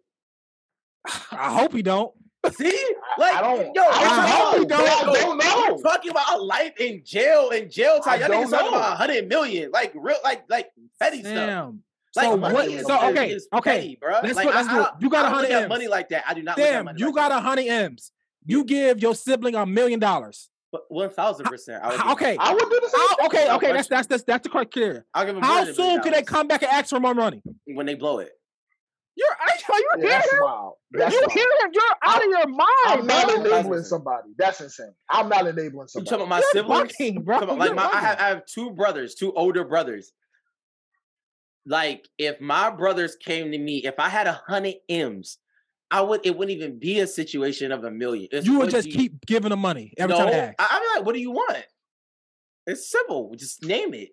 I 1.32 1.54
hope 1.58 1.72
he 1.72 1.82
don't. 1.82 2.12
See, 2.52 2.84
like, 3.18 3.34
I 3.34 3.40
don't. 3.42 3.74
yo, 3.74 3.82
I 3.82 3.86
we're 3.86 4.06
I 4.06 4.30
talking 4.30 4.62
about- 4.64 4.68
don't. 4.68 4.88
I 4.88 5.04
don't 5.04 5.38
know. 5.38 5.74
We're 5.76 5.82
talking 5.82 6.10
about 6.12 6.38
a 6.38 6.42
life 6.42 6.72
in 6.80 7.02
jail 7.04 7.50
and 7.50 7.70
jail 7.70 7.98
time. 8.00 8.20
Y'all 8.20 8.28
niggas 8.30 8.42
don't 8.42 8.50
talking 8.50 8.68
about 8.68 8.92
a 8.92 8.96
hundred 8.96 9.28
million, 9.28 9.70
like 9.72 9.92
real, 9.94 10.16
like 10.22 10.44
like 10.48 10.70
petty 11.00 11.20
stuff. 11.20 11.34
Sam, 11.34 11.82
So 12.12 12.36
money 12.36 12.54
what- 12.54 12.68
is- 12.68 12.86
so, 12.86 13.08
okay, 13.10 13.30
is 13.32 13.48
okay, 13.52 13.70
petty, 13.80 13.98
bro. 14.00 14.20
let's 14.22 14.36
like, 14.36 14.46
put- 14.46 14.54
let's 14.54 14.68
I, 14.68 14.74
do 14.74 14.80
it. 14.82 14.88
You 15.00 15.10
got 15.10 15.26
a 15.26 15.30
100 15.30 15.42
look 15.42 15.50
at 15.50 15.62
M's. 15.64 15.68
money 15.68 15.88
like 15.88 16.08
that. 16.10 16.24
I 16.28 16.34
do 16.34 16.42
not. 16.42 16.56
look 16.56 16.66
Damn, 16.66 16.84
money 16.86 17.00
you 17.00 17.06
like 17.06 17.14
got 17.16 17.32
a 17.32 17.40
hundred 17.40 17.66
M's. 17.66 18.12
You 18.46 18.64
give 18.64 19.02
your 19.02 19.14
sibling 19.16 19.56
a 19.56 19.66
million 19.66 19.98
dollars. 19.98 20.48
But 20.70 20.82
one 20.88 21.10
thousand 21.10 21.46
percent. 21.46 21.82
I 21.82 21.88
would 21.88 21.98
How- 21.98 22.14
give 22.14 22.22
okay. 22.28 22.36
I 22.38 22.52
would 22.54 22.60
do 22.70 22.80
the 22.80 22.88
same. 22.88 23.00
How, 23.00 23.26
okay, 23.26 23.50
okay, 23.54 23.72
that's 23.72 23.88
question. 23.88 23.96
that's 23.96 24.06
that's 24.06 24.22
that's 24.22 24.42
the 24.44 24.48
criteria. 24.50 25.02
I'll 25.12 25.26
give 25.26 25.36
him 25.36 25.42
How 25.42 25.64
soon 25.64 25.76
million 25.76 26.02
can 26.02 26.12
they 26.12 26.22
come 26.22 26.46
back 26.46 26.62
and 26.62 26.70
ask 26.70 26.90
for 26.90 27.00
more 27.00 27.14
money? 27.14 27.42
when 27.66 27.84
they 27.86 27.94
blow 27.94 28.20
it? 28.20 28.30
You're 29.18 29.28
are 29.30 29.78
you 29.78 29.84
Yeah, 29.96 30.00
hear 30.02 30.08
that's 30.10 30.32
him? 30.32 30.38
wild. 30.42 30.74
That's 30.92 31.12
You 31.14 31.20
wild. 31.20 31.32
hear 31.32 31.42
him? 31.44 31.70
You're 31.72 31.82
out 32.04 32.22
of 32.24 32.28
your 32.30 32.46
mind. 32.48 32.70
I'm 32.86 33.06
mind, 33.06 33.08
not 33.08 33.26
bro. 33.26 33.44
enabling 33.52 33.82
somebody. 33.84 34.28
That's 34.38 34.60
insane. 34.60 34.94
I'm 35.10 35.28
not 35.28 35.46
enabling 35.46 35.88
somebody. 35.88 36.04
You 36.04 36.06
somebody. 36.06 36.08
talking 36.08 36.26
about 36.26 36.28
my 36.28 36.36
You're 36.38 36.88
siblings? 36.92 37.18
bugging, 37.18 37.24
bro. 37.24 37.38
About- 37.38 37.58
like 37.58 37.74
my, 37.74 37.90
I, 37.92 38.00
have, 38.00 38.18
I 38.20 38.28
have 38.28 38.46
two 38.46 38.70
brothers, 38.70 39.14
two 39.16 39.32
older 39.32 39.64
brothers. 39.64 40.12
Like 41.66 42.08
if 42.16 42.40
my 42.40 42.70
brothers 42.70 43.16
came 43.16 43.50
to 43.52 43.58
me, 43.58 43.78
if 43.84 43.94
I 43.98 44.08
had 44.08 44.26
a 44.26 44.40
hundred 44.46 44.76
M's, 44.88 45.38
I 45.90 46.00
would. 46.02 46.24
It 46.24 46.36
wouldn't 46.36 46.56
even 46.56 46.78
be 46.78 47.00
a 47.00 47.06
situation 47.06 47.72
of 47.72 47.84
a 47.84 47.90
million. 47.90 48.28
It 48.32 48.44
You 48.44 48.58
would 48.60 48.70
just 48.70 48.86
be- 48.86 48.92
keep 48.92 49.26
giving 49.26 49.50
them 49.50 49.60
money 49.60 49.92
every 49.98 50.14
no, 50.16 50.24
time. 50.30 50.54
I, 50.58 50.66
I'm 50.70 50.98
like, 50.98 51.06
what 51.06 51.14
do 51.14 51.20
you 51.20 51.30
want? 51.32 51.64
It's 52.66 52.90
simple. 52.90 53.34
Just 53.36 53.64
name 53.64 53.94
it, 53.94 54.10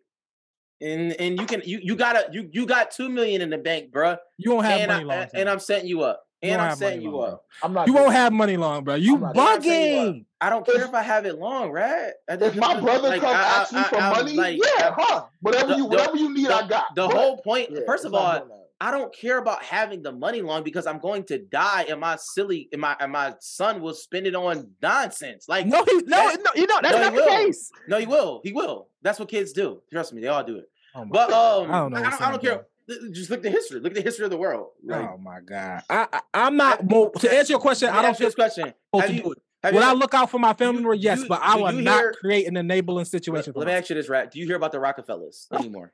and 0.81 1.13
and 1.13 1.39
you 1.39 1.45
can 1.45 1.61
you 1.65 1.79
you 1.81 1.95
got 1.95 2.15
a 2.15 2.25
you 2.31 2.49
you 2.51 2.65
got 2.65 2.91
two 2.91 3.09
million 3.09 3.41
in 3.41 3.49
the 3.49 3.57
bank, 3.57 3.91
bruh. 3.91 4.17
You 4.37 4.51
won't 4.51 4.65
have 4.65 4.81
and, 4.81 4.91
I, 4.91 4.95
money 4.95 5.05
long. 5.05 5.17
and, 5.19 5.29
and 5.33 5.49
I'm 5.49 5.59
setting 5.59 5.87
you 5.87 6.01
up, 6.03 6.23
and 6.41 6.61
I'm 6.61 6.75
setting 6.75 7.01
you 7.01 7.11
long, 7.11 7.29
up. 7.33 7.45
I'm 7.63 7.73
not. 7.73 7.87
You 7.87 7.93
won't 7.93 8.13
have 8.13 8.33
money 8.33 8.57
long, 8.57 8.83
bro. 8.83 8.95
You 8.95 9.15
I'm 9.15 9.21
not- 9.21 9.37
I'm 9.37 9.61
setting 9.61 9.91
you 9.91 9.97
up. 9.99 10.07
bugging. 10.15 10.25
I 10.41 10.49
don't 10.49 10.65
care 10.65 10.75
If- 10.81 10.89
if 10.89 10.93
I 10.93 11.01
have 11.01 11.25
it 11.25 11.39
long, 11.39 11.71
right? 11.71 12.11
If 12.27 12.41
end 12.41 12.57
my 12.57 12.79
brother 12.79 13.07
like, 13.09 13.21
come 13.21 13.35
I- 13.35 13.41
ask 13.41 13.73
me 13.73 13.81
for 13.83 13.95
I'm 13.97 14.13
money, 14.13 14.33
like, 14.33 14.59
yeah, 14.77 14.93
huh? 14.95 15.25
Whatever 15.41 15.67
the- 15.69 15.77
you, 15.77 15.83
the- 15.83 15.89
whatever 15.89 16.17
you 16.17 16.33
need, 16.33 16.47
the, 16.47 16.53
I 16.55 16.67
got. 16.67 16.93
the 16.95 17.07
But- 17.07 17.15
whole 17.15 17.37
point. 17.37 17.69
yeah, 17.71 17.79
first 17.87 18.05
of 18.05 18.13
all, 18.13 18.37
doing 18.37 18.49
that. 18.49 18.64
I 18.81 18.91
don't 18.91 19.15
care 19.15 19.37
about 19.37 19.63
having 19.63 20.01
the 20.01 20.11
money 20.11 20.41
long 20.41 20.63
because 20.63 20.85
I'm 20.85 20.99
going 20.99 21.23
to 21.25 21.37
die, 21.39 21.85
and 21.89 21.99
my 21.99 22.17
silly 22.17 22.67
and 22.73 22.81
my 22.81 22.95
and 22.99 23.11
my 23.11 23.33
son 23.39 23.81
will 23.81 23.93
spend 23.93 24.27
it 24.27 24.35
on 24.35 24.69
nonsense. 24.81 25.45
Like 25.47 25.65
No, 25.65 25.83
he, 25.85 26.01
no, 26.05 26.25
no, 26.33 26.51
you 26.55 26.67
know 26.67 26.79
that's 26.81 26.93
no, 26.95 27.01
not 27.01 27.13
the 27.13 27.15
will. 27.21 27.27
case. 27.27 27.71
no, 27.87 27.97
he 27.99 28.05
will. 28.05 28.41
He 28.43 28.51
will. 28.51 28.89
That's 29.01 29.17
what 29.17 29.29
kids 29.29 29.53
do. 29.53 29.81
Trust 29.91 30.13
me, 30.13 30.21
they 30.21 30.27
all 30.27 30.43
do 30.43 30.57
it. 30.57 30.69
Oh 30.93 31.05
my 31.05 31.09
But 31.11 31.29
God. 31.29 31.63
um, 31.65 31.71
I 31.71 31.79
don't 31.79 31.91
know 31.93 31.97
I 31.99 32.09
don't, 32.09 32.21
I 32.21 32.31
don't 32.31 32.41
care. 32.43 32.65
Just 33.13 33.29
look 33.29 33.39
at 33.39 33.43
the 33.43 33.49
history. 33.49 33.79
Look 33.79 33.93
at 33.93 33.95
the 33.95 34.01
history 34.01 34.25
of 34.25 34.31
the 34.31 34.37
world. 34.37 34.67
Like, 34.83 35.09
oh 35.09 35.17
my 35.17 35.39
god, 35.39 35.81
I, 35.89 36.07
I 36.11 36.21
I'm 36.33 36.57
not. 36.57 36.83
Well, 36.83 37.11
to 37.11 37.33
answer 37.33 37.53
your 37.53 37.59
question, 37.59 37.89
I 37.89 37.95
don't 38.01 38.05
ask 38.11 38.19
you 38.19 38.25
feel 38.25 38.27
this 38.27 38.35
question. 38.35 38.73
Have 38.93 39.09
you, 39.09 39.33
have 39.63 39.73
Would 39.73 39.81
you 39.83 39.89
I 39.89 39.93
look 39.93 40.13
out 40.13 40.29
for 40.29 40.37
my 40.37 40.53
family 40.53 40.81
you-? 40.83 40.93
Yes, 41.01 41.21
you- 41.21 41.27
but 41.27 41.39
I 41.41 41.55
will 41.55 41.71
not 41.71 41.97
hear- 41.99 42.13
create 42.19 42.45
an 42.47 42.57
enabling 42.57 42.97
Let, 42.97 43.07
situation. 43.07 43.53
for 43.53 43.59
let 43.59 43.67
me 43.67 43.73
ask 43.73 43.89
you 43.89 43.95
this, 43.95 44.07
Rad. 44.09 44.29
Do 44.31 44.39
you 44.39 44.45
hear 44.45 44.57
about 44.57 44.71
the 44.73 44.79
Rockefellers 44.79 45.47
anymore? 45.53 45.93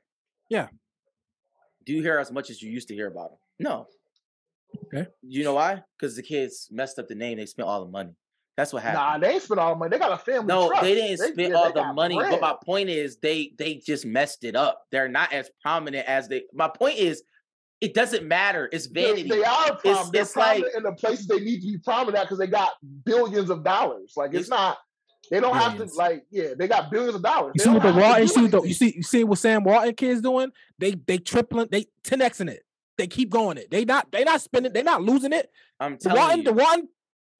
Yeah. 0.50 0.66
Do 1.84 1.92
you 1.92 2.02
hear 2.02 2.18
as 2.18 2.30
much 2.30 2.50
as 2.50 2.62
you 2.62 2.70
used 2.70 2.88
to 2.88 2.94
hear 2.94 3.08
about 3.08 3.30
them? 3.30 3.38
No. 3.58 3.86
Okay. 4.86 5.08
You 5.22 5.44
know 5.44 5.54
why? 5.54 5.82
Because 5.98 6.16
the 6.16 6.22
kids 6.22 6.68
messed 6.70 6.98
up 6.98 7.08
the 7.08 7.14
name. 7.14 7.38
They 7.38 7.46
spent 7.46 7.68
all 7.68 7.84
the 7.84 7.90
money. 7.90 8.14
That's 8.56 8.72
what 8.72 8.82
happened. 8.82 9.22
Nah, 9.22 9.28
they 9.28 9.38
spend 9.38 9.60
all 9.60 9.74
the 9.74 9.78
money. 9.78 9.90
They 9.90 9.98
got 9.98 10.12
a 10.12 10.18
family. 10.18 10.46
No, 10.46 10.68
trust. 10.68 10.82
they 10.82 10.94
didn't 10.94 11.18
spend 11.18 11.52
yeah, 11.52 11.54
all 11.54 11.72
the 11.72 11.92
money. 11.92 12.16
But 12.16 12.40
my 12.40 12.54
point 12.64 12.90
is, 12.90 13.16
they 13.16 13.52
they 13.56 13.76
just 13.76 14.04
messed 14.04 14.44
it 14.44 14.54
up. 14.54 14.82
They're 14.90 15.08
not 15.08 15.32
as 15.32 15.50
prominent 15.62 16.06
as 16.06 16.28
they. 16.28 16.42
My 16.52 16.68
point 16.68 16.98
is, 16.98 17.22
it 17.80 17.94
doesn't 17.94 18.26
matter. 18.26 18.68
It's 18.70 18.86
vanity. 18.86 19.28
They, 19.28 19.42
are 19.42 19.76
prominent. 19.76 20.12
They're 20.12 20.22
it's 20.22 20.36
like- 20.36 20.64
in 20.76 20.82
the 20.82 20.92
places 20.92 21.26
they 21.26 21.40
need 21.40 21.62
to 21.62 21.72
be 21.72 21.78
prominent 21.78 22.18
at 22.18 22.24
because 22.24 22.38
they 22.38 22.46
got 22.46 22.72
billions 23.04 23.48
of 23.48 23.64
dollars. 23.64 24.12
Like 24.16 24.34
it's, 24.34 24.46
It's- 24.46 24.50
not. 24.50 24.78
They 25.32 25.40
don't 25.40 25.56
have 25.56 25.78
to 25.78 25.84
like. 25.96 26.26
Yeah, 26.30 26.48
they 26.58 26.68
got 26.68 26.90
billions 26.90 27.14
of 27.14 27.22
dollars. 27.22 27.54
You 27.54 27.60
They 27.60 27.64
see 27.64 27.70
what 27.70 27.82
the 27.82 27.92
have 27.92 28.02
Walton, 28.02 28.22
you 28.22 28.28
see 28.28 28.42
what 28.42 28.50
the, 28.50 28.62
you 28.64 28.74
see 28.74 28.94
you 28.96 29.02
see 29.02 29.24
what 29.24 29.38
Sam 29.38 29.64
Walton 29.64 29.94
kids 29.94 30.20
doing? 30.20 30.52
They 30.78 30.90
they 30.90 31.16
tripling, 31.16 31.68
they 31.70 31.86
10xing 32.04 32.50
it. 32.50 32.64
They 32.98 33.06
keep 33.06 33.30
going 33.30 33.56
it. 33.56 33.70
They 33.70 33.86
not 33.86 34.12
they 34.12 34.24
not 34.24 34.42
spending, 34.42 34.74
they 34.74 34.82
not 34.82 35.00
losing 35.00 35.32
it. 35.32 35.50
I'm 35.80 35.94
The 35.94 36.10
telling 36.10 36.18
Walton, 36.18 36.38
you, 36.38 36.44
the 36.44 36.52
Walton 36.52 36.88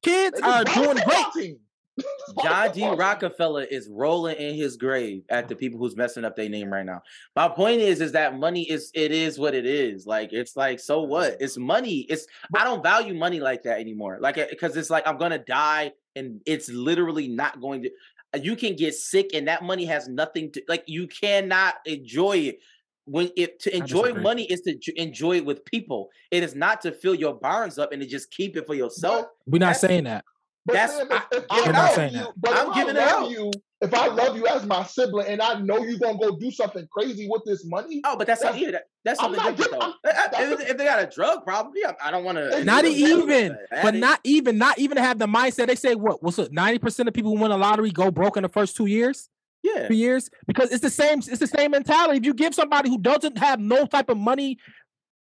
kids 0.02 0.40
They 0.40 0.46
are 0.46 0.64
just 0.64 0.74
bought 0.74 0.96
a 0.96 1.04
doing 1.04 1.26
great. 1.34 1.56
John 2.42 2.72
D. 2.72 2.88
Rockefeller 2.88 3.64
is 3.64 3.90
rolling 3.92 4.36
in 4.36 4.54
his 4.54 4.78
grave 4.78 5.24
at 5.28 5.48
the 5.48 5.54
people 5.54 5.78
who's 5.78 5.94
messing 5.94 6.24
up 6.24 6.34
their 6.34 6.48
name 6.48 6.72
right 6.72 6.86
now. 6.86 7.02
My 7.36 7.48
point 7.48 7.82
is, 7.82 8.00
is 8.00 8.12
that 8.12 8.38
money 8.38 8.62
is 8.62 8.90
it 8.94 9.12
is 9.12 9.38
what 9.38 9.54
it 9.54 9.66
is. 9.66 10.06
Like 10.06 10.32
it's 10.32 10.56
like 10.56 10.80
so 10.80 11.02
what? 11.02 11.36
It's 11.40 11.58
money. 11.58 12.06
It's 12.08 12.26
I 12.56 12.64
don't 12.64 12.82
value 12.82 13.12
money 13.12 13.38
like 13.38 13.64
that 13.64 13.80
anymore. 13.80 14.16
Like 14.18 14.36
because 14.48 14.78
it's 14.78 14.88
like 14.88 15.06
I'm 15.06 15.18
gonna 15.18 15.38
die 15.38 15.92
and 16.16 16.40
it's 16.46 16.68
literally 16.68 17.28
not 17.28 17.60
going 17.60 17.82
to. 17.82 17.90
Uh, 18.34 18.38
you 18.38 18.56
can 18.56 18.74
get 18.76 18.94
sick 18.94 19.30
and 19.34 19.46
that 19.48 19.62
money 19.62 19.84
has 19.84 20.08
nothing 20.08 20.50
to 20.52 20.62
like. 20.68 20.84
You 20.86 21.06
cannot 21.06 21.74
enjoy 21.86 22.38
it. 22.38 22.58
When 23.04 23.30
it 23.36 23.58
to 23.60 23.76
enjoy 23.76 24.14
money 24.14 24.44
is 24.44 24.60
to 24.60 25.00
enjoy 25.00 25.38
it 25.38 25.44
with 25.44 25.64
people. 25.64 26.10
It 26.30 26.44
is 26.44 26.54
not 26.54 26.80
to 26.82 26.92
fill 26.92 27.16
your 27.16 27.34
barns 27.34 27.76
up 27.76 27.92
and 27.92 28.00
to 28.00 28.06
just 28.06 28.30
keep 28.30 28.56
it 28.56 28.64
for 28.64 28.74
yourself. 28.74 29.26
We're 29.46 29.58
not 29.58 29.74
That's- 29.74 29.80
saying 29.80 30.04
that. 30.04 30.24
But 30.64 30.74
That's- 30.74 30.96
Sam, 30.96 31.08
I- 31.10 31.22
if, 31.32 31.38
if 31.42 31.46
I'm 31.50 31.72
not 31.72 31.74
love 31.74 31.94
saying 31.94 32.12
you, 32.12 32.18
that. 32.20 32.32
But 32.36 32.56
I'm 32.56 32.68
if 32.68 32.74
giving 32.74 32.96
I 32.96 33.00
it 33.00 33.06
love 33.12 33.22
out. 33.24 33.30
you, 33.30 33.50
if 33.80 33.92
I 33.94 34.06
love 34.06 34.36
you 34.36 34.46
as 34.46 34.64
my 34.64 34.84
sibling, 34.84 35.26
and 35.26 35.42
I 35.42 35.58
know 35.58 35.78
you're 35.82 35.98
gonna 35.98 36.18
go 36.18 36.36
do 36.38 36.52
something 36.52 36.86
crazy 36.96 37.26
with 37.28 37.42
this 37.44 37.64
money, 37.64 38.00
Oh, 38.04 38.16
but 38.16 38.28
that's, 38.28 38.42
That's- 38.42 38.60
yeah, 38.60 38.70
that, 38.70 38.84
that's 39.04 39.18
something 39.18 39.42
not 39.42 39.56
different 39.56 39.82
though. 39.82 40.10
I'm- 40.10 40.52
If, 40.52 40.70
if 40.70 40.76
they 40.78 40.84
got 40.84 41.02
a 41.02 41.06
drug 41.12 41.42
problem, 41.44 41.74
yeah, 41.76 41.92
I 42.00 42.12
don't 42.12 42.22
want 42.22 42.38
to. 42.38 42.62
Not 42.64 42.84
It's 42.84 42.96
even, 42.96 43.58
but 43.82 43.94
not 43.96 44.20
even, 44.22 44.56
not 44.58 44.78
even 44.78 44.96
to 44.96 45.02
have 45.02 45.18
the 45.18 45.26
mindset. 45.26 45.66
They 45.66 45.74
say 45.74 45.96
what? 45.96 46.22
What's 46.22 46.38
it? 46.38 46.52
Ninety 46.52 46.78
percent 46.78 47.08
of 47.08 47.14
people 47.14 47.34
who 47.34 47.42
win 47.42 47.50
a 47.50 47.56
lottery 47.56 47.90
go 47.90 48.12
broke 48.12 48.36
in 48.36 48.44
the 48.44 48.48
first 48.48 48.76
two 48.76 48.86
years, 48.86 49.28
Yeah, 49.64 49.88
three 49.88 49.96
years, 49.96 50.30
because 50.46 50.70
it's 50.70 50.82
the 50.82 50.90
same. 50.90 51.18
It's 51.18 51.38
the 51.40 51.46
same 51.48 51.72
mentality. 51.72 52.18
If 52.18 52.24
you 52.24 52.34
give 52.34 52.54
somebody 52.54 52.88
who 52.88 52.98
doesn't 52.98 53.36
have 53.38 53.58
no 53.58 53.84
type 53.86 54.08
of 54.10 54.16
money 54.16 54.58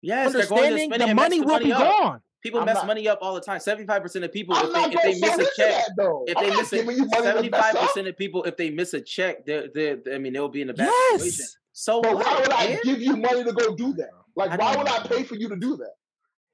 yes, 0.00 0.32
they're 0.32 0.46
going 0.46 0.62
to 0.62 0.66
understanding, 0.68 0.90
the 0.98 1.04
and 1.08 1.16
mess 1.16 1.22
money 1.30 1.40
will 1.42 1.58
be 1.58 1.72
up. 1.74 1.80
gone. 1.80 2.20
People 2.42 2.60
I'm 2.60 2.66
mess 2.66 2.76
not- 2.76 2.86
money 2.86 3.08
up 3.08 3.18
all 3.22 3.34
the 3.34 3.40
time. 3.40 3.58
Seventy-five 3.60 4.02
percent 4.02 4.24
of 4.24 4.32
people, 4.32 4.54
I'm 4.54 4.66
if 4.66 4.72
they, 5.02 5.10
if 5.10 5.20
they 5.20 5.20
miss 5.28 5.38
a 5.38 5.50
check, 5.56 5.84
that 5.96 6.24
if 6.28 6.36
I'm 6.36 6.44
they 6.44 6.50
not 6.50 6.58
miss 6.58 6.70
giving 6.70 6.96
you 6.96 7.02
a 7.02 7.06
money 7.06 7.08
to 7.08 7.16
mess 7.16 7.24
seventy-five 7.24 7.74
up. 7.74 7.80
percent 7.88 8.08
of 8.08 8.16
people, 8.16 8.44
if 8.44 8.56
they 8.56 8.70
miss 8.70 8.94
a 8.94 9.00
check, 9.00 9.44
they're, 9.46 9.68
they're, 9.74 9.98
I 10.12 10.18
mean, 10.18 10.32
they'll 10.32 10.48
be 10.48 10.62
in 10.62 10.70
a 10.70 10.74
bad 10.74 10.92
situation. 11.18 11.46
So 11.72 12.00
But 12.02 12.14
why 12.14 12.38
would 12.40 12.52
I 12.52 12.68
man? 12.68 12.78
give 12.84 13.00
you 13.00 13.16
money 13.16 13.44
to 13.44 13.52
go 13.52 13.74
do 13.74 13.92
that? 13.94 14.10
Like, 14.34 14.50
I 14.50 14.56
why 14.56 14.74
don't 14.74 14.84
would 14.84 14.92
I 14.92 15.06
pay 15.06 15.22
for 15.24 15.34
you 15.34 15.48
to 15.48 15.56
do 15.56 15.76
that? 15.76 15.92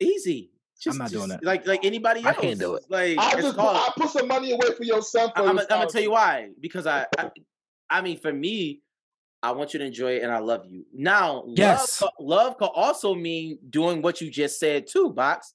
Easy. 0.01 0.51
Just, 0.81 0.99
not 0.99 1.11
doing 1.11 1.29
that. 1.29 1.45
Like 1.45 1.65
like 1.67 1.85
anybody 1.85 2.25
else. 2.25 2.37
I 2.37 2.41
can't 2.41 2.59
do 2.59 2.75
it. 2.75 2.85
Like 2.89 3.17
I 3.17 3.33
it's 3.35 3.43
just 3.43 3.57
called. 3.57 3.77
I 3.77 3.91
put 3.97 4.11
some 4.11 4.27
money 4.27 4.51
away 4.51 4.75
for 4.77 4.83
your 4.83 5.01
son. 5.01 5.31
For 5.37 5.43
I'm, 5.47 5.55
gonna 5.57 5.87
tell 5.87 6.03
you 6.03 6.11
why. 6.11 6.49
Because 6.61 6.89
I, 6.89 7.07
I, 7.17 7.31
I 7.89 8.01
mean, 8.01 8.19
for 8.19 8.33
me, 8.33 8.81
I 9.45 9.53
want 9.53 9.75
you 9.75 9.79
to 9.79 9.85
enjoy 9.85 10.17
it, 10.17 10.23
and 10.25 10.33
I 10.33 10.39
love 10.41 10.67
you. 10.67 10.85
Now, 10.93 11.45
Yes. 11.47 12.03
love, 12.03 12.11
co- 12.19 12.25
love 12.25 12.59
could 12.59 12.71
also 12.75 13.15
mean 13.15 13.59
doing 13.71 14.03
what 14.03 14.21
you 14.21 14.29
just 14.29 14.59
said 14.59 14.89
too, 14.89 15.11
box, 15.11 15.55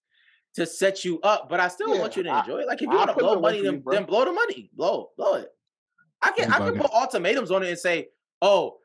to 0.58 0.66
set 0.66 1.04
you 1.06 1.20
up. 1.22 1.48
But 1.50 1.60
I 1.60 1.70
still 1.70 1.94
Yeah, 1.96 2.02
want 2.02 2.16
you 2.18 2.24
to 2.24 2.30
I- 2.30 2.40
enjoy 2.42 2.58
it. 2.60 2.68
Like 2.68 2.82
if 2.82 2.90
you 2.90 2.96
want 2.96 3.10
to 3.10 3.16
blow 3.16 3.34
away 3.34 3.42
money, 3.42 3.60
for 3.60 3.64
you, 3.66 3.72
then, 3.72 3.84
then 3.92 4.04
blow 4.06 4.26
the 4.26 4.34
money, 4.34 4.70
blow, 4.74 5.10
blow 5.18 5.36
it. 5.36 5.48
I 6.22 6.32
can, 6.32 6.50
You 6.50 6.54
I 6.54 6.58
can 6.58 6.74
bugging. 6.74 6.82
put 6.82 6.92
ultimatums 6.92 7.50
on 7.52 7.64
it 7.64 7.70
and 7.70 7.80
say, 7.80 8.10
oh. 8.42 8.78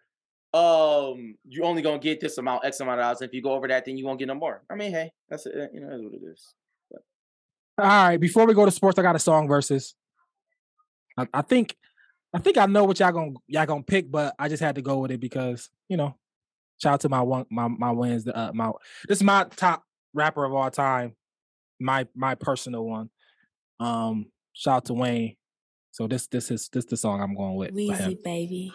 Um, 0.54 1.36
you're 1.48 1.64
only 1.64 1.80
gonna 1.80 1.98
get 1.98 2.20
this 2.20 2.36
amount, 2.36 2.62
X 2.66 2.78
amount 2.80 3.00
of 3.00 3.04
dollars. 3.04 3.22
If 3.22 3.32
you 3.32 3.40
go 3.40 3.52
over 3.52 3.66
that, 3.68 3.86
then 3.86 3.96
you 3.96 4.04
won't 4.04 4.18
get 4.18 4.28
no 4.28 4.34
more. 4.34 4.62
I 4.70 4.74
mean, 4.74 4.90
hey, 4.92 5.10
that's 5.30 5.46
it. 5.46 5.70
You 5.72 5.80
know, 5.80 5.88
that's 5.88 6.02
what 6.02 6.12
it 6.12 6.20
is. 6.30 6.54
All 7.78 7.86
right, 7.86 8.18
before 8.18 8.44
we 8.46 8.52
go 8.52 8.66
to 8.66 8.70
sports, 8.70 8.98
I 8.98 9.02
got 9.02 9.16
a 9.16 9.18
song 9.18 9.48
versus. 9.48 9.94
I, 11.16 11.26
I 11.32 11.40
think, 11.40 11.74
I 12.34 12.38
think 12.38 12.58
I 12.58 12.66
know 12.66 12.84
what 12.84 13.00
y'all 13.00 13.12
gonna 13.12 13.32
y'all 13.46 13.64
gonna 13.64 13.82
pick, 13.82 14.10
but 14.10 14.34
I 14.38 14.50
just 14.50 14.62
had 14.62 14.74
to 14.74 14.82
go 14.82 14.98
with 14.98 15.10
it 15.10 15.20
because 15.20 15.70
you 15.88 15.96
know, 15.96 16.16
shout 16.82 16.92
out 16.92 17.00
to 17.00 17.08
my 17.08 17.22
one 17.22 17.46
my 17.50 17.68
my 17.68 17.90
wins. 17.90 18.28
Uh, 18.28 18.50
my 18.52 18.72
this 19.08 19.16
is 19.18 19.24
my 19.24 19.44
top 19.56 19.82
rapper 20.12 20.44
of 20.44 20.52
all 20.52 20.70
time, 20.70 21.16
my 21.82 22.06
my 22.14 22.34
personal 22.34 22.84
one. 22.84 23.08
Um, 23.80 24.26
shout 24.52 24.76
out 24.76 24.84
to 24.86 24.94
Wayne. 24.94 25.36
So 25.90 26.06
this 26.06 26.26
this 26.26 26.50
is 26.50 26.68
this 26.72 26.84
the 26.86 26.96
song 26.96 27.20
I'm 27.20 27.34
going 27.34 27.56
with. 27.56 27.70
for 27.70 27.78
him. 27.78 28.12
Weezy, 28.12 28.22
baby. 28.22 28.72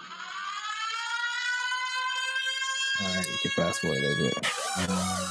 All 2.99 3.07
right, 3.15 3.25
you 3.25 3.37
can 3.41 3.51
fast 3.51 3.79
forward 3.79 3.97
a 3.97 4.01
little 4.01 4.29
bit. 4.29 4.37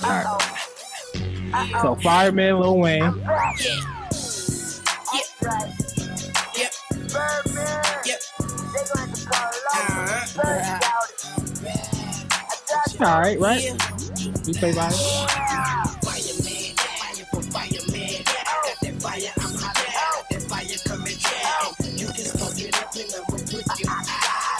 All 0.04 0.10
right. 0.10 0.26
So 1.82 1.94
Fireman 1.96 2.60
Lil 2.60 2.78
Wayne. 2.78 3.02
All 3.02 3.12
right, 13.20 13.38
right? 13.38 13.62
You 14.46 14.54
play 14.54 14.72
by 14.74 14.88
it? 14.88 15.65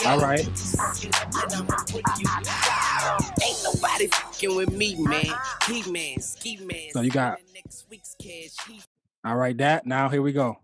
All 0.07 0.19
right. 0.19 0.39
Ain't 3.43 3.59
nobody 3.63 4.07
fucking 4.07 4.55
with 4.55 4.71
me, 4.71 4.95
man. 4.97 5.25
He 5.67 5.83
man, 5.91 6.21
ski 6.21 6.57
man. 6.63 6.91
So 6.93 7.01
you 7.01 7.11
got- 7.11 7.41
next 7.53 7.85
week's 7.89 8.15
cash. 8.15 8.55
All 9.25 9.35
right, 9.35 9.57
that. 9.57 9.85
Now 9.85 10.07
here 10.07 10.21
we 10.21 10.31
go. 10.31 10.59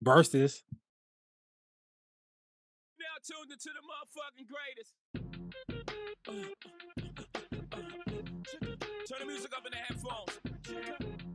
Versus. 0.00 0.62
Now 2.98 3.06
tuned 3.22 3.52
into 3.52 3.68
the 3.68 3.82
motherfucking 3.84 4.48
greatest. 4.48 4.94
Turn 9.06 9.18
the 9.20 9.26
music 9.26 9.52
up 9.54 9.66
in 9.66 9.72
the 9.72 9.76
headphones. 9.76 11.29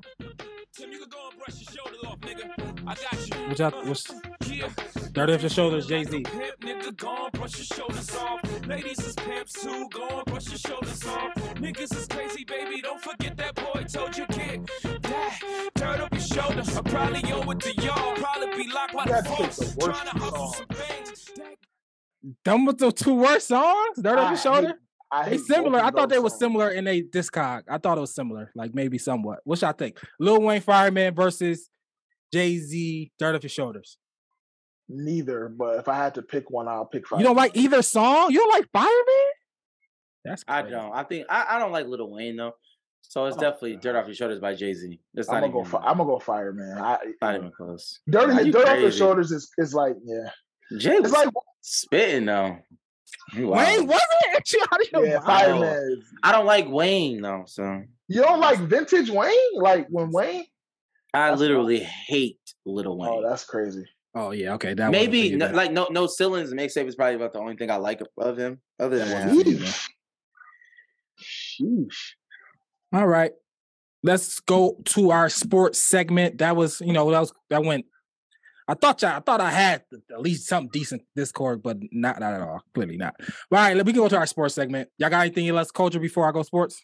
Tim, 0.78 0.92
you 0.92 1.00
can 1.00 1.10
go 1.10 1.30
and 1.30 1.38
brush 1.40 1.62
your 1.62 1.72
shoulders 1.74 2.04
off, 2.06 2.20
nigga. 2.20 2.88
I 2.88 2.96
got 2.96 3.28
you. 3.30 3.50
Which 3.50 3.62
I 3.62 3.70
was 3.88 4.08
Yeah. 4.52 4.70
Dirty 5.14 5.34
Off 5.34 5.42
Your 5.42 5.50
Shoulders, 5.50 5.88
Jay 5.88 6.04
Z. 6.04 6.24
Pimp, 6.24 6.60
nigga, 6.60 6.98
go 6.98 7.24
and 7.26 7.32
brush 7.34 7.56
your 7.58 7.66
shoulders 7.66 8.16
off. 8.16 8.68
Ladies 8.68 9.00
is 9.00 9.16
pimps 9.16 9.54
too, 9.54 9.88
go 9.94 10.08
and 10.08 10.26
brush 10.26 10.50
your 10.50 10.58
shoulders 10.58 11.06
off. 11.08 11.34
Niggas 11.56 11.96
is 11.96 12.08
crazy, 12.08 12.44
baby, 12.44 12.82
don't 12.82 13.02
forget 13.02 13.38
that 13.38 13.56
boy 13.56 13.84
told 13.92 14.18
you 14.18 14.26
kid. 14.28 14.70
That, 15.04 15.40
turn 15.76 16.02
up 16.02 16.12
your 16.12 16.22
shoulders. 16.22 16.76
I 16.78 16.82
probably 16.82 17.32
owe 17.32 17.50
it 17.52 17.60
to 17.62 17.82
y'all. 17.82 18.16
Probably 18.16 18.64
be 18.64 18.70
locked 18.72 18.94
by 18.94 19.06
the 19.06 19.12
That's 19.12 19.28
force. 19.30 19.58
the 19.76 19.82
Trying 19.82 20.06
to 20.12 20.20
hustle 20.20 20.48
some 20.54 20.68
things. 20.68 21.32
That- 21.38 21.56
Them 22.44 22.66
with 22.66 22.80
the 22.80 22.92
two 22.92 23.14
worst 23.16 23.48
songs. 23.48 23.98
Dirt 24.02 24.18
Off 24.18 24.26
I 24.28 24.30
Your 24.32 24.38
Shoulder. 24.38 24.80
Hate- 25.12 25.20
I 25.22 25.24
They 25.30 25.30
hate 25.38 25.46
similar. 25.46 25.80
I 25.80 25.92
thought 25.92 26.10
they 26.10 26.16
those 26.16 26.24
were 26.24 26.30
similar 26.38 26.70
in 26.72 26.88
a 26.88 27.02
discog. 27.02 27.64
I 27.70 27.78
thought 27.78 27.98
it 27.98 28.02
was 28.02 28.14
similar, 28.16 28.52
like 28.56 28.74
maybe 28.74 28.98
somewhat. 28.98 29.40
What 29.44 29.62
y'all 29.62 29.72
think? 29.74 30.00
Lil 30.20 30.42
Wayne 30.42 30.62
Fireman 30.62 31.14
versus 31.16 31.70
Jay 32.34 32.58
Z, 32.58 33.12
Dirt 33.20 33.36
Off 33.36 33.44
Your 33.44 33.50
Shoulders. 33.50 33.98
Neither, 34.88 35.50
but 35.50 35.80
if 35.80 35.88
I 35.88 35.96
had 35.96 36.14
to 36.16 36.22
pick 36.22 36.50
one, 36.52 36.68
I'll 36.68 36.86
pick 36.86 37.08
five. 37.08 37.20
You 37.20 37.26
don't 37.26 37.36
like 37.36 37.56
either 37.58 37.82
song? 37.82 38.32
You 38.32 38.40
don't 38.40 38.52
like 38.52 38.70
Fireman? 38.72 39.32
That's 40.24 40.44
I 40.48 40.62
don't. 40.64 40.92
I 40.94 41.04
think 41.04 41.26
I, 41.30 41.56
I 41.56 41.60
don't 41.60 41.72
like 41.72 41.88
Little 41.88 42.12
Wayne 42.12 42.36
though. 42.36 42.54
So 43.02 43.26
it's 43.26 43.38
Oh, 43.38 43.40
definitely 43.40 43.74
God. 43.74 43.82
Dirt 43.82 43.96
Off 43.96 44.06
Your 44.08 44.16
Shoulders 44.16 44.40
by 44.40 44.56
Jay 44.56 44.74
Z. 44.74 45.00
That's 45.14 45.30
I'm 45.30 45.36
not 45.36 45.42
gonna 45.42 45.52
even, 45.60 45.64
go. 45.64 45.78
Fi- 45.78 45.86
I'm 45.86 45.98
gonna 45.98 46.10
go 46.10 46.20
fireman. 46.20 46.78
I, 46.80 46.98
not 47.22 47.36
even 47.36 47.52
close. 47.52 48.00
dirty, 48.10 48.50
Are 48.50 48.52
dirt 48.52 48.68
off 48.68 48.80
your 48.80 48.92
shoulders 48.92 49.32
is, 49.32 49.50
is 49.58 49.74
like 49.74 49.96
yeah. 50.04 50.30
Jay 50.80 51.00
was 51.00 51.12
It's 51.12 51.14
like 51.14 51.30
spitting 51.62 52.26
though. 52.26 52.58
He 53.34 53.44
Wayne 53.44 53.88
wasn't 53.88 54.02
it? 54.34 54.54
You 54.54 54.64
out 54.72 54.82
of 54.82 54.92
your 54.92 55.06
yeah, 55.06 55.14
mind. 55.16 55.26
fireman. 55.26 55.98
Is, 56.00 56.14
I 56.24 56.32
don't 56.32 56.46
like 56.46 56.70
Wayne 56.70 57.22
though, 57.22 57.44
so 57.48 57.84
you 58.08 58.22
don't 58.22 58.40
like 58.40 58.60
vintage 58.60 59.10
Wayne? 59.10 59.34
Like 59.56 59.88
when 59.90 60.12
Wayne? 60.12 60.46
I 61.14 61.30
That's 61.30 61.40
literally 61.40 61.80
hate 61.80 62.40
Little 62.66 62.94
oh, 62.94 62.98
Wayne. 62.98 63.24
Oh, 63.26 63.30
that's 63.30 63.46
crazy. 63.46 63.86
Oh 64.14 64.32
yeah, 64.32 64.54
okay. 64.54 64.74
That 64.74 64.92
Maybe 64.92 65.36
no, 65.36 65.48
like 65.52 65.72
no 65.72 65.88
no 65.92 66.08
ceilings 66.08 66.54
mixtape 66.54 66.88
is 66.88 66.96
probably 66.96 67.16
about 67.16 67.34
the 67.34 67.40
only 67.40 67.56
thing 67.56 67.70
I 67.70 67.76
like 67.76 68.02
of 68.18 68.38
him. 68.38 68.62
Other 68.80 69.00
than 69.00 69.10
Yeah. 69.10 69.30
Sheesh. 69.34 69.90
Sheesh. 71.62 72.14
All 72.94 73.08
right. 73.08 73.32
Let's 74.04 74.40
go 74.40 74.78
to 74.86 75.12
our 75.12 75.30
sports 75.30 75.80
segment. 75.80 76.38
That 76.38 76.56
was, 76.56 76.80
you 76.80 76.94
know, 76.94 77.10
that 77.12 77.20
was 77.20 77.34
that 77.50 77.64
went. 77.64 77.86
I 78.68 78.74
thought 78.74 79.02
y'all, 79.02 79.12
I 79.12 79.20
thought 79.20 79.42
I 79.42 79.52
had 79.52 79.84
at 80.12 80.22
least 80.22 80.48
something 80.48 80.70
decent 80.72 81.04
Discord, 81.16 81.62
but 81.62 81.78
not 81.92 82.20
not 82.20 82.34
at 82.34 82.42
all. 82.42 82.62
Clearly 82.74 82.98
not. 82.98 83.16
All 83.20 83.28
right, 83.52 83.76
let 83.78 83.86
me 83.86 83.94
go 83.94 84.08
to 84.08 84.18
our 84.18 84.26
sports 84.26 84.56
segment. 84.56 84.90
Y'all 84.98 85.10
got 85.10 85.22
anything 85.22 85.48
else 85.48 85.72
culture 85.72 86.00
before 86.00 86.28
I 86.28 86.32
go 86.32 86.42
sports? 86.42 86.84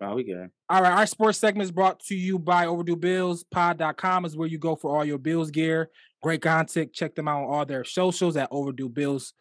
Oh, 0.00 0.16
we 0.16 0.24
good. 0.24 0.50
All 0.68 0.82
right, 0.82 0.92
our 0.92 1.06
sports 1.06 1.38
segment 1.38 1.64
is 1.64 1.70
brought 1.70 2.00
to 2.06 2.16
you 2.16 2.38
by 2.38 2.66
Overdue 2.66 2.96
Bills. 2.96 3.44
Pod.com 3.44 4.24
is 4.24 4.36
where 4.36 4.48
you 4.48 4.58
go 4.58 4.74
for 4.74 4.94
all 4.94 5.04
your 5.04 5.18
Bills 5.18 5.50
gear. 5.50 5.90
Great 6.20 6.42
content. 6.42 6.92
Check 6.92 7.14
them 7.14 7.28
out 7.28 7.44
on 7.44 7.54
all 7.54 7.64
their 7.64 7.84
socials 7.84 8.36
at 8.36 8.48
Overdue 8.50 8.88
Bills. 8.88 9.34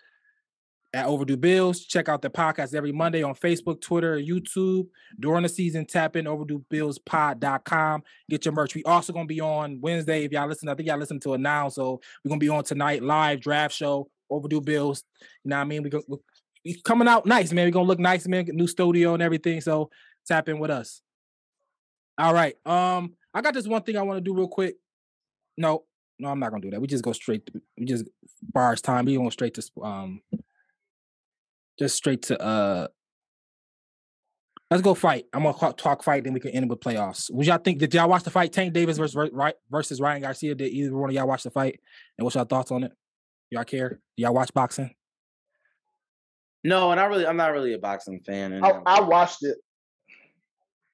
At 0.93 1.07
Overdue 1.07 1.37
Bills. 1.37 1.85
Check 1.85 2.07
out 2.07 2.21
the 2.21 2.29
podcast 2.29 2.75
every 2.75 2.91
Monday 2.91 3.23
on 3.23 3.33
Facebook, 3.33 3.81
Twitter, 3.81 4.17
YouTube. 4.17 4.87
During 5.19 5.41
the 5.41 5.49
season, 5.49 5.85
tap 5.85 6.15
in 6.15 6.25
overduebillspod.com. 6.25 8.03
Get 8.29 8.45
your 8.45 8.53
merch. 8.53 8.75
We 8.75 8.83
also 8.83 9.11
gonna 9.11 9.25
be 9.25 9.41
on 9.41 9.81
Wednesday. 9.81 10.23
If 10.23 10.31
y'all 10.31 10.47
listen, 10.47 10.69
I 10.69 10.75
think 10.75 10.87
y'all 10.87 10.99
listen 10.99 11.19
to 11.21 11.33
it 11.33 11.39
now. 11.39 11.69
So 11.69 11.99
we're 12.23 12.29
gonna 12.29 12.39
be 12.39 12.49
on 12.49 12.63
tonight, 12.63 13.01
live 13.01 13.41
draft 13.41 13.73
show, 13.73 14.07
Overdue 14.29 14.61
Bills. 14.61 15.03
You 15.43 15.49
know 15.49 15.55
what 15.55 15.61
I 15.61 15.65
mean? 15.65 15.83
We 15.83 15.89
go 15.89 16.01
we 16.65 16.81
coming 16.81 17.07
out 17.07 17.25
nice, 17.25 17.51
man. 17.51 17.65
We're 17.65 17.71
gonna 17.71 17.87
look 17.87 17.99
nice, 17.99 18.27
man. 18.27 18.45
New 18.49 18.67
studio 18.67 19.13
and 19.13 19.23
everything. 19.23 19.61
So 19.61 19.89
tap 20.25 20.49
in 20.49 20.59
with 20.59 20.71
us. 20.71 21.01
All 22.17 22.33
right. 22.33 22.55
Um, 22.65 23.13
I 23.33 23.41
got 23.41 23.53
this 23.53 23.67
one 23.67 23.81
thing 23.81 23.97
I 23.97 24.03
want 24.03 24.17
to 24.17 24.21
do 24.21 24.35
real 24.35 24.47
quick. 24.47 24.75
No, 25.57 25.83
no, 26.19 26.29
I'm 26.29 26.39
not 26.39 26.51
gonna 26.51 26.61
do 26.61 26.71
that. 26.71 26.81
We 26.81 26.87
just 26.87 27.03
go 27.03 27.13
straight. 27.13 27.49
We 27.77 27.85
just 27.85 28.05
bars 28.41 28.81
time. 28.81 29.05
We 29.05 29.15
going 29.15 29.31
straight 29.31 29.55
to 29.55 29.63
um, 29.81 30.21
just 31.79 31.95
straight 31.95 32.23
to 32.23 32.41
uh. 32.41 32.87
Let's 34.71 34.81
go 34.81 34.95
fight. 34.95 35.25
I'm 35.33 35.43
gonna 35.43 35.55
talk, 35.55 35.77
talk 35.77 36.03
fight, 36.03 36.23
then 36.23 36.33
we 36.33 36.39
can 36.39 36.49
end 36.51 36.67
with 36.67 36.79
playoffs. 36.79 37.29
Would 37.31 37.45
y'all 37.45 37.59
think? 37.59 37.77
Did 37.77 37.93
y'all 37.93 38.09
watch 38.09 38.23
the 38.23 38.31
fight? 38.31 38.51
Tank 38.51 38.73
Davis 38.73 38.97
versus 38.97 39.15
Ry- 39.31 39.53
versus 39.69 40.01
Ryan 40.01 40.23
Garcia. 40.23 40.55
Did 40.55 40.71
either 40.71 40.95
one 40.97 41.09
of 41.11 41.15
y'all 41.15 41.27
watch 41.27 41.43
the 41.43 41.51
fight? 41.51 41.79
And 42.17 42.23
what's 42.23 42.35
your 42.35 42.45
thoughts 42.45 42.71
on 42.71 42.83
it? 42.83 42.91
Y'all 43.51 43.65
care? 43.65 43.99
Y'all 44.17 44.33
watch 44.33 44.51
boxing? 44.51 44.89
No, 46.63 46.89
and 46.91 46.99
I 46.99 47.05
really 47.05 47.27
I'm 47.27 47.37
not 47.37 47.51
really 47.51 47.73
a 47.73 47.77
boxing 47.77 48.19
fan. 48.21 48.53
And 48.53 48.65
I, 48.65 48.71
I 48.87 49.01
watched 49.01 49.43
it. 49.43 49.57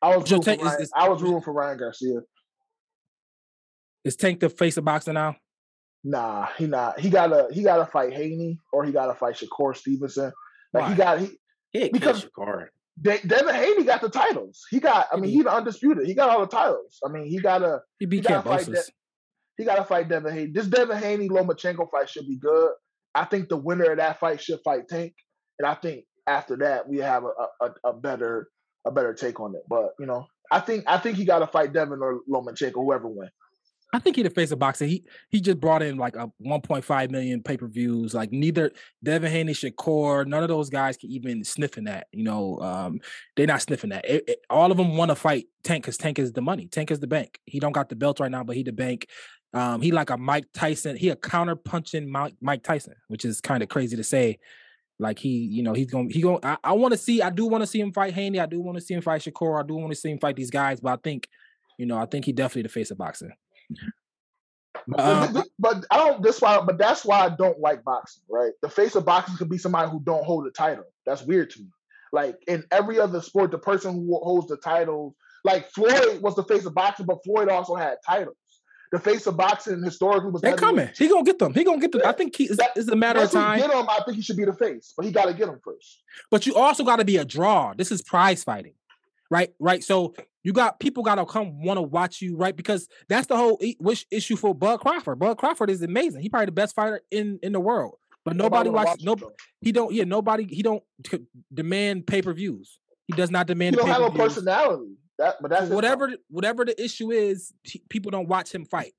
I 0.01 0.17
was 0.17 0.27
Just 0.27 0.45
rooting 0.45 0.53
take- 0.55 0.59
for 0.59 0.65
is- 0.65 0.71
Ryan, 0.73 0.81
is- 0.81 0.91
I 0.95 1.09
was 1.09 1.21
rooting 1.21 1.41
for 1.41 1.53
Ryan 1.53 1.77
Garcia. 1.77 2.19
Is 4.03 4.15
Tank 4.17 4.41
the 4.41 4.49
face 4.49 4.75
of 4.75 4.83
boxing 4.83 5.13
now? 5.13 5.37
Nah, 6.03 6.47
he 6.57 6.67
not. 6.67 6.99
He 6.99 7.09
gotta 7.09 7.47
he 7.51 7.63
gotta 7.63 7.85
fight 7.85 8.11
Haney 8.13 8.59
or 8.73 8.83
he 8.83 8.91
gotta 8.91 9.13
fight 9.13 9.35
Shakur 9.35 9.73
Stevenson. 9.75 10.33
Like 10.73 10.83
Why? 10.83 10.89
he 10.91 10.95
got 10.95 11.19
he 11.19 11.39
yeah, 11.73 11.87
because- 11.91 12.23
because 12.23 12.31
Shakur. 12.31 12.67
De- 13.01 13.25
Devin 13.25 13.55
Haney 13.55 13.83
got 13.85 14.01
the 14.01 14.09
titles. 14.09 14.61
He 14.69 14.81
got. 14.81 15.07
I 15.11 15.15
mean, 15.15 15.29
He- 15.29 15.35
he's 15.37 15.45
the 15.45 15.53
undisputed. 15.53 16.05
He 16.05 16.13
got 16.13 16.29
all 16.31 16.41
the 16.41 16.47
titles. 16.47 16.99
I 17.05 17.09
mean, 17.09 17.27
he 17.27 17.39
got 17.39 17.61
a. 17.63 17.79
He 17.97 18.05
beat 18.05 18.25
gotta 18.25 18.47
fight 18.47 18.63
Kambosos. 18.65 18.73
that- 18.73 18.89
he 19.57 19.63
gotta 19.63 19.83
fight 19.85 20.09
Devin 20.09 20.33
Haney. 20.33 20.51
This 20.51 20.67
Devin 20.67 20.97
Haney 20.97 21.29
Lomachenko 21.29 21.89
fight 21.91 22.09
should 22.09 22.27
be 22.27 22.37
good. 22.37 22.71
I 23.15 23.23
think 23.25 23.47
the 23.47 23.55
winner 23.57 23.91
of 23.91 23.97
that 23.99 24.19
fight 24.19 24.41
should 24.41 24.59
fight 24.65 24.87
Tank, 24.89 25.13
and 25.59 25.65
I 25.67 25.75
think 25.75 26.05
after 26.27 26.57
that 26.57 26.89
we 26.89 26.97
have 26.97 27.23
a 27.23 27.65
a, 27.65 27.89
a 27.89 27.93
better 27.93 28.49
a 28.85 28.91
better 28.91 29.13
take 29.13 29.39
on 29.39 29.55
it. 29.55 29.61
But 29.69 29.91
you 29.97 30.05
know, 30.05 30.25
I 30.51 30.59
think 30.59 30.83
I 30.87 30.97
think 30.97 31.17
he 31.17 31.23
got 31.25 31.39
to 31.39 31.47
fight 31.47 31.71
Devin 31.71 31.99
or 32.01 32.19
Lomachenko, 32.29 32.73
whoever 32.75 33.07
wins. 33.07 33.31
I 33.91 33.97
think 33.99 34.17
he 34.17 34.23
the 34.23 34.29
face 34.29 34.51
of 34.51 34.59
boxing. 34.59 34.87
He 34.87 35.03
he 35.29 35.41
just 35.41 35.59
brought 35.59 35.81
in 35.81 35.97
like 35.97 36.15
a 36.15 36.31
1.5 36.45 37.09
million 37.11 37.41
pay 37.41 37.57
per 37.57 37.67
views. 37.67 38.13
Like 38.13 38.31
neither 38.31 38.71
Devin 39.03 39.31
Haney, 39.31 39.53
Shakur, 39.53 40.27
none 40.27 40.43
of 40.43 40.49
those 40.49 40.69
guys 40.69 40.95
can 40.95 41.09
even 41.09 41.43
sniffing 41.43 41.85
that. 41.85 42.07
You 42.11 42.23
know, 42.23 42.59
um, 42.59 42.99
they're 43.35 43.47
not 43.47 43.61
sniffing 43.63 43.89
that. 43.89 44.05
It- 44.07 44.23
it- 44.27 44.39
all 44.49 44.69
of 44.71 44.77
them 44.77 44.95
want 44.95 45.09
to 45.09 45.15
fight 45.15 45.45
Tank 45.63 45.83
because 45.83 45.97
Tank 45.97 46.19
is 46.19 46.31
the 46.33 46.41
money. 46.41 46.67
Tank 46.67 46.91
is 46.91 46.99
the 46.99 47.07
bank. 47.07 47.39
He 47.45 47.59
don't 47.59 47.71
got 47.71 47.89
the 47.89 47.95
belt 47.95 48.19
right 48.19 48.29
now, 48.31 48.43
but 48.43 48.55
he 48.55 48.61
the 48.63 48.71
bank. 48.71 49.07
Um, 49.53 49.81
he 49.81 49.91
like 49.91 50.11
a 50.11 50.17
Mike 50.17 50.45
Tyson. 50.53 50.95
He 50.95 51.09
a 51.09 51.15
counter 51.15 51.55
punching 51.55 52.07
Mike, 52.11 52.35
Mike 52.41 52.61
Tyson, 52.61 52.93
which 53.07 53.25
is 53.25 53.41
kind 53.41 53.63
of 53.63 53.69
crazy 53.69 53.95
to 53.97 54.03
say. 54.03 54.37
Like 54.99 55.17
he, 55.17 55.29
you 55.29 55.63
know, 55.63 55.73
he's 55.73 55.87
gonna 55.89 56.09
He 56.11 56.21
going. 56.21 56.39
I, 56.43 56.57
I 56.63 56.73
want 56.73 56.91
to 56.91 56.97
see. 56.97 57.23
I 57.23 57.31
do 57.31 57.47
want 57.47 57.63
to 57.63 57.67
see 57.67 57.79
him 57.79 57.91
fight 57.91 58.13
Haney. 58.13 58.39
I 58.39 58.45
do 58.45 58.61
want 58.61 58.77
to 58.77 58.83
see 58.83 58.93
him 58.93 59.01
fight 59.01 59.21
Shakur. 59.21 59.63
I 59.63 59.65
do 59.65 59.73
want 59.75 59.91
to 59.91 59.95
see 59.95 60.11
him 60.11 60.19
fight 60.19 60.35
these 60.35 60.51
guys. 60.51 60.79
But 60.81 60.91
I 60.93 60.97
think, 61.01 61.27
you 61.79 61.85
know, 61.87 61.97
I 61.97 62.05
think 62.05 62.25
he 62.25 62.33
definitely 62.33 62.63
the 62.63 62.69
face 62.69 62.91
of 62.91 62.97
boxing. 62.99 63.31
Th- 63.75 63.91
uh-huh. 64.97 65.43
but 65.59 65.85
I 65.91 65.97
don't. 65.97 66.23
This 66.23 66.41
why. 66.41 66.61
But 66.61 66.77
that's 66.77 67.05
why 67.05 67.25
I 67.25 67.29
don't 67.29 67.59
like 67.59 67.83
boxing. 67.83 68.23
Right. 68.29 68.51
The 68.61 68.69
face 68.69 68.95
of 68.95 69.05
boxing 69.05 69.37
could 69.37 69.49
be 69.49 69.57
somebody 69.57 69.89
who 69.91 69.99
don't 69.99 70.23
hold 70.23 70.47
a 70.47 70.51
title. 70.51 70.85
That's 71.05 71.21
weird 71.21 71.51
to 71.51 71.59
me. 71.59 71.67
Like 72.11 72.37
in 72.47 72.63
every 72.71 72.99
other 72.99 73.21
sport, 73.21 73.51
the 73.51 73.59
person 73.59 73.93
who 73.93 74.19
holds 74.23 74.47
the 74.47 74.57
title, 74.57 75.15
like 75.43 75.69
Floyd 75.69 76.21
was 76.21 76.35
the 76.35 76.43
face 76.43 76.65
of 76.65 76.73
boxing, 76.73 77.05
but 77.05 77.23
Floyd 77.23 77.49
also 77.49 77.75
had 77.75 77.97
titles. 78.05 78.35
The 78.91 78.99
face 78.99 79.27
of 79.27 79.37
boxing 79.37 79.83
historically 79.83 80.31
was 80.31 80.41
They 80.41 80.49
heavyweight 80.49 80.67
coming. 80.67 80.89
He 80.97 81.07
gonna 81.07 81.23
get 81.23 81.37
them. 81.37 81.53
He 81.53 81.63
gonna 81.63 81.79
get 81.79 81.91
them. 81.91 82.01
I 82.05 82.11
think 82.11 82.35
he, 82.35 82.45
it's 82.45 82.87
a 82.87 82.95
matter 82.95 83.19
of 83.19 83.31
time. 83.31 83.59
get 83.59 83.71
him, 83.71 83.87
I 83.87 84.01
think 84.03 84.15
he 84.15 84.23
should 84.23 84.37
be 84.37 84.45
the 84.45 84.53
face, 84.53 84.93
but 84.97 85.05
he 85.05 85.11
got 85.11 85.25
to 85.25 85.33
get 85.33 85.47
him 85.47 85.59
first. 85.63 86.01
But 86.31 86.47
you 86.47 86.55
also 86.55 86.83
got 86.83 86.95
to 86.95 87.05
be 87.05 87.17
a 87.17 87.25
draw. 87.25 87.75
This 87.77 87.91
is 87.91 88.01
prize 88.01 88.43
fighting, 88.43 88.73
right? 89.29 89.49
Right. 89.59 89.83
So 89.83 90.13
you 90.43 90.53
got 90.53 90.79
people 90.79 91.03
got 91.03 91.15
to 91.15 91.25
come 91.25 91.63
want 91.63 91.77
to 91.77 91.81
watch 91.81 92.21
you, 92.21 92.37
right? 92.37 92.55
Because 92.55 92.87
that's 93.07 93.27
the 93.27 93.37
whole 93.37 93.61
wish 93.79 94.05
issue 94.11 94.35
for 94.35 94.53
Bud 94.55 94.79
Crawford. 94.79 95.19
Bud 95.19 95.37
Crawford 95.37 95.69
is 95.69 95.81
amazing. 95.81 96.21
He 96.21 96.29
probably 96.29 96.47
the 96.47 96.51
best 96.51 96.75
fighter 96.75 97.01
in 97.11 97.39
in 97.43 97.51
the 97.51 97.59
world. 97.59 97.95
But 98.25 98.35
nobody, 98.35 98.69
wanna 98.69 98.85
watches. 98.85 99.05
watch 99.05 99.21
No, 99.21 99.31
he 99.61 99.71
don't. 99.71 99.93
Yeah, 99.93 100.03
nobody. 100.03 100.45
He 100.45 100.61
don't 100.61 100.83
demand 101.53 102.05
pay 102.05 102.21
per 102.21 102.33
views. 102.33 102.79
He 103.07 103.13
does 103.13 103.31
not 103.31 103.47
demand. 103.47 103.75
He 103.75 103.81
don't 103.81 103.89
have 103.89 104.01
a 104.01 104.11
personality. 104.11 104.97
That, 105.17 105.35
but 105.41 105.49
that's 105.49 105.69
whatever 105.69 106.11
whatever 106.29 106.63
the 106.63 106.81
issue 106.81 107.11
is, 107.11 107.53
he- 107.63 107.83
people 107.89 108.11
don't 108.11 108.27
watch 108.27 108.53
him 108.53 108.65
fight. 108.65 108.93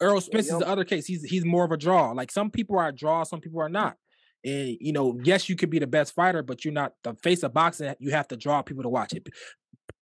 Errol 0.00 0.20
Spence 0.20 0.48
is 0.48 0.58
the 0.58 0.68
other 0.68 0.84
case. 0.84 1.06
He's 1.06 1.24
he's 1.24 1.44
more 1.44 1.64
of 1.64 1.72
a 1.72 1.76
draw. 1.76 2.12
Like 2.12 2.30
some 2.30 2.50
people 2.50 2.78
are 2.78 2.88
a 2.88 2.94
draw, 2.94 3.24
some 3.24 3.40
people 3.40 3.60
are 3.60 3.68
not. 3.68 3.96
And 4.44 4.76
you 4.80 4.92
know, 4.92 5.18
yes, 5.22 5.48
you 5.48 5.56
could 5.56 5.70
be 5.70 5.78
the 5.78 5.86
best 5.86 6.14
fighter, 6.14 6.42
but 6.42 6.64
you're 6.64 6.74
not 6.74 6.92
the 7.02 7.14
face 7.14 7.42
of 7.42 7.52
boxing. 7.52 7.94
You 7.98 8.10
have 8.12 8.28
to 8.28 8.36
draw 8.36 8.62
people 8.62 8.82
to 8.84 8.88
watch 8.88 9.12
it. 9.12 9.26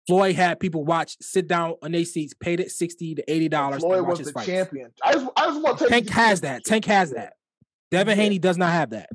Floyd 0.09 0.35
had 0.35 0.59
people 0.59 0.85
watch, 0.85 1.17
sit 1.21 1.47
down 1.47 1.75
on 1.83 1.93
their 1.93 2.05
seats, 2.05 2.35
paid 2.35 2.59
it 2.61 2.71
sixty 2.71 3.15
to 3.15 3.31
eighty 3.31 3.49
dollars 3.49 3.83
to 3.83 3.87
Floyd 3.89 4.03
watch 4.03 4.11
was 4.11 4.19
his 4.21 4.27
the 4.29 4.33
fights. 4.33 4.47
champion. 4.47 4.91
I 5.03 5.13
just, 5.13 5.27
I 5.37 5.47
just 5.47 5.63
want 5.63 5.79
to 5.79 5.87
Tank 5.89 6.11
has 6.11 6.41
that. 6.41 6.65
Tank 6.65 6.85
has 6.87 7.11
that. 7.13 7.35
Devin 7.91 8.17
Yeah. 8.17 8.25
Haney 8.25 8.39
does 8.39 8.59
not 8.59 8.73
have 8.73 8.91
that. 8.91 9.11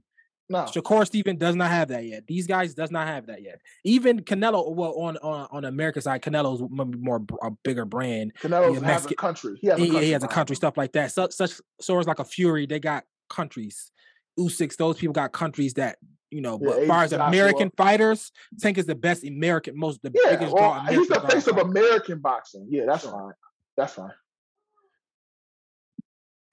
No, 0.49 0.59
Shakur 0.59 1.05
Steven 1.05 1.35
does 1.35 1.55
not 1.57 1.69
have 1.69 1.89
that 1.89 2.05
yet. 2.05 2.25
These 2.25 2.47
guys 2.47 2.73
does 2.73 2.89
not 2.89 3.05
have 3.05 3.27
that 3.27 3.41
yet. 3.41 3.59
Even 3.83 4.21
Canelo, 4.21 4.73
well, 4.73 4.93
on 4.97 5.17
on 5.17 5.47
on 5.51 5.63
the 5.63 5.67
American 5.67 6.01
side, 6.01 6.21
Canelo's 6.21 6.63
more 6.71 7.21
a 7.41 7.51
bigger 7.65 7.83
brand. 7.83 8.33
Canelo 8.41 8.81
has 8.81 9.05
a 9.05 9.15
country. 9.15 9.57
He 9.59 9.67
has 9.67 9.77
a 9.77 9.85
country. 9.85 10.05
he 10.05 10.11
has 10.11 10.23
a 10.23 10.27
country 10.29 10.55
stuff 10.55 10.77
like 10.77 10.93
that. 10.93 11.11
Such 11.11 11.33
such 11.33 11.59
swords 11.81 12.07
like 12.07 12.19
a 12.19 12.23
Fury, 12.23 12.65
they 12.65 12.79
got 12.79 13.03
countries. 13.29 13.91
Usyk, 14.39 14.75
those 14.77 14.97
people 14.97 15.13
got 15.13 15.31
countries 15.31 15.73
that 15.75 15.97
you 16.29 16.41
know, 16.41 16.59
Yeah, 16.61 16.67
but 16.69 16.79
as 16.81 16.87
far 16.87 17.03
as. 17.03 17.13
American 17.13 17.71
fighters, 17.77 18.31
Tank 18.59 18.77
is 18.77 18.85
the 18.85 18.95
best 18.95 19.23
American, 19.23 19.77
most 19.79 20.01
the 20.01 20.11
Yeah, 20.13 20.31
biggest 20.35 20.53
well, 20.53 20.73
draw. 20.73 20.85
he's 20.85 21.07
the 21.07 21.21
face 21.21 21.47
of. 21.47 21.57
American 21.57 22.19
boxing. 22.19 22.67
Yeah, 22.69 22.83
that's 22.85 23.05
fine. 23.05 23.31
That's 23.77 23.93
fine. 23.93 24.11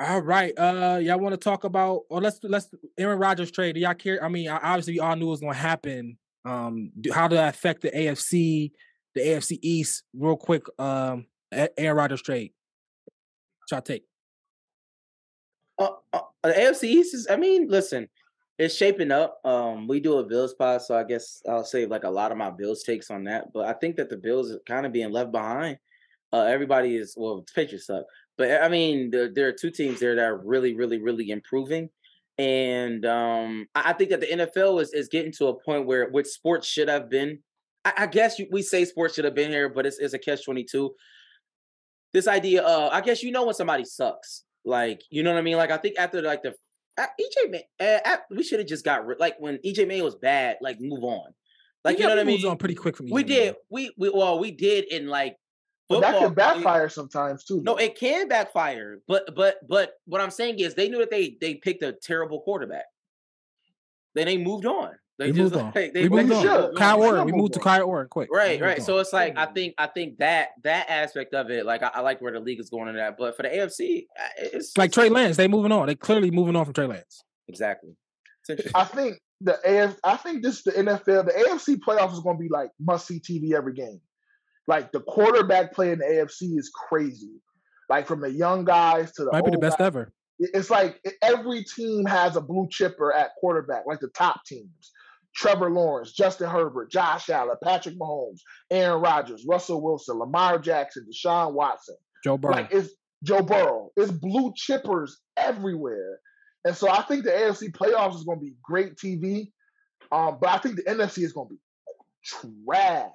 All 0.01 0.21
right. 0.23 0.53
Uh 0.59 0.99
y'all 1.03 1.19
want 1.21 1.35
to 1.35 1.37
talk 1.39 1.65
about 1.65 2.03
or 2.11 2.21
let's 2.21 2.41
let's 2.43 2.69
Aaron 2.99 3.19
Rodgers 3.19 3.51
trade. 3.51 3.75
Do 3.75 3.81
y'all 3.81 3.95
care? 3.95 4.23
I 4.23 4.29
mean, 4.29 4.49
obviously 4.49 4.95
we 4.95 5.01
all 5.01 5.15
knew 5.17 5.27
it 5.29 5.31
was 5.31 5.41
gonna 5.41 5.55
happen. 5.55 6.19
Um 6.45 6.91
do- 7.01 7.13
how 7.13 7.29
did 7.29 7.37
that 7.37 7.55
affect 7.55 7.83
the 7.83 7.91
AFC, 7.91 8.73
the 9.15 9.21
AFC 9.21 9.59
East, 9.63 10.03
real 10.13 10.37
quick? 10.37 10.65
Um 10.81 11.27
Aaron 11.53 11.97
Rodgers 11.97 12.23
trade. 12.23 12.53
What 13.61 13.71
y'all 13.77 13.83
take? 13.83 14.05
Uh, 15.79 15.89
uh, 16.13 16.21
the 16.43 16.53
AFC 16.53 16.85
East 16.85 17.15
is. 17.15 17.27
I 17.29 17.37
mean, 17.37 17.69
listen, 17.69 18.09
it's 18.59 18.75
shaping 18.75 19.11
up. 19.11 19.41
Um, 19.45 19.89
we 19.89 20.01
do 20.01 20.19
a 20.19 20.25
Bills 20.25 20.55
pod, 20.55 20.83
so 20.83 20.97
I 20.97 21.05
guess 21.05 21.43
I'll 21.49 21.65
save 21.65 21.91
like 21.91 22.05
a 22.05 22.11
lot 22.11 22.31
of 22.31 22.39
my 22.39 22.51
Bills 22.51 22.83
takes 22.83 23.11
on 23.11 23.25
that. 23.25 23.53
But 23.53 23.67
I 23.67 23.73
think 23.73 23.97
that 23.97 24.09
the 24.09 24.17
Bills 24.17 24.53
are 24.53 24.61
kind 24.67 24.87
of 24.87 24.93
being 24.93 25.11
left 25.11 25.33
behind. 25.33 25.79
Uh, 26.33 26.45
everybody 26.45 26.97
is 26.97 27.15
well, 27.17 27.37
the 27.37 27.53
Patriots 27.55 27.87
suck, 27.87 28.05
but 28.37 28.63
I 28.63 28.69
mean, 28.69 29.11
there, 29.11 29.33
there 29.33 29.49
are 29.49 29.53
two 29.53 29.71
teams 29.71 30.01
there 30.01 30.15
that 30.17 30.25
are 30.25 30.39
really, 30.39 30.75
really, 30.75 31.01
really 31.01 31.31
improving. 31.31 31.91
And 32.39 33.07
um, 33.07 33.67
I 33.75 33.91
I 33.91 33.93
think 33.93 34.11
that 34.11 34.21
the 34.21 34.27
NFL 34.27 34.83
is 34.83 34.93
is 34.93 35.09
getting 35.09 35.33
to 35.33 35.47
a 35.47 35.55
point 35.61 35.87
where 35.87 36.09
which 36.11 36.27
sports 36.27 36.67
should 36.67 36.89
have 36.89 37.09
been. 37.09 37.39
I, 37.85 37.93
I 37.99 38.07
guess 38.07 38.39
you, 38.39 38.49
we 38.51 38.63
say 38.63 38.85
sports 38.85 39.15
should 39.15 39.25
have 39.25 39.35
been 39.35 39.51
here, 39.51 39.69
but 39.69 39.87
it's, 39.87 39.99
it's 39.99 40.15
a 40.15 40.19
catch 40.19 40.45
twenty 40.45 40.65
two. 40.65 40.95
This 42.13 42.29
idea, 42.29 42.63
uh, 42.63 42.91
I 42.93 43.01
guess 43.01 43.23
you 43.23 43.33
know 43.33 43.45
when 43.45 43.55
somebody 43.55 43.85
sucks, 43.85 44.45
like 44.65 45.03
you 45.11 45.23
know 45.23 45.33
what 45.33 45.39
I 45.39 45.43
mean. 45.43 45.57
Like 45.57 45.71
I 45.71 45.77
think 45.77 45.97
after 45.99 46.23
like 46.23 46.43
the 46.43 46.55
uh, 46.97 47.07
EJ 47.21 47.51
May, 47.51 47.65
uh, 47.81 47.99
uh, 48.05 48.17
we 48.31 48.43
should 48.43 48.59
have 48.61 48.69
just 48.69 48.85
got 48.85 49.05
rid. 49.07 49.19
Like 49.19 49.37
when 49.39 49.59
EJ 49.59 49.87
May 49.89 50.01
was 50.03 50.15
bad, 50.15 50.59
like 50.61 50.81
move 50.81 51.03
on. 51.05 51.33
Like 51.85 51.99
you 51.99 52.05
know 52.05 52.11
what 52.11 52.19
I 52.21 52.25
we 52.25 52.33
moved 52.33 52.43
mean. 52.45 52.51
on 52.53 52.57
pretty 52.59 52.75
quick 52.77 52.97
from 52.97 53.11
We 53.11 53.25
did. 53.25 53.45
man. 53.47 53.55
We 53.71 53.93
we 53.99 54.11
well 54.11 54.39
we 54.39 54.51
did 54.51 54.85
in 54.85 55.07
like 55.09 55.37
But 55.89 56.01
that 56.01 56.13
football. 56.13 56.29
can 56.29 56.35
backfire 56.35 56.89
sometimes 56.89 57.45
too. 57.45 57.61
No, 57.63 57.77
it 57.77 57.99
can 57.99 58.29
backfire. 58.29 59.01
But 59.07 59.35
but 59.35 59.57
but 59.69 59.95
what 60.07 60.21
I'm 60.21 60.31
saying 60.31 60.61
is 60.61 60.75
they 60.75 60.89
knew 60.89 60.99
that 61.01 61.11
they 61.11 61.37
they 61.41 61.57
picked 61.57 61.83
a 61.83 61.93
terrible 61.93 62.41
quarterback. 62.41 62.87
Then 64.15 64.27
they 64.27 64.39
moved 64.39 64.65
on. 64.65 64.93
They 65.19 65.27
We 65.27 65.33
just 65.33 65.55
moved 65.55 65.57
on. 65.57 65.73
like, 65.75 65.93
they 65.95 66.09
we 66.09 66.09
moved 66.09 66.31
they 66.31 66.35
on. 66.37 66.43
should. 66.71 66.77
Kyle 66.77 66.99
We 67.01 67.07
Orton. 67.07 67.25
We 67.27 67.33
move 67.33 67.41
moved 67.43 67.53
to 67.55 67.61
on. 67.61 67.65
Kyle 67.65 67.87
Orton 67.87 68.09
quick. 68.09 68.29
Right, 68.33 68.61
right. 68.61 68.79
on. 68.81 68.85
So 68.85 68.99
it's 68.99 69.13
like 69.13 69.37
I 69.39 69.47
think 69.47 69.75
I 69.79 69.87
think 69.87 70.19
that 70.19 70.49
that 70.65 70.91
aspect 70.91 71.35
of 71.35 71.51
it, 71.51 71.65
like 71.65 71.83
I, 71.85 71.91
I 71.95 72.01
like 72.01 72.21
where 72.21 72.33
the 72.33 72.41
league 72.41 72.59
is 72.59 72.69
going 72.71 72.89
in 72.89 72.97
that. 72.97 73.17
But 73.17 73.37
for 73.37 73.43
the 73.45 73.49
AFC, 73.51 74.07
uh, 74.19 74.23
it's 74.39 74.77
like 74.77 74.87
it's- 74.91 74.95
Trey 74.95 75.09
Lance, 75.11 75.37
they 75.37 75.47
moving 75.47 75.71
on. 75.73 75.87
They 75.87 75.95
clearly 75.95 76.31
moving 76.33 76.57
on 76.57 76.65
from 76.65 76.75
Trey 76.75 76.87
Lance. 76.87 77.23
Exactly. 77.49 77.97
I 78.75 78.85
think 78.85 79.19
the 79.41 79.55
AF, 79.65 79.97
I 80.05 80.17
think 80.17 80.43
this 80.43 80.63
the 80.65 80.73
NFL, 80.73 81.27
the 81.27 81.33
AFC 81.49 81.77
playoffs 81.77 82.13
is 82.15 82.21
going 82.21 82.37
to 82.37 82.43
be 82.43 82.49
like 82.49 82.71
must 82.81 83.07
see 83.07 83.21
TV 83.21 83.53
every 83.55 83.73
game. 83.75 84.01
Like 84.67 84.93
the 84.93 85.01
quarterback 85.01 85.73
play 85.75 85.93
in 85.93 85.99
the 85.99 86.05
AFC 86.07 86.59
is 86.59 86.71
crazy. 86.89 87.31
Like 87.89 88.07
from 88.07 88.21
the 88.21 88.31
young 88.31 88.65
guys 88.65 89.13
to 89.13 89.25
the 89.25 89.33
Might 89.33 89.45
be 89.45 89.51
the 89.51 89.59
best 89.59 89.79
guys. 89.79 89.87
ever. 89.87 90.13
It's 90.41 90.69
like 90.71 91.01
every 91.23 91.63
team 91.65 92.05
has 92.07 92.35
a 92.37 92.41
blue 92.41 92.67
chipper 92.71 93.13
at 93.15 93.31
quarterback, 93.39 93.85
like 93.87 94.01
the 94.01 94.09
top 94.09 94.41
teams. 94.47 94.91
Trevor 95.35 95.71
Lawrence, 95.71 96.13
Justin 96.13 96.49
Herbert, 96.49 96.91
Josh 96.91 97.29
Allen, 97.29 97.57
Patrick 97.63 97.99
Mahomes, 97.99 98.41
Aaron 98.71 99.01
Rodgers, 99.01 99.45
Russell 99.49 99.83
Wilson, 99.83 100.19
Lamar 100.19 100.59
Jackson, 100.59 101.07
Deshaun 101.11 101.55
Watson. 101.55 101.97
Joe 102.23 102.39
Burrow. 102.39 102.53
Like 102.53 102.69
it's 102.73 102.95
Joe 103.23 103.43
Burrow. 103.43 103.91
It's 103.97 104.13
blue 104.13 104.53
chippers 104.53 105.11
everywhere. 105.37 106.21
And 106.65 106.77
so 106.77 106.89
I 106.89 107.03
think 107.03 107.25
the 107.25 107.31
AFC 107.31 107.73
playoffs 107.73 108.17
is 108.17 108.25
going 108.25 108.39
to 108.39 108.45
be 108.45 108.55
great 108.63 108.97
TV. 108.97 109.51
Um, 110.11 110.39
but 110.41 110.51
I 110.51 110.59
think 110.59 110.77
the 110.77 110.83
NFC 110.83 111.25
is 111.25 111.33
going 111.33 111.49
to 111.49 111.55
be 111.55 111.61
trash. 112.25 113.11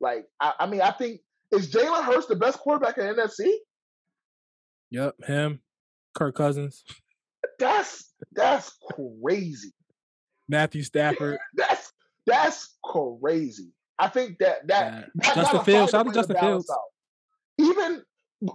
Like, 0.00 0.26
I, 0.40 0.52
I 0.60 0.66
mean, 0.66 0.80
I 0.80 0.90
think 0.92 1.20
is 1.50 1.70
Jalen 1.70 2.04
Hurts 2.04 2.26
the 2.26 2.36
best 2.36 2.58
quarterback 2.58 2.98
in 2.98 3.06
the 3.06 3.22
NFC? 3.22 3.52
Yep, 4.90 5.14
him, 5.26 5.60
Kirk 6.14 6.34
Cousins, 6.34 6.84
That's 7.58 8.12
that's 8.32 8.76
crazy. 8.90 9.72
Matthew 10.48 10.82
Stafford. 10.82 11.38
That's 11.54 11.92
that's 12.26 12.76
crazy. 12.84 13.72
I 13.98 14.08
think 14.08 14.38
that 14.38 14.66
that, 14.68 15.08
Yeah. 15.22 15.34
Justin 15.34 15.64
Fields. 15.64 15.90
Shout 15.90 16.06
out 16.06 16.12
to 16.12 16.14
Justin 16.14 16.36
Fields. 16.36 16.70
out. 16.70 16.78
Even 17.58 18.02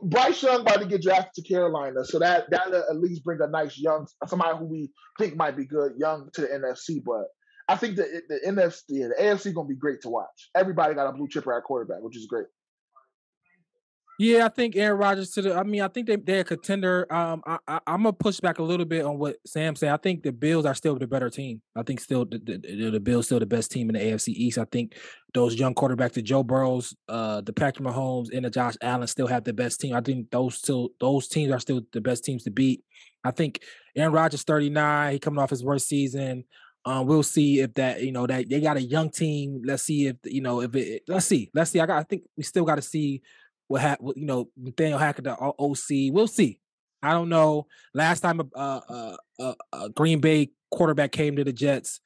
Bryce 0.03 0.43
Young 0.43 0.61
about 0.61 0.79
to 0.79 0.85
get 0.85 1.01
drafted 1.01 1.33
to 1.35 1.53
Carolina, 1.53 2.03
so 2.03 2.19
that 2.19 2.49
that 2.49 2.73
at 2.73 2.99
least 2.99 3.23
bring 3.23 3.39
a 3.41 3.47
nice 3.47 3.77
young 3.77 4.07
somebody 4.27 4.57
who 4.57 4.65
we 4.65 4.89
think 5.17 5.35
might 5.35 5.55
be 5.55 5.65
good 5.65 5.93
young 5.97 6.29
to 6.33 6.41
the 6.41 6.47
NFC. 6.47 7.01
But 7.03 7.25
I 7.69 7.75
think 7.75 7.95
the 7.95 8.21
the 8.27 8.39
NFC, 8.45 8.87
the 8.87 9.15
AFC 9.19 9.53
gonna 9.53 9.67
be 9.67 9.75
great 9.75 10.01
to 10.01 10.09
watch. 10.09 10.49
Everybody 10.55 10.93
got 10.93 11.09
a 11.09 11.13
blue 11.13 11.27
chipper 11.27 11.55
at 11.55 11.63
quarterback, 11.63 12.01
which 12.01 12.17
is 12.17 12.25
great. 12.25 12.47
Yeah, 14.19 14.45
I 14.45 14.49
think 14.49 14.75
Aaron 14.75 14.97
Rodgers 14.97 15.29
to 15.31 15.43
the. 15.43 15.55
I 15.55 15.61
mean, 15.61 15.81
I 15.81 15.87
think 15.89 16.07
they 16.07 16.15
they're 16.15 16.39
a 16.39 16.43
contender. 16.43 17.05
Um, 17.13 17.43
I, 17.45 17.59
I 17.67 17.79
I'm 17.85 18.01
gonna 18.01 18.13
push 18.13 18.39
back 18.39 18.57
a 18.57 18.63
little 18.63 18.85
bit 18.85 19.05
on 19.05 19.19
what 19.19 19.35
Sam 19.45 19.75
said. 19.75 19.91
I 19.91 19.97
think 19.97 20.23
the 20.23 20.31
Bills 20.31 20.65
are 20.65 20.73
still 20.73 20.97
the 20.97 21.05
better 21.05 21.29
team. 21.29 21.61
I 21.75 21.83
think 21.83 21.99
still 21.99 22.25
the, 22.25 22.39
the, 22.39 22.57
the 22.57 22.89
the 22.89 22.99
Bills 22.99 23.27
still 23.27 23.39
the 23.39 23.45
best 23.45 23.71
team 23.71 23.89
in 23.89 23.93
the 23.93 24.01
AFC 24.01 24.29
East. 24.29 24.57
I 24.57 24.65
think 24.71 24.95
those 25.35 25.53
young 25.53 25.75
quarterbacks, 25.75 26.13
the 26.13 26.23
Joe 26.23 26.41
Burrows, 26.41 26.95
uh, 27.07 27.41
the 27.41 27.53
Patrick 27.53 27.87
Mahomes, 27.87 28.35
and 28.35 28.43
the 28.43 28.49
Josh 28.49 28.73
Allen 28.81 29.07
still 29.07 29.27
have 29.27 29.43
the 29.43 29.53
best 29.53 29.79
team. 29.79 29.95
I 29.95 30.01
think 30.01 30.31
those 30.31 30.55
still 30.55 30.89
those 30.99 31.27
teams 31.27 31.51
are 31.51 31.59
still 31.59 31.81
the 31.93 32.01
best 32.01 32.23
teams 32.23 32.43
to 32.45 32.51
beat. 32.51 32.83
I 33.23 33.29
think 33.29 33.61
Aaron 33.95 34.13
Rodgers 34.13 34.41
39. 34.41 35.13
He 35.13 35.19
coming 35.19 35.39
off 35.39 35.51
his 35.51 35.63
worst 35.63 35.87
season. 35.87 36.45
Um, 36.85 37.05
we'll 37.05 37.21
see 37.21 37.59
if 37.59 37.73
that 37.75 38.01
you 38.01 38.11
know 38.11 38.25
that 38.25 38.49
they 38.49 38.61
got 38.61 38.77
a 38.77 38.81
young 38.81 39.11
team. 39.11 39.61
Let's 39.63 39.83
see 39.83 40.07
if 40.07 40.15
you 40.23 40.41
know 40.41 40.61
if 40.61 40.73
it. 40.73 41.03
Let's 41.07 41.27
see. 41.27 41.51
Let's 41.53 41.69
see. 41.69 41.81
I 41.81 41.85
got. 41.85 41.99
I 41.99 42.03
think 42.03 42.23
we 42.35 42.43
still 42.43 42.65
got 42.65 42.75
to 42.75 42.81
see 42.81 43.21
what 43.67 43.81
happened. 43.81 44.13
You 44.15 44.25
know, 44.25 44.49
Nathaniel 44.55 44.99
Hackett, 44.99 45.25
the 45.25 45.37
OC. 45.37 46.13
We'll 46.13 46.27
see. 46.27 46.59
I 47.01 47.11
don't 47.11 47.29
know. 47.29 47.67
Last 47.93 48.21
time 48.21 48.39
a 48.39 48.45
uh, 48.57 49.15
uh, 49.39 49.53
uh, 49.71 49.87
Green 49.89 50.19
Bay 50.19 50.49
quarterback 50.71 51.11
came 51.11 51.35
to 51.35 51.43
the 51.43 51.53
Jets, 51.53 52.01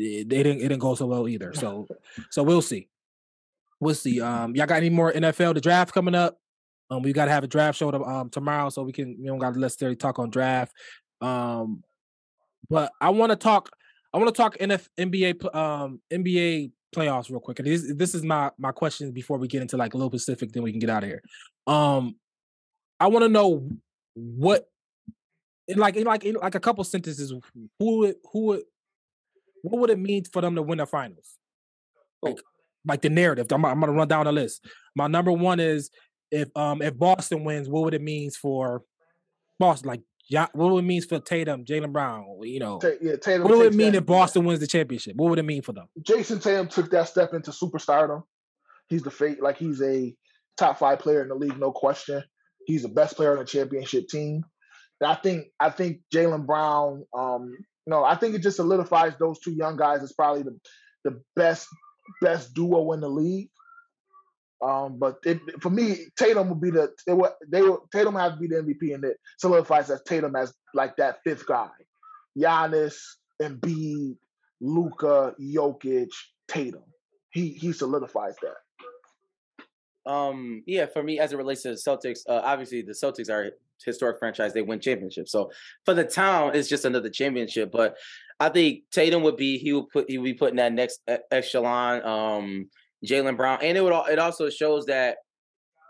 eh, 0.00 0.24
they 0.26 0.42
didn't. 0.42 0.58
It 0.58 0.68
didn't 0.68 0.78
go 0.78 0.94
so 0.94 1.06
well 1.06 1.28
either. 1.28 1.52
So, 1.54 1.86
so 2.30 2.42
we'll 2.42 2.62
see. 2.62 2.88
We'll 3.80 3.94
see. 3.94 4.20
Um, 4.20 4.54
y'all 4.54 4.66
got 4.66 4.76
any 4.76 4.90
more 4.90 5.12
NFL? 5.12 5.54
The 5.54 5.60
draft 5.60 5.92
coming 5.92 6.14
up. 6.14 6.38
Um, 6.90 7.02
we 7.02 7.12
got 7.12 7.26
to 7.26 7.30
have 7.30 7.44
a 7.44 7.48
draft 7.48 7.78
show 7.78 7.90
to, 7.90 8.02
um 8.02 8.30
tomorrow, 8.30 8.70
so 8.70 8.82
we 8.82 8.92
can. 8.92 9.16
We 9.20 9.26
don't 9.26 9.38
got 9.38 9.54
to 9.54 9.60
necessarily 9.60 9.96
talk 9.96 10.18
on 10.18 10.30
draft. 10.30 10.72
Um, 11.20 11.82
but 12.70 12.92
I 13.00 13.10
want 13.10 13.30
to 13.30 13.36
talk. 13.36 13.70
I 14.12 14.18
want 14.18 14.34
to 14.34 14.42
talk 14.42 14.56
NF, 14.56 14.88
NBA 14.98 15.54
um 15.54 16.00
NBA 16.12 16.72
playoffs 16.94 17.30
real 17.30 17.40
quick. 17.40 17.58
And 17.58 17.68
this 17.68 17.92
this 17.94 18.14
is 18.14 18.22
my 18.22 18.50
my 18.58 18.72
question 18.72 19.12
before 19.12 19.38
we 19.38 19.48
get 19.48 19.62
into 19.62 19.76
like 19.76 19.94
a 19.94 19.96
little 19.96 20.10
Pacific, 20.10 20.52
then 20.52 20.62
we 20.62 20.70
can 20.70 20.80
get 20.80 20.90
out 20.90 21.02
of 21.02 21.08
here. 21.08 21.22
Um, 21.66 22.16
I 23.00 23.08
want 23.08 23.24
to 23.24 23.28
know 23.28 23.68
what, 24.14 24.68
in 25.68 25.78
like 25.78 25.96
in 25.96 26.04
like 26.04 26.24
in 26.24 26.34
like 26.34 26.54
a 26.54 26.60
couple 26.60 26.82
sentences, 26.84 27.32
who 27.78 27.98
would 27.98 28.16
who 28.32 28.46
would 28.46 28.62
what 29.62 29.80
would 29.80 29.90
it 29.90 29.98
mean 29.98 30.24
for 30.24 30.40
them 30.40 30.54
to 30.54 30.62
win 30.62 30.78
the 30.78 30.86
finals? 30.86 31.36
Like 32.22 32.38
like 32.86 33.02
the 33.02 33.10
narrative. 33.10 33.46
I'm, 33.50 33.64
I'm 33.64 33.80
gonna 33.80 33.92
run 33.92 34.08
down 34.08 34.24
the 34.24 34.32
list. 34.32 34.66
My 34.96 35.06
number 35.06 35.32
one 35.32 35.60
is 35.60 35.90
if 36.30 36.48
um 36.56 36.82
if 36.82 36.96
Boston 36.96 37.44
wins, 37.44 37.68
what 37.68 37.84
would 37.84 37.94
it 37.94 38.02
means 38.02 38.36
for 38.36 38.82
Boston? 39.58 39.88
Like 39.88 40.02
yeah, 40.28 40.46
what 40.52 40.72
would 40.72 40.84
it 40.84 40.86
mean 40.86 41.02
for 41.02 41.18
Tatum, 41.20 41.64
Jaylen 41.64 41.92
Brown? 41.92 42.24
You 42.42 42.60
know, 42.60 42.78
Ta- 42.78 42.88
yeah, 43.00 43.16
Tatum 43.16 43.44
what 43.44 43.56
would 43.56 43.66
it 43.66 43.74
mean 43.74 43.92
that- 43.92 43.98
if 43.98 44.06
Boston 44.06 44.44
wins 44.44 44.60
the 44.60 44.66
championship? 44.66 45.16
What 45.16 45.30
would 45.30 45.38
it 45.38 45.44
mean 45.44 45.62
for 45.62 45.72
them? 45.72 45.88
Jayson 46.02 46.40
Tatum 46.40 46.68
took 46.68 46.90
that 46.90 47.08
step 47.08 47.32
into 47.34 47.50
superstardom. 47.50 48.22
He's 48.88 49.02
the 49.02 49.10
fate, 49.10 49.42
like 49.42 49.56
he's 49.58 49.82
a 49.82 50.14
top 50.56 50.78
five 50.78 50.98
player 50.98 51.22
in 51.22 51.28
the 51.28 51.34
league, 51.34 51.58
no 51.58 51.72
question. 51.72 52.22
He's 52.66 52.82
the 52.82 52.88
best 52.88 53.16
player 53.16 53.32
on 53.32 53.38
the 53.38 53.44
championship 53.44 54.08
team. 54.08 54.44
I 55.02 55.14
think 55.14 55.46
I 55.60 55.70
think 55.70 56.00
Jaylen 56.12 56.44
Brown, 56.46 57.04
um, 57.16 57.56
no, 57.86 58.04
I 58.04 58.16
think 58.16 58.34
it 58.34 58.42
just 58.42 58.56
solidifies 58.56 59.12
those 59.18 59.38
two 59.40 59.52
young 59.52 59.76
guys 59.76 60.02
as 60.02 60.12
probably 60.12 60.42
the 60.42 60.58
the 61.04 61.22
best 61.36 61.68
best 62.20 62.52
duo 62.54 62.92
in 62.92 63.00
the 63.00 63.08
league. 63.08 63.48
Um, 64.60 64.98
but 64.98 65.18
it, 65.24 65.40
for 65.60 65.70
me, 65.70 66.06
Tatum 66.18 66.48
would 66.48 66.60
be 66.60 66.70
the 66.70 66.92
it 67.06 67.16
would, 67.16 67.30
they 67.46 67.62
would, 67.62 67.80
Tatum 67.92 68.14
has 68.16 68.32
to 68.32 68.38
be 68.38 68.48
the 68.48 68.56
MVP, 68.56 68.94
and 68.94 69.04
it 69.04 69.16
solidifies 69.38 69.90
as 69.90 70.02
Tatum 70.02 70.34
as 70.34 70.52
like 70.74 70.96
that 70.96 71.18
fifth 71.24 71.46
guy. 71.46 71.68
Giannis, 72.36 72.96
Embiid, 73.40 74.16
Luka, 74.60 75.34
Jokic, 75.40 76.10
Tatum. 76.48 76.82
He 77.30 77.50
he 77.50 77.72
solidifies 77.72 78.34
that. 78.42 80.10
Um, 80.10 80.62
yeah, 80.66 80.86
for 80.86 81.02
me, 81.02 81.18
as 81.20 81.32
it 81.32 81.36
relates 81.36 81.62
to 81.62 81.70
the 81.70 81.74
Celtics, 81.74 82.20
uh, 82.28 82.40
obviously 82.42 82.82
the 82.82 82.92
Celtics 82.92 83.30
are 83.30 83.52
historic 83.84 84.18
franchise. 84.18 84.54
They 84.54 84.62
win 84.62 84.80
championships. 84.80 85.30
So 85.30 85.50
for 85.84 85.94
the 85.94 86.04
town, 86.04 86.52
it's 86.54 86.68
just 86.68 86.84
another 86.84 87.10
championship. 87.10 87.70
But 87.70 87.96
I 88.40 88.48
think 88.48 88.84
Tatum 88.90 89.22
would 89.22 89.36
be 89.36 89.58
he 89.58 89.72
would 89.72 89.88
put 89.90 90.10
he 90.10 90.18
would 90.18 90.24
be 90.24 90.34
putting 90.34 90.56
that 90.56 90.72
next 90.72 91.00
e- 91.10 91.16
echelon. 91.30 92.04
Um, 92.04 92.70
Jaylen 93.06 93.36
Brown, 93.36 93.58
and 93.62 93.76
it 93.78 93.82
would 93.82 93.92
it 94.10 94.18
also 94.18 94.50
shows 94.50 94.86
that 94.86 95.16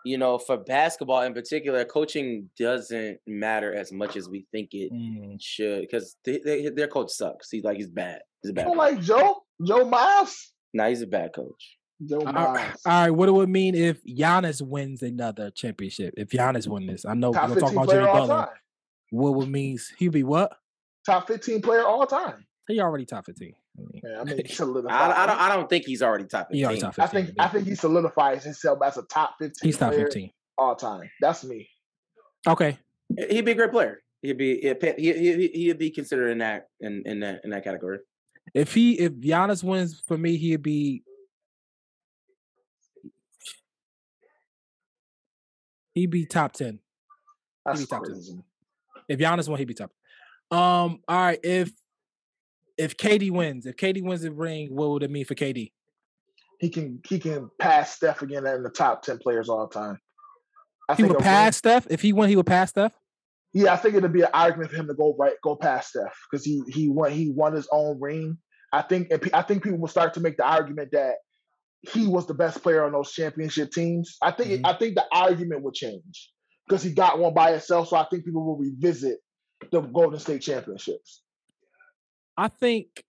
you 0.05 0.17
know 0.19 0.39
for 0.39 0.57
basketball 0.57 1.23
in 1.23 1.35
particular, 1.35 1.85
coaching 1.85 2.49
doesn't 2.59 3.19
matter 3.27 3.75
as 3.75 3.93
much 3.93 4.17
as 4.17 4.29
we 4.29 4.47
think 4.53 4.71
it 4.73 4.93
Mm. 4.93 5.37
should 5.41 5.81
because 5.83 6.17
they, 6.25 6.39
they, 6.45 6.69
their 6.69 6.89
coach 6.89 7.11
sucks. 7.11 7.51
He's 7.51 7.65
like 7.65 7.77
he's 7.77 7.89
bad. 7.89 8.21
He's 8.43 8.51
a 8.51 8.53
I 8.53 8.55
bad. 8.55 8.65
don't 8.67 8.77
Coach. 8.79 8.93
like 8.95 9.01
Joe. 9.01 9.43
Joe 9.65 9.85
Miles. 9.89 10.53
Nah, 10.75 10.89
he's 10.89 11.03
a 11.03 11.07
bad 11.07 11.33
coach. 11.35 11.77
Joe 12.07 12.21
Mazz. 12.21 12.81
All 12.87 12.93
right. 12.93 13.11
what 13.11 13.27
do 13.27 13.35
it 13.35 13.39
would 13.39 13.49
mean 13.49 13.75
if 13.75 14.05
Giannis 14.05 14.63
wins 14.63 15.03
another 15.03 15.51
championship? 15.51 16.15
If 16.17 16.29
Giannis 16.29 16.69
wins 16.69 16.87
this, 16.89 17.05
I 17.05 17.15
know 17.15 17.33
Top 17.33 17.51
we're 17.51 17.59
talking 17.59 17.77
about 17.77 17.89
Jimmy 17.89 18.05
player 18.05 18.13
Butler. 18.13 18.37
time. 18.37 18.49
What 19.11 19.35
would 19.35 19.49
means 19.49 19.93
he'd 19.99 20.13
be 20.13 20.23
what? 20.23 20.53
Top 21.05 21.27
15 21.27 21.61
player 21.63 21.83
all 21.85 22.07
time. 22.07 22.47
He 22.69 22.81
already 22.81 23.07
top 23.07 23.25
fifteen. 23.27 23.55
I 23.79 23.81
mean, 23.81 24.01
Yeah, 24.05 24.21
I 24.21 24.25
mean, 24.25 24.37
he. 24.45 24.55
I, 24.89 25.23
I 25.23 25.27
don't. 25.27 25.41
I 25.41 25.49
don't 25.55 25.69
think 25.71 25.85
he's 25.85 26.03
already 26.03 26.25
top 26.25 26.49
he 26.51 26.65
already 26.65 26.81
fifteen. 26.81 27.03
I 27.03 27.07
fifteen. 27.07 27.27
think 27.27 27.37
I 27.41 27.49
think 27.49 27.67
he 27.69 27.75
solidifies 27.75 28.45
himself 28.45 28.79
as 28.85 28.97
a 28.99 29.03
top 29.03 29.37
15 29.39 29.55
he's 29.63 29.79
top 29.79 29.93
fifteen. 29.95 30.31
all 30.57 30.75
time. 30.75 31.09
That's 31.21 31.45
me. 31.45 31.69
Okay, 32.47 32.79
He'd 33.31 33.45
be 33.45 33.53
a 33.53 33.55
great 33.55 33.71
player. 33.71 34.03
He'd 34.23 34.37
be 34.39 34.59
he'd, 34.61 34.83
he 34.99 35.13
he 35.13 35.49
he'd 35.55 35.79
be 35.79 35.91
considered 35.91 36.31
in 36.31 36.39
that 36.39 36.69
in 36.81 37.03
in 37.07 37.21
that 37.21 37.41
in 37.45 37.51
that 37.51 37.63
category. 37.65 37.99
if 38.55 38.75
he 38.75 38.99
if 38.99 39.13
Giannis 39.13 39.63
wins 39.63 40.03
for 40.07 40.19
me, 40.19 40.37
he'd 40.37 40.63
be 40.63 41.03
he'd 45.95 46.11
be 46.11 46.27
top 46.27 46.53
ten. 46.53 46.81
That's 47.65 47.81
be 47.81 47.87
top 47.87 48.05
10. 48.05 48.43
If 49.09 49.19
Giannis 49.19 49.49
won, 49.49 49.59
he'd 49.59 49.67
be 49.67 49.75
top. 49.75 49.91
Um, 50.51 51.01
all 51.09 51.17
right. 51.17 51.39
If 51.43 51.71
if 52.79 52.97
KD 52.97 53.31
wins, 53.31 53.67
if 53.67 53.77
KD 53.77 54.03
wins 54.03 54.23
the 54.23 54.33
ring, 54.33 54.75
what 54.75 54.91
would 54.91 55.03
it 55.03 55.11
mean 55.11 55.25
for 55.25 55.35
KD? 55.35 55.73
He 56.61 56.71
can 56.71 57.01
he 57.07 57.19
can 57.19 57.51
pass 57.61 57.95
Steph 57.95 58.23
again 58.23 58.47
in 58.47 58.63
the 58.63 58.71
top 58.71 59.03
10 59.03 59.19
players 59.19 59.49
all 59.49 59.69
time. 59.69 59.99
I 60.89 60.95
He 60.95 61.03
would 61.05 61.19
pass 61.19 61.57
Steph. 61.57 61.87
If 61.91 62.01
he 62.01 62.13
won, 62.13 62.29
he 62.29 62.37
would 62.37 62.47
pass 62.47 62.71
Steph. 62.71 62.97
Yeah, 63.53 63.73
I 63.73 63.77
think 63.77 63.95
it'd 63.95 64.13
be 64.13 64.23
an 64.23 64.29
argument 64.33 64.71
for 64.71 64.77
him 64.77 64.89
to 64.89 64.95
go 64.95 65.15
right, 65.19 65.35
go 65.43 65.57
past 65.57 65.91
Steph 65.91 66.17
because 66.31 66.45
he 66.45 66.63
he 66.69 66.89
won 66.89 67.13
he 67.13 67.31
won 67.31 67.53
his 67.55 67.69
own 67.71 68.01
ring. 68.01 68.39
I 68.73 68.83
think 68.83 69.09
I 69.33 69.43
think 69.43 69.63
people 69.63 69.79
will 69.79 69.89
start 69.89 70.15
to 70.15 70.21
make 70.21 70.37
the 70.37 70.45
argument 70.45 70.91
that 70.93 71.17
he 71.93 72.07
was 72.07 72.27
the 72.27 72.35
best 72.35 72.63
player 72.63 72.85
on 72.85 72.93
those 72.93 73.13
championship 73.13 73.71
teams. 73.71 74.17
I 74.21 74.33
think 74.33 74.51
Mhm. 74.51 74.69
I 74.69 74.77
think 74.77 74.97
the 74.97 75.07
argument 75.13 75.63
would 75.63 75.75
change 75.75 76.33
because 76.67 76.83
he 76.83 76.93
got 76.93 77.19
one 77.19 77.35
by 77.35 77.53
himself. 77.53 77.89
So 77.89 77.97
I 77.97 78.07
think 78.11 78.25
people 78.25 78.45
will 78.45 78.59
revisit 78.59 79.19
the 79.71 79.81
Golden 79.81 80.19
State 80.19 80.43
championships. 80.43 81.23
I 82.39 82.47
think 82.49 83.05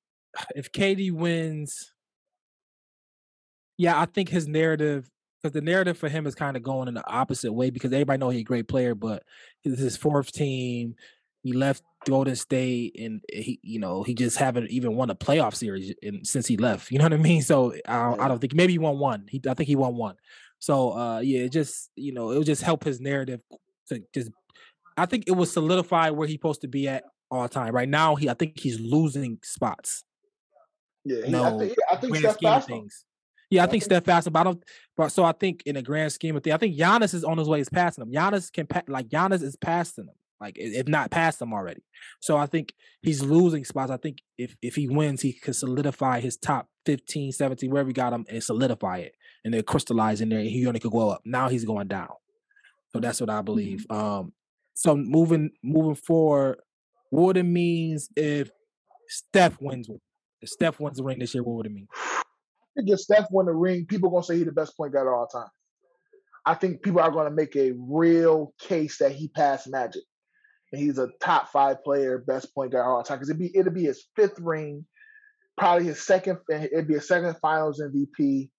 if 0.56 0.72
KD 0.72 1.12
wins, 1.12 1.94
yeah, 3.78 4.00
I 4.00 4.06
think 4.06 4.30
his 4.30 4.48
narrative 4.48 5.08
because 5.42 5.54
the 5.54 5.62
narrative 5.62 5.98
for 5.98 6.10
him 6.10 6.28
is 6.28 6.36
kind 6.36 6.58
of 6.58 6.64
going 6.64 6.88
in 6.90 6.96
the 6.96 7.08
opposite 7.10 7.54
way 7.54 7.70
because 7.70 7.94
everybody 7.94 8.18
know 8.20 8.30
he's 8.30 8.42
a 8.42 8.44
great 8.44 8.68
player, 8.68 8.94
but 8.96 9.24
it's 9.64 9.80
his 9.80 9.96
fourth 9.96 10.32
team. 10.34 10.96
He 11.44 11.54
left 11.54 11.82
Golden 12.06 12.36
State 12.36 13.00
and 13.00 13.22
he, 13.32 13.60
you 13.64 13.80
know, 13.80 14.04
he 14.04 14.14
just 14.14 14.36
haven't 14.38 14.70
even 14.72 14.96
won 14.98 15.10
a 15.10 15.16
playoff 15.16 15.56
series 15.56 15.94
in, 16.02 16.26
since 16.26 16.48
he 16.48 16.58
left. 16.58 16.92
You 16.92 16.98
know 16.98 17.06
what 17.06 17.14
I 17.14 17.18
mean? 17.18 17.42
So 17.42 17.74
I, 17.88 18.10
don't- 18.10 18.20
I 18.20 18.28
don't 18.28 18.40
think 18.40 18.54
maybe 18.54 18.74
he 18.74 18.80
won 18.80 19.00
one. 19.00 19.26
He, 19.30 19.42
I 19.48 19.54
think 19.54 19.68
he 19.68 19.78
won 19.78 19.96
one. 19.96 20.16
So 20.58 20.92
uh, 20.98 21.20
yeah, 21.20 21.42
it 21.42 21.54
just 21.54 21.92
you 21.96 22.12
know, 22.14 22.32
it 22.32 22.38
would 22.40 22.48
just 22.48 22.64
help 22.64 22.84
his 22.84 23.00
narrative 23.00 23.40
to 23.88 24.04
just. 24.14 24.32
I 24.98 25.06
think 25.06 25.26
it 25.28 25.32
would 25.32 25.48
solidify 25.48 26.10
where 26.10 26.28
he's 26.28 26.36
supposed 26.36 26.62
to 26.62 26.68
be 26.68 26.90
at 26.90 27.06
all 27.32 27.48
time. 27.48 27.74
Right 27.74 27.90
now, 27.90 28.16
he 28.16 28.30
I 28.30 28.34
think 28.34 28.60
he's 28.60 28.80
losing 28.80 29.40
spots. 29.44 30.04
Yeah, 31.06 31.26
he, 31.26 31.32
No, 31.32 31.44
I 31.44 31.58
think 31.58 31.76
I 31.92 31.96
think 31.96 32.18
Steph 32.18 32.66
things. 32.66 33.06
Yeah, 33.50 33.64
I 33.64 33.68
think 33.68 33.82
Steph 33.84 34.06
him, 34.06 34.34
but 34.34 34.40
I 34.40 34.44
don't. 34.44 34.64
But 34.96 35.10
so 35.10 35.24
I 35.24 35.32
think 35.32 35.64
in 35.66 35.76
a 35.76 35.82
grand 35.82 36.12
scheme 36.12 36.36
of 36.36 36.44
things, 36.44 36.54
I 36.54 36.58
think 36.58 36.78
Giannis 36.78 37.14
is 37.14 37.24
on 37.24 37.38
his 37.38 37.48
way. 37.48 37.60
Is 37.60 37.70
passing 37.70 38.04
him. 38.04 38.12
Giannis 38.12 38.52
can 38.52 38.68
pa- 38.68 38.84
like 38.88 39.10
Giannis 39.10 39.42
is 39.42 39.56
passing 39.56 40.06
him, 40.06 40.14
like 40.40 40.56
if 40.58 40.88
not 40.88 41.10
past 41.10 41.42
him 41.42 41.54
already. 41.54 41.82
So 42.20 42.38
I 42.38 42.46
think 42.46 42.74
he's 43.02 43.24
losing 43.24 43.66
spots. 43.66 43.90
I 43.90 43.98
think 43.98 44.20
if 44.38 44.56
if 44.62 44.76
he 44.76 44.88
wins, 44.88 45.22
he 45.22 45.34
could 45.34 45.56
solidify 45.56 46.20
his 46.20 46.38
top 46.38 46.68
15, 46.86 47.32
17, 47.32 47.72
wherever 47.72 47.90
he 47.90 47.94
got 47.94 48.14
him, 48.14 48.26
and 48.30 48.44
solidify 48.44 49.00
it, 49.00 49.16
and 49.44 49.54
then 49.54 49.64
crystallize 49.64 50.22
in 50.22 50.30
there. 50.30 50.40
And 50.40 50.50
he 50.50 50.68
only 50.68 50.80
could 50.80 50.92
go 50.92 51.10
up. 51.10 51.22
Now 51.26 51.50
he's 51.50 51.66
going 51.66 51.88
down. 51.88 52.10
So 52.94 53.00
that's 53.00 53.20
what 53.20 53.30
I 53.32 53.42
believe. 53.42 53.86
Um, 53.90 54.34
so 54.76 54.96
moving 54.96 55.52
moving 55.64 55.96
forward, 55.96 56.60
what 57.10 57.38
it 57.38 57.44
means 57.44 58.10
if 58.16 58.50
Steph 59.08 59.60
wins, 59.60 59.90
if 60.42 60.50
Steph 60.50 60.80
wins 60.80 60.98
the 60.98 61.04
ring 61.04 61.20
this 61.20 61.34
year, 61.34 61.44
what 61.44 61.56
would 61.58 61.66
it 61.66 61.74
mean? 61.74 61.88
I 61.94 62.24
think 62.78 62.90
if 62.90 63.00
Steph 63.00 63.28
win 63.32 63.48
the 63.48 63.54
ring, 63.54 63.86
people 63.86 64.10
are 64.10 64.12
gonna 64.12 64.24
say 64.24 64.38
he's 64.38 64.46
the 64.46 64.52
best 64.52 64.78
point 64.78 64.94
guard 64.94 65.08
of 65.08 65.14
all 65.14 65.28
time. 65.28 65.50
I 66.46 66.54
think 66.54 66.82
people 66.82 67.02
are 67.02 67.12
gonna 67.12 67.32
make 67.32 67.56
a 67.56 67.74
real 67.78 68.54
case 68.60 69.00
that 69.00 69.12
he 69.12 69.28
passed 69.28 69.70
Magic, 69.70 70.04
and 70.72 70.82
he's 70.82 70.98
a 70.98 71.10
top 71.20 71.50
five 71.50 71.84
player, 71.84 72.20
best 72.20 72.54
point 72.54 72.72
guard 72.72 72.86
all 72.86 73.04
time. 73.04 73.18
Because 73.18 73.30
it'd 73.30 73.40
be 73.40 73.56
it'd 73.58 73.74
be 73.74 73.86
his 73.86 74.06
fifth 74.16 74.40
ring, 74.40 74.86
probably 75.58 75.86
his 75.86 76.06
second. 76.06 76.38
It'd 76.50 76.88
be 76.88 76.96
a 76.96 77.02
second 77.02 77.36
Finals 77.42 77.82
MVP. 77.82 78.50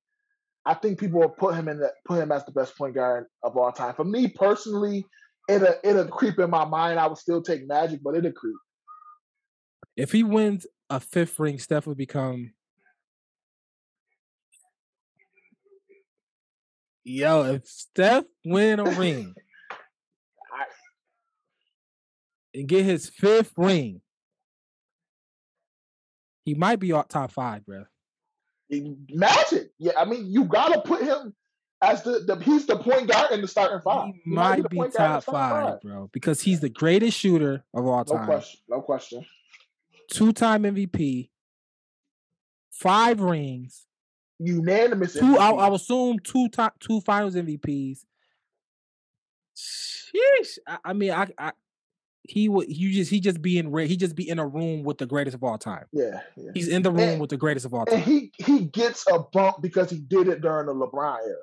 I 0.67 0.75
think 0.75 0.99
people 0.99 1.21
will 1.21 1.31
put 1.31 1.55
him 1.55 1.69
in 1.69 1.79
the 1.79 1.93
put 2.05 2.21
him 2.21 2.33
as 2.33 2.45
the 2.45 2.53
best 2.53 2.77
point 2.77 2.95
guard 2.95 3.27
of 3.43 3.57
all 3.57 3.73
time. 3.73 3.95
For 3.95 4.05
me 4.05 4.29
personally, 4.29 5.07
it'll 5.51 5.75
it'll 5.83 6.07
creep 6.09 6.39
in 6.39 6.51
my 6.51 6.65
mind. 6.65 6.99
I 6.99 7.07
would 7.07 7.19
still 7.19 7.43
take 7.43 7.67
Magic, 7.67 8.01
but 8.03 8.15
it'll 8.15 8.33
creep. 8.33 8.57
If 9.97 10.13
he 10.13 10.23
wins 10.23 10.67
a 10.89 11.01
fifth 11.01 11.39
ring, 11.39 11.59
Steph 11.59 11.87
would 11.87 11.97
become. 11.99 12.53
Yo, 17.05 17.43
if 17.55 17.67
Steph 17.67 18.25
win 18.45 18.79
a 18.79 18.85
ring 18.85 19.35
I- 20.53 20.65
and 22.59 22.69
get 22.69 22.85
his 22.85 23.09
fifth 23.09 23.53
ring, 23.57 24.01
he 26.45 26.55
might 26.55 26.79
be 26.79 26.91
top 26.91 27.33
five, 27.33 27.65
bro. 27.65 27.85
Magic, 28.71 29.73
yeah. 29.79 29.93
I 29.99 30.05
mean, 30.05 30.31
you 30.31 30.45
gotta 30.45 30.81
put 30.81 31.03
him 31.03 31.35
as 31.83 32.03
the, 32.03 32.21
the 32.27 32.37
he's 32.45 32.67
the 32.67 32.77
point 32.77 33.09
guard 33.09 33.31
in 33.33 33.41
the 33.41 33.49
starting 33.49 33.81
five. 33.81 34.13
He 34.25 34.31
might 34.31 34.69
be 34.69 34.77
guard 34.77 34.93
top 34.93 35.23
starting 35.23 35.73
five, 35.73 35.81
bro, 35.83 36.11
because 36.13 36.41
he's 36.41 36.61
the 36.61 36.69
greatest 36.69 37.17
shooter 37.19 37.65
of 37.75 37.87
all 37.87 38.05
time. 38.05 38.15
No 38.17 38.19
time. 38.21 38.27
question. 38.27 38.61
No 38.69 38.81
question. 38.83 39.27
Two-time 40.11 40.65
MVP, 40.65 41.31
five 42.71 43.21
rings, 43.21 43.87
Unanimous. 44.41 45.13
two. 45.15 45.39
I, 45.39 45.53
MVP. 45.53 45.61
I 45.61 45.75
assume 45.75 46.19
two 46.19 46.49
time, 46.49 46.73
two 46.81 47.01
Finals 47.01 47.35
MVPs. 47.37 48.01
Sheesh. 49.57 50.59
I, 50.67 50.79
I 50.85 50.93
mean, 50.93 51.11
I, 51.13 51.29
I, 51.39 51.53
he 52.25 52.49
would. 52.49 52.69
You 52.69 52.93
just 52.93 53.11
he 53.11 53.21
just 53.21 53.41
be 53.41 53.59
in 53.59 53.73
he 53.87 53.97
just 53.97 54.15
be 54.17 54.29
in 54.29 54.39
a 54.39 54.47
room 54.47 54.83
with 54.83 54.99
the 54.99 55.07
greatest 55.07 55.35
of 55.35 55.43
all 55.45 55.59
time. 55.59 55.85
yeah, 55.93 56.21
yeah. 56.37 56.51
He's 56.55 56.69
in 56.69 56.83
the 56.83 56.91
room 56.91 57.01
And- 57.01 57.21
with 57.21 57.31
the 57.31 57.37
greatest 57.37 57.67
of 57.67 57.75
all 57.75 57.85
And 57.91 58.03
time. 58.03 58.03
he 58.03 58.33
he 58.39 58.65
gets 58.67 59.05
a 59.13 59.19
bump 59.21 59.63
because 59.63 59.91
he 59.91 59.99
did 59.99 60.29
it 60.29 60.41
during 60.41 60.67
the 60.67 60.75
LeBron 60.75 61.19
era. 61.27 61.37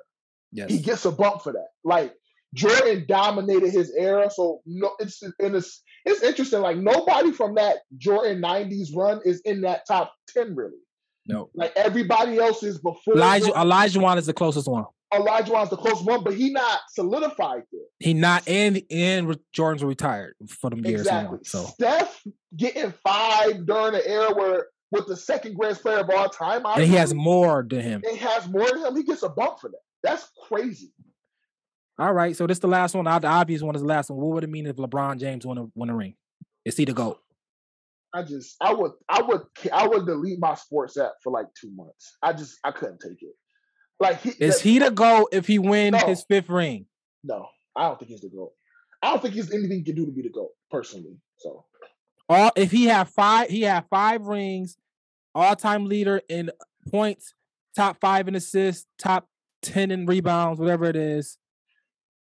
Yes. 0.52 0.70
He 0.70 0.78
gets 0.78 1.04
a 1.04 1.12
bump 1.12 1.42
for 1.42 1.52
that. 1.52 1.68
Like 1.84 2.14
Jordan 2.54 3.04
dominated 3.06 3.70
his 3.70 3.92
era, 3.96 4.30
so 4.30 4.60
no, 4.66 4.92
it's 4.98 5.22
and 5.22 5.56
it's 5.56 5.82
it's 6.04 6.22
interesting. 6.22 6.60
Like 6.60 6.78
nobody 6.78 7.32
from 7.32 7.56
that 7.56 7.78
Jordan 7.96 8.40
'90s 8.40 8.94
run 8.94 9.20
is 9.24 9.40
in 9.44 9.62
that 9.62 9.86
top 9.86 10.12
ten, 10.28 10.54
really. 10.54 10.78
No. 11.26 11.50
Like 11.54 11.72
everybody 11.76 12.38
else 12.38 12.62
is 12.62 12.78
before. 12.78 13.14
Elijah. 13.14 13.52
Elijah 13.58 14.00
Wan 14.00 14.16
is 14.16 14.26
the 14.26 14.32
closest 14.32 14.66
one. 14.66 14.86
Olajuwon's 15.12 15.70
the 15.70 15.76
closest 15.76 16.04
one, 16.04 16.22
but 16.22 16.34
he 16.34 16.50
not 16.50 16.80
solidified 16.90 17.62
there. 17.72 17.80
He 17.98 18.14
not 18.14 18.46
and 18.46 18.82
and 18.90 19.38
Jordan's 19.52 19.82
retired 19.82 20.34
for 20.46 20.70
them 20.70 20.84
years. 20.84 21.00
he 21.00 21.00
Exactly. 21.00 21.38
So 21.44 21.64
Steph 21.64 22.22
getting 22.56 22.92
five 23.04 23.64
during 23.64 23.94
an 23.94 24.02
era 24.04 24.34
where 24.34 24.66
with 24.90 25.06
the 25.06 25.16
second 25.16 25.56
greatest 25.56 25.82
player 25.82 26.00
of 26.00 26.10
all 26.10 26.28
time, 26.28 26.62
and 26.64 26.84
he 26.84 26.94
has 26.96 27.14
more 27.14 27.64
than 27.68 27.80
him. 27.80 28.02
and 28.06 28.18
has 28.18 28.48
more 28.48 28.66
than 28.68 28.84
him. 28.84 28.96
He 28.96 29.02
gets 29.02 29.22
a 29.22 29.28
bump 29.28 29.60
for 29.60 29.70
that. 29.70 29.80
That's 30.02 30.30
crazy. 30.48 30.92
All 31.98 32.12
right. 32.12 32.36
So 32.36 32.46
this 32.46 32.56
is 32.56 32.60
the 32.60 32.68
last 32.68 32.94
one. 32.94 33.04
The 33.04 33.26
obvious 33.26 33.62
one 33.62 33.74
is 33.74 33.82
the 33.82 33.88
last 33.88 34.10
one. 34.10 34.20
What 34.20 34.34
would 34.34 34.44
it 34.44 34.50
mean 34.50 34.66
if 34.66 34.76
LeBron 34.76 35.18
James 35.18 35.44
won 35.44 35.58
a 35.58 35.66
win 35.74 35.90
a 35.90 35.96
ring? 35.96 36.14
Is 36.64 36.76
he 36.76 36.84
the 36.84 36.92
GOAT? 36.92 37.18
I 38.14 38.22
just, 38.22 38.56
I 38.60 38.72
would, 38.72 38.92
I 39.08 39.20
would, 39.22 39.42
I 39.72 39.86
would 39.86 40.06
delete 40.06 40.38
my 40.38 40.54
sports 40.54 40.96
app 40.96 41.12
for 41.22 41.30
like 41.30 41.46
two 41.60 41.70
months. 41.74 42.16
I 42.22 42.32
just, 42.32 42.58
I 42.64 42.70
couldn't 42.70 43.00
take 43.00 43.20
it. 43.22 43.34
Like, 44.00 44.20
he, 44.22 44.30
Is 44.30 44.60
he 44.60 44.78
the 44.78 44.90
GOAT 44.90 45.28
if 45.32 45.46
he 45.46 45.58
win 45.58 45.92
No. 45.92 45.98
his 45.98 46.24
fifth 46.24 46.48
ring? 46.48 46.86
No, 47.24 47.46
I 47.76 47.82
don't 47.88 47.98
think 47.98 48.10
he's 48.10 48.20
the 48.22 48.28
goat. 48.28 48.52
I 49.02 49.10
don't 49.10 49.20
think 49.20 49.34
he's 49.34 49.52
anything 49.52 49.78
he 49.78 49.82
can 49.84 49.94
do 49.94 50.06
to 50.06 50.12
be 50.12 50.22
the 50.22 50.30
goat 50.30 50.50
personally. 50.70 51.16
So 51.38 51.64
All 52.28 52.50
if 52.56 52.70
he 52.70 52.84
had 52.86 53.08
five, 53.08 53.50
he 53.50 53.62
had 53.62 53.84
five 53.90 54.22
rings, 54.22 54.78
all 55.34 55.54
time 55.56 55.84
leader 55.84 56.22
in 56.28 56.50
points, 56.90 57.34
top 57.76 57.98
five 58.00 58.26
in 58.28 58.34
assists, 58.34 58.86
top 58.98 59.28
ten 59.62 59.90
in 59.90 60.06
rebounds, 60.06 60.60
whatever 60.60 60.84
it 60.86 60.96
is. 60.96 61.38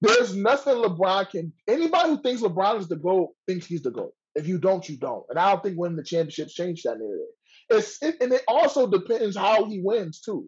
there's 0.01 0.35
nothing 0.35 0.75
LeBron 0.75 1.31
can. 1.31 1.53
Anybody 1.69 2.11
who 2.11 2.23
thinks 2.23 2.43
LeBron 2.43 2.81
is 2.81 2.89
the 2.89 2.97
goat 2.97 3.31
thinks 3.47 3.67
he's 3.67 3.83
the 3.83 3.91
goat. 3.91 4.13
If 4.35 4.47
you 4.47 4.59
don't, 4.59 4.87
you 4.89 4.99
don't. 4.99 5.25
And 5.31 5.39
I 5.39 5.51
don't 5.51 5.63
think 5.63 5.79
winning 5.79 5.97
the 5.97 6.05
championships 6.05 6.53
changed 6.55 6.85
that 6.85 6.99
narrative. 6.99 7.27
It's 7.71 8.03
it, 8.03 8.17
and 8.21 8.33
it 8.33 8.43
also 8.47 8.87
depends 8.87 9.37
how 9.37 9.65
he 9.65 9.81
wins 9.83 10.21
too. 10.21 10.47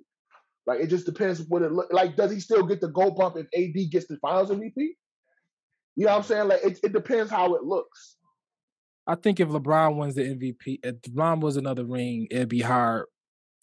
Like 0.67 0.81
it 0.81 0.89
just 0.89 1.07
depends 1.07 1.41
what 1.49 1.63
it 1.63 1.73
look 1.73 1.91
like. 1.91 2.15
Does 2.15 2.31
he 2.31 2.41
still 2.41 2.63
get 2.65 2.81
the 2.81 2.89
gold 2.89 3.17
bump 3.17 3.37
if 3.37 3.47
AD 3.57 3.91
gets 3.91 4.07
the 4.07 4.19
Finals 4.19 4.51
MVP? 4.51 4.73
You 4.77 6.05
know 6.07 6.13
what 6.13 6.19
I'm 6.19 6.23
saying? 6.23 6.49
Like 6.49 6.61
it, 6.63 6.79
it 6.85 6.93
depends 6.93 7.31
how 7.31 7.55
it 7.55 7.65
looks. 7.65 8.17
I 9.07 9.15
think 9.15 9.41
if 9.41 9.49
LeBron 9.49 9.97
wins 9.97 10.15
the 10.15 10.23
MVP, 10.23 10.81
if 10.85 11.01
LeBron 11.01 11.41
was 11.41 11.57
another 11.57 11.87
ring, 11.87 12.29
it'd 12.31 12.51
be 12.51 12.61
hard 12.61 13.07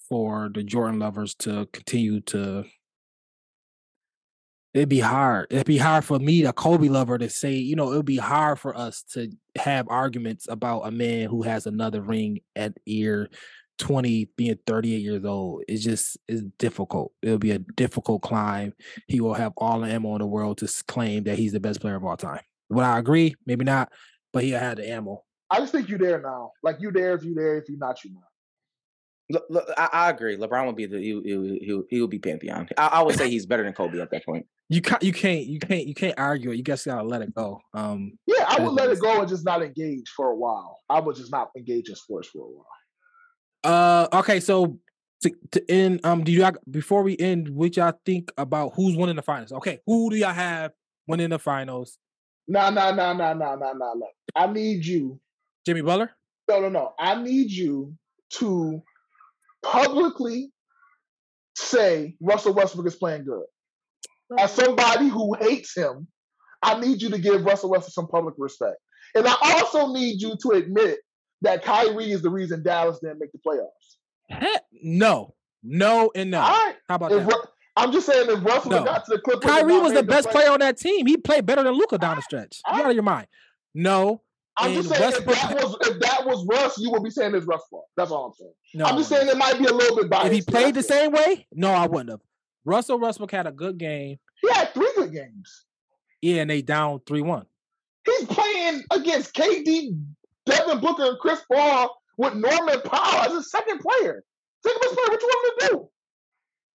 for 0.09 0.49
the 0.51 0.63
Jordan 0.63 0.99
lovers 0.99 1.35
to 1.35 1.67
continue 1.71 2.21
to. 2.21 2.63
It'd 4.75 4.89
be 4.89 4.99
hard. 4.99 5.47
It'd 5.51 5.65
be 5.65 5.77
hard 5.77 6.03
for 6.03 6.19
me, 6.19 6.43
a 6.43 6.51
Kobe 6.51 6.89
lover, 6.89 7.17
to 7.17 7.29
say, 7.29 7.53
you 7.53 7.77
know, 7.77 7.93
it'd 7.93 8.05
be 8.05 8.17
hard 8.17 8.59
for 8.59 8.75
us 8.77 9.03
to 9.13 9.31
have 9.57 9.87
arguments 9.87 10.49
about 10.49 10.81
a 10.81 10.91
man 10.91 11.29
who 11.29 11.43
has 11.43 11.65
another 11.65 12.01
ring 12.01 12.41
at 12.57 12.73
year 12.85 13.29
20, 13.77 14.31
being 14.35 14.59
38 14.67 14.97
years 14.97 15.23
old. 15.23 15.63
It's 15.69 15.81
just 15.81 16.17
it's 16.27 16.41
difficult. 16.59 17.13
It'll 17.21 17.37
be 17.37 17.51
a 17.51 17.59
difficult 17.59 18.21
climb. 18.21 18.73
He 19.07 19.21
will 19.21 19.33
have 19.33 19.53
all 19.55 19.79
the 19.79 19.87
ammo 19.87 20.13
in 20.15 20.19
the 20.19 20.27
world 20.27 20.57
to 20.57 20.83
claim 20.89 21.23
that 21.23 21.39
he's 21.39 21.53
the 21.53 21.61
best 21.61 21.79
player 21.79 21.95
of 21.95 22.03
all 22.03 22.17
time. 22.17 22.41
Would 22.69 22.83
I 22.83 22.99
agree? 22.99 23.33
Maybe 23.45 23.63
not, 23.63 23.93
but 24.33 24.43
he 24.43 24.49
had 24.49 24.77
the 24.77 24.89
ammo. 24.89 25.23
I 25.49 25.59
just 25.59 25.71
think 25.71 25.87
you 25.87 25.97
there 25.97 26.21
now. 26.21 26.51
Like 26.63 26.81
you 26.81 26.91
there 26.91 27.13
if 27.15 27.23
you 27.23 27.33
there. 27.33 27.57
If 27.57 27.69
you're 27.69 27.77
not, 27.77 28.03
you're 28.03 28.13
not. 28.13 28.23
Look, 29.29 29.45
look, 29.49 29.65
I, 29.75 29.89
I 29.91 30.09
agree. 30.11 30.37
LeBron 30.37 30.67
would 30.67 30.75
be 30.75 30.85
the 30.85 30.99
he 30.99 31.19
he 31.23 31.59
he, 31.65 31.81
he 31.89 32.01
would 32.01 32.11
be 32.11 32.19
pantheon. 32.19 32.67
I, 32.77 32.87
I 32.87 33.01
would 33.01 33.15
say 33.15 33.29
he's 33.29 33.47
better 33.47 33.63
than 33.63 33.73
Kobe 33.73 33.99
at 33.99 34.11
that 34.11 34.23
point. 34.23 34.45
You 34.69 34.81
can't 34.81 35.01
you 35.01 35.13
can't 35.13 35.45
you 35.45 35.59
can't 35.59 35.87
you 35.87 35.95
can't 35.95 36.13
argue 36.17 36.51
it. 36.51 36.57
You 36.57 36.63
just 36.63 36.85
gotta 36.85 37.07
let 37.07 37.21
it 37.21 37.33
go. 37.33 37.59
Um 37.73 38.19
Yeah, 38.27 38.45
I 38.47 38.61
would 38.61 38.73
let 38.73 38.89
it 38.89 38.99
go 38.99 39.19
and 39.19 39.27
just 39.27 39.43
not 39.43 39.63
engage 39.63 40.09
for 40.15 40.29
a 40.29 40.35
while. 40.35 40.79
I 40.89 40.99
would 40.99 41.15
just 41.15 41.31
not 41.31 41.49
engage 41.57 41.89
in 41.89 41.95
sports 41.95 42.29
for 42.29 42.45
a 42.45 42.51
while. 42.51 42.65
uh 44.13 44.19
okay, 44.19 44.39
so 44.39 44.79
to, 45.21 45.31
to 45.51 45.71
end 45.71 46.05
um 46.05 46.23
do 46.23 46.31
y'all 46.31 46.53
before 46.69 47.01
we 47.01 47.17
end, 47.17 47.49
what 47.49 47.75
y'all 47.77 47.99
think 48.05 48.31
about 48.37 48.73
who's 48.75 48.95
winning 48.95 49.15
the 49.15 49.23
finals? 49.23 49.51
Okay, 49.51 49.79
who 49.87 50.11
do 50.11 50.17
y'all 50.17 50.33
have 50.33 50.71
winning 51.07 51.29
the 51.29 51.39
finals? 51.39 51.97
Nah, 52.47 52.69
nah, 52.69 52.91
nah, 52.91 53.13
nah, 53.13 53.33
nah, 53.33 53.55
nah, 53.55 53.73
nah, 53.73 53.93
nah. 53.95 54.05
I 54.35 54.45
need 54.45 54.85
you. 54.85 55.19
Jimmy 55.65 55.81
Butler? 55.81 56.11
No, 56.47 56.59
no, 56.59 56.69
no. 56.69 56.93
I 56.99 57.21
need 57.21 57.49
you 57.49 57.95
to 58.33 58.83
publicly 59.71 60.51
say 61.55 62.15
Russell 62.21 62.53
Westbrook 62.53 62.87
is 62.87 62.95
playing 62.95 63.25
good. 63.25 63.43
As 64.39 64.51
somebody 64.51 65.07
who 65.07 65.35
hates 65.35 65.75
him, 65.75 66.07
I 66.61 66.79
need 66.79 67.01
you 67.01 67.09
to 67.11 67.19
give 67.19 67.45
Russell 67.45 67.69
Westbrook 67.69 67.93
some 67.93 68.07
public 68.07 68.35
respect. 68.37 68.77
And 69.15 69.25
I 69.27 69.35
also 69.41 69.93
need 69.93 70.21
you 70.21 70.35
to 70.41 70.49
admit 70.57 70.99
that 71.41 71.63
Kyrie 71.63 72.11
is 72.11 72.21
the 72.21 72.29
reason 72.29 72.63
Dallas 72.63 72.99
didn't 73.01 73.19
make 73.19 73.31
the 73.31 73.39
playoffs. 73.47 73.95
Heck, 74.29 74.63
no. 74.71 75.35
No 75.63 76.11
and 76.15 76.31
no. 76.31 76.39
All 76.41 76.49
right. 76.49 76.75
How 76.89 76.95
about 76.95 77.11
If 77.11 77.25
that? 77.27 77.33
Ru- 77.35 77.41
I'm 77.77 77.91
just 77.91 78.05
saying 78.07 78.29
if 78.29 78.43
Russell 78.43 78.71
No. 78.71 78.83
got 78.83 79.05
to 79.05 79.15
the 79.15 79.19
Clippers, 79.21 79.49
Kyrie 79.49 79.79
was 79.79 79.93
the 79.93 80.01
made 80.03 80.07
best 80.07 80.29
play- 80.29 80.41
player 80.43 80.51
on 80.53 80.59
that 80.59 80.77
team. 80.77 81.05
He 81.07 81.17
played 81.17 81.45
better 81.45 81.63
than 81.63 81.73
Luka 81.73 81.97
down 81.97 82.15
the 82.15 82.21
stretch. 82.21 82.61
You 82.67 82.73
I- 82.73 82.79
out 82.81 82.89
of 82.89 82.93
your 82.93 83.03
mind. 83.03 83.27
No, 83.73 84.21
I'm 84.57 84.73
just 84.73 84.89
saying 84.89 85.01
Westbrook- 85.01 85.35
if 85.37 85.41
that 85.49 85.55
was 85.63 85.77
if 85.87 85.99
that 85.99 86.25
was 86.25 86.45
Russ, 86.49 86.77
you 86.77 86.89
would 86.91 87.03
be 87.03 87.09
saying 87.09 87.35
it's 87.35 87.45
Russ 87.45 87.61
fault. 87.69 87.87
That's 87.97 88.11
all 88.11 88.25
I'm 88.27 88.33
saying. 88.33 88.53
no. 88.75 88.85
I'm 88.85 88.97
just 88.97 89.09
saying 89.09 89.27
it 89.27 89.37
might 89.37 89.57
be 89.59 89.65
a 89.65 89.73
little 89.73 89.97
bit 89.97 90.09
biased. 90.09 90.27
if 90.27 90.33
he 90.33 90.41
played 90.41 90.75
the 90.75 90.83
same 90.83 91.11
way, 91.11 91.45
no, 91.53 91.71
I 91.71 91.87
wouldn't 91.87 92.09
have. 92.09 92.21
Russell 92.63 92.97
Westbrook 92.99 93.31
had 93.31 93.47
a 93.47 93.51
good 93.51 93.77
game. 93.77 94.17
He 94.41 94.49
had 94.49 94.73
three 94.73 94.89
good 94.95 95.11
games. 95.11 95.65
Yeah, 96.21 96.41
and 96.41 96.49
they 96.49 96.61
down 96.63 96.99
3-1. 96.99 97.45
He's 98.05 98.25
playing 98.25 98.81
against 98.91 99.33
KD, 99.35 99.99
Devin 100.45 100.79
Booker, 100.79 101.03
and 101.03 101.19
Chris 101.19 101.41
Paul 101.51 101.95
with 102.17 102.33
Norman 102.33 102.81
Powell 102.81 103.21
as 103.29 103.33
a 103.33 103.43
second 103.43 103.79
player. 103.79 104.23
Second 104.65 104.81
best 104.81 104.93
player. 104.95 105.07
What 105.09 105.21
you 105.21 105.27
want 105.27 105.61
him 105.63 105.67
to 105.67 105.73
do? 105.73 105.89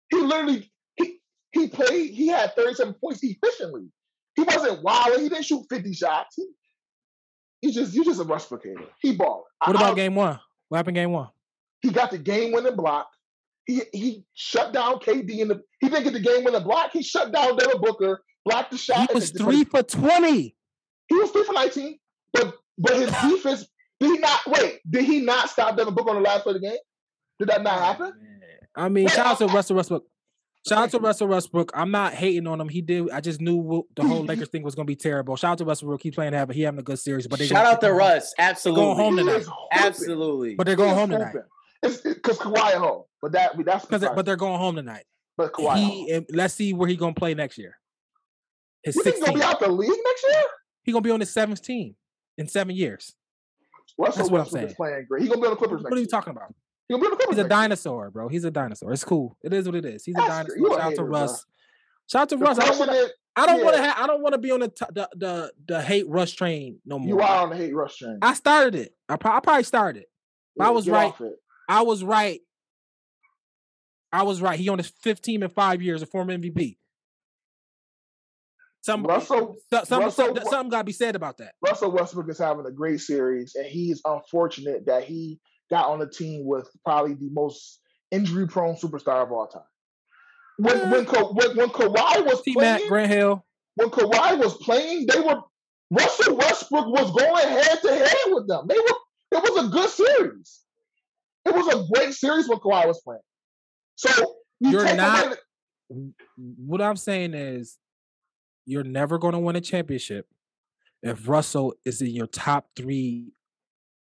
He 0.10 0.18
literally 0.24 0.72
he 0.96 1.20
he 1.52 1.68
played. 1.70 2.12
He 2.12 2.28
had 2.28 2.56
37 2.56 2.96
points 2.96 3.22
efficiently. 3.24 3.88
He 4.36 4.44
wasn't 4.44 4.84
wild. 4.84 5.20
He 5.20 5.30
didn't 5.30 5.46
shoot 5.46 5.66
50 5.70 5.94
shots. 5.94 6.36
He, 6.36 6.48
he's 7.62 7.76
just 7.76 7.94
he's 7.94 8.06
just 8.06 8.22
a 8.22 8.26
rusticator. 8.26 8.88
He 9.02 9.16
balling. 9.16 9.44
What 9.66 9.76
about 9.76 9.92
I- 9.94 9.96
game 9.96 10.16
one? 10.16 10.40
What 10.70 10.78
happened 10.78 10.96
game 10.96 11.12
one? 11.12 11.30
He 11.82 11.92
got 11.92 12.12
the 12.12 12.18
game 12.18 12.52
winning 12.52 12.76
block. 12.76 13.08
He 13.66 13.82
he 13.94 14.24
shut 14.34 14.74
down 14.74 15.00
KD 15.00 15.40
in 15.40 15.48
the. 15.50 15.62
He 15.80 15.90
didn't 15.90 16.04
get 16.04 16.14
the 16.14 16.20
game 16.20 16.44
winning 16.44 16.64
block. 16.64 16.92
He 16.94 17.04
shut 17.04 17.32
down 17.32 17.58
Devin 17.58 17.82
Booker, 17.82 18.22
blocked 18.46 18.72
the 18.72 18.78
shot. 18.78 19.10
He 19.10 19.14
was 19.14 19.32
just- 19.32 19.44
three 19.44 19.64
for 19.64 19.84
20. 19.84 20.56
He 21.10 21.16
was 21.16 21.32
three 21.32 21.44
for 21.44 21.54
19. 21.54 22.00
But 22.34 22.56
but 22.78 22.96
his 22.96 23.10
defense 23.22 23.68
did 24.00 24.12
he 24.12 24.18
not 24.20 24.40
wait? 24.48 24.80
Did 24.90 25.06
he 25.06 25.20
not 25.20 25.50
stop 25.50 25.76
Devin 25.78 25.94
Booker 25.94 26.12
on 26.12 26.16
the 26.18 26.22
last 26.22 26.44
play 26.44 26.56
of 26.56 26.62
the 26.62 26.68
game? 26.68 26.78
Did 27.40 27.50
that 27.50 27.64
not 27.64 27.80
oh, 27.80 27.84
happen? 27.84 28.14
I 28.76 28.90
mean, 28.90 29.08
shout 29.08 29.26
out 29.26 29.38
to 29.40 29.46
I- 29.46 29.54
Russell 29.54 29.76
Westbrook. 29.76 30.04
Shout 30.68 30.78
out 30.80 30.92
to 30.92 31.00
Russell 31.00 31.28
Westbrook. 31.28 31.72
I'm 31.76 31.92
not 31.92 32.14
hating 32.14 32.46
on 32.48 32.60
him. 32.60 32.70
He 32.70 32.82
did. 32.82 33.10
I 33.12 33.22
just 33.22 33.40
knew 33.42 33.56
what 33.58 33.86
the 33.96 34.04
whole 34.04 34.24
Lakers 34.24 34.50
thing 34.50 34.64
was 34.64 34.76
going 34.76 34.86
to 34.86 34.92
be 34.92 34.96
terrible. 34.96 35.36
Shout 35.36 35.54
out 35.54 35.58
to 35.60 35.66
Westbrook. 35.66 36.02
He 36.04 36.12
playing 36.12 36.34
have 36.34 36.50
he 36.50 36.62
having 36.62 36.80
a 36.80 36.84
good 36.84 37.00
series. 37.00 37.28
But 37.28 37.40
they 37.40 37.48
Shout 37.48 37.64
gonna 37.64 37.70
out 37.76 37.82
to 37.82 37.88
keep 37.88 37.92
him- 37.92 37.98
Russ. 37.98 38.34
Absolutely. 38.38 38.84
home 39.04 39.18
tonight. 39.18 39.46
Absolutely. 39.72 40.56
But 40.56 40.68
they're 40.68 40.76
going 40.76 40.96
home 40.96 41.10
tonight. 41.12 41.36
It's 41.84 41.98
because 42.02 42.38
Kawhi 42.40 42.74
home. 42.74 43.04
But 43.22 43.32
that 43.34 43.52
that's 43.66 43.86
because 43.86 44.02
but 44.16 44.26
they're 44.26 44.36
going 44.36 44.60
home 44.60 44.76
tonight. 44.76 45.06
but 45.38 45.54
Kawhi. 45.54 45.72
at 45.72 45.78
home. 45.78 45.90
He 45.92 46.12
and 46.12 46.26
let's 46.34 46.54
see 46.56 46.74
where 46.74 46.88
he 46.90 46.96
going 46.96 47.14
to 47.14 47.20
play 47.20 47.34
next 47.34 47.58
year. 47.58 47.78
His 48.84 48.96
You 48.96 49.04
think 49.04 49.16
he's 49.18 49.26
gonna 49.26 49.38
be 49.38 49.44
out 49.44 49.60
the 49.60 49.70
league 49.72 49.90
next 49.90 50.26
year? 50.30 50.42
He 50.84 50.92
going 50.92 51.04
to 51.04 51.08
be 51.08 51.12
on 51.12 51.20
his 51.20 51.30
seventh 51.32 51.62
team 51.62 51.96
in 52.38 52.48
seven 52.48 52.76
years. 52.76 53.14
Russell 53.98 54.18
That's 54.24 54.32
what 54.32 54.42
I'm 54.42 54.48
saying. 54.48 54.74
playing 54.76 55.06
great. 55.08 55.22
He's 55.24 55.30
gonna 55.30 55.42
be 55.42 55.48
on 55.48 55.52
the 55.54 55.58
Clippers 55.58 55.82
What 55.84 55.90
next 55.90 55.94
are 55.94 55.96
you 55.98 56.02
year. 56.02 56.08
talking 56.08 56.32
about? 56.32 56.54
He's 56.88 56.96
gonna 56.96 57.02
be 57.02 57.06
on 57.08 57.12
the 57.12 57.18
Clippers 57.18 57.36
He's 57.38 57.46
a 57.46 57.50
dinosaur, 57.50 58.12
bro. 58.12 58.28
He's 58.30 58.44
a 58.46 58.52
dinosaur. 58.52 58.94
It's 58.94 59.04
cool. 59.04 59.38
It 59.44 59.54
is 59.54 59.66
what 59.66 59.76
it 59.76 59.86
is. 59.86 60.06
He's 60.06 60.16
a 60.16 60.20
dinosaur. 60.20 60.58
Shout 60.58 60.80
out 60.80 60.84
to 60.84 60.90
hater. 60.92 61.04
Russ. 61.06 61.46
Shout 62.10 62.22
out 62.22 62.30
to 62.30 62.36
The 62.38 62.46
Russ. 62.46 62.60
I 62.60 62.66
don't 62.66 62.80
want 62.80 62.92
to. 62.92 62.98
is, 62.98 63.12
I 63.36 63.46
don't 63.46 63.64
want 63.64 63.76
to. 63.76 63.82
yeah. 63.82 63.92
Ha- 63.92 64.04
I 64.04 64.08
don't 64.08 64.22
want 64.22 64.34
to 64.34 64.40
be 64.40 64.52
on 64.52 64.60
the, 64.62 64.70
t- 64.70 64.86
the 64.94 65.10
the 65.16 65.54
the 65.68 65.82
hate 65.82 66.08
Russ 66.08 66.32
train 66.32 66.80
no 66.86 66.98
more. 66.98 67.08
you 67.10 67.20
are 67.22 67.44
on 67.44 67.50
the 67.50 67.58
hate 67.58 67.76
Russ 67.76 67.98
train. 67.98 68.20
I 68.22 68.34
started 68.34 68.76
it. 68.76 68.96
I, 69.10 69.18
pro- 69.18 69.34
I 69.34 69.40
probably 69.42 69.64
started 69.64 70.04
it. 70.04 70.10
I 70.60 70.70
was 70.72 70.88
right. 70.90 71.14
I 71.70 71.82
was 71.82 72.04
right. 72.04 72.40
I 74.14 74.24
was 74.24 74.42
right. 74.42 74.58
He 74.58 74.70
on 74.70 74.78
his 74.78 74.88
15 74.88 75.44
in 75.44 75.50
five 75.50 75.82
years, 75.82 76.02
a 76.02 76.06
former 76.06 76.36
MVP. 76.38 76.78
Some, 78.82 79.04
Russell- 79.04 79.58
some, 79.84 80.00
Russell 80.02 80.34
some- 80.36 80.38
something 80.50 80.70
got 80.70 80.78
to 80.80 80.84
be 80.86 80.94
said 80.94 81.16
about 81.18 81.38
that. 81.40 81.56
Russell 81.62 81.92
Westbrook 81.92 82.30
is 82.30 82.38
having 82.38 82.66
a 82.66 82.72
great 82.72 83.02
series, 83.02 83.54
and 83.56 83.66
he's 83.66 84.02
unfortunate 84.06 84.86
that 84.86 85.04
he 85.04 85.40
got 85.70 85.88
on 85.88 86.00
the 86.00 86.08
team 86.10 86.46
with 86.46 86.70
probably 86.86 87.14
the 87.14 87.30
most 87.32 87.80
injury-prone 88.12 88.76
superstar 88.76 89.24
of 89.24 89.32
all 89.32 89.48
time. 89.48 89.62
When 90.58 90.78
uh, 90.78 90.90
when 90.90 91.06
Ka- 91.06 91.32
when, 91.32 91.56
when 91.58 91.70
Kawhi 91.70 92.26
was 92.26 92.42
T 92.42 92.54
Mac, 92.58 92.78
playing, 92.78 92.90
Grant 92.90 93.12
Hill. 93.12 93.46
when 93.76 93.90
Kawhi 93.90 94.40
was 94.40 94.56
playing, 94.58 95.06
they 95.08 95.20
were 95.20 95.42
Russell 95.92 96.36
Westbrook 96.36 96.88
was 96.88 97.12
going 97.12 97.48
head 97.48 97.80
to 97.84 97.90
head 97.96 98.16
with 98.28 98.48
them. 98.48 98.66
They 98.68 98.76
were 98.78 99.40
it 99.40 99.44
was 99.52 99.66
a 99.66 99.70
good 99.70 99.90
series. 99.90 100.62
It 101.46 101.54
was 101.56 101.68
a 101.68 101.86
great 101.94 102.14
series 102.14 102.50
when 102.50 102.58
Kawhi 102.60 102.88
was 102.88 103.00
playing. 103.04 103.22
So 103.96 104.10
you 104.60 104.72
You're 104.72 104.96
not- 104.96 105.28
away 105.28 105.36
What 106.38 106.82
I'm 106.82 106.98
saying 106.98 107.34
is, 107.34 107.78
you're 108.66 108.84
never 108.84 109.18
going 109.18 109.34
to 109.34 109.40
win 109.40 109.56
a 109.56 109.62
championship 109.62 110.28
if 111.04 111.28
Russell 111.30 111.74
is 111.86 112.02
in 112.02 112.10
your 112.10 112.28
top 112.28 112.68
three 112.76 113.32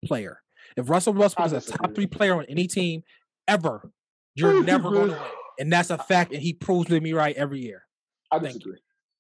player. 0.06 0.43
If 0.78 0.90
Russell 0.90 1.14
Westbrook 1.14 1.52
is 1.54 1.54
a 1.68 1.72
top 1.72 1.94
three 1.96 2.08
player 2.08 2.36
on 2.36 2.46
any 2.50 2.68
team 2.68 3.04
ever, 3.48 3.92
you're 4.36 4.64
never 4.64 4.90
going 4.90 5.10
to 5.10 5.14
win. 5.16 5.22
And 5.60 5.72
that's 5.72 5.90
a 5.92 5.98
fact, 5.98 6.34
and 6.34 6.42
he 6.42 6.54
proves 6.54 6.88
to 6.90 7.00
me 7.00 7.14
right 7.14 7.36
every 7.36 7.60
year. 7.62 7.84
I 8.32 8.40
Thank 8.40 8.54
you. 8.54 8.60
disagree. 8.60 8.80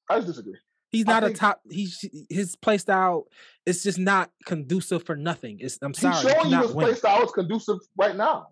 I 0.09 0.15
just 0.15 0.27
disagree. 0.27 0.57
He's 0.89 1.07
I 1.07 1.11
not 1.19 1.23
a 1.23 1.33
top. 1.33 1.61
He's 1.69 2.03
his 2.29 2.55
play 2.55 2.77
style. 2.77 3.27
It's 3.65 3.83
just 3.83 3.99
not 3.99 4.31
conducive 4.45 5.03
for 5.05 5.15
nothing. 5.15 5.57
It's 5.59 5.77
I'm 5.81 5.93
sorry, 5.93 6.15
you 6.23 6.29
showing 6.29 6.51
you 6.51 6.61
his 6.61 6.71
win 6.71 6.85
play 6.87 6.95
style 6.95 7.23
is 7.23 7.31
conducive 7.31 7.77
right 7.97 8.15
now. 8.15 8.47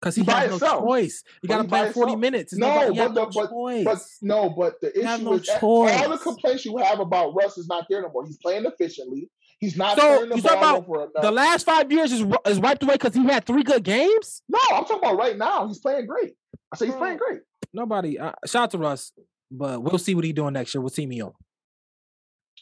because 0.00 0.14
he 0.16 0.22
he 0.22 0.30
has 0.30 0.44
no 0.46 0.50
himself. 0.50 0.84
choice. 0.84 1.24
You 1.42 1.48
got 1.48 1.62
to 1.62 1.68
play 1.68 1.90
40 1.92 1.98
himself. 2.12 2.18
minutes. 2.20 2.52
It's 2.52 2.60
No, 2.60 2.66
but 2.68 2.96
has 2.96 3.10
no 3.12 3.26
the- 3.26 3.30
but-. 3.34 3.84
But 3.84 3.98
no, 4.22 4.50
but 4.50 4.80
the 4.80 4.90
issue 4.92 5.24
no 5.24 5.32
is 5.34 5.48
all 5.62 6.08
the 6.08 6.18
complaints 6.18 6.64
you 6.64 6.76
have 6.78 7.00
about 7.00 7.34
Russ 7.34 7.58
is 7.58 7.66
not 7.68 7.86
there 7.88 8.02
no 8.02 8.10
more. 8.10 8.24
He's 8.26 8.38
playing 8.38 8.64
efficiently. 8.66 9.30
He's 9.58 9.76
not 9.76 9.98
So, 9.98 10.24
you 10.24 10.42
talking 10.42 10.84
about 10.84 11.22
the 11.22 11.30
last 11.30 11.64
five 11.64 11.90
years 11.90 12.12
is 12.12 12.26
is 12.46 12.60
wiped 12.60 12.82
away 12.82 12.94
because 12.94 13.14
he 13.14 13.24
had 13.24 13.44
three 13.44 13.62
good 13.62 13.82
games. 13.82 14.42
no, 14.48 14.58
I'm 14.70 14.84
talking 14.84 14.98
about 14.98 15.16
right 15.16 15.36
now. 15.36 15.66
He's 15.66 15.78
playing 15.78 16.06
great. 16.06 16.34
I 16.72 16.76
say 16.76 16.86
he's 16.86 16.94
playing 16.94 17.18
great. 17.18 17.40
Nobody. 17.72 18.18
Uh, 18.18 18.32
shout 18.44 18.64
out 18.64 18.70
to 18.72 18.78
Russ, 18.78 19.12
but 19.50 19.82
we'll 19.82 19.98
see 19.98 20.14
what 20.14 20.24
he's 20.24 20.34
doing 20.34 20.52
next 20.52 20.74
year. 20.74 20.80
We'll 20.82 20.90
see 20.90 21.06
me 21.06 21.22
on. 21.22 21.32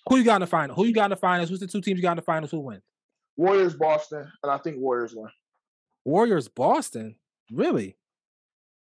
Who 0.09 0.19
you 0.19 0.25
got 0.25 0.37
in 0.37 0.41
the 0.43 0.47
final? 0.47 0.77
Who 0.77 0.85
you 0.85 0.93
got 0.93 1.05
in 1.07 1.11
the 1.11 1.17
finals? 1.17 1.49
Who's 1.49 1.61
the 1.61 1.67
two 1.67 1.81
teams 1.81 1.97
you 1.97 2.03
got 2.03 2.13
in 2.13 2.17
the 2.17 2.23
finals? 2.23 2.51
Who 2.51 2.61
wins? 2.61 2.83
Warriors, 3.37 3.75
Boston, 3.75 4.31
and 4.43 4.53
I 4.53 4.59
think 4.59 4.77
Warriors 4.79 5.15
win. 5.17 5.31
Warriors, 6.05 6.49
Boston. 6.49 7.17
Really? 7.51 7.97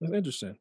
That's 0.02 0.14
interesting. 0.14 0.57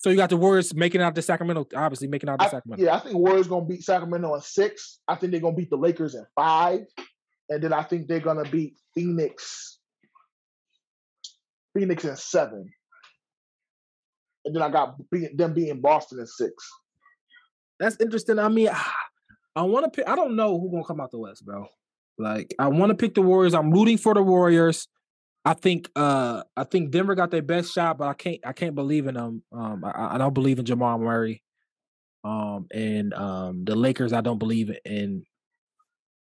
So 0.00 0.08
you 0.08 0.16
got 0.16 0.30
the 0.30 0.36
Warriors 0.38 0.74
making 0.74 1.02
out 1.02 1.14
to 1.14 1.20
Sacramento, 1.20 1.66
obviously 1.76 2.08
making 2.08 2.30
out 2.30 2.40
to 2.40 2.46
I, 2.46 2.48
Sacramento. 2.48 2.82
yeah, 2.82 2.96
I 2.96 3.00
think 3.00 3.16
Warriors 3.16 3.46
gonna 3.46 3.66
beat 3.66 3.84
Sacramento 3.84 4.34
in 4.34 4.40
six. 4.40 4.98
I 5.06 5.14
think 5.14 5.30
they're 5.30 5.42
gonna 5.42 5.54
beat 5.54 5.68
the 5.68 5.76
Lakers 5.76 6.14
in 6.14 6.24
five, 6.34 6.80
and 7.50 7.62
then 7.62 7.74
I 7.74 7.82
think 7.82 8.08
they're 8.08 8.18
gonna 8.18 8.48
beat 8.48 8.76
Phoenix. 8.94 9.78
Phoenix 11.76 12.04
in 12.06 12.16
seven, 12.16 12.70
and 14.46 14.56
then 14.56 14.62
I 14.62 14.70
got 14.70 14.96
them 15.34 15.52
beating 15.52 15.82
Boston 15.82 16.20
in 16.20 16.26
six. 16.26 16.54
That's 17.78 17.96
interesting. 18.00 18.38
I 18.38 18.48
mean, 18.48 18.70
I 19.56 19.62
want 19.62 19.84
to 19.84 19.90
pick. 19.90 20.08
I 20.08 20.16
don't 20.16 20.34
know 20.34 20.58
who's 20.58 20.70
gonna 20.70 20.84
come 20.84 21.00
out 21.02 21.10
the 21.10 21.18
West, 21.18 21.44
bro. 21.44 21.66
Like 22.18 22.54
I 22.58 22.68
want 22.68 22.88
to 22.88 22.96
pick 22.96 23.14
the 23.14 23.22
Warriors. 23.22 23.52
I'm 23.52 23.70
rooting 23.70 23.98
for 23.98 24.14
the 24.14 24.22
Warriors. 24.22 24.88
I 25.44 25.54
think 25.54 25.90
uh 25.96 26.42
I 26.56 26.64
think 26.64 26.90
Denver 26.90 27.14
got 27.14 27.30
their 27.30 27.42
best 27.42 27.72
shot, 27.72 27.98
but 27.98 28.08
I 28.08 28.14
can't 28.14 28.40
I 28.44 28.52
can't 28.52 28.74
believe 28.74 29.06
in 29.06 29.14
them. 29.14 29.42
Um 29.52 29.84
I, 29.84 30.14
I 30.14 30.18
don't 30.18 30.34
believe 30.34 30.58
in 30.58 30.64
Jamal 30.64 30.98
Murray. 30.98 31.42
Um 32.24 32.66
and 32.72 33.14
um 33.14 33.64
the 33.64 33.74
Lakers 33.74 34.12
I 34.12 34.20
don't 34.20 34.38
believe 34.38 34.70
in. 34.84 35.24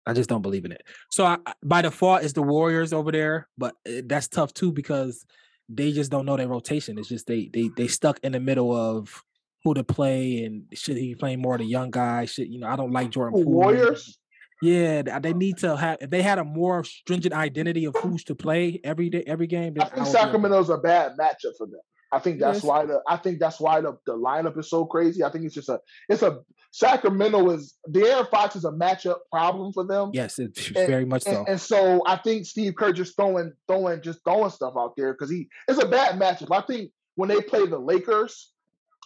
I 0.06 0.14
just 0.14 0.30
don't 0.30 0.42
believe 0.42 0.66
in 0.66 0.74
it. 0.74 0.84
So 1.12 1.26
I, 1.26 1.38
by 1.64 1.82
default 1.82 2.24
it's 2.24 2.34
the 2.34 2.42
Warriors 2.42 2.92
over 2.92 3.12
there, 3.12 3.48
but 3.58 3.76
uh, 3.88 4.02
that's 4.06 4.28
tough 4.28 4.54
too 4.54 4.72
because 4.72 5.26
they 5.70 5.92
just 5.92 6.12
don't 6.12 6.26
know 6.26 6.36
their 6.36 6.48
rotation. 6.48 6.98
It's 6.98 7.08
just 7.08 7.28
they 7.28 7.50
they 7.54 7.70
they 7.78 7.88
stuck 7.88 8.20
in 8.24 8.32
the 8.32 8.40
middle 8.40 8.76
of 8.76 9.24
who 9.64 9.74
to 9.76 9.84
play 9.84 10.44
and 10.44 10.66
should 10.74 10.98
he 10.98 11.10
be 11.10 11.16
playing 11.16 11.42
more 11.42 11.56
of 11.56 11.60
the 11.60 11.66
young 11.66 11.92
guy? 11.92 12.26
Should 12.26 12.50
you 12.50 12.60
know 12.60 12.68
I 12.68 12.76
don't 12.76 12.92
like 12.92 13.12
Jordan. 13.12 13.46
Warriors. 13.46 14.18
Yeah, 14.64 15.20
they 15.20 15.34
need 15.34 15.58
to 15.60 15.76
have 15.76 15.98
if 16.02 16.10
they 16.10 16.22
had 16.22 16.40
a 16.40 16.44
more 16.44 16.84
stringent 16.84 17.34
identity 17.34 17.86
of 17.86 17.96
who's 17.98 18.24
to 18.26 18.36
play 18.36 18.80
every 18.84 19.10
day, 19.10 19.24
every 19.28 19.48
game. 19.48 19.74
I 19.80 19.86
think 19.86 19.96
would 19.98 20.04
be 20.06 20.10
okay. 20.10 20.12
Sacramento's 20.12 20.70
a 20.70 20.78
bad 20.78 21.14
matchup 21.20 21.54
for 21.58 21.68
them. 21.68 21.80
I 22.12 22.20
think 22.20 22.40
that's 22.40 22.58
Yes. 22.60 22.64
why 22.64 22.86
the 22.86 23.02
I 23.08 23.18
think 23.18 23.40
that's 23.40 23.60
why 23.60 23.82
the, 23.82 23.98
the 24.06 24.14
lineup 24.14 24.58
is 24.60 24.70
so 24.70 24.86
crazy. 24.86 25.24
I 25.24 25.32
think 25.32 25.46
it's 25.46 25.56
just 25.56 25.70
a 25.70 25.80
it's 26.08 26.22
a 26.22 26.40
Sacramento 26.72 27.50
is 27.52 27.76
De'Aaron 27.90 28.30
Fox 28.30 28.56
is 28.56 28.66
a 28.66 28.72
matchup 28.72 29.18
problem 29.32 29.74
for 29.74 29.86
them. 29.86 30.12
Yes, 30.14 30.40
it's 30.40 30.68
And- 30.68 30.88
very 30.88 31.06
much 31.06 31.24
so. 31.24 31.32
And, 31.40 31.50
and 31.50 31.62
so 31.62 32.02
I 32.08 32.16
think 32.18 32.46
Steve 32.46 32.76
Kerr 32.76 32.94
just 32.94 33.16
throwing 33.16 33.52
throwing 33.68 34.02
just 34.02 34.20
throwing 34.24 34.50
stuff 34.52 34.74
out 34.78 34.94
there 34.96 35.14
because 35.14 35.30
he 35.30 35.50
it's 35.68 35.82
a 35.82 35.88
bad 35.88 36.20
matchup. 36.20 36.56
I 36.56 36.62
think 36.62 36.92
when 37.16 37.30
they 37.30 37.42
play 37.42 37.66
the 37.66 37.80
Lakers, 37.80 38.52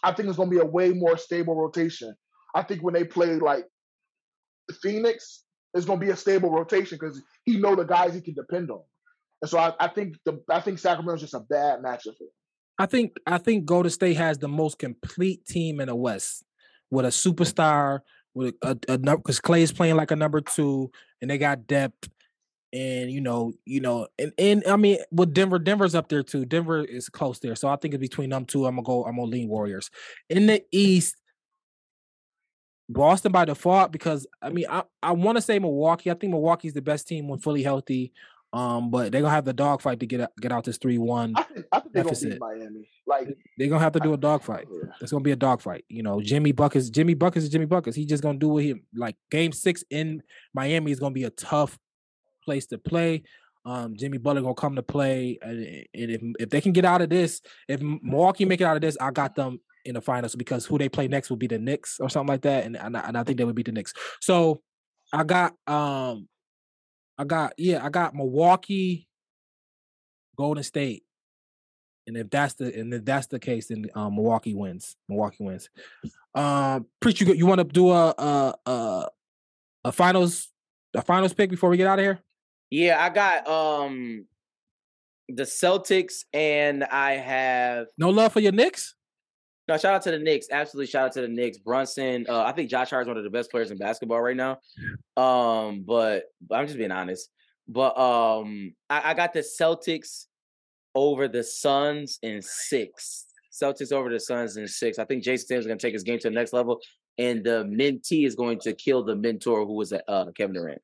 I 0.02 0.12
think 0.12 0.28
it's 0.28 0.36
gonna 0.38 0.50
be 0.50 0.58
a 0.58 0.64
way 0.64 0.90
more 0.92 1.16
stable 1.16 1.54
rotation. 1.56 2.14
I 2.54 2.62
think 2.62 2.82
when 2.82 2.94
they 2.94 3.04
play 3.04 3.36
like 3.36 3.64
Phoenix, 4.82 5.44
it's 5.74 5.86
gonna 5.86 6.00
be 6.00 6.10
a 6.10 6.16
stable 6.16 6.50
rotation 6.50 6.98
because 7.00 7.22
he 7.44 7.58
know 7.58 7.74
the 7.74 7.84
guys 7.84 8.14
he 8.14 8.20
can 8.20 8.34
depend 8.34 8.70
on. 8.70 8.82
And 9.42 9.50
so 9.50 9.58
I, 9.58 9.72
I 9.78 9.88
think 9.88 10.16
the 10.24 10.42
I 10.50 10.60
think 10.60 10.78
Sacramento's 10.78 11.20
just 11.20 11.34
a 11.34 11.40
bad 11.40 11.80
matchup 11.80 12.16
for 12.16 12.24
him. 12.24 12.30
I 12.78 12.86
think 12.86 13.16
I 13.26 13.38
think 13.38 13.64
Golden 13.64 13.90
State 13.90 14.16
has 14.16 14.38
the 14.38 14.48
most 14.48 14.78
complete 14.78 15.44
team 15.44 15.80
in 15.80 15.88
the 15.88 15.94
West 15.94 16.44
with 16.90 17.04
a 17.04 17.08
superstar 17.08 18.00
with 18.34 18.54
a, 18.62 18.78
a, 18.88 18.98
because 18.98 19.40
Clay 19.40 19.62
is 19.62 19.72
playing 19.72 19.96
like 19.96 20.10
a 20.10 20.16
number 20.16 20.40
two, 20.40 20.90
and 21.20 21.30
they 21.30 21.38
got 21.38 21.66
depth. 21.66 22.08
And 22.72 23.10
you 23.10 23.20
know, 23.20 23.52
you 23.64 23.80
know, 23.80 24.08
and, 24.18 24.32
and 24.38 24.62
I 24.66 24.76
mean, 24.76 24.98
with 25.10 25.32
Denver, 25.32 25.58
Denver's 25.58 25.94
up 25.94 26.08
there 26.08 26.22
too. 26.22 26.44
Denver 26.44 26.84
is 26.84 27.08
close 27.08 27.38
there, 27.38 27.56
so 27.56 27.68
I 27.68 27.76
think 27.76 27.94
it's 27.94 28.00
between 28.00 28.30
them 28.30 28.44
two. 28.44 28.66
I'm 28.66 28.76
gonna 28.76 28.84
go. 28.84 29.04
I'm 29.04 29.16
gonna 29.16 29.30
lean 29.30 29.48
Warriors. 29.48 29.90
In 30.28 30.46
the 30.46 30.62
East, 30.70 31.16
Boston 32.88 33.32
by 33.32 33.44
default 33.44 33.92
because 33.92 34.26
I 34.40 34.50
mean 34.50 34.66
I, 34.68 34.82
I 35.02 35.12
want 35.12 35.36
to 35.36 35.42
say 35.42 35.58
Milwaukee. 35.58 36.10
I 36.10 36.14
think 36.14 36.32
Milwaukee's 36.32 36.72
the 36.74 36.82
best 36.82 37.06
team 37.06 37.28
when 37.28 37.38
fully 37.38 37.62
healthy. 37.62 38.12
Um, 38.50 38.90
but 38.90 39.12
they're 39.12 39.20
gonna 39.20 39.34
have 39.34 39.44
the 39.44 39.52
dogfight 39.52 40.00
to 40.00 40.06
get 40.06 40.22
out, 40.22 40.30
get 40.40 40.52
out 40.52 40.64
this 40.64 40.78
three 40.78 40.96
one. 40.96 41.34
I 41.36 41.42
think 41.42 41.66
I 41.70 41.80
think 41.80 41.92
they're 41.92 42.04
gonna 42.04 42.16
beat 42.18 42.40
Miami. 42.40 42.88
Like 43.06 43.28
They're 43.58 43.68
gonna 43.68 43.84
have 43.84 43.92
to 43.92 44.00
do 44.00 44.14
a 44.14 44.16
dogfight. 44.16 44.66
yeah. 44.70 44.90
It's 45.02 45.12
gonna 45.12 45.22
be 45.22 45.32
a 45.32 45.36
dogfight. 45.36 45.84
You 45.88 46.02
know, 46.02 46.22
Jimmy 46.22 46.52
Buckets, 46.52 46.88
Jimmy 46.88 47.12
Buckets 47.12 47.44
is 47.44 47.50
Jimmy 47.50 47.66
Buckets. 47.66 47.94
He's 47.94 48.06
just 48.06 48.22
gonna 48.22 48.38
do 48.38 48.48
what 48.48 48.62
he 48.62 48.74
like. 48.94 49.16
Game 49.30 49.52
six 49.52 49.84
in 49.90 50.22
Miami 50.54 50.92
is 50.92 50.98
gonna 50.98 51.12
be 51.12 51.24
a 51.24 51.30
tough 51.30 51.78
place 52.42 52.66
to 52.68 52.78
play. 52.78 53.22
Um, 53.66 53.96
Jimmy 53.98 54.16
Butler 54.16 54.40
gonna 54.40 54.54
come 54.54 54.76
to 54.76 54.82
play, 54.82 55.38
and, 55.42 55.58
and 55.58 55.86
if 56.10 56.22
if 56.40 56.48
they 56.48 56.62
can 56.62 56.72
get 56.72 56.86
out 56.86 57.02
of 57.02 57.10
this, 57.10 57.42
if 57.68 57.82
Milwaukee 57.82 58.46
make 58.46 58.62
it 58.62 58.64
out 58.64 58.76
of 58.76 58.80
this, 58.80 58.96
I 58.98 59.10
got 59.10 59.34
them 59.34 59.60
in 59.88 59.94
the 59.94 60.00
finals 60.00 60.36
because 60.36 60.66
who 60.66 60.78
they 60.78 60.88
play 60.88 61.08
next 61.08 61.30
will 61.30 61.36
be 61.36 61.46
the 61.46 61.58
Knicks 61.58 61.98
or 62.00 62.08
something 62.08 62.28
like 62.28 62.42
that, 62.42 62.64
and 62.64 62.76
and 62.76 62.96
I, 62.96 63.00
and 63.00 63.18
I 63.18 63.24
think 63.24 63.38
they 63.38 63.44
would 63.44 63.54
beat 63.54 63.66
the 63.66 63.72
Knicks. 63.72 63.92
So 64.20 64.60
I 65.12 65.24
got 65.24 65.54
um, 65.66 66.28
I 67.16 67.24
got 67.24 67.54
yeah, 67.56 67.84
I 67.84 67.88
got 67.88 68.14
Milwaukee, 68.14 69.08
Golden 70.36 70.62
State. 70.62 71.04
And 72.06 72.16
if 72.16 72.30
that's 72.30 72.54
the 72.54 72.74
and 72.74 72.92
if 72.94 73.04
that's 73.04 73.26
the 73.26 73.38
case, 73.38 73.68
then 73.68 73.86
um, 73.94 74.14
Milwaukee 74.14 74.54
wins. 74.54 74.96
Milwaukee 75.08 75.44
wins. 75.44 75.68
Um, 76.34 76.86
preach 77.00 77.20
you 77.20 77.32
you 77.34 77.46
want 77.46 77.58
to 77.58 77.64
do 77.64 77.90
a 77.90 78.14
a 78.16 78.54
a 78.64 79.08
a 79.84 79.92
finals 79.92 80.48
a 80.94 81.02
finals 81.02 81.34
pick 81.34 81.50
before 81.50 81.68
we 81.68 81.76
get 81.76 81.86
out 81.86 81.98
of 81.98 82.04
here? 82.04 82.20
Yeah, 82.70 83.02
I 83.02 83.10
got 83.10 83.46
um 83.46 84.26
the 85.28 85.42
Celtics 85.42 86.24
and 86.32 86.84
I 86.84 87.12
have 87.12 87.86
No 87.98 88.10
love 88.10 88.32
for 88.32 88.40
your 88.40 88.52
Knicks. 88.52 88.94
No 89.68 89.76
shout 89.76 89.94
out 89.94 90.02
to 90.02 90.10
the 90.10 90.18
Knicks. 90.18 90.46
Absolutely 90.50 90.86
shout 90.90 91.06
out 91.06 91.12
to 91.12 91.20
the 91.20 91.28
Knicks. 91.28 91.58
Brunson, 91.58 92.26
uh, 92.28 92.42
I 92.42 92.52
think 92.52 92.70
Josh 92.70 92.90
Hart 92.90 93.02
is 93.04 93.08
one 93.08 93.18
of 93.18 93.24
the 93.24 93.30
best 93.30 93.50
players 93.50 93.70
in 93.70 93.76
basketball 93.76 94.20
right 94.22 94.36
now. 94.36 94.60
Um, 95.16 95.84
but, 95.86 96.24
but 96.46 96.56
I'm 96.56 96.66
just 96.66 96.78
being 96.78 96.90
honest. 96.90 97.28
But 97.68 97.98
um 97.98 98.74
I, 98.88 99.10
I 99.10 99.14
got 99.14 99.34
the 99.34 99.40
Celtics 99.40 100.24
over 100.94 101.28
the 101.28 101.44
Suns 101.44 102.18
in 102.22 102.40
six. 102.40 103.26
Celtics 103.52 103.92
over 103.92 104.08
the 104.08 104.18
Suns 104.18 104.56
in 104.56 104.66
six. 104.66 104.98
I 104.98 105.04
think 105.04 105.22
Jayson 105.22 105.58
is 105.58 105.66
gonna 105.66 105.78
take 105.78 105.92
his 105.92 106.02
game 106.02 106.18
to 106.20 106.30
the 106.30 106.34
next 106.34 106.54
level, 106.54 106.80
and 107.18 107.44
the 107.44 107.64
mentee 107.64 108.26
is 108.26 108.34
going 108.34 108.58
to 108.60 108.72
kill 108.72 109.04
the 109.04 109.14
mentor 109.16 109.66
who 109.66 109.74
was 109.74 109.92
uh, 109.92 110.24
Kevin 110.34 110.54
Durant. 110.54 110.80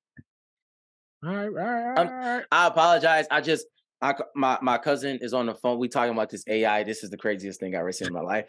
All 1.24 1.30
right, 1.34 1.46
all 1.46 1.52
right, 1.52 1.98
Um, 1.98 2.08
all 2.08 2.14
right. 2.14 2.44
I 2.52 2.66
apologize. 2.66 3.26
I 3.30 3.40
just 3.40 3.66
I 4.04 4.12
c- 4.14 4.24
my 4.34 4.58
my 4.60 4.76
cousin 4.76 5.18
is 5.22 5.32
on 5.32 5.46
the 5.46 5.54
phone. 5.54 5.78
We 5.78 5.88
talking 5.88 6.12
about 6.12 6.28
this 6.28 6.44
AI. 6.46 6.84
This 6.84 7.02
is 7.02 7.08
the 7.08 7.16
craziest 7.16 7.58
thing 7.58 7.74
I've 7.74 7.80
ever 7.80 7.92
seen 7.92 8.08
in 8.08 8.12
my 8.12 8.20
life. 8.20 8.44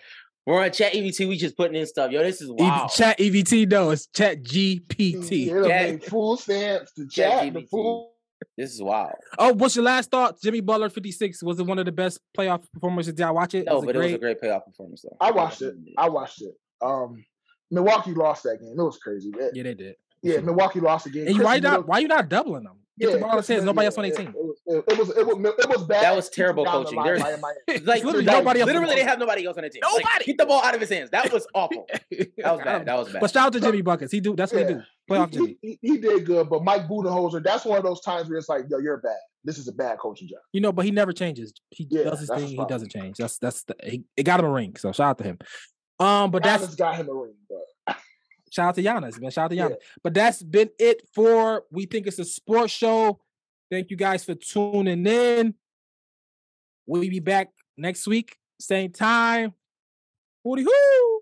We're 0.45 0.61
on 0.61 0.69
Chat 0.71 0.93
EBT. 0.93 1.27
We 1.29 1.37
just 1.37 1.55
putting 1.55 1.79
in 1.79 1.87
stuff. 1.87 2.11
Yo, 2.11 2.21
this 2.23 2.41
is 2.41 2.49
EV 2.49 2.55
wow. 2.57 2.87
Chat 2.93 3.17
EBT 3.17 3.69
though. 3.69 3.91
it's 3.91 4.07
Chat 4.07 4.43
GPT. 4.43 5.47
It 5.47 5.53
done 5.53 5.63
Chat- 5.69 5.89
made 5.91 6.03
full 6.03 6.35
stamps 6.35 6.91
to 6.95 7.07
Chat 7.07 7.43
chat. 7.43 7.53
The 7.53 7.61
full 7.61 8.11
This 8.57 8.73
is 8.73 8.81
wow. 8.81 9.15
Oh, 9.39 9.53
what's 9.53 9.77
your 9.77 9.85
last 9.85 10.11
thought? 10.11 10.41
Jimmy 10.41 10.59
Butler, 10.59 10.89
56. 10.89 11.41
Was 11.41 11.57
it 11.59 11.65
one 11.65 11.79
of 11.79 11.85
the 11.85 11.91
best 11.93 12.19
playoff 12.37 12.69
performances? 12.73 13.13
Did 13.13 13.25
I 13.25 13.31
watch 13.31 13.55
it? 13.55 13.65
No, 13.65 13.77
Was 13.77 13.85
but 13.85 13.95
it 13.95 13.99
was 13.99 14.13
a 14.13 14.17
great 14.17 14.41
playoff 14.41 14.65
performance 14.65 15.03
though. 15.03 15.15
I 15.21 15.31
watched 15.31 15.61
it. 15.61 15.73
I 15.97 16.09
watched 16.09 16.41
it. 16.41 16.53
Um, 16.81 17.23
Milwaukee 17.71 18.13
lost 18.13 18.43
that 18.43 18.59
game. 18.59 18.75
It 18.77 18.83
was 18.83 18.97
crazy. 18.97 19.31
It- 19.39 19.55
Yeah, 19.55 19.63
they 19.63 19.73
did. 19.73 19.95
yeah, 20.21 20.41
Milwaukee 20.41 20.81
lost 20.81 21.05
the 21.05 21.11
game. 21.11 21.27
And 21.27 21.29
you, 21.29 21.35
Chris 21.37 21.45
why 21.45 21.59
not? 21.59 21.87
Why 21.87 21.99
you 21.99 22.09
not 22.09 22.27
doubling 22.27 22.65
them? 22.65 22.79
Get 22.97 23.11
the 23.11 23.17
ball 23.19 23.29
in 23.29 23.33
Chris 23.35 23.47
his 23.47 23.55
hands. 23.55 23.65
Nobody 23.65 23.85
else 23.87 23.97
on 23.97 24.03
their 24.03 24.11
team. 24.15 24.27
It, 24.29 24.35
was, 24.35 24.57
it, 24.67 24.83
it 24.87 24.97
was 24.97 25.09
it 25.09 25.27
was 25.27 25.53
it 25.59 25.69
was 25.69 25.83
bad. 25.83 26.03
That 26.03 26.15
was 26.15 26.29
terrible 26.29 26.65
coaching. 26.65 27.01
There's- 27.03 27.21
Like 27.83 28.03
literally 28.03 28.25
that- 28.25 28.31
nobody 28.37 28.61
else 28.61 28.67
Literally, 28.67 28.95
they 28.95 29.03
have 29.03 29.19
nobody 29.19 29.45
else 29.45 29.57
on 29.57 29.63
the 29.63 29.69
team. 29.69 29.81
Like, 29.83 30.03
Nobody. 30.05 30.25
get 30.25 30.37
the 30.37 30.45
ball 30.45 30.63
out 30.63 30.73
of 30.75 30.79
his 30.81 30.89
hands. 30.89 31.09
That 31.09 31.31
was 31.33 31.45
awful. 31.53 31.85
That 32.37 32.55
was 32.55 32.61
bad. 32.63 32.85
That 32.85 32.97
was 32.97 33.11
bad. 33.11 33.19
But 33.21 33.31
shout 33.31 33.47
out 33.47 33.53
to 33.53 33.59
Jimmy 33.59 33.81
Buckets. 33.81 34.11
He 34.11 34.19
do. 34.21 34.35
That's 34.35 34.53
what 34.53 34.63
he 34.67 34.73
Yeah. 34.73 34.77
do. 34.79 34.83
Playoff 35.09 35.29
he, 35.31 35.37
Jimmy. 35.37 35.57
he, 35.61 35.79
he 35.81 35.97
did 35.97 36.25
good, 36.25 36.49
but 36.49 36.63
Mike 36.63 36.87
Budenholzer, 36.87 37.43
that's 37.43 37.65
one 37.65 37.77
of 37.77 37.83
those 37.83 38.01
times 38.01 38.29
where 38.29 38.37
it's 38.37 38.49
like, 38.49 38.63
yo, 38.69 38.77
you're 38.79 38.97
bad. 38.97 39.17
This 39.43 39.57
is 39.57 39.67
a 39.67 39.71
bad 39.73 39.97
coaching 39.99 40.27
job. 40.27 40.39
You 40.53 40.61
know, 40.61 40.71
but 40.71 40.85
he 40.85 40.91
never 40.91 41.11
changes. 41.11 41.53
He 41.69 41.85
Yeah, 41.89 42.03
does 42.05 42.19
his 42.21 42.29
thing. 42.29 42.47
He 42.47 42.65
doesn't 42.67 42.91
change. 42.91 43.17
That's 43.17 43.37
that's 43.37 43.63
the, 43.63 43.75
he, 43.83 44.03
it 44.17 44.23
got 44.23 44.39
him 44.39 44.45
a 44.47 44.51
ring. 44.51 44.75
So 44.77 44.91
shout 44.91 45.09
out 45.11 45.17
to 45.19 45.23
him. 45.25 45.37
Um, 45.99 46.31
but 46.31 46.43
that's 46.43 46.75
got 46.75 46.95
him 46.95 47.07
a 47.09 47.13
ring, 47.13 47.35
but 47.49 47.59
shout 48.55 48.69
out 48.69 48.75
to 48.75 48.83
Giannis, 48.83 49.19
man. 49.19 49.31
Shout 49.31 49.45
out 49.45 49.49
to 49.49 49.55
Yeah. 49.55 49.69
But 50.03 50.13
that's 50.13 50.41
been 50.41 50.69
it 50.79 51.07
for 51.13 51.63
we 51.71 51.85
think 51.85 52.07
it's 52.07 52.19
a 52.19 52.25
sports 52.25 52.73
show. 52.73 53.19
Thank 53.69 53.89
you 53.89 53.97
guys 53.97 54.23
for 54.23 54.35
tuning 54.35 55.05
in. 55.05 55.55
We'll 56.87 57.01
be 57.01 57.19
back 57.19 57.49
next 57.77 58.07
week, 58.07 58.37
same 58.59 58.91
time. 58.91 59.53
Hooty 60.45 60.63
hoo! 60.63 61.19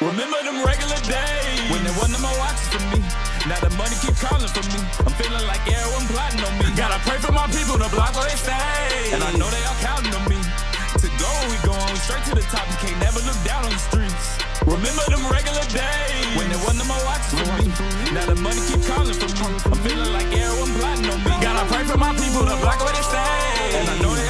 Remember 0.00 0.38
them 0.42 0.64
regular 0.64 1.00
days 1.06 1.70
when 1.70 1.82
there 1.82 1.94
wasn't 1.98 2.22
no 2.22 2.28
more 2.28 2.38
watches 2.38 2.68
for 2.68 2.82
me. 2.94 3.00
Now 3.46 3.58
the 3.62 3.70
money 3.78 3.96
keep 4.02 4.14
calling 4.18 4.46
for 4.50 4.62
me. 4.70 4.80
I'm 5.06 5.14
feeling 5.14 5.46
like 5.46 5.62
everyone 5.66 6.06
plotting 6.10 6.42
on 6.42 6.54
me. 6.58 6.66
Gotta 6.76 6.98
pray 7.08 7.18
for 7.18 7.32
my 7.32 7.46
people 7.48 7.78
to 7.78 7.88
block 7.94 8.14
where 8.14 8.28
they 8.28 8.36
stay. 8.36 9.14
And 9.14 9.22
I 9.22 9.32
know 9.38 9.48
they 9.50 9.62
all 9.64 9.78
counting 9.80 10.14
on 10.14 10.24
me. 10.28 10.38
To 11.02 11.08
go, 11.22 11.30
we 11.50 11.56
going 11.98 12.22
straight 12.22 12.24
to 12.30 12.34
the 12.34 12.46
top. 12.50 12.66
You 12.70 12.76
can't 12.88 13.00
never 13.00 13.20
look 13.26 13.38
down 13.44 13.64
on 13.64 13.72
the 13.72 13.78
streets. 13.78 14.38
Remember 14.62 15.04
them 15.10 15.22
regular 15.30 15.64
days 15.72 16.26
when 16.36 16.48
there 16.48 16.58
wasn't 16.62 16.86
no 16.86 16.94
more 16.94 17.02
watches 17.04 17.34
for 17.34 17.50
me. 17.58 17.66
Now 18.14 18.26
the 18.26 18.36
money 18.36 18.60
keep 18.68 18.82
calling 18.86 19.14
for 19.14 19.26
me. 19.26 19.58
I'm 19.66 19.78
feeling 19.82 20.12
like 20.12 20.28
everyone 20.30 20.72
plotting 20.78 21.10
on 21.10 21.18
me. 21.24 21.32
Gotta 21.42 21.64
pray 21.66 21.84
for 21.84 21.98
my 21.98 22.12
people 22.14 22.44
to 22.46 22.56
block 22.62 22.78
where 22.84 22.94
they 22.94 23.02
stay. 23.02 23.82
And 23.82 23.88
I 23.88 23.94
know 24.02 24.14
they 24.14 24.27